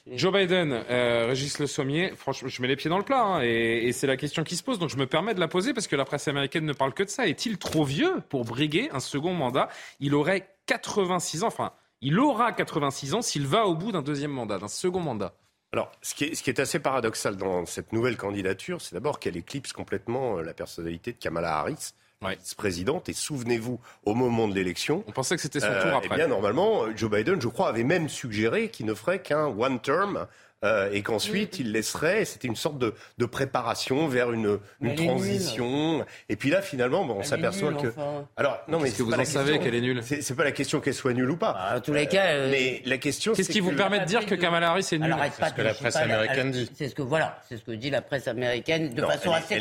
Joe 0.07 0.33
Biden, 0.33 0.71
euh, 0.89 1.27
Régis 1.27 1.59
Le 1.59 1.67
Sommier, 1.67 2.13
franchement, 2.15 2.49
je 2.49 2.61
mets 2.61 2.67
les 2.67 2.75
pieds 2.75 2.89
dans 2.89 2.97
le 2.97 3.03
plat, 3.03 3.23
hein, 3.23 3.41
et, 3.41 3.87
et 3.87 3.93
c'est 3.93 4.07
la 4.07 4.17
question 4.17 4.43
qui 4.43 4.55
se 4.55 4.63
pose, 4.63 4.79
donc 4.79 4.89
je 4.89 4.97
me 4.97 5.07
permets 5.07 5.33
de 5.33 5.39
la 5.39 5.47
poser 5.47 5.73
parce 5.73 5.87
que 5.87 5.95
la 5.95 6.05
presse 6.05 6.27
américaine 6.27 6.65
ne 6.65 6.73
parle 6.73 6.93
que 6.93 7.03
de 7.03 7.09
ça. 7.09 7.18
Est-il 7.27 7.57
trop 7.57 7.83
vieux 7.83 8.21
pour 8.29 8.45
briguer 8.45 8.89
un 8.91 8.99
second 8.99 9.33
mandat? 9.33 9.69
Il 9.99 10.15
aurait 10.15 10.49
86 10.65 11.43
ans, 11.43 11.47
enfin, 11.47 11.73
il 12.01 12.19
aura 12.19 12.51
86 12.51 13.13
ans 13.13 13.21
s'il 13.21 13.47
va 13.47 13.65
au 13.65 13.75
bout 13.75 13.91
d'un 13.91 14.01
deuxième 14.01 14.31
mandat, 14.31 14.57
d'un 14.57 14.67
second 14.67 15.01
mandat. 15.01 15.33
Alors, 15.71 15.91
ce 16.01 16.15
qui, 16.15 16.25
est, 16.25 16.35
ce 16.35 16.41
qui, 16.41 16.49
est, 16.49 16.59
assez 16.59 16.79
paradoxal 16.79 17.37
dans 17.37 17.65
cette 17.65 17.93
nouvelle 17.93 18.17
candidature, 18.17 18.81
c'est 18.81 18.95
d'abord 18.95 19.19
qu'elle 19.19 19.37
éclipse 19.37 19.71
complètement 19.71 20.37
euh, 20.37 20.41
la 20.41 20.53
personnalité 20.53 21.13
de 21.13 21.17
Kamala 21.17 21.59
Harris, 21.59 21.93
vice-présidente. 22.21 23.07
Et 23.07 23.13
souvenez-vous, 23.13 23.79
au 24.03 24.15
moment 24.15 24.47
de 24.47 24.55
l'élection, 24.55 25.03
on 25.07 25.11
pensait 25.11 25.35
que 25.35 25.41
c'était 25.41 25.59
son 25.59 25.67
tour 25.67 25.75
euh, 25.75 25.97
après. 25.97 26.09
Eh 26.11 26.15
bien, 26.15 26.27
normalement, 26.27 26.85
Joe 26.95 27.11
Biden, 27.11 27.39
je 27.39 27.47
crois, 27.47 27.69
avait 27.69 27.83
même 27.83 28.09
suggéré 28.09 28.69
qu'il 28.69 28.87
ne 28.87 28.95
ferait 28.95 29.21
qu'un 29.21 29.45
one 29.45 29.79
term 29.79 30.25
euh, 30.65 30.89
et 30.91 31.01
qu'ensuite 31.03 31.59
il 31.59 31.71
laisserait. 31.71 32.25
C'était 32.25 32.47
une 32.47 32.55
sorte 32.55 32.77
de, 32.77 32.93
de 33.17 33.25
préparation 33.25 34.07
vers 34.07 34.31
une, 34.31 34.59
une 34.81 34.95
transition. 34.95 36.05
Et 36.27 36.35
puis 36.35 36.49
là, 36.49 36.61
finalement, 36.61 37.05
bon, 37.05 37.15
on 37.19 37.23
s'aperçoit 37.23 37.73
que. 37.73 37.93
Alors, 38.35 38.59
non, 38.67 38.79
mais 38.79 38.89
est-ce 38.89 38.97
que 38.97 39.03
vous 39.03 39.13
en 39.13 39.25
savez 39.25 39.59
qu'elle 39.59 39.75
est 39.75 39.81
nulle 39.81 40.01
C'est 40.03 40.35
pas 40.35 40.43
la 40.43 40.51
question 40.51 40.79
qu'elle 40.81 40.93
soit 40.93 41.13
nulle 41.13 41.31
ou 41.31 41.37
pas. 41.37 41.53
Bah, 41.53 41.77
en 41.77 41.79
tous 41.79 41.93
les 41.93 42.07
cas. 42.07 42.25
Euh, 42.25 42.51
mais 42.51 42.81
la 42.85 42.97
question. 42.97 43.33
Qu'est-ce 43.33 43.49
qui 43.51 43.59
vous 43.61 43.71
permet 43.71 43.99
de 43.99 44.05
dire 44.05 44.25
que 44.25 44.35
Kamala 44.35 44.71
Harris 44.71 44.87
est 44.91 44.97
nulle 44.97 45.15
C'est 45.37 45.45
ce 45.49 45.53
que 45.53 45.61
la 45.61 45.73
presse 45.73 45.95
américaine 45.95 46.51
dit. 46.51 46.69
C'est 46.75 46.89
ce 46.89 46.95
que 46.95 47.01
voilà, 47.01 47.39
c'est 47.47 47.57
ce 47.57 47.63
que 47.63 47.71
dit 47.71 47.89
la 47.89 48.01
presse 48.01 48.27
américaine 48.27 48.93
de 48.93 49.01
façon 49.01 49.31
assez 49.31 49.59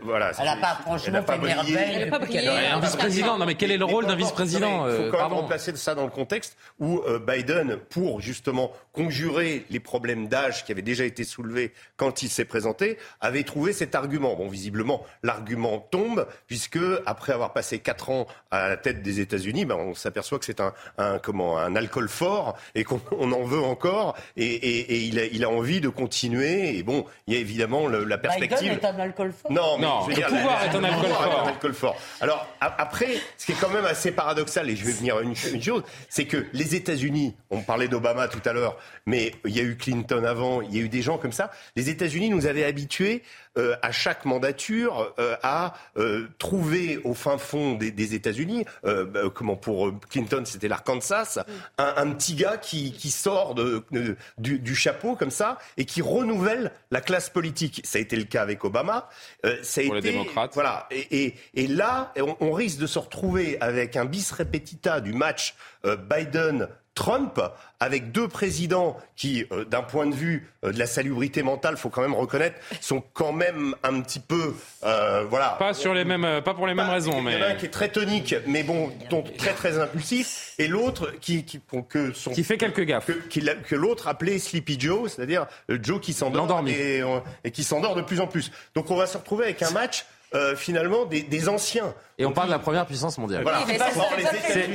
voilà, 0.00 0.30
elle 0.38 0.44
n'a 0.44 0.56
pas 0.56 0.78
franchement 0.82 1.22
fait 1.22 1.38
merveille. 1.38 2.10
Un 2.72 2.80
vice-président. 2.80 3.36
Non, 3.38 3.46
mais 3.46 3.54
quel 3.56 3.70
est 3.70 3.76
le 3.76 3.84
rôle 3.84 4.06
d'un 4.06 4.16
vice-président 4.16 4.88
Il 4.88 4.96
faut 4.96 5.10
quand 5.10 5.28
même 5.28 5.38
replacer 5.38 5.76
ça 5.76 5.94
dans 5.94 6.04
le 6.04 6.10
contexte 6.10 6.56
où 6.78 7.02
Biden, 7.26 7.76
pour 7.90 8.20
justement 8.20 8.72
conjurer 8.92 9.66
les 9.70 9.80
problèmes 9.80 9.97
d'âge 10.28 10.64
qui 10.64 10.72
avaient 10.72 10.82
déjà 10.82 11.04
été 11.04 11.24
soulevés 11.24 11.72
quand 11.96 12.22
il 12.22 12.28
s'est 12.28 12.44
présenté, 12.44 12.98
avait 13.20 13.44
trouvé 13.44 13.72
cet 13.72 13.94
argument. 13.94 14.34
Bon, 14.36 14.48
visiblement, 14.48 15.04
l'argument 15.22 15.78
tombe, 15.90 16.26
puisque 16.46 16.78
après 17.06 17.32
avoir 17.32 17.52
passé 17.52 17.78
quatre 17.78 18.10
ans 18.10 18.26
à 18.50 18.68
la 18.68 18.76
tête 18.76 19.02
des 19.02 19.20
États-Unis, 19.20 19.64
ben, 19.64 19.76
on 19.76 19.94
s'aperçoit 19.94 20.38
que 20.38 20.44
c'est 20.44 20.60
un, 20.60 20.72
un, 20.98 21.18
comment, 21.18 21.58
un 21.58 21.76
alcool 21.76 22.08
fort 22.08 22.56
et 22.74 22.84
qu'on 22.84 23.00
en 23.32 23.44
veut 23.44 23.60
encore, 23.60 24.16
et, 24.36 24.44
et, 24.44 24.78
et 24.94 25.00
il, 25.04 25.18
a, 25.18 25.24
il, 25.24 25.44
a, 25.44 25.50
envie 25.50 25.80
de 25.80 25.88
continuer. 25.88 26.76
Et 26.76 26.82
bon, 26.82 27.04
il 27.26 27.34
y 27.34 27.36
a 27.36 27.40
évidemment 27.40 27.86
le, 27.86 28.04
la 28.04 28.18
perspective. 28.18 28.58
Biden 28.58 28.78
est 28.78 28.84
un 28.84 29.00
alcool 29.00 29.32
fort. 29.32 29.52
Non, 29.52 29.78
mais 29.78 29.86
non, 29.86 30.00
je 30.02 30.04
veux 30.06 30.10
le 30.10 30.16
dire, 30.16 30.26
pouvoir 30.28 30.60
la, 30.60 30.66
est 30.66 30.76
un 30.76 30.84
alcool 30.84 31.10
fort. 31.10 31.42
Un 31.44 31.48
alcool 31.48 31.74
fort. 31.74 31.96
Alors 32.20 32.46
après, 32.60 33.08
ce 33.36 33.46
qui 33.46 33.52
est 33.52 33.60
quand 33.60 33.70
même 33.70 33.84
assez 33.84 34.12
paradoxal, 34.12 34.68
et 34.70 34.76
je 34.76 34.84
vais 34.84 34.92
venir 34.92 35.16
à 35.16 35.22
une, 35.22 35.34
une 35.52 35.62
chose, 35.62 35.82
c'est 36.08 36.26
que 36.26 36.46
les 36.52 36.74
États-Unis, 36.74 37.34
on 37.50 37.62
parlait 37.62 37.88
d'Obama 37.88 38.28
tout 38.28 38.46
à 38.48 38.52
l'heure, 38.52 38.78
mais 39.06 39.32
il 39.44 39.56
y 39.56 39.60
a 39.60 39.62
eu 39.62 39.76
Clinton 39.88 40.24
avant, 40.24 40.60
il 40.60 40.76
y 40.76 40.78
a 40.78 40.82
eu 40.82 40.90
des 40.90 41.00
gens 41.00 41.16
comme 41.16 41.32
ça. 41.32 41.50
Les 41.74 41.88
États-Unis 41.88 42.28
nous 42.28 42.44
avaient 42.44 42.64
habitués 42.64 43.22
euh, 43.56 43.74
à 43.80 43.90
chaque 43.90 44.26
mandature 44.26 45.14
euh, 45.18 45.34
à 45.42 45.72
euh, 45.96 46.28
trouver 46.38 46.98
au 47.04 47.14
fin 47.14 47.38
fond 47.38 47.72
des, 47.72 47.90
des 47.90 48.14
États-Unis, 48.14 48.66
bah, 48.82 49.22
comment 49.34 49.56
pour 49.56 49.90
Clinton 50.10 50.42
c'était 50.44 50.68
l'Arkansas, 50.68 51.38
un, 51.78 51.94
un, 51.96 52.10
petit 52.10 52.34
gars 52.34 52.58
qui, 52.58 52.92
qui 52.92 53.10
sort 53.10 53.54
de, 53.54 53.82
de, 53.90 54.16
du, 54.36 54.58
du, 54.58 54.74
chapeau 54.74 55.16
comme 55.16 55.30
ça 55.30 55.58
et 55.78 55.86
qui 55.86 56.02
renouvelle 56.02 56.72
la 56.90 57.00
classe 57.00 57.30
politique. 57.30 57.80
Ça 57.84 57.98
a 57.98 58.02
été 58.02 58.16
le 58.16 58.24
cas 58.24 58.42
avec 58.42 58.64
Obama. 58.64 59.08
ça 59.62 59.80
a 59.80 59.84
pour 59.84 59.96
été, 59.96 60.08
les 60.08 60.12
démocrates. 60.12 60.52
Voilà. 60.52 60.86
Et, 60.90 61.24
et, 61.24 61.34
et 61.54 61.66
là, 61.66 62.12
on, 62.18 62.36
on, 62.40 62.52
risque 62.52 62.78
de 62.78 62.86
se 62.86 62.98
retrouver 62.98 63.56
avec 63.60 63.96
un 63.96 64.04
bis 64.04 64.30
repetita 64.32 65.00
du 65.00 65.14
match 65.14 65.54
Biden. 66.10 66.68
Trump, 66.98 67.40
avec 67.78 68.10
deux 68.10 68.26
présidents 68.26 68.96
qui, 69.14 69.46
euh, 69.52 69.64
d'un 69.64 69.82
point 69.82 70.06
de 70.06 70.14
vue 70.16 70.48
euh, 70.64 70.72
de 70.72 70.80
la 70.80 70.86
salubrité 70.86 71.44
mentale, 71.44 71.76
faut 71.76 71.90
quand 71.90 72.02
même 72.02 72.12
reconnaître, 72.12 72.56
sont 72.80 73.04
quand 73.14 73.30
même 73.30 73.76
un 73.84 74.00
petit 74.00 74.18
peu, 74.18 74.52
euh, 74.82 75.24
voilà. 75.30 75.50
Pas 75.60 75.74
sur 75.74 75.94
les 75.94 76.04
mêmes, 76.04 76.42
pas 76.44 76.54
pour 76.54 76.66
les 76.66 76.74
mêmes 76.74 76.88
raisons, 76.88 77.22
mais. 77.22 77.34
Il 77.34 77.38
y 77.38 77.42
en 77.42 77.46
a 77.46 77.50
un 77.50 77.54
qui 77.54 77.66
est 77.66 77.70
très 77.70 77.90
tonique, 77.90 78.34
mais 78.48 78.64
bon, 78.64 78.90
donc 79.10 79.36
très 79.36 79.52
très 79.52 79.78
impulsif, 79.78 80.54
et 80.58 80.66
l'autre 80.66 81.12
qui 81.20 81.44
qui, 81.44 81.60
que 81.88 82.12
son, 82.12 82.32
qui 82.32 82.42
fait 82.42 82.58
quelques 82.58 82.82
gaffes, 82.82 83.12
que, 83.30 83.76
l'autre 83.76 84.08
appelait 84.08 84.40
Sleepy 84.40 84.80
Joe, 84.80 85.12
c'est-à-dire 85.12 85.46
Joe 85.68 86.00
qui 86.00 86.12
s'endort 86.12 86.64
et, 86.66 87.04
et, 87.44 87.50
qui 87.52 87.62
s'endort 87.62 87.94
de 87.94 88.02
plus 88.02 88.20
en 88.20 88.26
plus. 88.26 88.50
Donc 88.74 88.90
on 88.90 88.96
va 88.96 89.06
se 89.06 89.16
retrouver 89.16 89.44
avec 89.44 89.62
un 89.62 89.70
match. 89.70 90.04
Euh, 90.34 90.54
finalement 90.54 91.06
des, 91.06 91.22
des, 91.22 91.48
anciens. 91.48 91.94
Et 92.20 92.26
on 92.26 92.32
parle 92.32 92.48
de 92.48 92.52
la 92.52 92.58
première 92.58 92.84
puissance 92.84 93.16
mondiale. 93.16 93.42
Voilà. 93.42 93.60
Oui, 93.64 93.74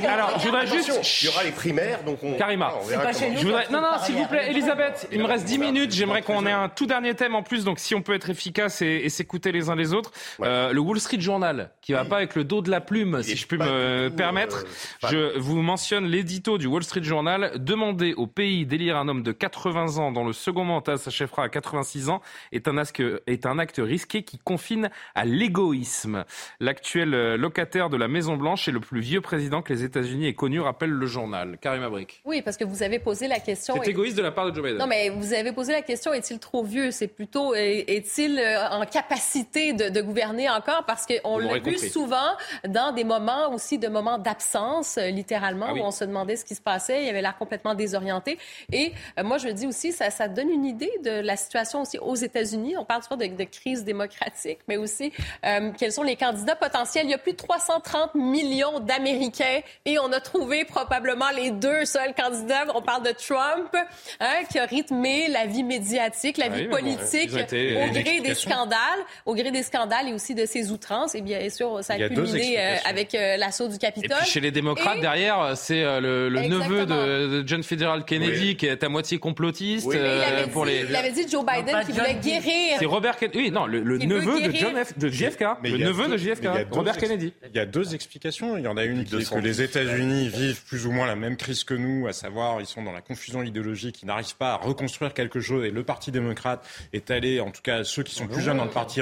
mais 0.00 0.06
alors, 0.06 0.38
je 0.38 0.46
voudrais 0.46 0.66
juste. 0.66 1.22
Il 1.22 1.26
y 1.26 1.28
aura 1.28 1.44
les 1.44 1.50
primaires, 1.50 2.02
donc 2.02 2.18
on. 2.22 2.34
Karima. 2.38 2.72
On 2.80 2.86
verra 2.86 3.12
je 3.12 3.44
voudrais... 3.44 3.66
Non, 3.70 3.82
non, 3.82 3.98
s'il 4.02 4.14
vous 4.14 4.26
plaît, 4.26 4.50
Elisabeth, 4.50 5.08
il 5.12 5.18
me 5.18 5.26
reste 5.26 5.44
10 5.44 5.58
minutes. 5.58 5.92
J'aimerais 5.92 6.22
qu'on 6.22 6.46
ait 6.46 6.52
un 6.52 6.70
tout 6.70 6.86
dernier 6.86 7.14
thème 7.14 7.34
en 7.34 7.42
plus, 7.42 7.64
donc 7.64 7.78
si 7.78 7.94
on 7.94 8.00
peut 8.00 8.14
être 8.14 8.30
efficace 8.30 8.80
et, 8.80 9.02
et 9.04 9.10
s'écouter 9.10 9.52
les 9.52 9.68
uns 9.68 9.76
les 9.76 9.92
autres. 9.92 10.10
Ouais. 10.38 10.48
Euh, 10.48 10.72
le 10.72 10.80
Wall 10.80 10.98
Street 11.00 11.20
Journal, 11.20 11.70
qui 11.82 11.92
va 11.92 12.06
pas 12.06 12.16
avec 12.16 12.34
le 12.34 12.44
dos 12.44 12.62
de 12.62 12.70
la 12.70 12.80
plume, 12.80 13.22
si 13.22 13.36
je 13.36 13.46
puis 13.46 13.58
me 13.58 14.08
tout, 14.08 14.16
permettre. 14.16 14.64
Euh, 15.04 15.32
je 15.34 15.38
vous 15.38 15.60
mentionne 15.60 16.06
l'édito 16.06 16.56
du 16.56 16.66
Wall 16.66 16.82
Street 16.82 17.02
Journal. 17.02 17.52
Demander 17.56 18.14
au 18.14 18.26
pays 18.26 18.64
d'élire 18.64 18.96
un 18.96 19.06
homme 19.08 19.22
de 19.22 19.32
80 19.32 19.98
ans 19.98 20.12
dont 20.12 20.24
le 20.24 20.32
second 20.32 20.64
mandat 20.64 20.96
s'achèvera 20.96 21.44
à 21.44 21.48
86 21.50 22.08
ans 22.08 22.22
est 22.52 22.68
un, 22.68 22.78
acte, 22.78 23.02
est 23.26 23.44
un 23.44 23.58
acte 23.58 23.80
risqué 23.82 24.22
qui 24.22 24.38
confine 24.38 24.90
à 25.14 25.26
l'égoïsme. 25.26 26.24
L'actuel 26.60 27.33
locataire 27.36 27.90
de 27.90 27.96
la 27.96 28.08
Maison-Blanche 28.08 28.68
est 28.68 28.72
le 28.72 28.80
plus 28.80 29.00
vieux 29.00 29.20
président 29.20 29.62
que 29.62 29.72
les 29.72 29.84
États-Unis 29.84 30.28
aient 30.28 30.34
connu, 30.34 30.60
rappelle 30.60 30.90
le 30.90 31.06
journal. 31.06 31.58
Karim 31.60 31.82
Abrik. 31.82 32.20
Oui, 32.24 32.42
parce 32.42 32.56
que 32.56 32.64
vous 32.64 32.82
avez 32.82 32.98
posé 32.98 33.28
la 33.28 33.40
question. 33.40 33.74
C'est 33.82 33.90
égoïste 33.90 34.16
de 34.16 34.22
la 34.22 34.32
part 34.32 34.50
de 34.50 34.54
Joe 34.54 34.64
Biden. 34.64 34.78
Non, 34.78 34.86
mais 34.86 35.08
vous 35.10 35.32
avez 35.32 35.52
posé 35.52 35.72
la 35.72 35.82
question 35.82 36.12
est-il 36.12 36.38
trop 36.38 36.64
vieux? 36.64 36.90
C'est 36.90 37.08
plutôt 37.08 37.54
est-il 37.54 38.40
en 38.70 38.84
capacité 38.86 39.72
de, 39.72 39.88
de 39.88 40.00
gouverner 40.00 40.48
encore? 40.48 40.84
Parce 40.86 41.06
qu'on 41.06 41.38
l'a 41.38 41.58
vu 41.58 41.78
souvent 41.78 42.36
dans 42.66 42.92
des 42.92 43.04
moments 43.04 43.52
aussi 43.52 43.78
de 43.78 43.88
moments 43.88 44.18
d'absence, 44.18 44.98
littéralement, 44.98 45.66
ah 45.68 45.72
oui. 45.74 45.80
où 45.80 45.84
on 45.84 45.90
se 45.90 46.04
demandait 46.04 46.36
ce 46.36 46.44
qui 46.44 46.54
se 46.54 46.60
passait. 46.60 47.04
Il 47.04 47.08
avait 47.08 47.22
l'air 47.22 47.36
complètement 47.36 47.74
désorienté. 47.74 48.38
Et 48.72 48.92
euh, 49.18 49.24
moi, 49.24 49.38
je 49.38 49.48
dis 49.48 49.66
aussi, 49.66 49.92
ça, 49.92 50.10
ça 50.10 50.28
donne 50.28 50.50
une 50.50 50.64
idée 50.64 50.92
de 51.04 51.10
la 51.10 51.36
situation 51.36 51.82
aussi 51.82 51.98
aux 51.98 52.14
États-Unis. 52.14 52.76
On 52.76 52.84
parle 52.84 53.02
souvent 53.02 53.16
de, 53.16 53.26
de 53.26 53.44
crise 53.44 53.84
démocratique, 53.84 54.58
mais 54.68 54.76
aussi 54.76 55.12
euh, 55.44 55.70
quels 55.76 55.92
sont 55.92 56.02
les 56.02 56.16
candidats 56.16 56.56
potentiels. 56.56 57.06
Il 57.06 57.10
y 57.10 57.14
a 57.14 57.18
plus 57.24 57.32
de 57.32 57.36
330 57.38 58.14
millions 58.14 58.78
d'Américains 58.80 59.60
et 59.84 59.98
on 59.98 60.12
a 60.12 60.20
trouvé 60.20 60.64
probablement 60.64 61.30
les 61.36 61.50
deux 61.50 61.84
seuls 61.84 62.14
candidats. 62.14 62.64
On 62.74 62.82
parle 62.82 63.02
de 63.02 63.10
Trump, 63.10 63.74
hein, 64.20 64.36
qui 64.50 64.58
a 64.58 64.66
rythmé 64.66 65.28
la 65.28 65.46
vie 65.46 65.64
médiatique, 65.64 66.36
la 66.38 66.46
Ah 66.46 66.48
vie 66.50 66.66
politique 66.68 67.30
bon, 67.32 67.38
au 67.84 67.90
gré 67.92 68.20
des 68.20 68.34
scandales, 68.34 68.78
au 69.26 69.34
gré 69.34 69.50
des 69.50 69.62
scandales 69.62 70.08
et 70.08 70.12
aussi 70.12 70.34
de 70.34 70.46
ses 70.46 70.70
outrances. 70.70 71.14
Et 71.14 71.22
bien 71.22 71.48
sûr, 71.50 71.82
ça 71.82 71.94
a 71.94 72.08
culminé 72.08 72.56
euh, 72.58 72.76
avec 72.84 73.14
euh, 73.14 73.36
l'assaut 73.36 73.68
du 73.68 73.76
Et 73.76 73.78
Capitole. 73.78 74.18
puis 74.18 74.30
chez 74.30 74.40
les 74.40 74.50
démocrates, 74.50 74.98
Et- 74.98 75.00
derrière, 75.00 75.56
c'est 75.56 75.82
euh, 75.82 76.00
le, 76.00 76.28
neveu 76.42 76.86
de, 76.86 77.40
de 77.42 77.48
John 77.48 77.62
Fitzgerald 77.62 78.04
Kennedy 78.04 78.56
qui 78.56 78.66
est 78.66 78.82
à 78.84 78.88
moitié 78.88 79.18
complotiste. 79.18 79.86
Oui, 79.86 79.96
il 79.98 80.04
avait, 80.04 80.46
pour 80.50 80.64
dit, 80.66 80.72
les... 80.72 80.86
il 80.88 80.96
avait 80.96 81.10
dit 81.12 81.26
Joe 81.28 81.44
Biden 81.44 81.80
qui 81.86 81.92
voulait 81.92 82.06
Kennedy. 82.20 82.30
guérir. 82.30 82.76
C'est 82.78 82.84
Robert 82.86 83.16
Kennedy. 83.16 83.38
Oui, 83.38 83.50
non, 83.50 83.66
le, 83.66 83.80
neveu 83.98 84.40
de. 84.42 84.52
John 84.54 84.74
F- 84.76 84.98
de 84.98 85.08
JFK. 85.08 85.44
Mais 85.62 85.70
le 85.70 85.78
neveu 85.78 86.06
deux- 86.06 86.12
de 86.12 86.16
JFK. 86.18 86.46
Robert 86.70 86.94
ex- 86.94 87.00
Kennedy. 87.14 87.32
Il 87.50 87.56
y 87.56 87.60
a 87.60 87.66
deux 87.66 87.94
explications. 87.94 88.56
Il 88.56 88.64
y 88.64 88.68
en 88.68 88.76
a 88.76 88.84
une 88.84 89.04
qui 89.04 89.14
est 89.14 89.18
que 89.18 89.34
210. 89.34 89.44
les 89.44 89.62
États-Unis 89.62 90.28
vivent 90.28 90.64
plus 90.64 90.86
ou 90.86 90.92
moins 90.92 91.06
la 91.06 91.16
même 91.16 91.36
crise 91.36 91.64
que 91.64 91.74
nous, 91.74 92.06
à 92.06 92.12
savoir 92.12 92.60
ils 92.60 92.66
sont 92.66 92.82
dans 92.82 92.92
la 92.92 93.00
confusion 93.00 93.42
idéologique, 93.42 94.02
ils 94.02 94.06
n'arrivent 94.06 94.36
pas 94.36 94.52
à 94.52 94.56
reconstruire 94.56 95.14
quelque 95.14 95.40
chose 95.40 95.64
et 95.64 95.70
le 95.70 95.84
Parti 95.84 96.10
démocrate 96.10 96.66
est 96.92 97.10
allé, 97.10 97.40
en 97.40 97.50
tout 97.50 97.62
cas 97.62 97.84
ceux 97.84 98.02
qui 98.02 98.14
sont 98.14 98.26
plus 98.26 98.42
jeunes 98.42 98.56
dans 98.56 98.64
le 98.64 98.70
parti 98.70 99.00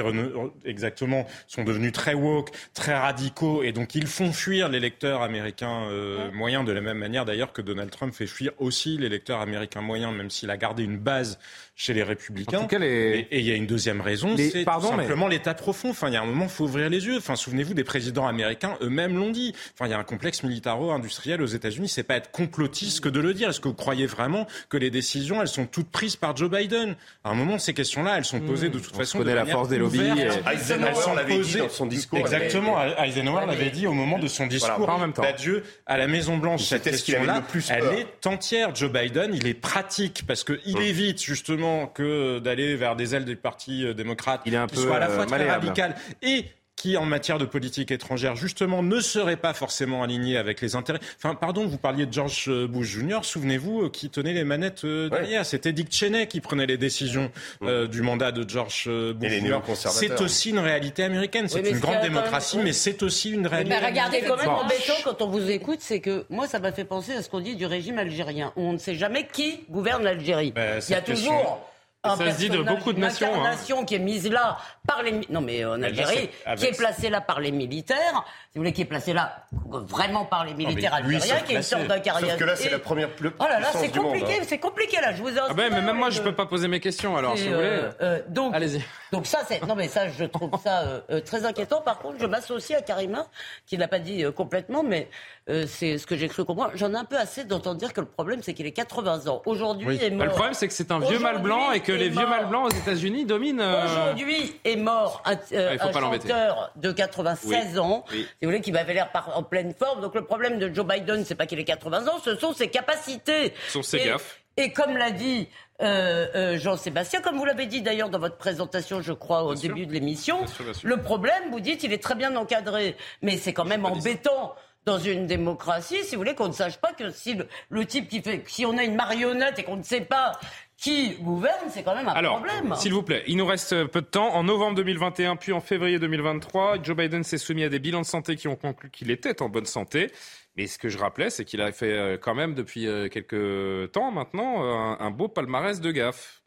exactement, 0.65 1.25
sont 1.47 1.63
devenus 1.63 1.91
très 1.91 2.13
woke, 2.13 2.51
très 2.73 2.93
radicaux 2.93 3.63
et 3.63 3.71
donc 3.71 3.95
ils 3.95 4.07
font 4.07 4.31
fuir 4.31 4.69
l'électeur 4.69 5.21
américain 5.21 5.87
euh, 5.89 6.31
moyen 6.31 6.63
de 6.63 6.71
la 6.71 6.81
même 6.81 6.97
manière 6.97 7.25
d'ailleurs 7.25 7.53
que 7.53 7.61
Donald 7.61 7.89
Trump 7.89 8.13
fait 8.13 8.27
fuir 8.27 8.51
aussi 8.57 8.97
l'électeur 8.97 9.39
américain 9.39 9.81
moyen, 9.81 10.11
même 10.11 10.29
s'il 10.29 10.49
a 10.49 10.57
gardé 10.57 10.83
une 10.83 10.97
base 10.97 11.39
chez 11.75 11.93
les 11.93 12.03
républicains. 12.03 12.59
En 12.59 12.61
tout 12.61 12.67
cas, 12.67 12.77
les- 12.79 13.27
Et- 13.31 13.39
il 13.39 13.45
y 13.45 13.51
a 13.51 13.55
une 13.55 13.65
deuxième 13.65 13.99
raison, 13.99 14.35
Les- 14.35 14.51
c'est 14.51 14.63
mais- 14.65 14.81
simplement 14.81 15.27
l'état 15.27 15.55
profond. 15.55 15.89
Enfin, 15.89 16.07
il 16.09 16.13
y 16.13 16.17
a 16.17 16.21
un 16.21 16.25
moment, 16.25 16.45
il 16.45 16.49
faut 16.51 16.65
ouvrir 16.65 16.87
les 16.89 17.05
yeux. 17.07 17.17
Enfin, 17.17 17.35
souvenez-vous 17.35 17.73
des 17.73 17.83
présidents 17.83 18.27
américains 18.27 18.77
eux-mêmes 18.81 19.15
l'ont 19.17 19.31
dit. 19.31 19.55
Enfin, 19.73 19.87
il 19.87 19.91
y 19.91 19.93
a 19.93 19.97
un 19.97 20.03
complexe 20.03 20.43
militaro-industriel 20.43 21.41
aux 21.41 21.47
États-Unis. 21.47 21.89
C'est 21.89 22.03
pas 22.03 22.15
être 22.17 22.29
complotiste 22.31 22.99
que 22.99 23.09
de 23.09 23.19
le 23.19 23.33
dire. 23.33 23.49
Est-ce 23.49 23.59
que 23.59 23.67
vous 23.69 23.73
croyez 23.73 24.05
vraiment 24.05 24.45
que 24.69 24.77
les 24.77 24.91
décisions, 24.91 25.41
elles 25.41 25.47
sont 25.47 25.65
toutes 25.65 25.89
prises 25.89 26.15
par 26.15 26.37
Joe 26.37 26.49
Biden? 26.51 26.95
À 27.23 27.29
un 27.31 27.33
moment, 27.33 27.57
ces 27.57 27.73
questions-là, 27.73 28.17
elles 28.17 28.25
sont 28.25 28.39
posées 28.39 28.69
de 28.69 28.77
toute 28.77 28.93
On 28.93 28.99
façon. 28.99 29.13
se 29.19 29.23
connaît 29.23 29.31
de 29.31 29.37
la 29.37 29.45
force 29.47 29.69
des 29.69 29.77
lobbies 29.79 29.99
et- 29.99 30.51
Eisenhower 30.53 31.15
l'avait 31.15 31.33
dit 31.33 31.39
posées- 31.41 31.59
dans 31.59 31.69
son 31.69 31.85
discours. 31.87 32.19
Exactement. 32.19 32.77
Eisenhower 33.03 33.45
l'avait 33.47 33.71
dit 33.71 33.87
au 33.87 33.93
moment 33.93 34.19
de 34.19 34.27
son 34.27 34.45
discours 34.45 34.85
pas 34.85 34.93
en 34.93 34.99
même 34.99 35.13
temps. 35.13 35.23
d'adieu 35.23 35.63
à 35.87 35.97
la 35.97 36.05
Maison 36.07 36.37
Blanche. 36.37 36.61
Cette 36.63 36.83
qu'il 36.83 36.91
question-là, 36.91 37.43
elle 37.69 37.83
est 37.99 38.27
entière. 38.27 38.75
Joe 38.75 38.91
Biden, 38.91 39.33
il 39.33 39.47
est 39.47 39.53
pratique 39.53 40.23
parce 40.27 40.43
que 40.43 40.59
il 40.65 40.79
évite 40.79 41.21
justement 41.23 41.62
que 41.87 42.39
d'aller 42.39 42.75
vers 42.75 42.95
des 42.95 43.15
ailes 43.15 43.25
du 43.25 43.35
Parti 43.35 43.85
euh, 43.85 43.93
démocrate 43.93 44.41
Il 44.45 44.53
est 44.53 44.57
un 44.57 44.67
qui 44.67 44.75
peu, 44.75 44.81
soit 44.81 44.97
à 44.97 44.99
la 44.99 45.09
euh, 45.09 45.15
fois 45.15 45.25
très 45.25 45.37
malléable. 45.37 45.67
radical 45.67 45.95
et 46.21 46.45
qui, 46.83 46.97
en 46.97 47.05
matière 47.05 47.37
de 47.37 47.45
politique 47.45 47.91
étrangère, 47.91 48.35
justement, 48.35 48.83
ne 48.83 48.99
serait 48.99 49.37
pas 49.37 49.53
forcément 49.53 50.03
aligné 50.03 50.35
avec 50.35 50.59
les 50.59 50.75
intérêts. 50.75 50.99
Enfin, 51.15 51.33
pardon, 51.33 51.65
vous 51.65 51.77
parliez 51.77 52.05
de 52.05 52.11
George 52.11 52.51
Bush 52.67 52.87
Jr., 52.89 53.19
souvenez-vous, 53.21 53.83
euh, 53.83 53.89
qui 53.89 54.09
tenait 54.09 54.33
les 54.33 54.43
manettes 54.43 54.83
euh, 54.83 55.07
derrière. 55.07 55.45
C'était 55.45 55.71
Dick 55.71 55.93
Cheney 55.95 56.27
qui 56.27 56.41
prenait 56.41 56.65
les 56.65 56.75
décisions 56.75 57.31
euh, 57.61 57.87
du 57.87 58.01
mandat 58.01 58.33
de 58.33 58.43
George 58.49 58.83
euh, 58.89 59.13
Bush 59.13 59.31
Et 59.31 59.39
les 59.39 59.47
Jr. 59.47 59.61
C'est 59.75 60.19
aussi 60.19 60.49
une 60.49 60.59
réalité 60.59 61.03
américaine. 61.05 61.47
C'est 61.47 61.61
une 61.61 61.79
grande 61.79 61.93
même- 61.95 62.03
démocratie, 62.03 62.57
mais 62.61 62.73
c'est 62.73 63.01
aussi 63.01 63.31
une 63.31 63.47
réalité. 63.47 63.69
Mais 63.79 63.85
regardez, 63.87 64.21
quand 64.27 64.35
même 64.35 64.49
embêtant 64.49 64.93
quand 65.05 65.21
on 65.21 65.27
vous 65.27 65.49
écoute, 65.49 65.79
c'est 65.79 66.01
que 66.01 66.25
moi, 66.29 66.47
ça 66.47 66.59
m'a 66.59 66.73
fait 66.73 66.83
penser 66.83 67.13
à 67.13 67.21
ce 67.21 67.29
qu'on 67.29 67.39
dit 67.39 67.55
du 67.55 67.65
régime 67.65 67.97
algérien, 67.97 68.51
où 68.57 68.61
on 68.61 68.73
ne 68.73 68.77
sait 68.77 68.95
jamais 68.95 69.25
qui 69.31 69.61
gouverne 69.69 70.03
l'Algérie. 70.03 70.51
Ben, 70.51 70.81
Il 70.85 70.91
y 70.91 70.95
a 70.95 70.99
question- 70.99 71.31
toujours 71.31 71.69
un 72.05 72.17
ça 72.17 72.31
se 72.31 72.37
dit 72.37 72.49
de 72.49 72.61
beaucoup 72.61 72.91
de 72.91 72.97
une 72.97 73.03
nations, 73.03 73.31
hein. 73.45 73.85
qui 73.85 73.95
est 73.95 73.99
mise 73.99 74.29
là 74.29 74.57
par 74.85 75.01
les... 75.03 75.21
Non, 75.29 75.39
mais 75.39 75.63
en 75.63 75.77
là, 75.77 75.87
Algérie, 75.87 76.29
avec- 76.45 76.59
qui 76.59 76.65
est 76.65 76.77
placée 76.77 77.09
là 77.09 77.21
par 77.21 77.39
les 77.39 77.51
militaires, 77.51 78.25
si 78.51 78.57
vous 78.57 78.61
voulez, 78.61 78.73
qui 78.73 78.81
est 78.81 78.85
placée 78.85 79.13
là 79.13 79.45
vraiment 79.69 80.25
par 80.25 80.43
les 80.43 80.53
militaires 80.53 80.99
lui, 81.01 81.15
algériens, 81.15 81.43
qui 81.45 81.53
est 81.53 81.57
une 81.57 81.63
sorte 81.63 81.87
d'incarnation. 81.87 82.29
Sauf 82.29 82.39
que 82.39 82.43
là, 82.43 82.55
c'est 82.57 82.69
la 82.69 82.79
première 82.79 83.09
plus- 83.09 83.31
Oh 83.39 83.43
là 83.47 83.59
là, 83.61 83.67
c'est 83.73 83.89
compliqué, 83.95 84.39
hein. 84.41 84.43
c'est 84.45 84.57
compliqué 84.59 84.97
là, 84.99 85.13
je 85.13 85.21
vous 85.21 85.29
ai 85.29 85.39
Ah 85.39 85.53
ben, 85.53 85.71
mais 85.71 85.81
même 85.81 85.95
moi, 85.95 86.09
je 86.09 86.21
peux 86.21 86.35
pas 86.35 86.45
poser 86.45 86.67
mes 86.67 86.81
questions, 86.81 87.15
alors, 87.15 87.37
si 87.37 87.47
vous 87.47 87.55
voulez. 87.55 87.65
euh, 87.67 87.91
euh, 88.01 88.19
donc, 88.27 88.53
Allez-y. 88.53 88.83
donc 89.13 89.25
ça, 89.25 89.39
c'est 89.47 89.65
non 89.65 89.75
mais 89.75 89.87
ça, 89.87 90.09
je 90.09 90.25
trouve 90.25 90.51
ça 90.61 90.81
euh, 90.81 90.99
euh, 91.09 91.21
très 91.21 91.45
inquiétant. 91.45 91.79
Par 91.81 91.99
contre, 91.99 92.17
je 92.19 92.25
m'associe 92.25 92.77
à 92.77 92.81
Karima, 92.81 93.27
qui 93.65 93.77
l'a 93.77 93.87
pas 93.87 93.99
dit 93.99 94.25
euh, 94.25 94.31
complètement, 94.33 94.83
mais 94.83 95.09
euh, 95.49 95.65
c'est 95.67 95.97
ce 95.97 96.07
que 96.07 96.15
j'ai 96.15 96.27
cru 96.29 96.45
comprendre. 96.45 96.71
J'en 96.75 96.93
ai 96.93 96.97
un 96.97 97.03
peu 97.05 97.17
assez 97.17 97.43
d'entendre 97.43 97.77
dire 97.77 97.91
que 97.93 97.99
le 98.01 98.07
problème, 98.07 98.41
c'est 98.41 98.53
qu'il 98.53 98.65
est 98.65 98.71
80 98.71 99.27
ans. 99.27 99.41
Aujourd'hui, 99.45 99.87
Oui. 99.87 99.99
est 100.01 100.09
Bah, 100.09 100.15
mort. 100.17 100.25
le 100.27 100.31
problème, 100.31 100.53
c'est 100.53 100.67
que 100.67 100.73
c'est 100.73 100.91
un 100.91 100.99
vieux 100.99 101.19
mâle 101.19 101.35
Aujourd'hui 101.35 101.43
blanc 101.43 101.71
et 101.73 101.79
que 101.81 101.91
est 101.91 101.97
les 101.97 102.09
vieux 102.09 102.25
mâles 102.27 102.47
blancs 102.47 102.67
aux 102.67 102.75
États-unis 102.75 103.25
dominent. 103.25 103.59
euh, 103.59 103.85
Aujourd'hui 103.85 104.55
est 104.63 104.75
mort 104.77 105.21
un, 105.25 105.35
euh, 105.53 105.75
Ah, 105.79 105.87
un 105.87 105.91
chanteur 105.91 106.71
de 106.77 106.91
96 106.91 107.71
Oui. 107.73 107.79
ans, 107.79 108.05
Oui. 108.11 108.19
si 108.21 108.27
vous 108.45 108.49
voulez, 108.51 108.61
qui 108.61 108.71
m'avait 108.71 108.93
l'air 108.93 109.09
en 109.35 109.43
pleine 109.43 109.73
forme. 109.73 110.01
Donc 110.01 110.15
le 110.15 110.23
problème 110.23 110.59
de 110.59 110.73
Joe 110.73 110.85
Biden, 110.85 111.25
c'est 111.25 111.35
pas 111.35 111.45
qu'il 111.45 111.59
ait 111.59 111.63
80 111.65 112.07
ans, 112.07 112.19
ce 112.23 112.35
sont 112.35 112.53
ses 112.53 112.69
capacités. 112.69 113.53
Ce 113.67 113.73
sont 113.73 113.83
ses 113.83 113.97
Et- 113.97 114.05
gaffes. 114.05 114.39
Et 114.55 114.71
comme 114.71 114.97
l'a 114.97 115.09
dit 115.11 115.49
euh, 115.81 116.27
euh, 116.35 116.57
Jean-Sébastien, 116.59 117.21
comme 117.21 117.37
vous 117.37 117.43
l'avez 117.45 117.65
dit 117.65 117.81
d'ailleurs 117.81 118.09
dans 118.09 118.19
votre 118.19 118.37
présentation, 118.37 119.01
je 119.01 119.11
crois, 119.11 119.43
au 119.43 119.55
début 119.55 119.87
de 119.87 119.91
l'émission, 119.91 120.37
Bien 120.37 120.47
sûr, 120.47 120.63
bien 120.63 120.73
sûr. 120.73 120.87
le 120.87 120.97
problème, 121.01 121.49
vous 121.51 121.59
dites, 121.59 121.83
il 121.83 121.91
est 121.91 122.01
très 122.01 122.13
bien 122.15 122.35
encadré. 122.35 122.95
Mais 123.23 123.37
c'est 123.37 123.51
quand 123.51 123.65
même 123.65 123.83
embêtant 123.83 124.53
dans 124.85 124.99
une 124.99 125.27
démocratie, 125.27 126.03
si 126.03 126.15
vous 126.15 126.21
voulez, 126.21 126.35
qu'on 126.35 126.47
ne 126.49 126.53
sache 126.53 126.77
pas 126.77 126.93
que 126.93 127.09
si 127.11 127.35
le, 127.35 127.47
le 127.69 127.85
type 127.85 128.09
qui 128.09 128.21
fait, 128.21 128.43
si 128.47 128.65
on 128.65 128.77
a 128.77 128.83
une 128.83 128.95
marionnette 128.95 129.59
et 129.59 129.63
qu'on 129.63 129.77
ne 129.77 129.83
sait 129.83 130.01
pas 130.01 130.33
qui 130.77 131.15
gouverne, 131.21 131.69
c'est 131.69 131.83
quand 131.83 131.95
même 131.95 132.09
un 132.09 132.13
Alors, 132.13 132.41
problème. 132.43 132.75
s'il 132.75 132.93
vous 132.93 133.03
plaît, 133.03 133.23
il 133.27 133.37
nous 133.37 133.45
reste 133.45 133.85
peu 133.85 134.01
de 134.01 134.07
temps. 134.07 134.33
En 134.33 134.43
novembre 134.43 134.75
2021, 134.75 135.37
puis 135.37 135.53
en 135.53 135.61
février 135.61 135.99
2023, 135.99 136.83
Joe 136.83 136.97
Biden 136.97 137.23
s'est 137.23 137.37
soumis 137.37 137.63
à 137.63 137.69
des 137.69 137.79
bilans 137.79 138.01
de 138.01 138.05
santé 138.05 138.35
qui 138.35 138.47
ont 138.49 138.57
conclu 138.57 138.89
qu'il 138.91 139.09
était 139.09 139.41
en 139.41 139.47
bonne 139.49 139.65
santé. 139.65 140.11
Mais 140.57 140.67
ce 140.67 140.77
que 140.77 140.89
je 140.89 140.97
rappelais, 140.97 141.29
c'est 141.29 141.45
qu'il 141.45 141.61
a 141.61 141.71
fait 141.71 141.91
euh, 141.93 142.17
quand 142.17 142.35
même 142.35 142.53
depuis 142.53 142.87
euh, 142.87 143.07
quelques 143.07 143.91
temps 143.93 144.11
maintenant 144.11 144.63
euh, 144.65 144.73
un, 144.73 144.97
un 144.99 145.11
beau 145.11 145.27
palmarès 145.29 145.79
de 145.79 145.91
gaffes. 145.91 146.43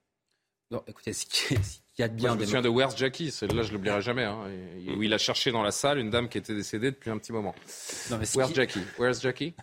Non, 0.71 0.83
écoutez, 0.87 1.13
ce 1.15 1.25
qui 1.27 1.55
est- 1.55 1.83
qu'il 1.97 2.03
y 2.03 2.05
a 2.05 2.09
de 2.09 2.13
Moi, 2.21 2.21
bien 2.21 2.35
je 2.35 2.39
me 2.41 2.45
souviens 2.45 2.63
de 2.63 2.69
Where's 2.69 2.97
Jackie, 2.97 3.31
celle-là 3.31 3.63
je 3.63 3.73
l'oublierai 3.73 4.03
jamais, 4.03 4.25
hein, 4.25 4.37
et- 4.87 4.93
où 4.95 5.03
il 5.03 5.13
a 5.15 5.19
cherché 5.19 5.51
dans 5.51 5.63
la 5.63 5.71
salle 5.73 5.99
une 5.99 6.11
dame 6.11 6.29
qui 6.29 6.37
était 6.39 6.55
décédée 6.55 6.91
depuis 6.91 7.11
un 7.11 7.19
petit 7.19 7.33
moment. 7.33 7.55
Non, 8.11 8.19
mais 8.19 8.27
ce 8.27 8.37
Where's 8.37 8.51
qui- 8.51 8.57
Jackie? 8.57 8.81
Where's 8.99 9.21
Jackie? 9.21 9.55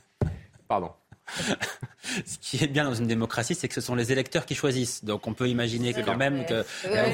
Pardon. 0.68 0.92
Ce 2.26 2.38
qui 2.42 2.64
est 2.64 2.68
bien 2.68 2.84
dans 2.84 2.94
une 2.94 3.08
démocratie, 3.08 3.56
c'est 3.56 3.68
que 3.68 3.74
ce 3.74 3.82
sont 3.82 3.96
les 3.96 4.12
électeurs 4.12 4.46
qui 4.46 4.56
choisissent. 4.56 5.04
Donc 5.06 5.26
on 5.28 5.34
peut 5.34 5.48
imaginer 5.50 5.94
quand 5.94 6.18
même 6.18 6.46
que. 6.46 6.64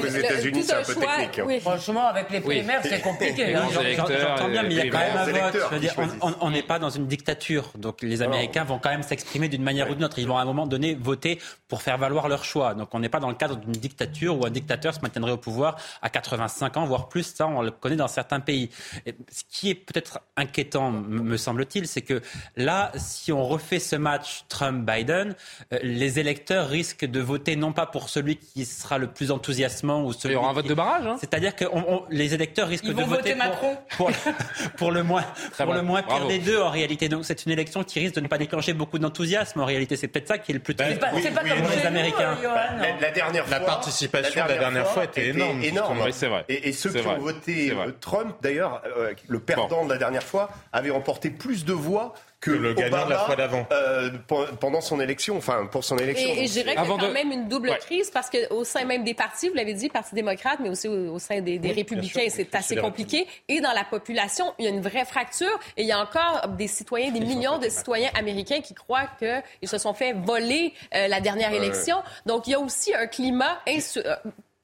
Aux 0.02 0.06
États-Unis, 0.06 0.64
c'est 0.64 0.74
un 0.74 0.82
peu 0.82 0.94
technique. 0.94 1.38
hein. 1.38 1.60
Franchement, 1.60 2.06
avec 2.08 2.30
les 2.30 2.40
primaires, 2.40 2.80
c'est 2.82 3.00
compliqué. 3.00 3.54
hein. 3.54 3.68
J'entends 3.96 4.48
bien, 4.48 4.62
mais 4.64 4.70
il 4.70 4.76
y 4.76 4.80
a 4.80 4.90
quand 4.90 4.98
même 4.98 5.16
un 5.16 5.24
vote. 5.24 5.28
électeurs 5.36 5.68
Je 5.70 5.74
veux 5.74 5.80
qui 5.80 5.86
dire, 5.86 5.94
on- 6.40 6.50
n'est 6.50 6.62
pas 6.62 6.78
dans 6.78 6.90
une 6.90 7.06
dictature. 7.06 7.70
Donc 7.78 8.02
les 8.02 8.22
Américains 8.22 8.64
vont 8.64 8.78
quand 8.78 8.90
même 8.90 9.02
s'exprimer 9.04 9.48
d'une 9.48 9.62
manière 9.62 9.88
ou 9.90 9.94
d'une 9.94 10.04
autre. 10.04 10.18
Ils 10.18 10.26
vont 10.26 10.36
à 10.36 10.42
un 10.42 10.44
moment 10.44 10.66
donné 10.66 10.94
voter 10.94 11.40
pour 11.68 11.82
faire 11.82 11.96
valoir 11.98 12.28
leur 12.28 12.44
choix. 12.44 12.74
Donc 12.74 12.92
on 12.94 12.98
n'est 12.98 13.08
pas 13.08 13.20
dans 13.20 13.28
le 13.28 13.34
cadre 13.36 13.56
d'une 13.56 13.72
dictature 13.72 14.38
où 14.38 14.44
un 14.44 14.50
dictateur 14.50 14.94
se 14.94 15.00
maintiendrait 15.00 15.32
au 15.32 15.36
pouvoir 15.36 15.76
à 16.02 16.10
85 16.10 16.76
ans, 16.76 16.84
voire 16.86 17.08
plus. 17.08 17.22
Ça, 17.34 17.46
on 17.46 17.62
le 17.62 17.70
connaît 17.70 17.96
dans 17.96 18.08
certains 18.08 18.40
pays. 18.40 18.70
Et 19.06 19.14
ce 19.30 19.42
qui 19.48 19.70
est 19.70 19.74
peut-être 19.74 20.20
inquiétant, 20.36 20.90
me 20.90 21.36
semble-t-il, 21.36 21.86
c'est 21.86 22.02
que 22.02 22.20
là, 22.56 22.90
si 22.96 23.32
on 23.32 23.44
refait 23.44 23.78
ce 23.78 23.96
match 23.96 24.44
Trump-Biden, 24.84 25.34
euh, 25.72 25.78
les 25.82 26.18
électeurs 26.18 26.68
risquent 26.68 27.04
de 27.04 27.20
voter 27.20 27.56
non 27.56 27.72
pas 27.72 27.86
pour 27.86 28.08
celui 28.08 28.36
qui 28.36 28.64
sera 28.64 28.98
le 28.98 29.06
plus 29.08 29.30
enthousiasmant 29.30 30.02
ou 30.04 30.12
celui 30.12 30.34
Il 30.34 30.36
y 30.36 30.38
aura 30.38 30.50
un 30.50 30.52
vote 30.52 30.64
qui- 30.64 30.68
de 30.70 30.74
barrage. 30.74 31.06
hein. 31.06 31.16
c'est-à-dire 31.20 31.54
que 31.56 31.64
on- 31.72 31.84
on- 31.88 32.04
les 32.10 32.34
électeurs 32.34 32.68
risquent 32.68 32.84
Ils 32.84 32.90
de 32.94 32.94
vont 32.94 33.06
voter 33.06 33.20
voter 33.20 33.34
Macron. 33.34 33.76
pour, 33.96 34.10
pour, 34.10 34.10
pour 34.76 34.90
le 34.92 35.02
moins, 35.02 35.24
Très 35.52 35.64
pour 35.64 35.72
bon. 35.74 35.78
le 35.80 35.82
moins 35.86 36.02
pire 36.02 36.08
Bravo. 36.16 36.28
des 36.28 36.38
deux 36.38 36.60
en 36.60 36.70
réalité. 36.70 37.08
Donc 37.08 37.24
c'est 37.24 37.44
une 37.44 37.52
élection 37.52 37.82
qui 37.84 37.98
risque 38.00 38.14
de 38.14 38.20
ne 38.20 38.28
pas 38.28 38.38
déclencher 38.38 38.72
beaucoup 38.72 38.98
d'enthousiasme 38.98 39.60
en 39.60 39.64
réalité. 39.64 39.96
C'est 39.96 40.08
peut-être 40.08 40.28
ça 40.28 40.38
qui 40.38 40.52
est 40.52 40.54
le 40.54 40.60
plus 40.60 40.74
Ben, 40.74 40.84
triste 40.86 41.00
oui, 41.12 41.22
comme 41.22 41.34
pour 41.34 41.70
les 41.70 41.86
Américains. 41.86 42.36
euh, 42.42 42.48
La, 42.54 43.00
la 43.00 43.10
dernière 43.10 43.48
La 43.48 43.56
fois, 43.58 43.66
participation 43.66 44.44
de 44.44 44.48
la 44.50 44.58
dernière 44.58 44.86
fois 44.88 45.04
était 45.04 45.28
énorme, 45.28 45.62
énorme. 45.62 46.00
Oui, 46.04 46.12
c'est 46.12 46.28
vrai. 46.28 46.44
Et, 46.48 46.68
et 46.68 46.72
ceux 46.72 46.90
qui 46.90 46.98
vrai. 46.98 47.16
ont 47.16 47.18
voté 47.20 47.72
Trump, 48.00 48.34
d'ailleurs, 48.42 48.82
euh, 48.96 49.12
le 49.28 49.40
perdant 49.40 49.84
de 49.84 49.90
la 49.92 49.98
dernière 49.98 50.22
fois, 50.22 50.50
avait 50.72 50.90
remporté 50.90 51.30
plus 51.30 51.64
de 51.64 51.72
voix 51.72 52.14
que, 52.40 52.50
le 52.50 52.72
gagnant 52.74 52.88
Obama, 52.98 53.04
de 53.04 53.10
la 53.10 53.18
fois 53.18 53.36
d'avant. 53.36 53.66
euh, 53.70 54.10
pe- 54.26 54.54
pendant 54.58 54.80
son 54.80 54.98
élection, 55.00 55.36
enfin 55.36 55.66
pour 55.66 55.84
son 55.84 55.98
élection. 55.98 56.28
Et, 56.34 56.44
et 56.44 56.46
je 56.46 56.52
dirais 56.52 56.64
qu'il 56.70 56.74
y 56.74 56.78
a 56.78 56.80
Avant 56.80 56.96
quand 56.96 57.08
de- 57.08 57.12
même 57.12 57.30
une 57.32 57.48
double 57.48 57.70
Ouais. 57.70 57.78
crise 57.78 58.10
parce 58.10 58.30
qu'au 58.30 58.64
sein 58.64 58.84
même 58.86 59.04
des 59.04 59.12
partis, 59.14 59.48
vous 59.48 59.54
l'avez 59.54 59.74
dit, 59.74 59.88
Parti 59.90 60.14
démocrate, 60.14 60.58
mais 60.62 60.70
aussi 60.70 60.88
au, 60.88 61.14
au 61.14 61.18
sein 61.18 61.40
des, 61.42 61.58
des 61.58 61.72
républicains, 61.72 62.22
sûr, 62.22 62.30
c'est 62.34 62.54
assez 62.54 62.76
compliqué. 62.76 63.26
Et 63.48 63.60
dans 63.60 63.72
la 63.72 63.84
population, 63.84 64.54
il 64.58 64.64
y 64.64 64.68
a 64.68 64.70
une 64.70 64.80
vraie 64.80 65.04
fracture 65.04 65.60
et 65.76 65.82
il 65.82 65.86
y 65.88 65.92
a 65.92 66.00
encore 66.00 66.48
des 66.56 66.66
citoyens, 66.68 67.10
des 67.10 67.20
millions 67.20 67.58
de 67.58 67.68
citoyens 67.68 68.10
américains 68.14 68.60
qui 68.60 68.72
croient 68.74 69.08
qu'ils 69.18 69.68
se 69.68 69.76
sont 69.78 69.92
fait 69.94 70.14
voler 70.14 70.72
euh, 70.94 71.08
la 71.08 71.20
dernière 71.20 71.52
élection. 71.52 71.96
Donc 72.26 72.46
il 72.46 72.52
y 72.52 72.54
a 72.54 72.60
aussi 72.60 72.94
un 72.94 73.06
climat 73.06 73.60
insu- 73.66 74.02
euh, 74.04 74.16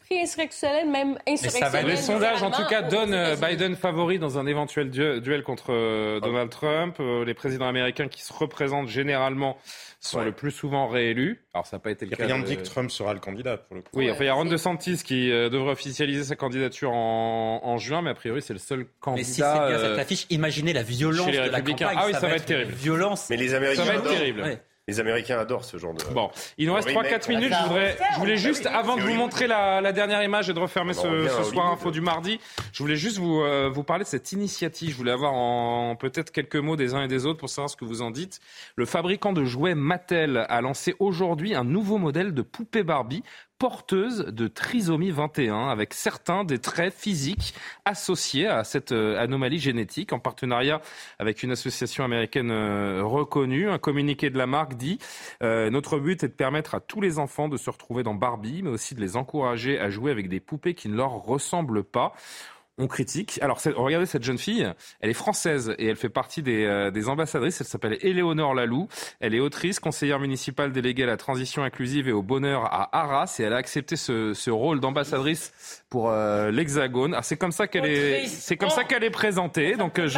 pré-insurrectionnel, 0.06 0.88
même 0.88 1.18
insurrectionnel. 1.28 1.86
Les 1.86 1.96
sondages, 1.96 2.42
en 2.42 2.50
tout 2.50 2.64
cas, 2.68 2.82
donnent 2.82 3.14
euh. 3.14 3.36
Biden 3.36 3.76
favori 3.76 4.18
dans 4.18 4.38
un 4.38 4.46
éventuel 4.46 4.90
du- 4.90 5.20
duel 5.20 5.42
contre 5.42 5.72
euh, 5.72 6.20
Donald 6.20 6.50
Trump. 6.50 6.96
Euh, 7.00 7.24
Les 7.24 7.34
présidents 7.34 7.68
américains 7.68 8.08
qui 8.08 8.22
se 8.22 8.32
représentent 8.32 8.88
généralement 8.88 9.56
sont 10.00 10.18
Ouais. 10.18 10.24
le 10.26 10.32
plus 10.32 10.50
souvent 10.52 10.86
réélus. 10.88 11.44
Alors, 11.52 11.66
ça 11.66 11.76
n'a 11.76 11.80
pas 11.80 11.90
été 11.90 12.04
le 12.06 12.14
cas. 12.14 12.24
Rien 12.26 12.36
ne 12.38 12.42
de- 12.42 12.46
dit 12.48 12.56
que 12.56 12.62
Trump 12.62 12.90
sera 12.90 13.12
le 13.14 13.18
candidat 13.20 13.56
pour 13.56 13.74
le 13.76 13.82
coup. 13.82 13.88
Oui, 13.94 14.04
Ouais, 14.06 14.10
enfin, 14.12 14.24
il 14.24 14.26
y 14.26 14.30
a 14.30 14.34
Ron 14.34 14.44
DeSantis 14.44 14.98
qui 15.04 15.32
euh, 15.32 15.48
devrait 15.48 15.72
officialiser 15.72 16.22
sa 16.24 16.36
candidature 16.36 16.92
en, 16.92 17.60
en 17.64 17.78
juin, 17.78 18.02
mais 18.02 18.10
a 18.10 18.14
priori, 18.14 18.40
c'est 18.42 18.52
le 18.52 18.58
seul 18.60 18.80
Mais 18.80 18.86
candidat. 19.00 19.24
si 19.26 19.34
c'est 19.34 19.40
bien 19.68 19.78
cette 19.78 19.98
affiche, 19.98 20.26
imaginez 20.30 20.72
la 20.72 20.82
violence 20.82 21.24
chez 21.26 21.32
les 21.32 21.38
de 21.38 21.42
la 21.50 21.56
Républicains. 21.56 21.86
campagne. 21.88 22.02
Ah 22.02 22.06
oui, 22.06 22.12
ça 22.14 22.20
va 22.28 22.34
être 22.36 22.42
une 22.42 22.46
terrible. 22.46 22.72
Violence. 22.72 23.26
Mais 23.30 23.36
les 23.36 23.48
Ça 23.48 23.56
Américains 23.56 23.84
va 23.84 23.94
être 23.94 24.08
terrible. 24.08 24.42
Ouais. 24.42 24.62
Les 24.88 25.00
Américains 25.00 25.40
adorent 25.40 25.64
ce 25.64 25.78
genre 25.78 25.94
de. 25.94 26.04
Bon, 26.14 26.30
il 26.58 26.68
nous 26.68 26.74
reste 26.74 26.86
Oui, 26.86 26.94
3-4 26.94 27.28
mais- 27.28 27.34
minutes. 27.34 27.52
Je, 27.60 27.62
voudrais, 27.66 27.96
je 28.14 28.18
voulais 28.20 28.34
bah 28.34 28.40
juste, 28.40 28.66
avant 28.66 28.96
de 28.96 29.02
vous 29.02 29.14
montrer 29.14 29.48
la, 29.48 29.80
la 29.80 29.92
dernière 29.92 30.22
image 30.22 30.48
et 30.48 30.52
de 30.52 30.60
refermer 30.60 30.92
On 30.98 31.00
en 31.00 31.28
ce, 31.28 31.28
ce 31.42 31.42
soir 31.50 31.72
info 31.72 31.90
du 31.90 32.00
mardi, 32.00 32.38
je 32.72 32.84
voulais 32.84 32.94
juste 32.94 33.18
vous, 33.18 33.40
euh, 33.40 33.68
vous 33.68 33.82
parler 33.82 34.04
de 34.04 34.08
cette 34.08 34.30
initiative. 34.30 34.92
Je 34.92 34.96
voulais 34.96 35.10
avoir 35.10 35.32
en 35.34 35.96
peut-être 35.96 36.30
quelques 36.30 36.54
mots 36.54 36.76
des 36.76 36.94
uns 36.94 37.02
et 37.02 37.08
des 37.08 37.26
autres 37.26 37.40
pour 37.40 37.50
savoir 37.50 37.68
ce 37.68 37.76
que 37.76 37.84
vous 37.84 38.00
en 38.00 38.12
dites. 38.12 38.38
Le 38.76 38.86
fabricant 38.86 39.32
de 39.32 39.44
jouets 39.44 39.74
Mattel 39.74 40.46
a 40.48 40.60
lancé 40.60 40.94
aujourd'hui 41.00 41.56
un 41.56 41.64
nouveau 41.64 41.98
modèle 41.98 42.32
de 42.32 42.42
poupée 42.42 42.84
Barbie 42.84 43.24
porteuse 43.58 44.26
de 44.26 44.48
trisomie 44.48 45.10
21 45.10 45.68
avec 45.68 45.94
certains 45.94 46.44
des 46.44 46.58
traits 46.58 46.92
physiques 46.92 47.54
associés 47.84 48.46
à 48.46 48.64
cette 48.64 48.92
euh, 48.92 49.18
anomalie 49.18 49.58
génétique 49.58 50.12
en 50.12 50.18
partenariat 50.18 50.82
avec 51.18 51.42
une 51.42 51.52
association 51.52 52.04
américaine 52.04 52.50
euh, 52.50 53.02
reconnue. 53.02 53.70
Un 53.70 53.78
communiqué 53.78 54.28
de 54.28 54.36
la 54.36 54.46
marque 54.46 54.74
dit 54.74 54.98
euh, 55.42 55.70
Notre 55.70 55.98
but 55.98 56.22
est 56.22 56.28
de 56.28 56.32
permettre 56.32 56.74
à 56.74 56.80
tous 56.80 57.00
les 57.00 57.18
enfants 57.18 57.48
de 57.48 57.56
se 57.56 57.70
retrouver 57.70 58.02
dans 58.02 58.14
Barbie, 58.14 58.62
mais 58.62 58.70
aussi 58.70 58.94
de 58.94 59.00
les 59.00 59.16
encourager 59.16 59.78
à 59.80 59.90
jouer 59.90 60.10
avec 60.10 60.28
des 60.28 60.40
poupées 60.40 60.74
qui 60.74 60.88
ne 60.88 60.96
leur 60.96 61.12
ressemblent 61.12 61.84
pas. 61.84 62.12
On 62.78 62.88
critique. 62.88 63.38
Alors, 63.40 63.58
regardez 63.76 64.04
cette 64.04 64.22
jeune 64.22 64.36
fille. 64.36 64.70
Elle 65.00 65.08
est 65.08 65.14
française 65.14 65.74
et 65.78 65.86
elle 65.86 65.96
fait 65.96 66.10
partie 66.10 66.42
des, 66.42 66.64
euh, 66.64 66.90
des 66.90 67.08
ambassadrices. 67.08 67.60
Elle 67.62 67.66
s'appelle 67.66 67.96
Éléonore 68.02 68.54
Lalou. 68.54 68.88
Elle 69.20 69.34
est 69.34 69.40
autrice, 69.40 69.80
conseillère 69.80 70.20
municipale 70.20 70.72
déléguée 70.72 71.04
à 71.04 71.06
la 71.06 71.16
transition 71.16 71.62
inclusive 71.62 72.06
et 72.06 72.12
au 72.12 72.22
bonheur 72.22 72.64
à 72.66 72.94
Arras. 72.94 73.36
Et 73.38 73.44
elle 73.44 73.54
a 73.54 73.56
accepté 73.56 73.96
ce, 73.96 74.34
ce 74.34 74.50
rôle 74.50 74.80
d'ambassadrice 74.80 75.84
pour 75.96 76.10
euh, 76.10 76.50
l'Hexagone. 76.50 77.14
Alors, 77.14 77.24
c'est 77.24 77.38
comme 77.38 77.52
ça 77.52 77.66
qu'elle 77.66 77.86
est, 77.86 78.16
Autrice. 78.18 78.38
c'est 78.42 78.58
comme 78.58 78.68
ça 78.68 78.82
Oh. 78.84 78.86
qu'elle 78.86 79.02
est 79.02 79.08
présentée. 79.08 79.76
Donc, 79.76 79.98
euh, 79.98 80.08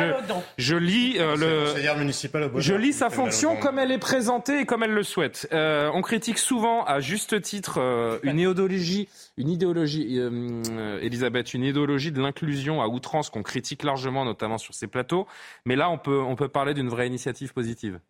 je, 0.56 0.74
lis 0.74 1.18
euh, 1.20 1.36
le. 1.36 1.66
Conseillère 1.68 1.96
municipale 1.96 2.42
au 2.42 2.48
bonheur. 2.48 2.60
Je 2.60 2.74
lis 2.74 2.92
sa 2.92 3.10
fonction 3.10 3.54
comme 3.54 3.78
elle 3.78 3.92
est 3.92 3.98
présentée 3.98 4.58
et 4.58 4.66
comme 4.66 4.82
elle 4.82 4.90
le 4.90 5.04
souhaite. 5.04 5.48
Euh, 5.52 5.88
on 5.94 6.02
critique 6.02 6.38
souvent, 6.38 6.82
à 6.84 6.98
juste 6.98 7.40
titre, 7.42 7.78
euh, 7.80 8.18
une 8.24 8.40
idéologie, 8.40 9.08
une 9.36 9.50
idéologie, 9.50 10.18
euh, 10.18 10.30
euh, 10.72 10.98
Elisabeth, 11.00 11.54
une 11.54 11.62
idéologie 11.62 12.10
de 12.10 12.20
l'inclusion 12.20 12.82
à 12.82 12.88
outrance 12.88 13.30
qu'on 13.30 13.44
critique 13.44 13.84
largement, 13.84 14.24
notamment 14.24 14.58
sur 14.58 14.74
ces 14.74 14.88
plateaux. 14.88 15.28
Mais 15.64 15.76
là, 15.76 15.90
on 15.90 15.98
peut, 15.98 16.20
on 16.20 16.34
peut 16.34 16.48
parler 16.48 16.74
d'une 16.74 16.88
vraie 16.88 17.06
initiative 17.06 17.52
positive. 17.52 18.00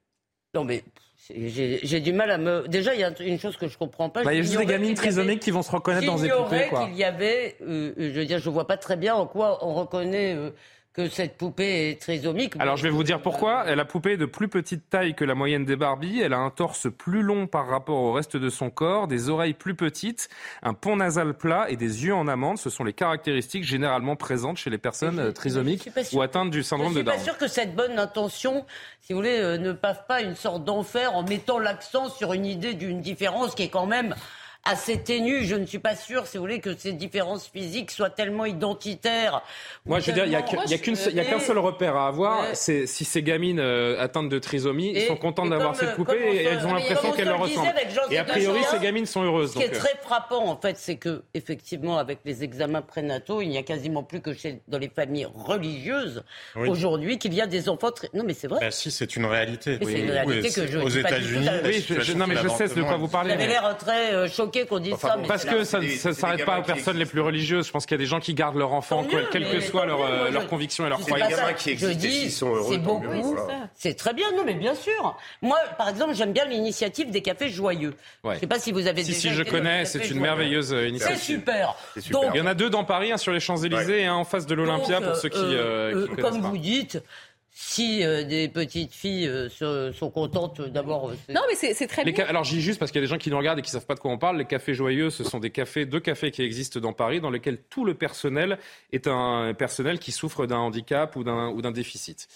Non, 0.54 0.64
mais 0.64 0.82
j'ai 1.30 2.00
du 2.00 2.12
mal 2.12 2.30
à 2.30 2.38
me. 2.38 2.66
Déjà, 2.68 2.94
il 2.94 3.00
y 3.00 3.04
a 3.04 3.12
une 3.20 3.38
chose 3.38 3.56
que 3.56 3.68
je 3.68 3.76
comprends 3.76 4.08
pas. 4.08 4.24
Bah, 4.24 4.32
il 4.32 4.36
y 4.36 4.40
a 4.40 4.42
juste 4.42 4.56
des 4.56 4.64
gamines 4.64 4.88
avait- 4.88 4.94
trisomiques 4.94 5.40
qui 5.40 5.50
vont 5.50 5.62
se 5.62 5.70
reconnaître 5.70 6.06
dans 6.06 6.18
des 6.18 6.28
poupées, 6.30 6.68
qu'il 6.86 6.96
y 6.96 7.04
avait. 7.04 7.56
euh, 7.62 7.92
je 7.98 8.18
veux 8.20 8.24
dire, 8.24 8.38
je 8.38 8.48
vois 8.48 8.66
pas 8.66 8.76
très 8.78 8.96
bien 8.96 9.14
en 9.14 9.26
quoi 9.26 9.64
on 9.66 9.74
reconnaît 9.74 10.34
euh, 10.34 10.50
que 10.98 11.08
cette 11.08 11.36
poupée 11.36 11.90
est 11.90 12.00
trisomique. 12.00 12.54
Alors 12.58 12.76
je 12.76 12.82
vais 12.82 12.90
vous 12.90 13.04
dire 13.04 13.22
pourquoi. 13.22 13.72
La 13.76 13.84
poupée 13.84 14.14
est 14.14 14.16
de 14.16 14.26
plus 14.26 14.48
petite 14.48 14.90
taille 14.90 15.14
que 15.14 15.24
la 15.24 15.36
moyenne 15.36 15.64
des 15.64 15.76
Barbie. 15.76 16.20
Elle 16.20 16.32
a 16.32 16.38
un 16.38 16.50
torse 16.50 16.88
plus 16.90 17.22
long 17.22 17.46
par 17.46 17.68
rapport 17.68 17.98
au 17.98 18.12
reste 18.12 18.36
de 18.36 18.48
son 18.50 18.68
corps, 18.70 19.06
des 19.06 19.28
oreilles 19.28 19.54
plus 19.54 19.76
petites, 19.76 20.28
un 20.64 20.74
pont 20.74 20.96
nasal 20.96 21.34
plat 21.34 21.70
et 21.70 21.76
des 21.76 22.04
yeux 22.04 22.14
en 22.14 22.26
amande. 22.26 22.58
Ce 22.58 22.68
sont 22.68 22.82
les 22.82 22.92
caractéristiques 22.92 23.62
généralement 23.62 24.16
présentes 24.16 24.56
chez 24.56 24.70
les 24.70 24.78
personnes 24.78 25.20
euh, 25.20 25.30
trisomiques 25.30 25.88
ou 26.12 26.20
atteintes 26.20 26.50
du 26.50 26.58
Je 26.58 26.62
syndrome 26.64 26.92
de 26.92 26.96
suis 26.98 27.04
pas 27.04 27.14
Down. 27.14 27.24
sûr 27.24 27.38
que 27.38 27.46
cette 27.46 27.76
bonne 27.76 27.96
intention, 27.96 28.66
si 29.00 29.12
vous 29.12 29.20
voulez, 29.20 29.38
euh, 29.38 29.56
ne 29.56 29.70
pave 29.70 30.04
pas 30.08 30.20
une 30.22 30.34
sorte 30.34 30.64
d'enfer 30.64 31.14
en 31.14 31.22
mettant 31.22 31.60
l'accent 31.60 32.08
sur 32.08 32.32
une 32.32 32.44
idée 32.44 32.74
d'une 32.74 33.00
différence 33.02 33.54
qui 33.54 33.62
est 33.62 33.68
quand 33.68 33.86
même 33.86 34.16
assez 34.64 34.98
ténue. 34.98 35.44
Je 35.44 35.54
ne 35.54 35.66
suis 35.66 35.78
pas 35.78 35.96
sûre, 35.96 36.26
si 36.26 36.36
vous 36.36 36.42
voulez, 36.42 36.60
que 36.60 36.76
ces 36.76 36.92
différences 36.92 37.48
physiques 37.48 37.90
soient 37.90 38.10
tellement 38.10 38.44
identitaires. 38.44 39.42
Moi, 39.86 40.00
je 40.00 40.06
veux 40.06 40.12
dire, 40.12 40.24
il 40.24 40.30
n'y 40.30 40.36
a, 40.36 41.24
qu'un 41.24 41.40
seul 41.40 41.58
repère 41.58 41.96
à 41.96 42.08
avoir. 42.08 42.44
C'est 42.54 42.86
si 42.86 43.04
ces 43.04 43.22
gamines 43.22 43.60
euh, 43.60 44.00
atteintes 44.00 44.28
de 44.28 44.38
trisomie, 44.38 44.92
ils 44.94 45.06
sont 45.06 45.16
contentes 45.16 45.50
d'avoir 45.50 45.76
cette 45.76 45.94
poupée 45.94 46.18
et 46.18 46.44
elles 46.44 46.66
ont 46.66 46.74
l'impression 46.74 47.12
qu'elles 47.12 47.28
leur 47.28 47.40
ressemblent. 47.40 47.72
Et 48.10 48.18
a 48.18 48.24
priori, 48.24 48.60
ces 48.70 48.78
gamines 48.78 49.06
sont 49.06 49.22
heureuses. 49.22 49.52
Ce 49.52 49.58
qui 49.58 49.62
est 49.62 49.70
très 49.70 49.96
frappant, 50.02 50.46
en 50.46 50.56
fait, 50.60 50.76
c'est 50.76 50.96
que, 50.96 51.22
effectivement, 51.34 51.98
avec 51.98 52.20
les 52.24 52.44
examens 52.44 52.82
prénataux, 52.82 53.40
il 53.40 53.48
n'y 53.48 53.58
a 53.58 53.62
quasiment 53.62 54.02
plus 54.02 54.20
que 54.20 54.34
chez, 54.34 54.60
dans 54.68 54.78
les 54.78 54.88
familles 54.88 55.28
religieuses 55.34 56.22
aujourd'hui 56.56 57.18
qu'il 57.18 57.34
y 57.34 57.40
a 57.40 57.46
des 57.46 57.68
enfants. 57.68 57.90
Très... 57.90 58.08
Non, 58.14 58.24
mais 58.24 58.34
c'est 58.34 58.48
vrai. 58.48 58.60
Bah, 58.60 58.70
si, 58.70 58.90
c'est 58.90 59.16
une 59.16 59.26
réalité. 59.26 59.78
C'est 59.82 60.00
une 60.00 60.10
réalité 60.10 60.50
que 60.50 60.66
je. 60.66 60.78
Aux 60.78 60.88
États-Unis. 60.88 61.48
non, 62.16 62.26
mais 62.26 62.36
je 62.36 62.48
sais 62.48 62.68
de 62.68 62.82
quoi 62.82 62.96
vous 62.96 63.08
parlez. 63.08 63.34
Vous 63.34 63.40
avez 63.40 63.48
l'air 63.48 63.76
très 63.78 64.14
euh, 64.14 64.28
choqué 64.48 64.66
qu'on 64.66 64.78
dise 64.78 64.96
ça. 64.96 65.16
Parce 65.26 65.44
que 65.44 65.64
ça 65.64 65.80
ne 65.80 66.12
s'arrête 66.12 66.44
pas 66.44 66.60
aux 66.60 66.64
personnes 66.64 66.98
les 66.98 67.06
plus 67.06 67.20
religieuses. 67.20 67.66
Je 67.66 67.72
pense 67.72 67.86
qu'il 67.86 67.94
y 67.94 68.00
a 68.00 68.02
des 68.02 68.06
gens 68.06 68.20
qui 68.20 68.34
gardent 68.34 68.56
leur 68.56 68.72
enfant, 68.72 69.04
quelle 69.30 69.50
que 69.50 69.60
soit 69.60 69.86
leur, 69.86 70.30
leur 70.30 70.46
conviction 70.46 70.86
et 70.86 70.88
leur 70.88 71.00
croyance. 71.00 71.32
qui 71.58 71.70
existent, 71.70 72.46
sont 72.46 72.70
C'est 72.70 72.78
beaucoup. 72.78 73.36
C'est 73.74 73.94
très 73.94 74.14
bien, 74.14 74.32
non, 74.32 74.42
mais 74.44 74.54
bien 74.54 74.74
sûr. 74.74 75.16
Moi, 75.42 75.58
par 75.76 75.88
exemple, 75.88 76.14
j'aime 76.14 76.32
bien 76.32 76.44
l'initiative 76.44 77.10
des 77.10 77.22
cafés 77.22 77.48
joyeux. 77.48 77.94
Je 78.24 78.30
ne 78.30 78.34
sais 78.36 78.46
pas 78.46 78.58
si 78.58 78.72
vous 78.72 78.86
avez 78.86 79.04
si, 79.04 79.14
Si, 79.14 79.30
je 79.30 79.42
connais, 79.42 79.84
c'est 79.84 80.10
une 80.10 80.20
merveilleuse 80.20 80.72
euh, 80.72 80.88
initiative. 80.88 81.18
C'est 81.18 81.32
super. 81.32 81.76
Il 82.34 82.36
y 82.36 82.40
en 82.40 82.46
a 82.46 82.54
deux 82.54 82.70
dans 82.70 82.84
Paris, 82.84 83.12
un 83.12 83.16
sur 83.16 83.32
les 83.32 83.40
Champs-Élysées 83.40 84.02
et 84.02 84.06
un 84.06 84.14
en 84.14 84.24
face 84.24 84.46
de 84.46 84.54
l'Olympia 84.54 85.00
pour 85.00 85.16
ceux 85.16 85.28
qui, 85.28 85.38
euh, 85.40 86.06
Comme 86.20 86.40
vous 86.40 86.58
dites, 86.58 86.98
si 87.60 88.04
euh, 88.04 88.22
des 88.22 88.48
petites 88.48 88.94
filles 88.94 89.26
euh, 89.26 89.92
sont 89.92 90.10
contentes 90.10 90.60
d'abord. 90.60 91.10
non, 91.28 91.40
mais 91.48 91.56
c'est 91.56 91.88
très 91.88 92.04
bien. 92.04 92.24
Alors, 92.26 92.44
j'y 92.44 92.60
juste 92.60 92.78
parce 92.78 92.92
qu'il 92.92 93.00
y 93.00 93.02
a 93.02 93.06
des 93.06 93.10
gens 93.10 93.18
qui 93.18 93.30
nous 93.30 93.36
regardent 93.36 93.58
et 93.58 93.62
qui 93.62 93.70
ne 93.70 93.72
savent 93.72 93.86
pas 93.86 93.96
de 93.96 94.00
quoi 94.00 94.12
on 94.12 94.18
parle. 94.18 94.38
Les 94.38 94.44
cafés 94.44 94.74
joyeux, 94.74 95.10
ce 95.10 95.24
sont 95.24 95.40
des 95.40 95.50
cafés, 95.50 95.84
deux 95.84 95.98
cafés 95.98 96.30
qui 96.30 96.42
existent 96.42 96.78
dans 96.78 96.92
Paris, 96.92 97.20
dans 97.20 97.30
lesquels 97.30 97.58
tout 97.58 97.84
le 97.84 97.94
personnel 97.94 98.58
est 98.92 99.08
un 99.08 99.54
personnel 99.54 99.98
qui 99.98 100.12
souffre 100.12 100.46
d'un 100.46 100.58
handicap 100.58 101.16
ou 101.16 101.24
d'un 101.24 101.72
déficit. 101.72 102.28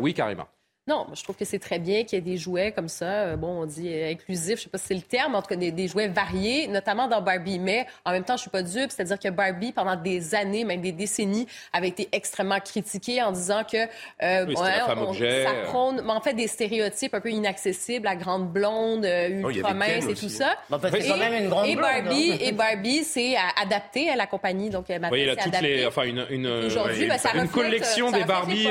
oui, 0.00 0.12
Karima. 0.12 0.48
Non, 0.88 1.06
je 1.12 1.22
trouve 1.22 1.36
que 1.36 1.44
c'est 1.44 1.58
très 1.58 1.78
bien 1.78 2.04
qu'il 2.04 2.16
y 2.16 2.18
ait 2.18 2.24
des 2.24 2.38
jouets 2.38 2.72
comme 2.72 2.88
ça. 2.88 3.04
Euh, 3.04 3.36
bon, 3.36 3.60
on 3.60 3.66
dit 3.66 3.92
euh, 3.92 4.10
inclusif, 4.10 4.56
je 4.56 4.62
sais 4.64 4.70
pas 4.70 4.78
si 4.78 4.86
c'est 4.86 4.94
le 4.94 5.02
terme, 5.02 5.34
en 5.34 5.42
tout 5.42 5.48
cas 5.48 5.56
des, 5.56 5.86
jouets 5.88 6.08
variés, 6.08 6.66
notamment 6.66 7.08
dans 7.08 7.20
Barbie. 7.20 7.58
Mais 7.58 7.86
en 8.06 8.12
même 8.12 8.24
temps, 8.24 8.36
je 8.36 8.42
suis 8.42 8.50
pas 8.50 8.62
dupe, 8.62 8.90
c'est-à-dire 8.90 9.18
que 9.18 9.28
Barbie, 9.28 9.72
pendant 9.72 9.96
des 9.96 10.34
années, 10.34 10.64
même 10.64 10.80
des 10.80 10.92
décennies, 10.92 11.46
avait 11.74 11.88
été 11.88 12.08
extrêmement 12.12 12.58
critiquée 12.60 13.22
en 13.22 13.32
disant 13.32 13.64
que 13.70 13.76
euh, 13.76 14.46
oui, 14.48 14.54
on, 14.56 14.64
ça 14.64 15.52
prône, 15.66 16.00
mais 16.02 16.12
en 16.12 16.22
fait, 16.22 16.32
des 16.32 16.46
stéréotypes 16.46 17.12
un 17.12 17.20
peu 17.20 17.32
inaccessibles, 17.32 18.06
la 18.06 18.16
grande 18.16 18.50
blonde, 18.50 19.04
ultra 19.04 19.74
mince 19.74 20.06
et 20.08 20.14
tout 20.14 20.30
ça. 20.30 20.56
c'est 20.70 21.06
quand 21.06 21.18
même 21.18 21.44
une 21.44 21.50
grande 21.50 21.66
et 21.66 21.76
Barbie, 21.76 22.32
et 22.40 22.52
Barbie, 22.52 23.04
c'est 23.04 23.36
adapté 23.60 24.08
à 24.08 24.16
la 24.16 24.26
compagnie, 24.26 24.70
donc 24.70 24.86
oui, 24.88 25.22
il 25.22 25.28
a 25.28 25.36
toutes 25.36 25.60
les, 25.60 25.84
enfin 25.84 26.04
une, 26.04 26.24
une, 26.30 26.44
ben, 26.44 27.18
une 27.34 27.48
collection 27.48 28.10
des 28.10 28.24
Barbies 28.24 28.68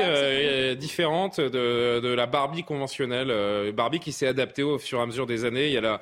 différentes 0.76 1.40
de 1.40 2.07
de 2.07 2.07
la 2.14 2.26
Barbie 2.26 2.64
conventionnelle, 2.64 3.30
euh, 3.30 3.72
Barbie 3.72 4.00
qui 4.00 4.12
s'est 4.12 4.26
adaptée 4.26 4.62
au 4.62 4.78
fur 4.78 4.98
et 4.98 5.02
à 5.02 5.06
mesure 5.06 5.26
des 5.26 5.44
années. 5.44 5.66
Il 5.66 5.72
y 5.72 5.78
a 5.78 5.80
la, 5.80 6.00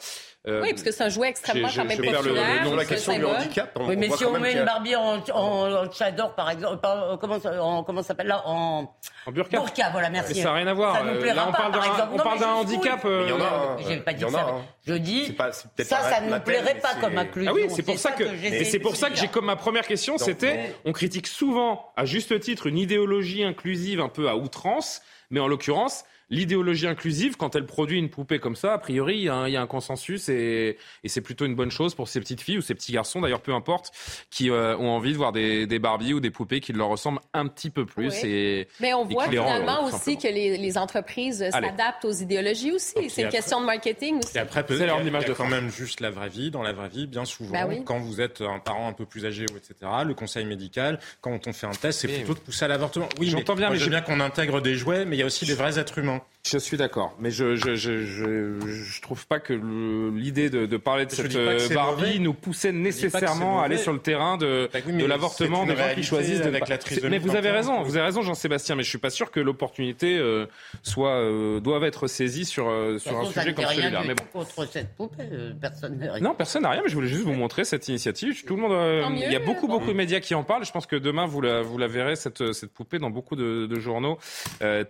euh, 0.49 0.63
oui, 0.63 0.71
parce 0.71 0.85
que 0.85 0.93
c'est 0.93 1.03
un 1.03 1.09
jouet 1.09 1.29
extrêmement 1.29 1.69
quand 1.75 1.85
même 1.85 1.97
populaire. 1.97 2.23
Le, 2.23 2.71
le, 2.71 2.77
la 2.77 2.85
question 2.85 3.19
du 3.19 3.25
handicap. 3.25 3.77
oui, 3.81 3.97
mais 3.97 4.09
si 4.11 4.25
on 4.25 4.39
met 4.39 4.53
une 4.53 4.65
Barbie 4.65 4.95
en, 4.95 5.19
en, 5.33 5.91
chador, 5.91 6.37
par 6.37 6.51
exemple, 6.51 6.79
euh, 6.85 7.17
comment, 7.17 7.39
en, 7.61 7.83
comment 7.83 8.03
ça 8.03 8.09
s'appelle 8.09 8.29
là 8.29 8.43
En, 8.47 8.95
en 9.27 9.33
burqa. 9.33 9.59
burqa. 9.59 9.91
voilà, 9.91 10.09
merci. 10.09 10.35
Mais 10.37 10.43
ça 10.43 10.51
n'a 10.51 10.55
rien 10.55 10.67
à 10.69 10.73
voir. 10.75 10.97
Ça 10.97 11.03
nous 11.03 11.21
là, 11.21 11.49
on 11.49 11.53
parle 11.53 11.73
d'un, 11.73 12.11
on 12.13 12.17
parle 12.17 12.39
d'un 12.39 12.53
handicap. 12.53 13.01
Il 13.05 13.29
y 13.29 13.33
en 13.33 13.41
a. 13.41 13.77
J'ai 13.89 13.97
pas 13.97 14.13
dit 14.13 14.25
ça. 14.31 14.47
Je 14.87 14.95
dis, 14.95 15.37
ça, 15.37 16.01
ça 16.01 16.21
ne 16.21 16.33
nous 16.33 16.41
plairait 16.41 16.79
pas 16.79 16.95
comme 17.01 17.19
inclusion. 17.19 17.53
Ah 17.53 17.55
oui, 17.55 17.67
c'est 17.75 17.83
pour 17.83 17.99
ça 17.99 18.13
que, 18.13 18.23
et 18.23 18.65
c'est 18.65 18.79
pour 18.79 18.95
ça 18.95 19.11
que 19.11 19.17
j'ai 19.17 19.29
comme 19.29 19.47
ma 19.47 19.57
première 19.57 19.87
question, 19.87 20.17
c'était, 20.17 20.77
on 20.85 20.93
critique 20.93 21.27
souvent, 21.27 21.93
à 21.97 22.05
juste 22.05 22.39
titre, 22.39 22.69
une 22.69 22.79
idéologie 22.79 23.43
inclusive 23.43 24.01
un 24.01 24.09
peu 24.09 24.29
à 24.29 24.37
outrance, 24.37 25.03
mais 25.31 25.41
en 25.41 25.49
l'occurrence, 25.49 26.05
l'idéologie 26.31 26.87
inclusive, 26.87 27.37
quand 27.37 27.55
elle 27.55 27.67
produit 27.67 27.99
une 27.99 28.11
poupée 28.11 28.39
comme 28.39 28.57
ça, 28.57 28.73
a 28.73 28.79
priori, 28.79 29.17
il 29.17 29.25
y, 29.25 29.29
a 29.29 29.61
un, 29.61 29.67
consensus 29.67 30.29
et, 30.29 30.79
c'est 31.05 31.21
plutôt 31.21 31.47
une 31.47 31.55
bonne 31.55 31.71
chose 31.71 31.95
pour 31.95 32.09
ces 32.09 32.21
petites 32.21 32.41
filles 32.41 32.59
ou 32.59 32.63
ces 32.63 32.75
petits 32.75 32.93
garçons, 32.93 33.21
d'ailleurs, 33.21 33.41
peu 33.41 33.55
importe, 33.55 33.93
qui 34.31 34.51
euh, 34.51 34.77
ont 34.77 34.91
envie 34.91 35.13
de 35.13 35.17
voir 35.17 35.33
des, 35.33 35.67
des, 35.67 35.79
Barbies 35.79 36.15
ou 36.15 36.21
des 36.21 36.31
poupées 36.31 36.61
qui 36.61 36.73
leur 36.73 36.89
ressemblent 36.89 37.21
un 37.33 37.47
petit 37.47 37.71
peu 37.71 37.87
plus. 37.87 38.13
Et, 38.25 38.69
Mais 38.81 38.93
on 38.95 39.05
voit 39.05 39.29
finalement 39.29 39.85
aussi 39.85 40.19
que 40.19 40.29
les, 40.29 40.79
entreprises 40.79 41.49
s'adaptent 41.51 42.05
aux 42.05 42.13
idéologies 42.13 42.73
aussi. 42.73 43.09
C'est 43.09 43.23
une 43.23 43.29
question 43.29 43.61
de 43.61 43.67
marketing 43.67 44.19
aussi. 44.19 44.37
Et 44.37 44.41
après, 44.41 44.65
peut-être 44.65 44.97
qu'il 44.99 45.13
y 45.13 45.17
a 45.17 45.35
quand 45.35 45.47
même 45.47 45.71
juste 45.71 46.01
la 46.01 46.11
vraie 46.11 46.29
vie. 46.29 46.51
Dans 46.51 46.63
la 46.63 46.73
vraie 46.73 46.89
vie, 46.89 47.07
bien 47.07 47.25
souvent, 47.25 47.53
bah 47.53 47.67
quand 47.85 47.99
vous 47.99 48.21
êtes 48.21 48.41
un 48.41 48.59
parent 48.59 48.89
un 48.89 48.93
peu 48.93 49.07
plus 49.07 49.27
âgé, 49.27 49.45
etc., 49.45 49.75
le 50.05 50.15
conseil 50.15 50.45
médical, 50.45 50.99
quand 51.21 51.47
on 51.47 51.53
fait 51.53 51.67
un 51.67 51.71
test, 51.71 52.01
c'est 52.01 52.09
plutôt 52.09 52.35
de 52.35 52.41
pousser 52.41 52.65
à 52.65 52.69
l'avortement. 52.69 53.09
Oui, 53.19 53.29
j'entends 53.29 53.55
bien, 53.55 53.71
mais 53.71 53.77
je 53.77 53.85
veux 53.85 53.91
bien 53.91 54.01
qu'on 54.01 54.21
intègre 54.21 54.61
des 54.61 54.75
jouets, 54.75 55.05
mais 55.05 55.17
il 55.17 55.21
y 55.21 55.23
a 55.23 55.27
aussi 55.27 55.47
des 55.47 55.55
vrais 55.55 55.79
êtres 55.79 55.99
humains. 55.99 56.16
song 56.19 56.36
Je 56.47 56.59
suis 56.59 56.77
d'accord, 56.77 57.13
mais 57.19 57.33
je 57.33 57.57
je, 57.57 57.75
je, 57.75 58.05
je, 58.05 58.61
je, 58.61 59.01
trouve 59.03 59.27
pas 59.27 59.41
que 59.41 59.53
l'idée 59.53 60.49
de, 60.49 60.67
de, 60.67 60.77
parler 60.77 61.05
de 61.05 61.11
cette 61.11 61.35
euh, 61.35 61.59
Barbie 61.75 62.21
nous 62.21 62.35
poussait 62.35 62.71
nécessairement 62.71 63.61
à 63.61 63.65
aller 63.65 63.79
sur 63.79 63.93
le 63.93 63.99
terrain 63.99 64.37
de, 64.37 64.71
bah 64.73 64.79
de 64.81 65.05
l'avortement 65.05 65.67
des 65.67 65.75
gens 65.75 65.95
qui 65.95 66.05
choisissent 66.05 66.43
de 66.43 66.47
avec 66.47 66.69
la 66.69 66.79
Mais 67.09 67.19
vous 67.19 67.35
avez 67.35 67.51
raison, 67.51 67.83
vous 67.83 67.97
avez 67.97 68.07
raison, 68.07 68.23
Jean-Sébastien, 68.23 68.77
mais 68.77 68.85
je 68.85 68.89
suis 68.89 68.99
pas 68.99 69.11
sûr 69.11 69.33
que 69.33 69.41
l'opportunité 69.41 70.19
euh, 70.19 70.47
soit 70.85 71.17
euh, 71.17 71.59
doive 71.59 71.83
être 71.83 72.07
saisie 72.07 72.45
sur 72.45 72.69
euh, 72.69 72.99
sur 72.99 73.19
un 73.19 73.25
sujet 73.25 73.53
comme 73.53 73.65
celui-là. 73.65 74.03
Mais 74.07 74.15
bon. 74.15 74.25
Contre 74.33 74.71
cette 74.71 74.95
poupée, 74.95 75.25
personne 75.61 75.99
n'a 75.99 76.13
rien. 76.13 76.23
Non, 76.23 76.35
personne 76.35 76.63
n'a 76.63 76.71
rien, 76.71 76.83
mais 76.85 76.89
je 76.89 76.95
voulais 76.95 77.09
juste 77.09 77.25
vous 77.25 77.33
montrer 77.33 77.65
cette 77.65 77.89
initiative. 77.89 78.45
Tout 78.45 78.55
le 78.55 78.63
monde, 78.63 79.13
il 79.17 79.33
y 79.33 79.37
a 79.37 79.41
beaucoup 79.41 79.67
beaucoup 79.67 79.89
de 79.89 79.97
médias 79.97 80.21
qui 80.21 80.37
en 80.37 80.45
parlent. 80.45 80.65
Je 80.65 80.71
pense 80.73 80.87
que 80.87 80.95
demain 80.95 81.27
vous 81.27 81.41
la 81.41 81.63
vous 81.63 81.77
la 81.77 81.89
verrez 81.89 82.15
cette 82.15 82.53
cette 82.53 82.73
poupée 82.73 83.01
dans 83.01 83.11
beaucoup 83.11 83.35
de, 83.35 83.67
de 83.67 83.81
journaux, 83.81 84.19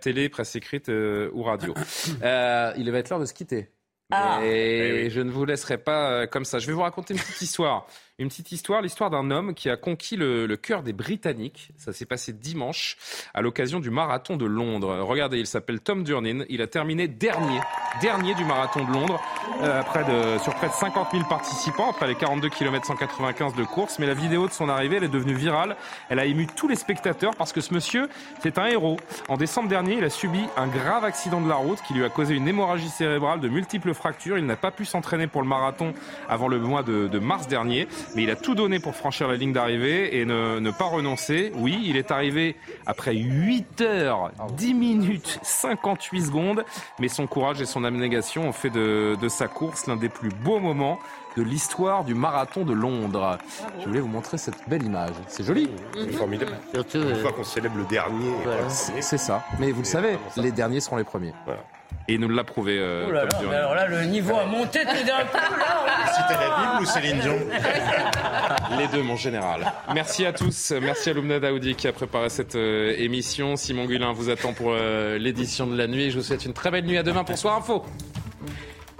télé, 0.01 0.29
presse 0.29 0.55
écrite 0.55 0.89
ou 0.89 1.46
radio. 1.47 1.73
Euh, 2.23 2.73
il 2.77 2.89
va 2.91 2.99
être 2.99 3.09
l'heure 3.09 3.19
de 3.19 3.25
se 3.25 3.33
quitter. 3.33 3.69
Ah. 4.11 4.39
Et 4.41 5.05
eh 5.05 5.09
je 5.09 5.19
ne 5.19 5.29
vous 5.29 5.45
laisserai 5.45 5.77
pas 5.77 6.11
euh, 6.11 6.27
comme 6.27 6.45
ça. 6.45 6.59
Je 6.59 6.67
vais 6.67 6.73
vous 6.73 6.81
raconter 6.81 7.13
une 7.13 7.19
petite 7.19 7.41
histoire. 7.41 7.85
Une 8.19 8.29
petite 8.29 8.51
histoire, 8.51 8.81
l'histoire 8.81 9.11
d'un 9.11 9.29
homme 9.29 9.53
qui 9.53 9.69
a 9.69 9.77
conquis 9.77 10.15
le, 10.15 10.47
cœur 10.55 10.81
des 10.81 10.91
Britanniques. 10.91 11.69
Ça 11.77 11.93
s'est 11.93 12.07
passé 12.07 12.33
dimanche 12.33 12.97
à 13.35 13.43
l'occasion 13.43 13.79
du 13.79 13.91
marathon 13.91 14.37
de 14.37 14.45
Londres. 14.47 15.01
Regardez, 15.01 15.37
il 15.37 15.45
s'appelle 15.45 15.81
Tom 15.81 16.03
Durnin. 16.03 16.43
Il 16.49 16.63
a 16.63 16.65
terminé 16.65 17.07
dernier, 17.07 17.59
dernier 18.01 18.33
du 18.33 18.43
marathon 18.43 18.85
de 18.85 18.91
Londres, 18.91 19.21
euh, 19.61 19.83
de, 19.83 20.41
sur 20.41 20.55
près 20.55 20.67
de 20.67 20.73
50 20.73 21.11
000 21.11 21.25
participants, 21.25 21.91
après 21.91 22.07
les 22.07 22.15
42 22.15 22.49
km 22.49 22.87
195 22.87 23.53
de 23.53 23.63
course. 23.63 23.99
Mais 23.99 24.07
la 24.07 24.15
vidéo 24.15 24.47
de 24.47 24.51
son 24.51 24.67
arrivée, 24.67 24.95
elle 24.95 25.03
est 25.03 25.09
devenue 25.09 25.35
virale. 25.35 25.75
Elle 26.09 26.17
a 26.17 26.25
ému 26.25 26.47
tous 26.47 26.67
les 26.67 26.75
spectateurs 26.75 27.35
parce 27.35 27.53
que 27.53 27.61
ce 27.61 27.71
monsieur, 27.71 28.09
c'est 28.41 28.57
un 28.57 28.65
héros. 28.65 28.97
En 29.27 29.37
décembre 29.37 29.69
dernier, 29.69 29.95
il 29.95 30.03
a 30.03 30.09
subi 30.09 30.43
un 30.57 30.65
grave 30.65 31.03
accident 31.03 31.39
de 31.39 31.47
la 31.47 31.55
route 31.57 31.77
qui 31.87 31.93
lui 31.93 32.03
a 32.03 32.09
causé 32.09 32.33
une 32.33 32.47
hémorragie 32.47 32.89
cérébrale, 32.89 33.41
de 33.41 33.47
multiples 33.47 33.93
fractures. 33.93 34.39
Il 34.39 34.47
n'a 34.47 34.55
pas 34.55 34.71
pu 34.71 34.85
s'entraîner 34.85 35.27
pour 35.27 35.43
le 35.43 35.47
marathon 35.47 35.93
avant 36.27 36.47
le 36.47 36.57
mois 36.57 36.81
de, 36.81 37.07
de 37.07 37.19
mars 37.19 37.47
dernier 37.47 37.87
mais 38.15 38.23
il 38.23 38.29
a 38.29 38.35
tout 38.35 38.55
donné 38.55 38.79
pour 38.79 38.95
franchir 38.95 39.27
la 39.27 39.35
ligne 39.35 39.53
d'arrivée 39.53 40.19
et 40.19 40.25
ne, 40.25 40.59
ne, 40.59 40.71
pas 40.71 40.85
renoncer. 40.85 41.51
Oui, 41.55 41.81
il 41.85 41.97
est 41.97 42.11
arrivé 42.11 42.55
après 42.85 43.15
8 43.15 43.81
heures, 43.81 44.31
10 44.55 44.73
minutes, 44.73 45.39
58 45.41 46.21
secondes, 46.21 46.65
mais 46.99 47.07
son 47.07 47.27
courage 47.27 47.61
et 47.61 47.65
son 47.65 47.83
abnégation 47.83 48.47
ont 48.47 48.53
fait 48.53 48.69
de, 48.69 49.17
de 49.21 49.27
sa 49.29 49.47
course 49.47 49.87
l'un 49.87 49.95
des 49.95 50.09
plus 50.09 50.29
beaux 50.29 50.59
moments 50.59 50.99
de 51.37 51.43
l'histoire 51.43 52.03
du 52.03 52.15
marathon 52.15 52.65
de 52.65 52.73
Londres. 52.73 53.37
Je 53.79 53.87
voulais 53.87 53.99
vous 53.99 54.07
montrer 54.07 54.37
cette 54.37 54.67
belle 54.67 54.83
image. 54.83 55.13
C'est 55.27 55.43
joli. 55.43 55.69
C'est 55.93 56.11
formidable. 56.13 56.57
Surtout, 56.73 56.97
Une 56.97 57.15
fois 57.17 57.31
qu'on 57.31 57.43
célèbre 57.43 57.77
le 57.77 57.85
dernier. 57.85 58.33
C'est 58.69 59.17
ça. 59.17 59.43
Mais 59.59 59.71
vous 59.71 59.81
le 59.81 59.85
savez, 59.85 60.17
les 60.35 60.51
derniers 60.51 60.79
seront 60.79 60.97
les 60.97 61.03
premiers. 61.03 61.33
Voilà. 61.45 61.61
Et 62.09 62.13
il 62.13 62.19
nous 62.21 62.29
l'a 62.29 62.45
prouvé. 62.45 62.77
Euh, 62.79 63.05
alors 63.51 63.75
là, 63.75 63.85
le 63.87 64.03
niveau 64.05 64.35
a 64.37 64.45
monté 64.45 64.79
tout 64.81 65.05
d'un 65.05 65.25
coup. 65.25 65.37
Là, 65.37 66.05
C'était 66.15 66.39
la 66.39 66.55
Bible 66.57 66.81
ou 66.81 66.85
Céline 66.85 67.19
Dion 67.19 67.37
Les 68.77 68.87
deux, 68.87 69.03
mon 69.03 69.17
général. 69.17 69.71
Merci 69.93 70.25
à 70.25 70.31
tous. 70.31 70.71
Merci 70.81 71.09
à 71.09 71.13
Lumna 71.13 71.39
Daoudi 71.39 71.75
qui 71.75 71.87
a 71.87 71.91
préparé 71.91 72.29
cette 72.29 72.55
euh, 72.55 72.95
émission. 72.97 73.57
Simon 73.57 73.85
Guillain 73.85 74.13
vous 74.13 74.29
attend 74.29 74.53
pour 74.53 74.71
euh, 74.71 75.17
l'édition 75.17 75.67
de 75.67 75.75
la 75.77 75.87
nuit. 75.87 76.09
Je 76.09 76.17
vous 76.17 76.23
souhaite 76.23 76.45
une 76.45 76.53
très 76.53 76.71
belle 76.71 76.85
nuit. 76.85 76.97
À 76.97 77.03
demain 77.03 77.25
pour 77.25 77.37
Soir 77.37 77.57
Info. 77.57 77.85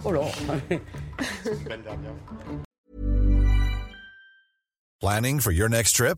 Oh 0.03 0.11
là. 0.11 0.21
Planning 4.99 5.39
for 5.39 5.53
your 5.53 5.69
next 5.69 5.95
trip? 5.95 6.17